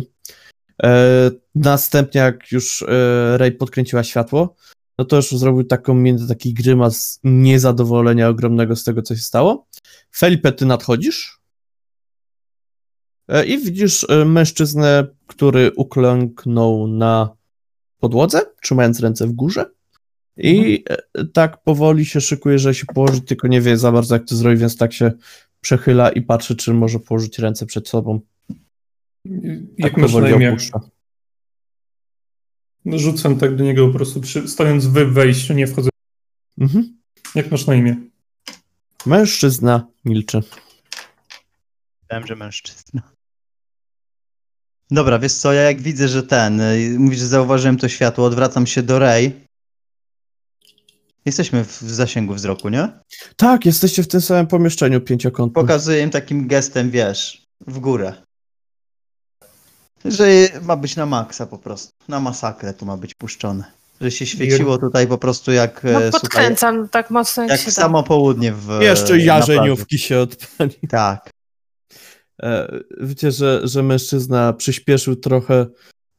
[0.83, 4.55] E, następnie, jak już e, Ray podkręciła światło,
[4.99, 9.67] no to już zrobił taką minę, taki grymas niezadowolenia ogromnego z tego, co się stało.
[10.15, 11.39] Felipe, ty nadchodzisz?
[13.27, 17.35] E, I widzisz e, mężczyznę, który uklęknął na
[17.99, 19.65] podłodze, trzymając ręce w górze.
[20.37, 24.25] I e, tak powoli się szykuje, że się położy, tylko nie wie za bardzo, jak
[24.25, 25.11] to zrobi, więc tak się
[25.61, 28.19] przechyla i patrzy, czy może położyć ręce przed sobą.
[29.77, 30.49] Jak tak masz na powoli imię?
[30.51, 30.79] opuszcza.
[32.85, 35.89] No, Rzucam tak do niego po prostu, przy, stojąc w wejściu, nie wchodzę.
[36.57, 36.97] Mhm.
[37.35, 37.95] Jak masz na imię?
[39.05, 40.41] Mężczyzna milczy.
[42.11, 43.16] Wiem, że mężczyzna.
[44.91, 48.67] Dobra, wiesz co, ja jak widzę, że ten, y, mówisz, że zauważyłem to światło, odwracam
[48.67, 49.47] się do Ray.
[51.25, 52.89] Jesteśmy w zasięgu wzroku, nie?
[53.35, 55.65] Tak, jesteście w tym samym pomieszczeniu pięciokątnym.
[55.65, 58.13] Pokazuję im takim gestem, wiesz, w górę.
[60.05, 60.27] Że
[60.61, 61.89] ma być na maksa po prostu.
[62.07, 63.63] Na masakrę tu ma być puszczone.
[64.01, 67.59] Że się świeciło tutaj po prostu jak, No e, słuchaj, podkręcam tak mocno jak, jak
[67.59, 67.81] się w da.
[67.81, 69.25] samo południe w Jeszcze na plaży.
[69.25, 70.75] jarzeniówki się odpali.
[70.89, 71.29] Tak.
[72.43, 75.65] E, Wiecie, że, że mężczyzna przyspieszył trochę.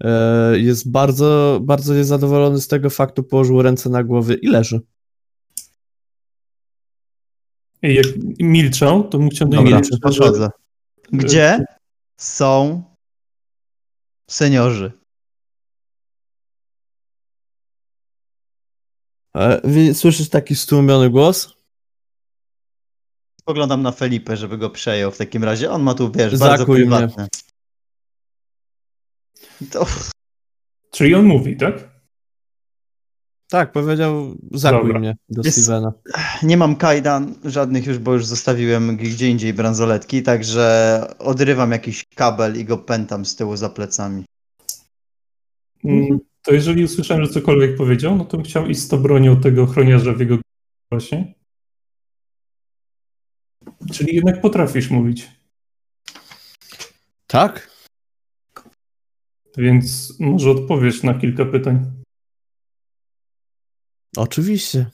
[0.05, 4.81] e, Jest bardzo, bardzo niezadowolony z tego faktu, położył ręce na głowy i leży.
[7.83, 8.07] I jak
[8.41, 9.71] milczał, to bym chciał do Dobra.
[9.71, 10.51] niego Milczę, podchodzę.
[11.13, 11.65] Gdzie
[12.17, 12.83] są
[14.31, 14.93] seniorzy?
[19.37, 19.61] E,
[19.95, 21.58] Słyszysz taki stłumiony głos?
[23.49, 25.71] Spoglądam na Felipe, żeby go przejął w takim razie.
[25.71, 26.97] On ma tu, wiesz, bardzo Zakuj mnie.
[26.99, 27.29] prywatne.
[29.71, 29.87] To,
[30.91, 31.89] Czyli on mówi, tak?
[33.51, 34.99] Tak, powiedział, zakuj Dobra.
[34.99, 35.93] mnie do Jest- Stevena.
[36.43, 42.57] nie mam kajdan żadnych już, bo już zostawiłem gdzie indziej bransoletki, także odrywam jakiś kabel
[42.61, 44.25] i go pętam z tyłu za plecami.
[45.85, 49.41] Mm, To jeżeli usłyszałem, że cokolwiek powiedział, no to bym chciał iść z to bronią
[49.41, 50.39] tego ochroniarza w jego
[50.93, 51.33] głosie.
[53.93, 55.31] Czyli jednak potrafisz mówić.
[57.27, 57.71] Tak?
[59.57, 62.03] Więc może odpowiesz na kilka pytań.
[64.17, 64.91] Oczywiście.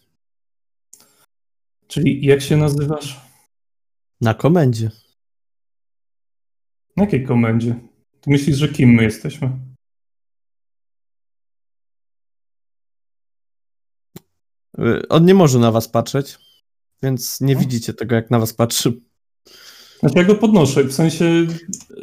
[1.86, 3.20] Czyli jak się nazywasz?
[4.20, 4.90] Na komendzie.
[6.96, 7.80] Na jakiej komendzie?
[8.20, 9.50] Ty myślisz, że kim my jesteśmy?
[15.08, 16.38] On nie może na was patrzeć,
[17.02, 17.60] więc nie No.
[17.60, 19.00] widzicie tego, jak na was patrzy.
[20.00, 21.46] Znaczy ja go podnoszę, w sensie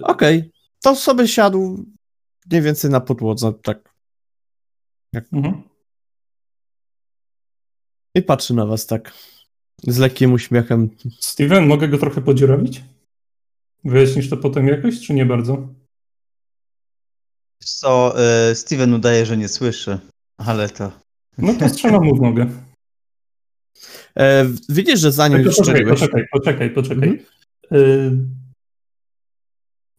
[0.02, 1.86] Okej, to sobie siadł
[2.52, 3.94] mniej więcej na podłodze, tak.
[5.34, 5.64] mhm.
[8.16, 9.14] I patrzy na was tak.
[9.88, 10.90] Z lekkim uśmiechem.
[11.20, 12.84] Steven, mogę go trochę podziurawić?
[13.84, 15.68] Wyjaśnisz to potem jakoś, czy nie bardzo?
[17.64, 18.16] Co,
[18.52, 20.00] y, Steven udaje, że nie słyszy,
[20.38, 20.92] ale to...
[21.38, 22.50] No to strzelam mu w nogę.
[24.18, 27.10] E, widzisz, że zanim już poczekaj, poczekaj, poczekaj, poczekaj.
[27.10, 27.26] Mhm.
[27.72, 28.42] Y...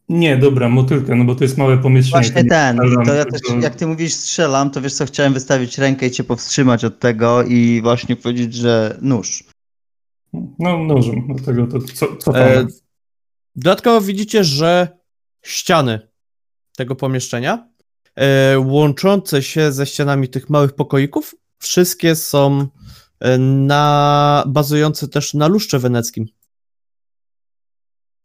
[0.09, 2.23] Nie, dobra, motylkę, no bo to jest małe pomieszczenie.
[2.23, 5.33] Właśnie nie ten, strzelam, to ja też, jak ty mówisz strzelam, to wiesz co, chciałem
[5.33, 9.43] wystawić rękę i cię powstrzymać od tego i właśnie powiedzieć, że nóż.
[10.59, 12.67] No, nożem, dlatego to co, co E,
[13.55, 14.87] dodatkowo widzicie, że
[15.41, 15.99] ściany
[16.77, 17.69] tego pomieszczenia,
[18.15, 22.67] e, łączące się ze ścianami tych małych pokoików, wszystkie są e,
[23.39, 26.25] na, bazujące też na luszcze weneckim.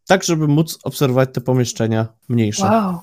[0.06, 3.00] Tak, żeby móc obserwować te pomieszczenia mniejsze Wow.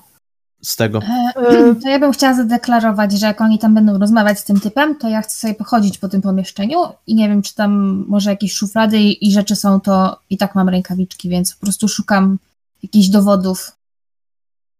[0.62, 1.00] z tego.
[1.36, 4.98] E, To ja bym chciała zadeklarować, że jak oni tam będą rozmawiać z tym typem,
[4.98, 8.52] to ja chcę sobie pochodzić po tym pomieszczeniu i nie wiem, czy tam może jakieś
[8.52, 12.38] szuflady i, i rzeczy są, to i tak mam rękawiczki, więc po prostu szukam
[12.82, 13.72] jakichś dowodów,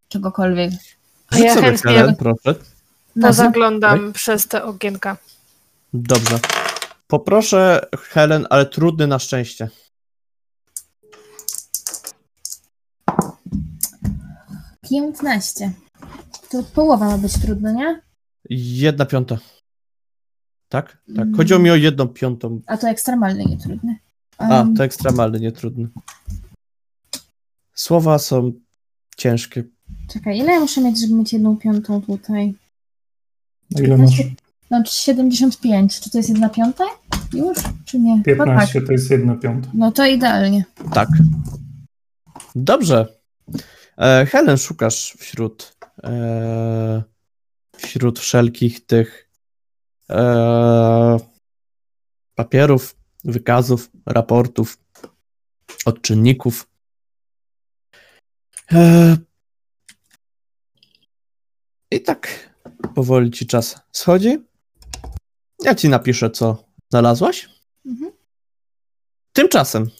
[0.08, 0.72] czegokolwiek.
[1.30, 2.54] A ja chętnie proszę.
[3.16, 5.16] No, Zaglądam przez te okienka.
[5.94, 6.38] Dobrze.
[7.06, 9.68] Poproszę Helen, ale trudny na szczęście.
[14.90, 15.72] 15.
[16.50, 18.00] To połowa ma być trudno, nie?
[18.50, 19.38] Jedna piąta.
[20.68, 20.86] Tak?
[21.16, 21.24] Tak.
[21.26, 21.34] Mm.
[21.36, 22.60] Chodziło mi o jedną piątą.
[22.66, 23.98] A to ekstremalny, nie trudny.
[24.38, 25.88] A, Um, to ekstremalny, nie trudny.
[27.74, 28.52] Słowa są
[29.16, 29.64] ciężkie.
[30.08, 32.54] Czekaj, ile ja muszę mieć, żeby mieć jedną piątą tutaj?
[33.70, 34.22] Ile masz?
[34.70, 36.00] No, 75.
[36.00, 36.84] Czy to jest jedna piąta?
[37.32, 37.58] Już?
[37.84, 38.22] Czy nie?
[38.24, 38.54] Chyba tak.
[38.54, 39.70] 15 to jest jedna piąta.
[39.74, 40.64] No to idealnie.
[40.94, 41.08] Tak.
[42.54, 43.06] Dobrze.
[43.98, 47.02] E, Helen, szukasz wśród e,
[47.76, 49.30] wśród wszelkich tych
[50.10, 51.18] e,
[52.34, 54.78] papierów, wykazów, raportów,
[55.84, 56.68] odczynników.
[58.72, 59.16] E,
[61.90, 62.50] I tak
[62.94, 64.38] powoli ci czas schodzi.
[65.66, 67.48] Ja ci napiszę, co znalazłaś.
[67.86, 68.12] Mhm.
[69.32, 69.90] Tymczasem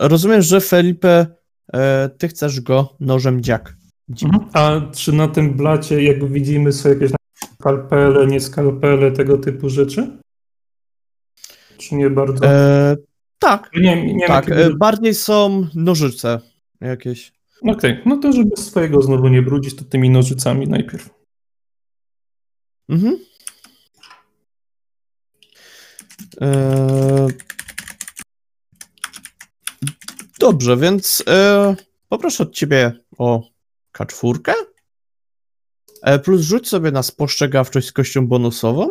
[0.00, 1.26] rozumiem, że Felipe
[1.72, 3.76] e, ty chcesz go nożem dziak.
[4.22, 4.50] Mhm.
[4.52, 7.10] A czy na tym blacie, jak widzimy, są jakieś
[7.54, 10.18] skalpele, nie skalpele, tego typu rzeczy?
[11.78, 12.46] Czy nie bardzo?
[12.46, 12.96] E,
[13.38, 14.48] tak, nie, nie tak.
[14.48, 14.66] jakiego...
[14.70, 16.40] E, bardziej są nożyce
[16.80, 17.32] jakieś.
[17.62, 18.02] Okej, okay.
[18.06, 21.10] no to żeby swojego znowu nie brudzić, to tymi nożycami najpierw.
[22.88, 23.18] Mhm.
[26.40, 27.28] E,
[30.38, 31.76] dobrze, więc e,
[32.08, 33.48] poproszę od ciebie o
[33.92, 34.54] kaczwórkę.
[36.02, 38.88] E, plus rzuć sobie na spostrzegawczość z kością bonusową.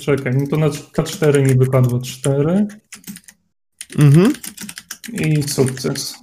[0.00, 2.66] Czekaj, no to na K4 mi wypadło 4.
[3.98, 4.32] Mhm.
[5.12, 6.14] I sukces.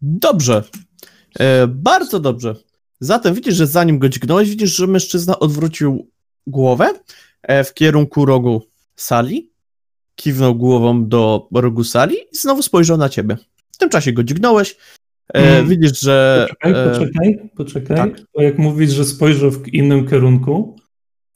[0.00, 0.64] Dobrze.
[1.38, 2.56] E, bardzo dobrze.
[3.00, 6.10] Zatem widzisz, że zanim go dźgnąłeś, widzisz, że mężczyzna odwrócił
[6.46, 6.94] głowę
[7.42, 8.62] e, w kierunku rogu
[8.96, 9.50] sali,
[10.14, 13.36] kiwnął głową do rogu sali i znowu spojrzał na ciebie.
[13.72, 14.76] W tym czasie go dźgnąłeś.
[15.34, 15.68] E, Mm.
[15.68, 16.46] Widzisz, że.
[16.48, 17.96] Poczekaj, e, poczekaj, poczekaj.
[17.96, 18.10] tak.
[18.34, 20.76] Bo jak mówisz, że spojrzał w innym kierunku,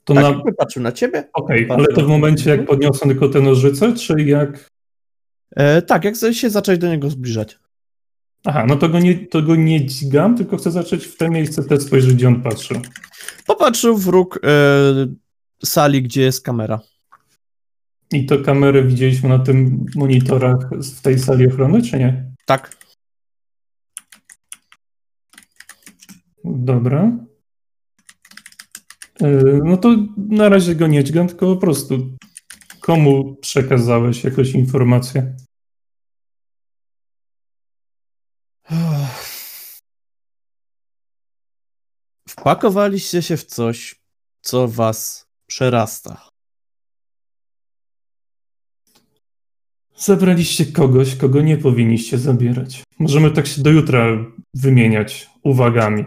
[0.04, 0.52] to tak, na...
[0.58, 1.28] patrzył na ciebie.
[1.32, 4.68] Okej, patrzył ale to w momencie, jak podniosłem tylko te nożyce, czy jak...
[5.56, 7.58] E, tak, jak się zacząłeś do niego zbliżać.
[8.44, 11.64] Aha, no to go, nie, to go nie dźgam, tylko chcę zacząć w te miejsce
[11.64, 12.80] też spojrzeć, gdzie on patrzył.
[13.46, 14.48] Popatrzył w róg e,
[15.64, 16.80] sali, gdzie jest kamera.
[18.12, 22.32] I to kamerę widzieliśmy na tym monitorach w tej sali ochrony, czy nie?
[22.46, 22.76] Tak.
[26.44, 27.12] Dobra.
[29.20, 32.16] Yy, No to na razie go nie dźgam, tylko po prostu
[32.80, 35.36] komu przekazałeś jakąś informację?
[42.46, 43.94] Wpakowaliście się w coś,
[44.40, 46.28] co was przerasta.
[49.96, 52.84] Zabraliście kogoś, kogo nie powinniście zabierać.
[52.98, 54.06] Możemy tak się do jutra
[54.54, 56.04] wymieniać uwagami.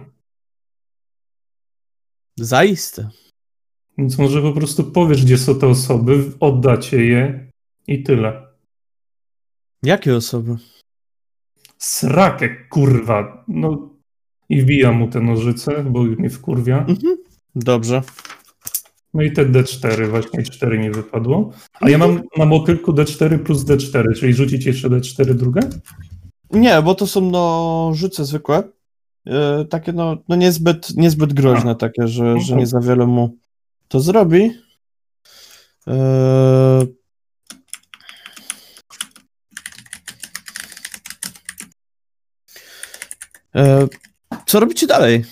[2.37, 3.09] Zaiste.
[3.97, 7.51] Więc może po prostu powiesz, gdzie są te osoby, oddacie je
[7.87, 8.47] i tyle.
[9.83, 10.57] Jakie osoby?
[11.77, 13.43] Srakę, kurwa.
[13.47, 13.88] No
[14.49, 16.77] i wbijam mu te nożyce, bo mnie wkurwia.
[16.77, 17.17] Mhm.
[17.55, 18.01] Dobrze.
[19.13, 21.51] No i te D4, właśnie 4 mi wypadło.
[21.81, 25.61] A ja mam na motylku D4 plus D4, czyli rzucić jeszcze D4 drugie?
[26.51, 28.63] Nie, bo to są nożyce zwykłe.
[29.27, 33.37] E, takie no, no niezbyt, niezbyt groźne, takie, że, że nie za wiele mu
[33.87, 34.51] to zrobi.
[35.87, 36.85] E,
[44.49, 45.25] co robicie dalej?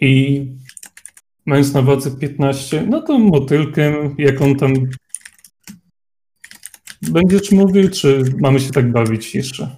[0.00, 0.46] I
[1.46, 4.74] mając na wadze 15, no to motylkiem, jak on tam...
[7.02, 9.76] Będziesz mówił, czy mamy się tak bawić jeszcze?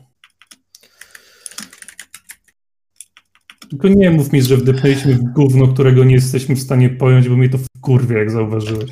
[3.70, 7.36] Tylko nie mów mi, że wdepnęliśmy w gówno, którego nie jesteśmy w stanie pojąć, bo
[7.36, 8.90] mnie to wkurwia, jak zauważyłeś.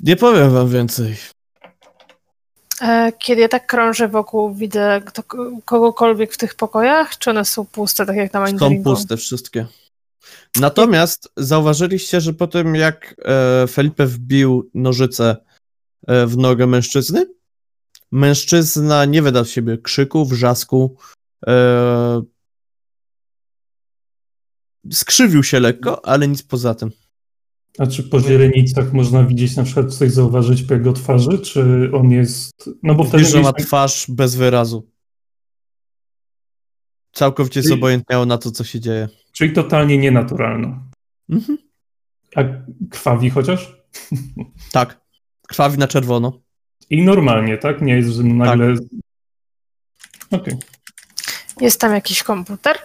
[0.00, 1.14] Nie powiem wam więcej.
[2.82, 5.22] E, Kiedy ja tak krążę wokół, widzę kto,
[5.64, 8.90] kogokolwiek w tych pokojach, czy one są puste, tak jak na Są monitoringu?
[8.90, 9.66] puste wszystkie.
[10.60, 15.36] Natomiast zauważyliście, że po tym jak e, Felipe wbił nożycę
[16.06, 17.26] e, w nogę mężczyzny,
[18.12, 20.96] mężczyzna nie wydał z siebie krzyku, wrzasku,
[24.92, 26.90] skrzywił się lekko, ale nic poza tym.
[27.78, 32.10] A czy po źrenicach można widzieć na przykład coś zauważyć po jego twarzy, czy on
[32.10, 32.70] jest...
[32.82, 34.90] No bo wtedy Widzisz, że ma twarz bez wyrazu.
[37.12, 39.08] Całkowicie Czyli- zobojętniało na to, co się dzieje.
[39.32, 40.80] Czyli totalnie nienaturalną.
[41.30, 41.58] Mhm.
[42.36, 42.40] A
[42.90, 43.76] krwawi chociaż?
[44.72, 45.00] Tak.
[45.48, 46.40] Krwawi na czerwono.
[46.90, 47.82] I normalnie, tak?
[47.82, 48.74] Nie jest, że nagle...
[50.30, 50.54] Okej.
[51.60, 52.78] Jest tam jakiś komputer?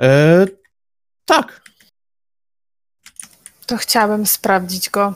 [0.00, 0.46] E,
[1.24, 1.59] tak.
[3.70, 5.14] To chciałabym sprawdzić go.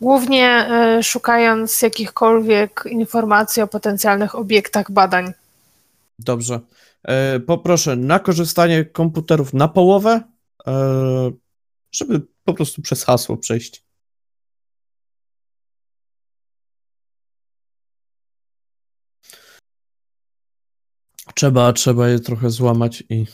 [0.00, 5.32] Głównie e, szukając jakichkolwiek informacji o potencjalnych obiektach badań.
[6.18, 6.60] Dobrze.
[7.02, 10.22] E, poproszę na korzystanie komputerów na połowę,
[10.66, 10.72] e,
[11.92, 13.84] żeby po prostu przez hasło przejść.
[21.34, 23.26] Trzeba, trzeba je trochę złamać i.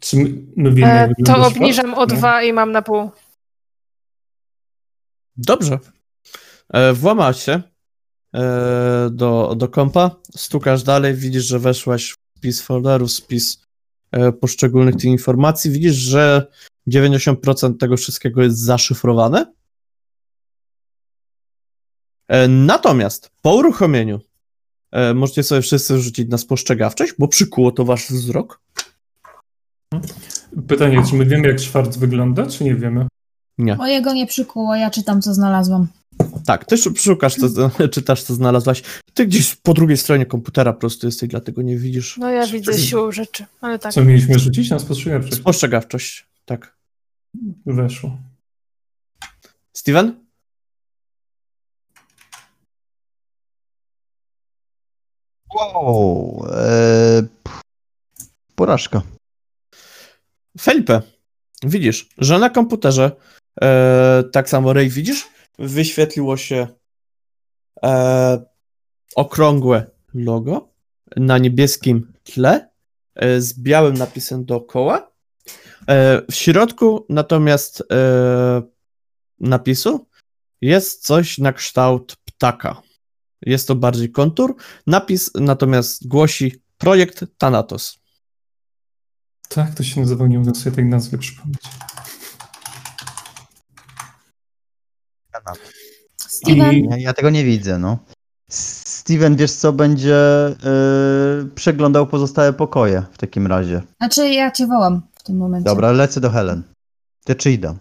[0.00, 3.10] Czy my, my wiemy, E, to obniżam o dwa i mam na pół.
[5.36, 5.78] Dobrze.
[6.72, 7.62] E, włamasz się
[8.34, 13.66] e, do, do kompa, stukasz dalej, widzisz, że weszłaś w spis folderów, spis
[14.12, 15.70] e, poszczególnych tych informacji.
[15.70, 16.46] Widzisz, że
[16.88, 19.52] 90% tego wszystkiego jest zaszyfrowane.
[22.28, 24.20] E, Natomiast po uruchomieniu
[24.92, 28.60] e, możecie sobie wszyscy rzucić na spostrzegawczość, bo przykuło to wasz wzrok.
[30.68, 33.06] Pytanie, czy my wiemy, jak Schwarz wygląda, czy nie wiemy?
[33.58, 33.76] Nie.
[33.76, 35.86] Mojego nie przykuło, ja czytam, co znalazłam.
[36.46, 38.82] Tak, ty sz- szukasz, co, czytasz, co znalazłaś.
[39.14, 42.16] Ty gdzieś po drugiej stronie komputera po prostu jesteś, dlatego nie widzisz.
[42.18, 43.92] No ja widzę siłą rzeczy, ale tak.
[43.92, 45.34] Co mieliśmy rzucić na spostrzegawczość?
[45.36, 46.76] Spostrzegawczość, tak.
[47.66, 48.16] Weszło.
[49.76, 50.14] Steven?
[55.54, 56.46] Wow.
[56.52, 57.22] E,
[58.54, 59.02] porażka.
[60.60, 61.02] Felipe,
[61.62, 63.10] widzisz, że na komputerze,
[63.62, 66.68] e, tak samo Ray widzisz, wyświetliło się
[67.84, 68.44] e,
[69.16, 70.68] okrągłe logo
[71.16, 72.70] na niebieskim tle
[73.14, 75.12] e, z białym napisem dookoła.
[75.88, 78.62] E, w środku natomiast e,
[79.40, 80.06] napisu
[80.60, 82.82] jest coś na kształt ptaka.
[83.42, 84.56] Jest to bardziej kontur.
[84.86, 87.99] Napis natomiast głosi projekt Thanatos.
[89.54, 91.60] Tak, to się nazywa, nie mogę sobie tej nazwy przypomnieć.
[96.16, 97.98] Steven, I- Ja, ja tego nie widzę, no.
[98.50, 100.54] Steven, wiesz co, będzie e,
[101.54, 103.82] przeglądał pozostałe pokoje w takim razie.
[103.98, 105.64] znaczy ja cię wołam w tym momencie.
[105.64, 106.62] Dobra, lecę do Helen.
[107.24, 107.76] Ty czy idę?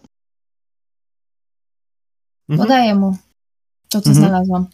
[2.50, 2.68] Mhm.
[2.68, 3.18] Podaję mu
[3.90, 4.16] to, co Mhm.
[4.28, 4.68] znalazłam.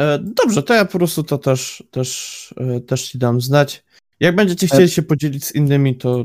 [0.00, 3.84] E, Dobrze, to ja po prostu to też, też, e, też ci dam znać.
[4.20, 6.24] Jak będziecie chcieli się podzielić z innymi, to,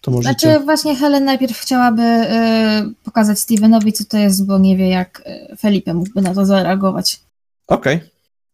[0.00, 0.38] to możecie.
[0.48, 5.22] Znaczy właśnie Helen najpierw chciałaby y, pokazać Stevenowi, co to jest, bo nie wie, jak
[5.52, 7.20] y, Felipe mógłby na to zareagować.
[7.66, 8.00] Okej.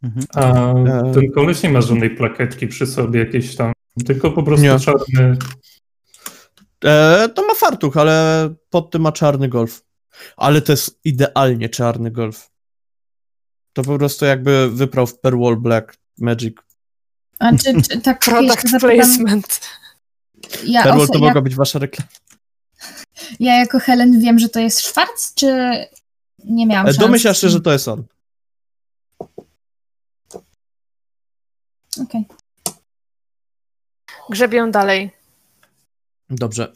[0.02, 0.26] Mhm.
[0.34, 0.72] A
[1.08, 1.12] E.
[1.14, 3.72] ten koleś nie ma żadnej plakietki przy sobie jakieś tam,
[4.06, 4.78] tylko po prostu Nie.
[4.80, 5.36] czarny.
[6.84, 9.84] E, To ma fartuch, ale pod tym ma czarny golf.
[10.36, 12.50] Ale to jest idealnie czarny golf.
[13.72, 16.56] To po prostu jakby wyprał w Perwall Black Magic.
[17.38, 19.60] A czy, czy tak Product zapytam, placement.
[20.64, 22.10] ja, oso- to ja, mogła być wasza reklama.
[23.40, 25.46] ja jako Helen wiem, że to jest Schwarz, czy
[26.44, 26.98] nie miałam E, szans?
[26.98, 28.04] Domyślasz się, że to jest on.
[32.02, 32.24] Okej.
[34.30, 35.10] Grzebię dalej.
[36.30, 36.72] Dobrze.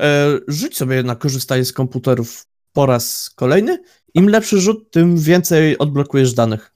[0.00, 3.82] E, rzuć sobie na korzystanie z komputerów po raz kolejny.
[4.14, 6.71] Im lepszy rzut, tym więcej odblokujesz danych.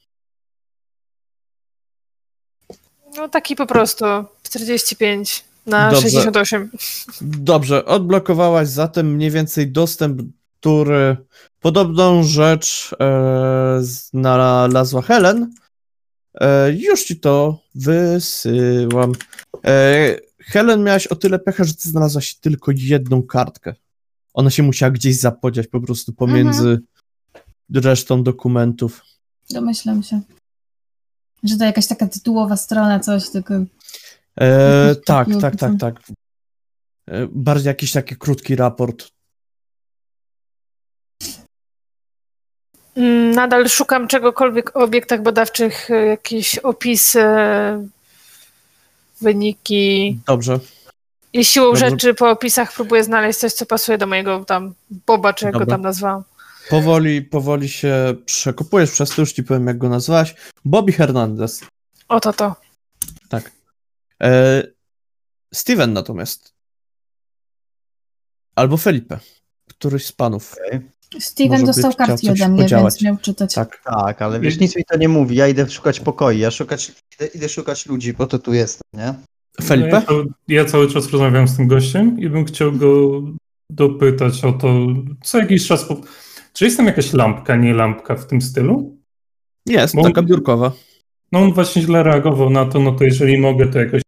[3.26, 4.04] No taki po prostu.
[4.42, 6.02] 45 na Dobrze.
[6.02, 6.70] 68.
[7.20, 10.22] Dobrze, odblokowałaś zatem mniej więcej dostęp,
[10.60, 11.16] który
[11.60, 15.54] podobną rzecz e, znalazła Helen.
[16.34, 19.12] E, już ci to wysyłam.
[19.64, 23.74] E, Helen, miałaś o tyle pecha, że ty znalazłaś tylko jedną kartkę.
[24.34, 26.80] Ona się musiała gdzieś zapodziać po prostu pomiędzy
[27.74, 29.02] resztą dokumentów.
[29.50, 30.20] Domyślam się.
[31.42, 33.54] Że to jakaś taka tytułowa strona, coś, tylko...
[34.40, 35.94] E, tak, tak, tak, tak.
[37.06, 39.08] E, bardziej jakiś taki krótki raport.
[42.96, 47.24] Mm, Nadal szukam czegokolwiek o obiektach badawczych, y, jakieś opisy,
[49.20, 50.20] wyniki.
[50.26, 50.58] Dobrze.
[51.32, 51.90] I siłą Dobrze.
[51.90, 54.74] rzeczy po opisach próbuję znaleźć coś, co pasuje do mojego tam
[55.06, 56.22] Boba, czy jak go tam nazwałam.
[56.70, 60.34] Powoli, powoli się przekopujesz przez to, już ci powiem, jak go nazwałaś.
[60.64, 61.64] Bobby Hernandez.
[62.08, 62.56] Oto to.
[63.28, 63.52] Tak.
[64.22, 64.62] E,
[65.54, 66.54] Steven natomiast.
[68.56, 69.18] Albo Felipe.
[69.68, 70.54] Któryś z panów.
[71.20, 72.94] Steven Może dostał kartki ode mnie, podziałać.
[72.94, 73.54] więc miał czytać.
[73.54, 73.82] Tak.
[73.84, 75.36] Tak, ale wiesz, nic mi to nie mówi.
[75.36, 79.14] Ja idę szukać pokoi, ja szukać, idę, idę szukać ludzi, po to tu jestem, nie?
[79.64, 79.88] Felipe?
[79.90, 83.22] No ja, cały- ja cały czas rozmawiam z tym gościem i bym chciał go
[83.70, 84.86] dopytać o to,
[85.24, 85.84] co jakiś czas.
[85.84, 86.00] Po...
[86.56, 88.98] Czy jest tam jakaś lampka, nie lampka w tym stylu?
[89.66, 90.72] Jest, Bo- taka biurkowa.
[91.32, 94.02] No on właśnie źle reagował na to, no to jeżeli mogę to jakoś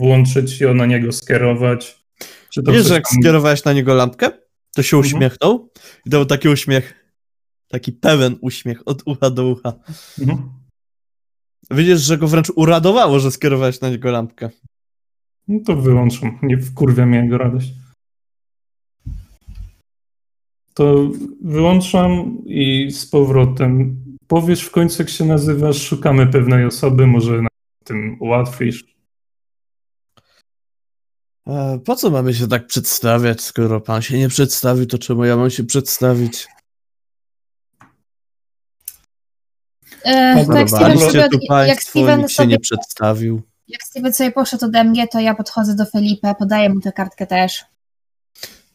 [0.00, 2.04] włączyć i na niego skierować.
[2.50, 4.30] Czy to Wiesz, że jak tam- skierowałeś na niego lampkę,
[4.74, 5.14] to się Mhm.
[5.14, 5.70] uśmiechnął
[6.06, 6.94] i dał taki uśmiech.
[7.68, 9.72] Taki pełen uśmiech od ucha do ucha.
[10.20, 10.50] Mhm.
[11.70, 14.50] Widzisz, że go wręcz uradowało, że skierowałeś na niego lampkę.
[15.48, 16.38] No to wyłączam.
[16.42, 17.68] Nie wkurwia mnie jego radość.
[20.74, 21.10] To
[21.42, 24.04] wyłączam i z powrotem.
[24.26, 27.48] Powiesz w końcu, jak się nazywasz, szukamy pewnej osoby, może na
[27.84, 28.94] tym ułatwisz.
[31.46, 35.36] E, po co mamy się tak przedstawiać, skoro pan się nie przedstawi, to czemu ja
[35.36, 36.46] mam się przedstawić?
[40.04, 40.96] E, Dobra, to jak dobra.
[40.96, 43.42] Steven, sobie, tu jak, Steven nikt się sobie, nie przedstawił.
[43.68, 47.26] jak Steven sobie poszedł ode mnie, to ja podchodzę do Felipe, podaję mu tę kartkę
[47.26, 47.64] też.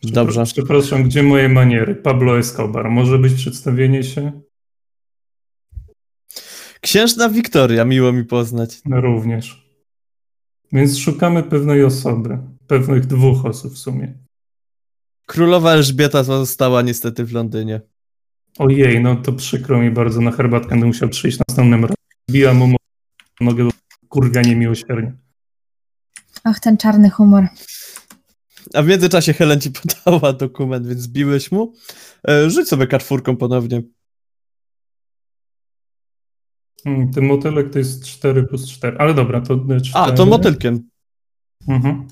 [0.03, 0.43] Dobrze.
[0.43, 1.95] Przepraszam, gdzie moje maniery?
[1.95, 2.89] Pablo Escobar.
[2.89, 4.41] Może być przedstawienie się?
[6.81, 8.81] Księżna Wiktoria, miło mi poznać.
[8.85, 9.69] No również.
[10.71, 12.37] Więc szukamy pewnej osoby.
[12.67, 14.13] Pewnych dwóch osób w sumie.
[15.25, 17.81] Królowa Elżbieta została niestety w Londynie.
[18.59, 20.21] Ojej, no to przykro mi bardzo.
[20.21, 21.95] Na herbatkę będę musiał przyjść następnym razem.
[22.31, 22.75] Bijam mu
[23.41, 23.69] nogę
[24.09, 25.13] kurwia niemiłosiernie.
[26.43, 27.47] Ach, ten czarny humor.
[28.73, 29.71] A w międzyczasie Helen ci
[30.05, 31.73] podała dokument, więc zbiłeś mu.
[32.27, 33.81] E, Rzuć sobie kartfurką ponownie.
[36.83, 38.97] Hmm, ten motylek to jest 4 plus 4.
[38.97, 39.81] Ale dobra, to 4.
[39.93, 40.89] A, to motylkiem.
[41.67, 42.07] Mhm.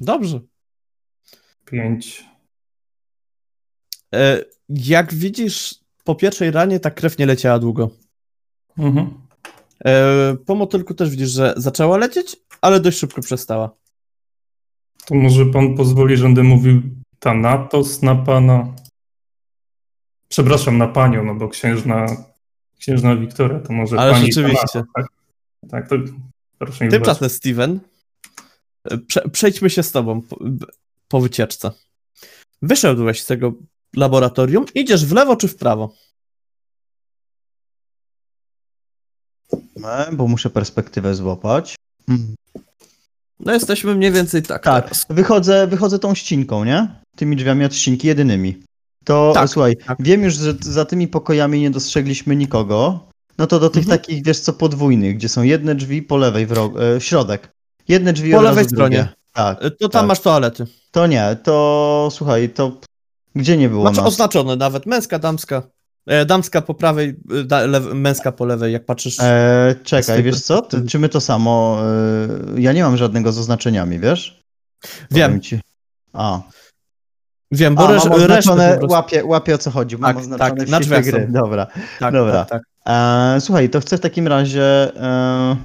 [0.00, 0.40] Dobrze.
[1.64, 2.24] 5.
[4.14, 5.74] E, Jak widzisz,
[6.04, 7.90] po pierwszej ranie ta krew nie leciała długo.
[8.78, 9.10] Mhm.
[9.84, 13.81] E, Po motylku też widzisz, że zaczęła lecieć, ale dość szybko przestała.
[15.06, 16.82] To może pan pozwoli, że będę mówił
[17.18, 18.74] Thanatos na pana.
[20.28, 22.06] Przepraszam, na panią, no bo księżna,
[22.78, 24.66] księżna Wiktoria to może Ale pani rzeczywiście.
[24.72, 25.06] Thanatos, tak?
[25.70, 25.96] tak, to
[26.58, 27.80] proszę mi Tymczasem, Steven,
[28.84, 30.38] e, prze, przejdźmy się z tobą po,
[31.08, 31.70] po wycieczce.
[32.62, 33.52] Wyszedłeś z tego
[33.96, 35.94] laboratorium, idziesz w lewo czy w prawo?
[40.12, 41.76] Bo muszę perspektywę złapać.
[43.40, 44.62] No jesteśmy mniej więcej tak.
[44.64, 45.06] Tak, teraz.
[45.10, 46.88] wychodzę, wychodzę tą ścinką, nie?
[47.16, 48.62] Tymi drzwiami od ścinki jedynymi.
[49.04, 49.98] To Tak, słuchaj, tak.
[50.00, 53.00] wiem już, że za tymi pokojami nie dostrzegliśmy nikogo.
[53.38, 53.98] No to do tych Mhm.
[54.00, 57.48] takich, wiesz co, podwójnych, gdzie są jedne drzwi po lewej, w e, środek.
[57.88, 58.76] Jedne drzwi Po lewej drugie.
[58.76, 59.08] stronie.
[59.32, 60.08] Tak, E, To tam tak.
[60.08, 60.66] masz toalety.
[60.90, 62.72] to nie, to słuchaj, to
[63.34, 64.06] gdzie nie było Masz nas?
[64.06, 65.62] oznaczone nawet męska, damska.
[66.06, 69.16] E, damska po prawej, e, da, lew, męska po lewej, jak patrzysz.
[69.20, 70.62] E, czekaj, wiesz co?
[70.62, 71.78] Ty, czy my to samo?
[72.56, 74.42] E, ja nie mam żadnego z oznaczeniami, wiesz?
[75.10, 75.40] Wiem.
[76.12, 76.40] A,
[77.52, 80.68] wiem, bo A resz, mam oznaczone, łapię, łapię o co chodzi, mam Tak, oznaczone tak,
[80.68, 81.26] na drzwiach gry.
[81.26, 81.32] są.
[81.32, 81.66] Dobra.
[81.98, 82.44] Tak, dobra.
[82.44, 82.62] tak, tak.
[83.36, 84.96] E, słuchaj, to chcę w takim razie.
[85.02, 85.56] E,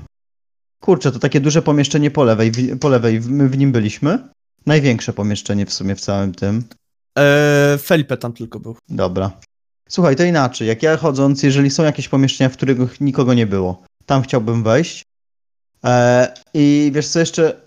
[0.81, 4.19] kurczę, to takie duże pomieszczenie po lewej, w, po lewej, my w nim byliśmy.
[4.65, 6.63] Największe pomieszczenie w sumie w całym tym.
[7.17, 8.75] E, Felipe tam tylko był.
[8.89, 9.31] Dobra.
[9.87, 10.67] Słuchaj, to inaczej.
[10.67, 15.03] Jak ja chodząc, jeżeli są jakieś pomieszczenia, w których nikogo nie było, tam chciałbym wejść.
[15.85, 17.61] E, I wiesz co jeszcze?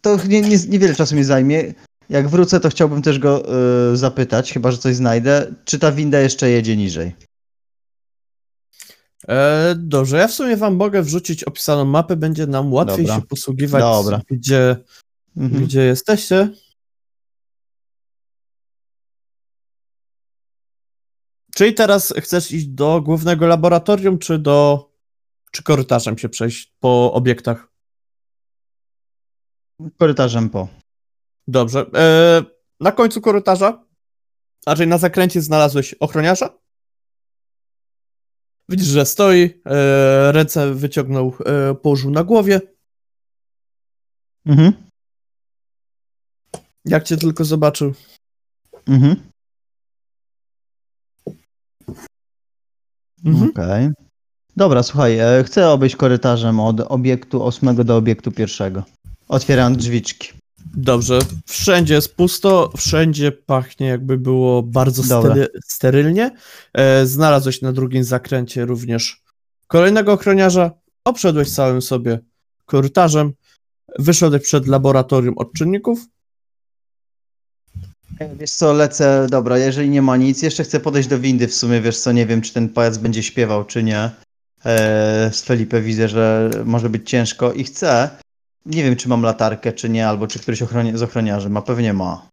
[0.00, 1.74] To nie, nie, niewiele czasu mi zajmie.
[2.10, 3.44] Jak wrócę, to chciałbym też go
[3.92, 7.12] e, zapytać, chyba że coś znajdę, czy ta winda jeszcze jedzie niżej.
[9.28, 13.16] E, dobrze, ja w sumie wam mogę wrzucić opisaną mapę, będzie nam łatwiej Dobra.
[13.20, 14.20] się posługiwać, Dobra.
[14.30, 14.76] Gdzie,
[15.36, 15.64] Mhm.
[15.64, 16.48] gdzie jesteście.
[21.60, 24.90] Czyli teraz chcesz iść do głównego laboratorium, czy do.
[25.50, 27.72] czy korytarzem się przejść po obiektach?
[29.98, 30.68] Korytarzem po.
[31.48, 31.86] Dobrze.
[31.94, 32.44] E,
[32.80, 33.84] na końcu korytarza,
[34.66, 36.58] a raczej na zakręcie znalazłeś ochroniarza.
[38.68, 42.60] Widzisz, że stoi, e, ręce wyciągnął, e, położył na głowie.
[44.46, 44.72] Mhm.
[46.84, 47.94] Jak cię tylko zobaczył.
[48.86, 49.29] Mhm.
[53.24, 53.50] Mhm.
[53.50, 53.88] Okej.
[54.56, 58.82] Dobra, słuchaj, e, chcę obejść korytarzem od obiektu ósmego do obiektu pierwszego.
[59.28, 60.28] Otwieram drzwiczki.
[60.74, 61.18] Dobrze.
[61.46, 66.30] Wszędzie jest pusto, wszędzie pachnie jakby było bardzo stery, sterylnie.
[66.72, 69.22] E, znalazłeś na drugim zakręcie również
[69.66, 70.70] kolejnego ochroniarza.
[71.04, 72.18] Obszedłeś całym sobie
[72.66, 73.32] korytarzem.
[73.98, 76.06] Wyszedłeś przed laboratorium odczynników.
[78.28, 81.80] Wiesz co, lecę, dobra, jeżeli nie ma nic, jeszcze chcę podejść do windy w sumie,
[81.80, 84.10] wiesz co, nie wiem, czy ten pajac będzie śpiewał, czy nie.
[84.64, 88.10] E, z Felipe widzę, że może być ciężko i chcę,
[88.66, 91.92] nie wiem, czy mam latarkę, czy nie, albo czy któryś ochronia- z ochroniarzy ma, pewnie
[91.92, 92.28] ma.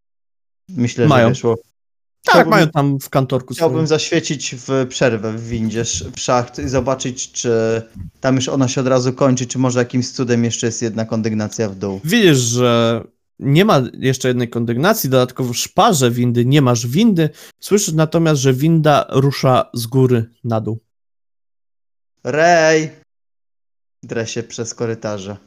[0.69, 1.27] Myślę, Mają.
[1.27, 1.55] że wyszło.
[1.55, 3.87] Tak, Chciałbym- mają tam w kantorku Chciałbym swoim.
[3.87, 5.83] zaświecić w przerwę w windzie,
[6.15, 7.81] w szacht i zobaczyć, czy
[8.21, 11.69] tam już ona się od razu kończy, czy może jakimś cudem jeszcze jest jedna kondygnacja
[11.69, 12.01] w dół.
[12.03, 13.03] Widzisz, że
[13.39, 17.29] nie ma jeszcze jednej kondygnacji, dodatkowo w szparze windy nie masz windy.
[17.59, 20.79] Słyszysz natomiast, że winda rusza z góry na dół.
[22.23, 22.91] Rej!
[24.03, 25.37] Drę się przez korytarze.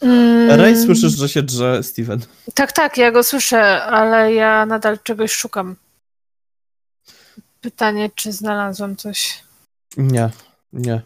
[0.00, 2.20] Mm, Ray, słyszysz, że się drze Steven.
[2.54, 5.76] Tak, tak, ja go słyszę, ale ja nadal czegoś szukam.
[7.60, 9.42] Pytanie, czy znalazłam coś.
[9.96, 10.30] Nie,
[10.72, 11.02] nie.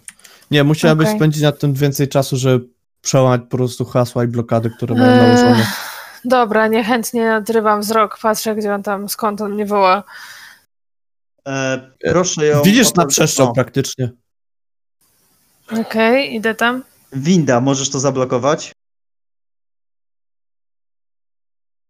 [0.51, 1.19] Nie, musiałabyś Okej.
[1.19, 2.69] spędzić nad tym więcej czasu, żeby
[3.01, 5.67] przełamać po prostu hasła i blokady, które mają Eee, nałożone.
[6.25, 10.03] Dobra, niechętnie nadrywam wzrok, patrzę, gdzie on tam, skąd on mnie woła.
[11.49, 12.63] E, proszę ją.
[12.63, 14.11] Widzisz na przestrzał o, praktycznie.
[15.81, 16.83] Okej, idę tam.
[17.13, 18.73] Winda, możesz to zablokować?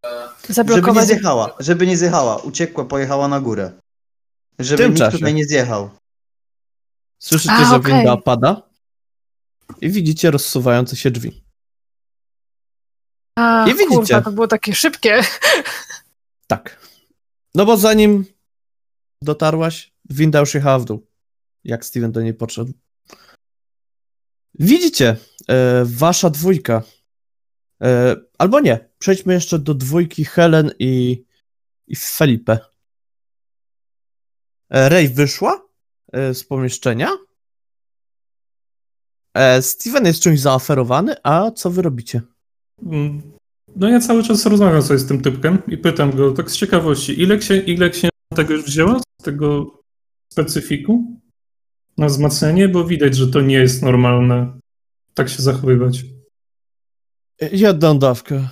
[0.05, 1.07] Żeby nie Zablokować.
[1.07, 2.37] zjechała, żeby nie zjechała.
[2.37, 3.73] Uciekła, pojechała na górę.
[4.59, 5.19] Żeby nikt czasie.
[5.19, 5.91] tutaj nie zjechał.
[7.19, 7.93] Słyszycie, A, że okej.
[7.95, 8.63] winda opada
[9.81, 11.43] i widzicie rozsuwające się drzwi.
[13.37, 13.97] A, I widzicie.
[13.97, 15.21] kurwa, to było takie szybkie.
[16.47, 16.87] Tak.
[17.55, 18.25] No bo zanim
[19.23, 21.07] dotarłaś, winda już jechała w dół.
[21.65, 22.73] Jak Steven do niej podszedł.
[24.55, 25.17] Widzicie,
[25.49, 26.83] e, wasza dwójka.
[27.83, 31.25] E, albo nie, przejdźmy jeszcze do dwójki Helen i,
[31.87, 32.59] i Felipe.
[34.71, 35.69] E, Ray wyszła
[36.13, 37.09] e, z pomieszczenia.
[39.35, 42.21] E, Steven jest czymś zaoferowany, a co wy robicie?
[42.83, 43.23] Mm,
[43.77, 47.21] No ja cały czas rozmawiam sobie z tym typkiem i pytam go tak z ciekawości,
[47.23, 49.79] ile, księ, ile księżna tego już wzięła, z tego
[50.33, 51.05] specyfiku
[51.99, 54.61] na wzmacnianie, bo widać, że to nie jest normalne
[55.15, 56.05] tak się zachowywać.
[57.53, 58.49] Jedną dawkę.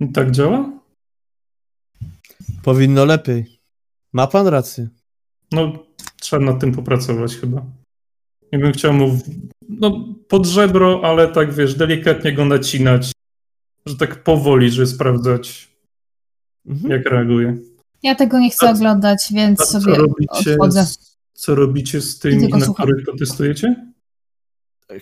[0.00, 0.72] I tak działa?
[2.62, 3.60] Powinno lepiej.
[4.12, 4.88] Ma pan rację.
[5.52, 5.72] No,
[6.20, 7.66] trzeba nad tym popracować chyba.
[8.52, 9.18] Nie bym chciał mu,
[9.68, 13.12] no, pod żebro, ale tak, wiesz, delikatnie go nacinać,
[13.86, 15.68] że tak powoli, żeby sprawdzać,
[16.66, 16.90] Mhm.
[16.90, 17.56] jak reaguje.
[18.02, 20.86] Ja tego nie chcę A- oglądać, więc A co sobie robicie, odchodzę.
[20.86, 22.86] z, co robicie z tymi, na słucham.
[22.86, 23.92] których protestujecie?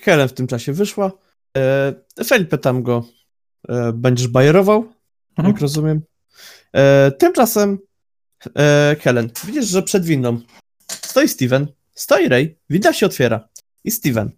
[0.01, 1.13] Helen w tym czasie wyszła.
[1.57, 1.95] E,
[2.25, 3.05] Felipe tam go
[3.69, 4.93] e, będziesz bajerował,
[5.37, 5.49] Mhm.
[5.55, 6.01] jak rozumiem.
[6.73, 7.79] E, tymczasem
[8.59, 10.41] e, Helen, widzisz, że przed windą
[10.89, 11.67] stoi Steven,
[11.97, 13.49] stoi Ray, winda się otwiera
[13.85, 14.31] i Steven.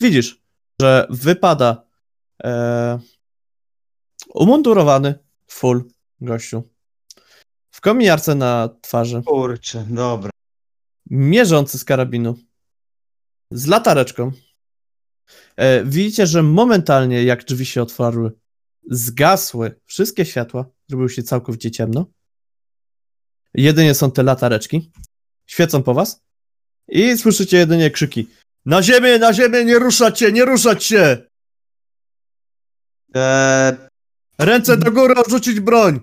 [0.00, 0.42] Widzisz,
[0.80, 1.86] że wypada
[2.44, 2.98] e,
[4.34, 5.14] umundurowany
[5.46, 5.84] full
[6.20, 6.62] gościu.
[7.70, 10.30] W kominiarce na twarzy, Kurczę, dobra.
[11.10, 12.38] mierzący z karabinu,
[13.50, 14.32] z latareczką.
[15.56, 18.32] E, widzicie, że momentalnie, jak drzwi się otwarły,
[18.90, 22.06] zgasły wszystkie światła, zrobiło się całkowicie ciemno.
[23.54, 24.92] Jedynie są te latareczki.
[25.46, 26.24] Świecą po was.
[26.88, 28.28] I słyszycie jedynie krzyki.
[28.66, 31.18] Na ziemię, na ziemię, nie ruszać się, nie ruszać się!
[33.14, 33.76] Eee,
[34.38, 36.00] Ręce do góry, odrzucić broń!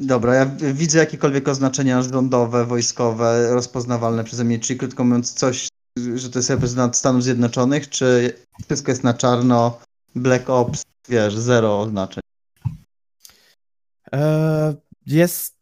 [0.00, 5.68] dobra, ja widzę jakiekolwiek oznaczenia rządowe, wojskowe, rozpoznawalne przeze mnie, czyli krótko mówiąc coś,
[6.14, 8.32] że to jest reprezentant Stanów Zjednoczonych, czy
[8.66, 9.80] wszystko jest na czarno,
[10.14, 12.20] Black Ops, wiesz, zero oznaczeń.
[14.12, 14.74] Eee,
[15.06, 15.54] jest...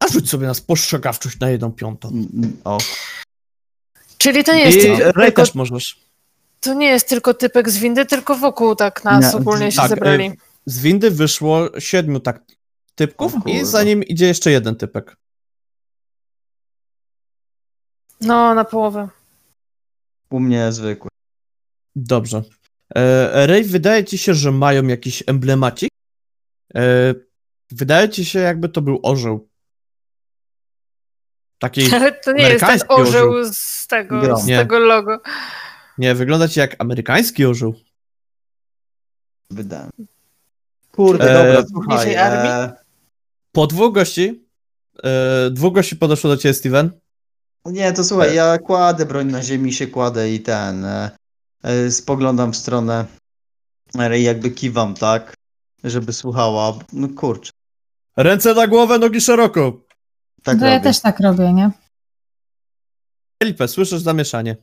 [0.00, 2.08] A rzuć sobie na spostrzegawczość na jedną piątą.
[2.08, 2.78] Mm, mm, O,
[4.24, 6.00] Czyli to nie jest, I tylko, Ray też możesz.
[6.60, 9.88] to nie jest tylko typek z windy, tylko wokół tak nas Nie, ogólnie się tak,
[9.88, 10.24] zebrali.
[10.26, 10.36] y,
[10.66, 12.42] Z windy wyszło siedmiu tak
[12.94, 15.16] typków i za nim idzie jeszcze jeden typek.
[18.20, 19.08] No, na połowę.
[20.30, 21.08] u mnie zwykły.
[21.96, 22.42] Dobrze.
[22.94, 25.90] E, Ray, wydaje ci się, że mają jakiś emblemacik.
[26.74, 27.14] E,
[27.70, 29.48] wydaje ci się, jakby to był orzeł.
[31.58, 33.52] Taki, Ale to nie jest ten orzeł orzeł.
[33.54, 34.40] z tego, Grom.
[34.40, 34.58] z Nie.
[34.58, 35.18] tego logo.
[35.98, 37.74] nie, wygląda ci jak amerykański orzeł.
[39.50, 39.90] Wydałem.
[40.92, 41.96] Kurde, Eee, dobra, słuchaj.
[41.96, 42.72] bliżej armii?
[43.52, 44.44] Po dwóch gości,
[45.04, 46.90] e, dwóch gości podeszło do ciebie, Steven.
[47.64, 50.84] Nie, to słuchaj, ja kładę broń na ziemi, się kładę i ten.
[50.84, 51.10] E,
[51.62, 53.04] e, spoglądam w stronę
[53.94, 55.34] Ray, jakby kiwam, tak?
[55.84, 56.78] Żeby słuchała.
[56.92, 57.50] No kurczę,
[58.16, 59.83] Ręce na głowę, nogi szeroko.
[60.44, 60.84] Tak to ja robię.
[60.84, 61.70] też tak robię, nie?
[63.42, 64.56] Felipe, słyszysz zamieszanie.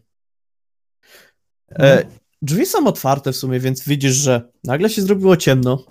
[1.72, 2.03] E,
[2.42, 5.85] drzwi są otwarte w sumie, więc widzisz, że nagle się zrobiło ciemno.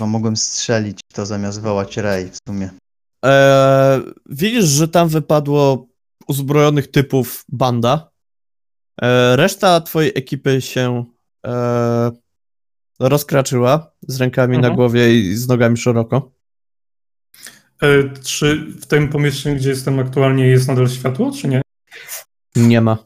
[0.00, 2.70] No, mogłem strzelić to zamiast wołać Ray w sumie.
[3.24, 5.86] E, widzisz, że tam wypadło
[6.28, 8.10] uzbrojonych typów banda.
[9.02, 11.04] E, reszta twojej ekipy się
[11.46, 12.10] e,
[13.00, 14.74] rozkraczyła z rękami na Mhm.
[14.76, 16.32] głowie i z nogami szeroko.
[17.82, 21.62] E, czy w tym pomieszczeniu, gdzie jestem aktualnie, jest nadal światło, czy nie?
[22.56, 22.98] Nie ma.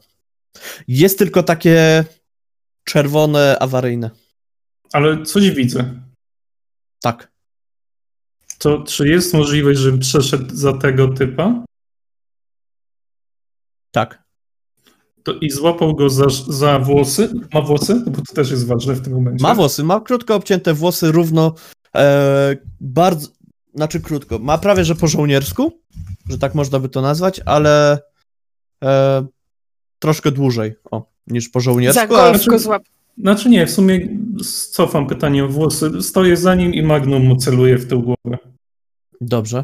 [0.87, 2.05] Jest tylko takie
[2.83, 4.09] czerwone, awaryjne.
[4.93, 6.01] Ale coś widzę.
[7.01, 7.31] Tak.
[8.57, 11.63] To czy jest możliwość, żebym przeszedł za tego typa
[13.91, 14.23] Tak.
[15.23, 17.33] to i złapał go za, za włosy?
[17.53, 18.03] Ma włosy?
[18.05, 19.43] Bo to też jest ważne w tym momencie.
[19.43, 21.55] Ma włosy, ma krótko obcięte włosy, równo,
[21.95, 23.27] e, bardzo,
[23.75, 25.79] znaczy krótko, ma prawie że po żołniersku,
[26.29, 27.99] że tak można by to nazwać, ale
[28.83, 29.25] e,
[29.99, 32.83] troszkę dłużej, o, niż po Za żołniersku, golf ale znaczy- go złap.
[33.17, 34.07] Znaczy nie, w sumie
[34.71, 36.01] cofam pytanie o włosy.
[36.01, 38.37] Stoję za nim i magnum mu celuje w tył głowę.
[39.21, 39.63] dobrze.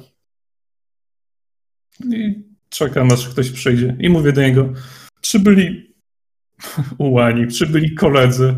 [2.14, 3.98] I czekam, aż ktoś przyjdzie.
[4.00, 4.74] I mówię do niego,
[5.22, 5.94] przybyli
[6.98, 8.56] ułani, przybyli koledzy.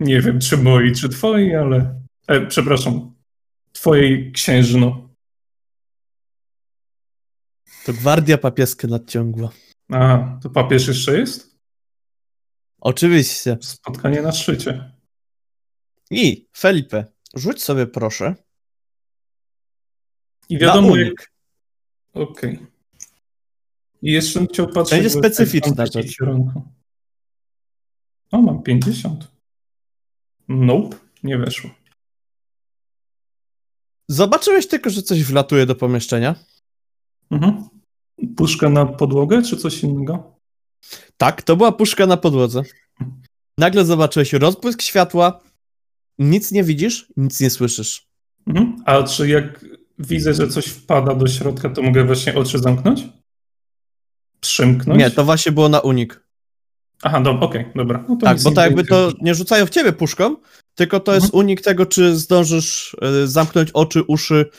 [0.00, 2.00] Nie wiem, czy moi, czy twoi, ale...
[2.28, 3.14] E, przepraszam,
[3.72, 5.10] twojej księżno.
[7.84, 9.50] To gwardia papieska nadciągła.
[9.92, 11.56] A, to papież jeszcze jest?
[12.80, 13.58] Oczywiście.
[13.60, 14.92] Spotkanie na szczycie.
[16.10, 18.34] I Felipe, rzuć sobie proszę
[20.48, 21.32] I wiadomo, jak...
[22.12, 22.66] Okej.
[24.02, 24.98] I jeszcze bym chciał patrzeć...
[24.98, 26.16] Będzie specyficzna rzecz.
[28.32, 29.30] O, mam 50.
[30.48, 31.70] Nope, nie weszło.
[34.10, 36.34] Zobaczyłeś tylko, że coś wlatuje do pomieszczenia?
[37.30, 37.68] Mhm.
[38.36, 40.36] Puszka na podłogę, czy coś innego?
[41.16, 42.62] Tak, to była puszka na podłodze.
[43.58, 45.40] Nagle zobaczyłeś rozbłysk światła,
[46.18, 48.06] nic nie widzisz, nic nie słyszysz.
[48.46, 48.82] Mhm.
[48.86, 49.64] A czy jak
[49.98, 53.04] widzę, że coś wpada do środka, to mogę właśnie oczy zamknąć?
[54.40, 54.98] Przymknąć?
[54.98, 56.24] Nie, to właśnie było na unik.
[57.02, 58.04] Aha, dobra, okej, dobra.
[58.08, 60.36] No to Tak, bo tak jakby to nie rzucają w ciebie puszką,
[60.74, 61.38] tylko to jest Mhm.
[61.44, 64.50] unik tego, czy zdążysz y, zamknąć oczy, uszy.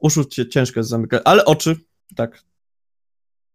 [0.00, 1.76] Uszu cię ciężko jest zamykać, ale oczy,
[2.16, 2.42] tak.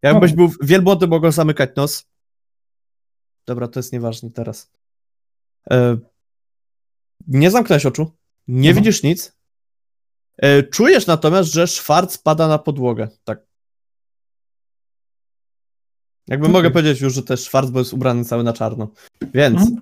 [0.02, 0.48] Jakbyś Okej.
[0.48, 2.06] był wielbłądy, mogą zamykać nos.
[3.48, 4.72] Dobra, to jest nieważne teraz.
[5.72, 5.98] E,
[7.28, 8.12] nie zamknąłeś oczu,
[8.48, 8.76] nie Mhm.
[8.86, 9.36] widzisz nic.
[10.38, 13.40] E, czujesz natomiast, że szwarc pada na podłogę, tak.
[16.28, 16.54] Jakby Okej.
[16.54, 18.88] mogę powiedzieć już, że też szwarc, bo jest ubrany cały na czarno.
[19.34, 19.82] Więc, Mhm.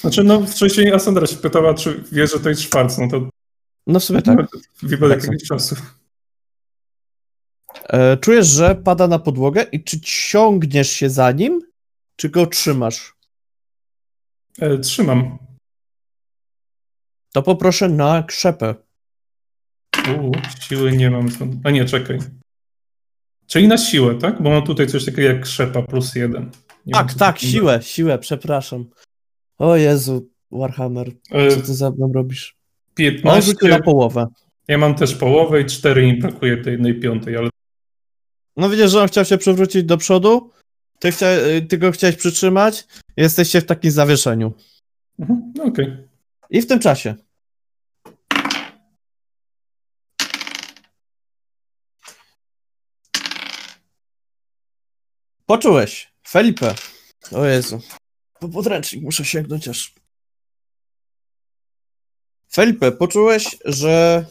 [0.00, 3.28] Znaczy, no wcześniej Asandra się pytała, czy wie, że to jest Schwarz, no to
[3.86, 4.38] no w sumie tak.
[4.82, 5.76] wie od Tak jakiegoś czasu.
[7.88, 11.60] E, czujesz, że pada na podłogę i czy ciągniesz się za nim,
[12.16, 13.14] czy go trzymasz?
[14.58, 15.38] E, trzymam.
[17.32, 18.74] To poproszę na krzepę.
[20.18, 21.28] Uuu, siły nie mam.
[21.64, 22.18] A nie, czekaj.
[23.46, 24.42] Czyli na siłę, tak?
[24.42, 26.50] Bo mam tutaj coś takiego jak krzepa plus jeden.
[26.86, 28.90] Nie Tak, tak, siłę, siłę, przepraszam.
[29.62, 32.56] O Jezu, Warhammer, E, co ty za mną robisz?
[32.90, 33.42] On 15.
[33.42, 34.26] rzucił na połowę.
[34.68, 37.50] Ja mam też połowę i 4 mi brakuje tej jednej piątej, ale
[38.56, 40.50] No widzisz, że on chciał się przewrócić do przodu,
[40.98, 44.52] ty, chcia, y, ty go chciałeś przytrzymać, jesteście w takim zawieszeniu.
[45.18, 45.96] mhm, no okej.
[46.50, 47.14] I w tym czasie.
[55.46, 56.12] Poczułeś.
[56.28, 56.74] Felipe.
[57.32, 57.80] O Jezu.
[58.42, 59.94] Po podręcznik muszę sięgnąć aż.
[62.52, 64.24] Felipe, poczułeś, że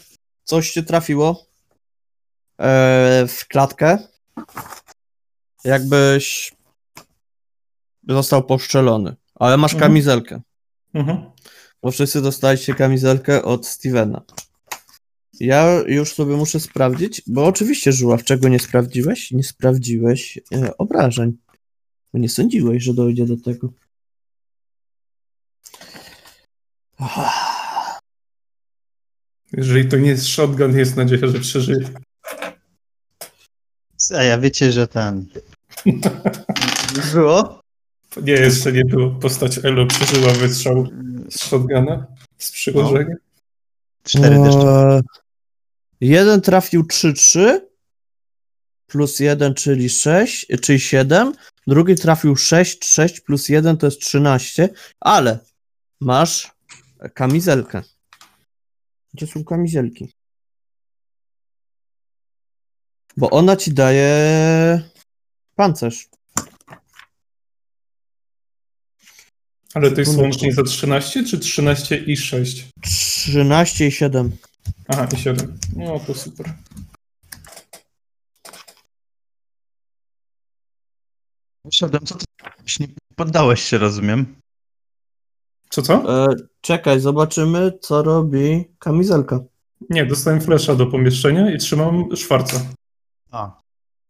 [0.44, 1.46] coś cię trafiło
[2.58, 3.98] e, w klatkę.
[5.64, 6.52] Jakbyś
[8.08, 9.16] został poszczelony.
[9.34, 9.90] Ale masz Mhm.
[9.90, 10.40] kamizelkę.
[10.94, 11.30] Mhm.
[11.82, 14.22] Bo wszyscy dostaliście kamizelkę od Stevena.
[15.40, 19.30] Ja już sobie muszę sprawdzić, bo oczywiście, Żuław, czego nie sprawdziłeś?
[19.30, 21.38] Nie sprawdziłeś e, obrażeń.
[22.12, 23.72] Bo nie sądziłeś, że dojdzie do tego.
[29.52, 31.88] Jeżeli to nie jest shotgun, jest nadzieja, że przeżyje.
[34.16, 35.26] A ja wiecie, że ten...
[36.96, 37.62] Już było?
[38.22, 39.10] Nie, jeszcze nie było.
[39.10, 40.86] Postać Elo przeżyła wystrzał
[41.30, 42.06] z shotguna
[42.38, 43.14] z przyłożenia.
[44.04, 44.60] Cztery deszcze.
[44.60, 45.02] Eee,
[46.00, 47.60] jeden trafił 3-3
[48.86, 51.32] plus 1, czyli 6, czyli 7.
[51.66, 54.68] Drugi trafił 6, 6 plus 1 to jest 13,
[55.00, 55.38] ale
[56.00, 56.52] masz
[57.14, 57.82] kamizelkę.
[59.14, 60.12] Gdzie są kamizelki?
[63.16, 64.82] Bo ona ci daje
[65.56, 66.08] pancerz.
[69.74, 72.68] Ale to jest łącznie za 13, czy 13 i 6?
[72.82, 74.36] 13 i 7.
[74.88, 75.58] Aha, i 7.
[75.76, 76.54] No to super.
[81.72, 82.24] Szedłem, co ty...
[82.80, 84.41] Nie poddałeś się, rozumiem.
[85.72, 86.24] Co, co?
[86.24, 89.40] E, czekaj, zobaczymy, co robi kamizelka.
[89.90, 92.60] Nie, dostałem flesza do pomieszczenia i trzymam szwarca.
[93.30, 93.60] A.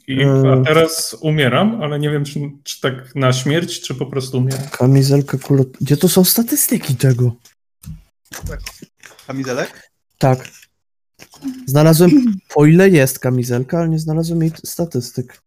[0.08, 0.52] I, E.
[0.52, 4.68] a teraz umieram, ale nie wiem, czy, czy tak na śmierć, czy po prostu umieram.
[4.70, 5.68] Kamizelka kulot...
[5.80, 7.32] Gdzie to są statystyki tego?
[9.26, 9.90] Kamizelek?
[10.18, 10.48] Tak.
[11.66, 12.10] Znalazłem,
[12.54, 15.42] po ile jest kamizelka, ale nie znalazłem jej statystyk.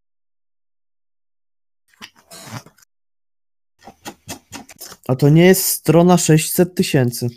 [5.08, 7.30] A to nie jest strona 600 tysięcy.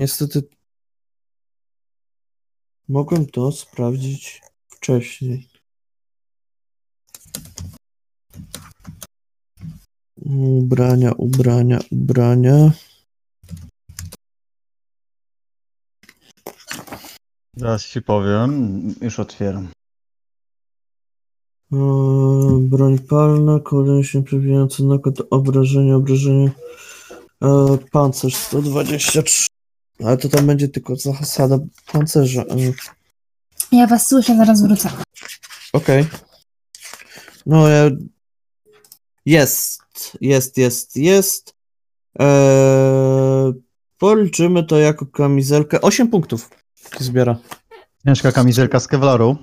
[0.00, 0.48] Niestety
[2.88, 5.48] mogłem to sprawdzić wcześniej.
[10.16, 12.72] Ubrania, ubrania, ubrania.
[17.56, 18.50] Zaraz ci powiem.
[19.00, 19.68] Już otwieram.
[21.72, 26.50] Eee, broń palna, koleśnie przebijający nakład, obrażenie, obrażenie.
[27.40, 29.46] Eee, pancerz 123.
[30.04, 31.58] Ale to tam będzie tylko zasada
[31.92, 32.42] pancerza.
[32.42, 32.72] Eee,
[33.72, 34.90] Ja was słyszę, zaraz wrócę.
[35.72, 36.06] Okej.
[37.46, 37.90] No ja...
[39.26, 39.82] Jest,
[40.20, 41.54] jest, jest, jest.
[42.18, 43.52] Eee,
[43.98, 45.80] policzymy to jako kamizelkę.
[45.80, 46.50] 8 punktów
[46.98, 47.36] zbiera.
[48.06, 49.36] Ciężka kamizelka z kevlaru.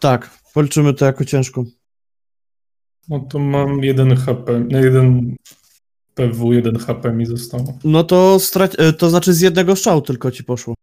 [0.00, 1.64] Tak, policzymy to jako ciężką.
[3.08, 5.36] No to mam jeden HP, nie, jeden
[6.14, 7.78] PW, jeden HP mi zostało.
[7.84, 10.74] No to strac- e, to znaczy z jednego strzału tylko ci poszło.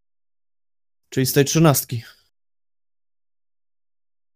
[1.09, 2.03] Czyli z tej trzynastki.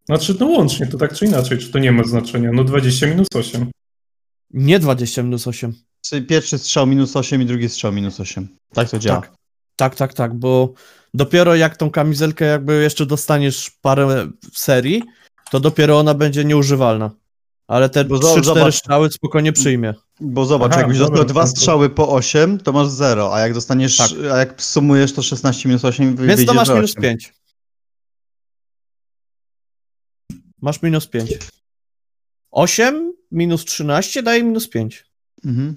[0.05, 2.51] Znaczy, no łącznie, to tak czy inaczej, czy to nie ma znaczenia?
[2.53, 3.71] No 20 minus 8.
[4.51, 5.73] Nie 20 minus 8.
[6.01, 8.47] Czyli pierwszy strzał minus 8 i drugi strzał minus 8.
[8.73, 9.21] Tak to działa.
[9.21, 9.38] Tak.
[9.79, 10.73] Tak, tak, tak, bo
[11.13, 15.03] dopiero jak tą kamizelkę jakby jeszcze dostaniesz parę serii,
[15.51, 17.11] to dopiero ona będzie nieużywalna.
[17.67, 18.75] Ale te Bo zo- 3-4 zobacz.
[18.75, 19.93] strzały spokojnie przyjmie.
[20.19, 23.53] Bo zobacz, Aha, jakbyś dobra, dostał dwa strzały po 8, to masz 0, a jak
[23.53, 24.11] dostaniesz, Tak.
[24.33, 27.01] a jak sumujesz to 16 minus 8, wy- Więc wyjdzie, to masz minus 8.
[27.03, 27.33] 5.
[30.61, 31.37] Masz minus 5.
[32.51, 35.05] 8 minus 13 daje minus 5.
[35.45, 35.75] Mhm.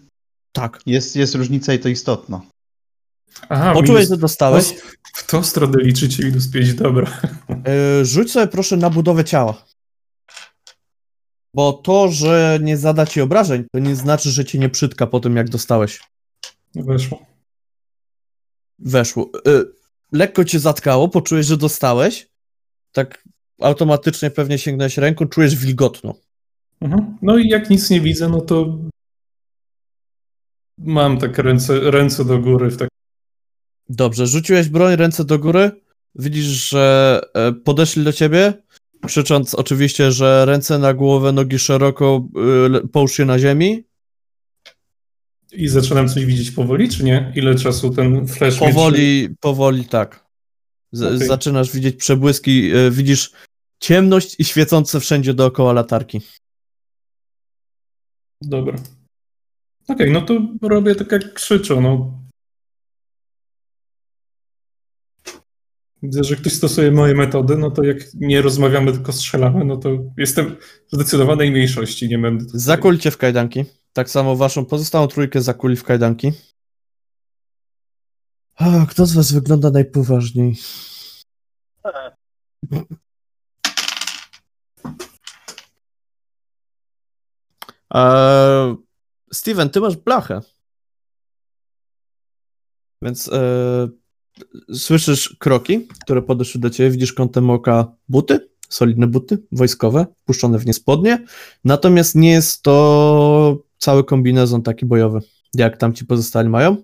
[0.53, 0.81] Tak.
[0.87, 2.43] Jest, jest różnica i to istotna.
[3.49, 4.09] Aha, Poczułeś, minus...
[4.09, 4.75] że dostałeś?
[5.15, 7.20] W tą stronę liczycie minus 5, dobra.
[7.49, 9.65] Yy, rzuć sobie proszę na budowę ciała.
[11.55, 15.20] Bo to, że nie zada ci obrażeń, to nie znaczy, że cię nie przytka po
[15.20, 16.01] tym, jak dostałeś.
[16.75, 17.27] Weszło.
[18.78, 19.31] Weszło.
[19.47, 19.73] Yy,
[20.12, 22.28] lekko cię zatkało, poczułeś, że dostałeś.
[22.93, 23.25] Tak
[23.61, 26.15] automatycznie pewnie sięgnąłeś ręką, czujesz wilgotno.
[26.81, 27.19] Mhm.
[27.23, 28.78] No i jak nic nie widzę, no to
[30.78, 32.89] mam tak ręce, ręce do góry w tak.
[33.95, 35.71] Dobrze, rzuciłeś broń, ręce do góry.
[36.15, 38.53] Widzisz, że e, podeszli do ciebie,
[39.07, 42.29] krzycząc oczywiście, że ręce na głowę, nogi szeroko,
[42.71, 43.85] le- połóż się na ziemi.
[45.53, 47.33] I zaczynam coś widzieć powoli, czy nie?
[47.37, 50.27] Ile czasu ten flash Powoli, powoli tak.
[50.93, 51.29] Z, Okej.
[51.29, 53.33] Zaczynasz widzieć przebłyski, y, widzisz
[53.81, 56.21] ciemność i świecące wszędzie dookoła latarki.
[58.43, 58.79] Dobra.
[59.89, 62.22] Okej, no to robię tak jak krzyczą, no.
[66.03, 69.89] Widzę, że ktoś stosuje moje metody, no to jak nie rozmawiamy, tylko strzelamy, no to
[70.19, 70.57] jestem
[70.93, 72.45] w zdecydowanej mniejszości, nie będę...
[72.45, 73.65] tutaj- Zakulcie w kajdanki.
[73.93, 76.33] Tak samo waszą pozostałą trójkę zakuli w kajdanki.
[78.57, 80.57] A, kto z was wygląda najpoważniej?
[87.95, 88.77] Eee,
[89.33, 90.41] Steven, ty masz blachę.
[93.03, 93.89] Więc e,
[94.75, 100.67] słyszysz kroki, które podeszły do ciebie, widzisz kątem oka buty, solidne buty, wojskowe, puszczone w
[100.67, 101.25] nie spodnie,
[101.65, 105.20] natomiast nie jest to cały kombinezon taki bojowy,
[105.55, 106.77] jak tam ci pozostali mają.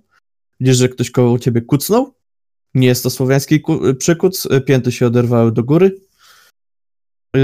[0.61, 2.15] Widzisz, że ktoś koło ciebie kucnął,
[2.75, 6.01] nie jest to słowiański ku- przykuc, pięty się oderwały do góry.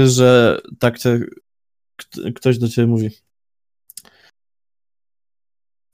[0.07, 1.19] Że tak cię,
[1.95, 3.09] kt- ktoś do ciebie mówi.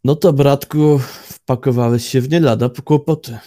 [0.04, 3.40] No to bratku, wpakowałeś się w nie lada po kłopoty.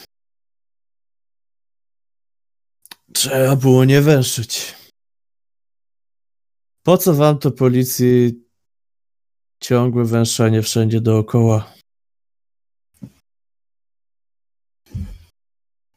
[3.15, 4.75] Trzeba było nie węszyć.
[6.83, 8.45] Po co wam to policji
[9.61, 11.75] ciągłe węszenie wszędzie dookoła?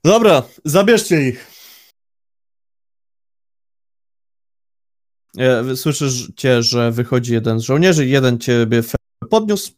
[0.04, 1.52] Dobra, zabierzcie ich.
[5.38, 8.82] E, Słyszysz cię, że wychodzi jeden z żołnierzy, jeden ciebie
[9.30, 9.72] podniósł,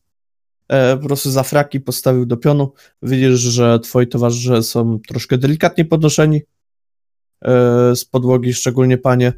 [0.67, 2.73] e, po prostu za fraki postawił do pionu.
[3.01, 6.41] Widzisz, że twoi towarzysze są troszkę delikatnie podnoszeni
[7.95, 9.33] z podłogi, szczególnie panie.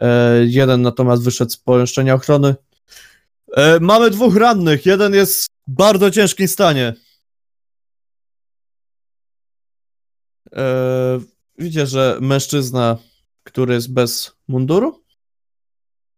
[0.00, 2.54] E, jeden natomiast wyszedł z pomieszczenia ochrony.
[3.52, 6.94] E, mamy dwóch rannych, jeden jest w bardzo ciężkim stanie.
[10.52, 11.20] E,
[11.58, 12.98] widzicie, że mężczyzna,
[13.44, 15.02] który jest bez munduru,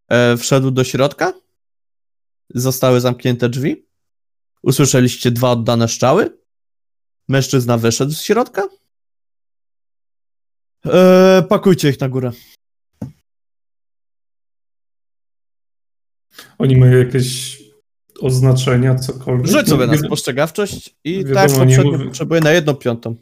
[0.08, 1.32] e, wszedł do środka.
[2.54, 3.86] Zostały zamknięte drzwi.
[4.62, 6.38] Usłyszeliście dwa oddane strzały.
[7.28, 8.68] Mężczyzna wyszedł z środka.
[10.86, 12.30] E, pakujcie ich na górę.
[16.58, 17.58] Oni mają jakieś
[18.20, 19.46] oznaczenia, cokolwiek.
[19.46, 23.16] Rzuć sobie No, na spostrzegawczość i wiadomo, tak poprzednio mówię- potrzebuję na jedną piątą.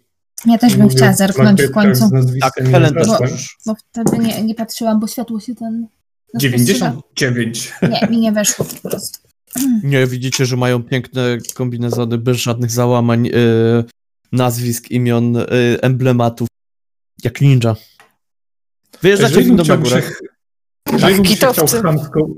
[0.46, 2.10] Ja też bym chciała zerknąć w końcu,
[2.40, 3.56] Tak, Helen też.
[3.66, 5.86] bo wtedy nie, nie patrzyłam, bo światło się ten...
[6.34, 7.72] no, 99.
[7.82, 9.18] Nie, mi nie weszło po prostu.
[9.82, 13.32] Nie, widzicie, że mają piękne kombinezony bez żadnych załamań, e,
[14.32, 15.44] nazwisk, imion, e,
[15.82, 16.48] emblematów.
[17.24, 17.76] Jak ninja.
[19.02, 20.02] Wyjeżdżacie windą na górę.
[20.02, 20.10] się,
[20.92, 22.28] Jeżeli bym się chciał chamsko,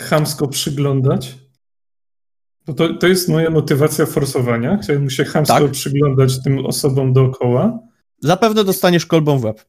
[0.00, 1.34] chamsko przyglądać,
[2.64, 4.78] to, to to jest moja motywacja forsowania.
[4.82, 5.70] Chciałbym się chamsko Tak.
[5.70, 7.78] przyglądać tym osobom dookoła
[8.20, 9.64] Zapewne dostaniesz kolbą w łeb.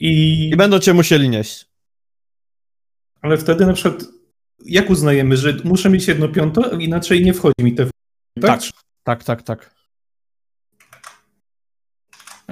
[0.00, 1.66] i I będą cię musieli nieść.
[3.20, 4.04] Ale wtedy na przykład,
[4.64, 7.86] jak uznajemy, że muszę mieć jedno piąto, inaczej nie wchodzi mi te.
[8.40, 8.60] Tak.
[9.04, 9.74] Tak, tak, tak.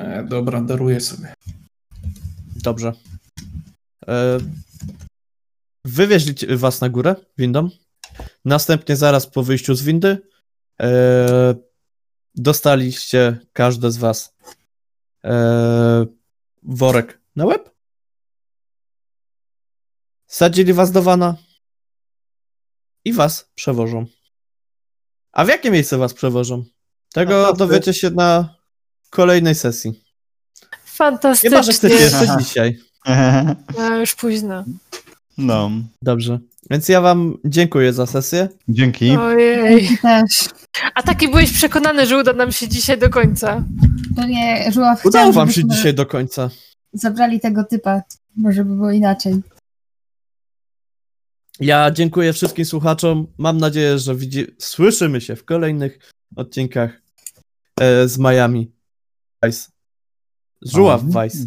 [0.00, 1.34] E, dobra, daruję sobie.
[2.56, 2.92] Dobrze.
[4.08, 4.38] E,
[5.84, 7.68] wywieźli was na górę windą.
[8.44, 10.18] Następnie zaraz po wyjściu z windy
[10.80, 11.54] e,
[12.34, 14.36] dostaliście każde z was
[15.24, 16.06] e,
[16.62, 17.70] worek na łeb.
[20.26, 21.36] Sadzili was do wana
[23.04, 24.06] i was przewożą.
[25.32, 26.64] A w jakie miejsce was przewożą?
[27.12, 28.59] Tego dowiecie się na
[29.10, 30.04] kolejnej sesji.
[30.84, 31.50] Fantastycznie.
[31.50, 32.78] Chyba, że chcecie jeszcze dzisiaj.
[33.78, 34.64] No, już późno.
[35.38, 35.70] No,
[36.02, 36.38] Dobrze.
[36.70, 38.48] Więc ja wam dziękuję za sesję.
[38.68, 39.10] dzięki.
[39.16, 39.84] Ojej.
[39.84, 40.48] I też.
[40.94, 43.64] A taki byłeś przekonany, że uda nam się dzisiaj do końca.
[44.16, 46.50] To nie, Żuław Udało wam się dzisiaj do końca.
[46.92, 48.02] Zabrali tego typa.
[48.36, 49.34] Może by było inaczej.
[51.60, 53.26] Ja dziękuję wszystkim słuchaczom.
[53.38, 54.46] Mam nadzieję, że widzi...
[54.58, 55.98] słyszymy się w kolejnych
[56.36, 57.02] odcinkach
[57.80, 58.72] e, z Miami
[59.44, 59.70] Vice.
[60.62, 61.38] Z Żuław Vice.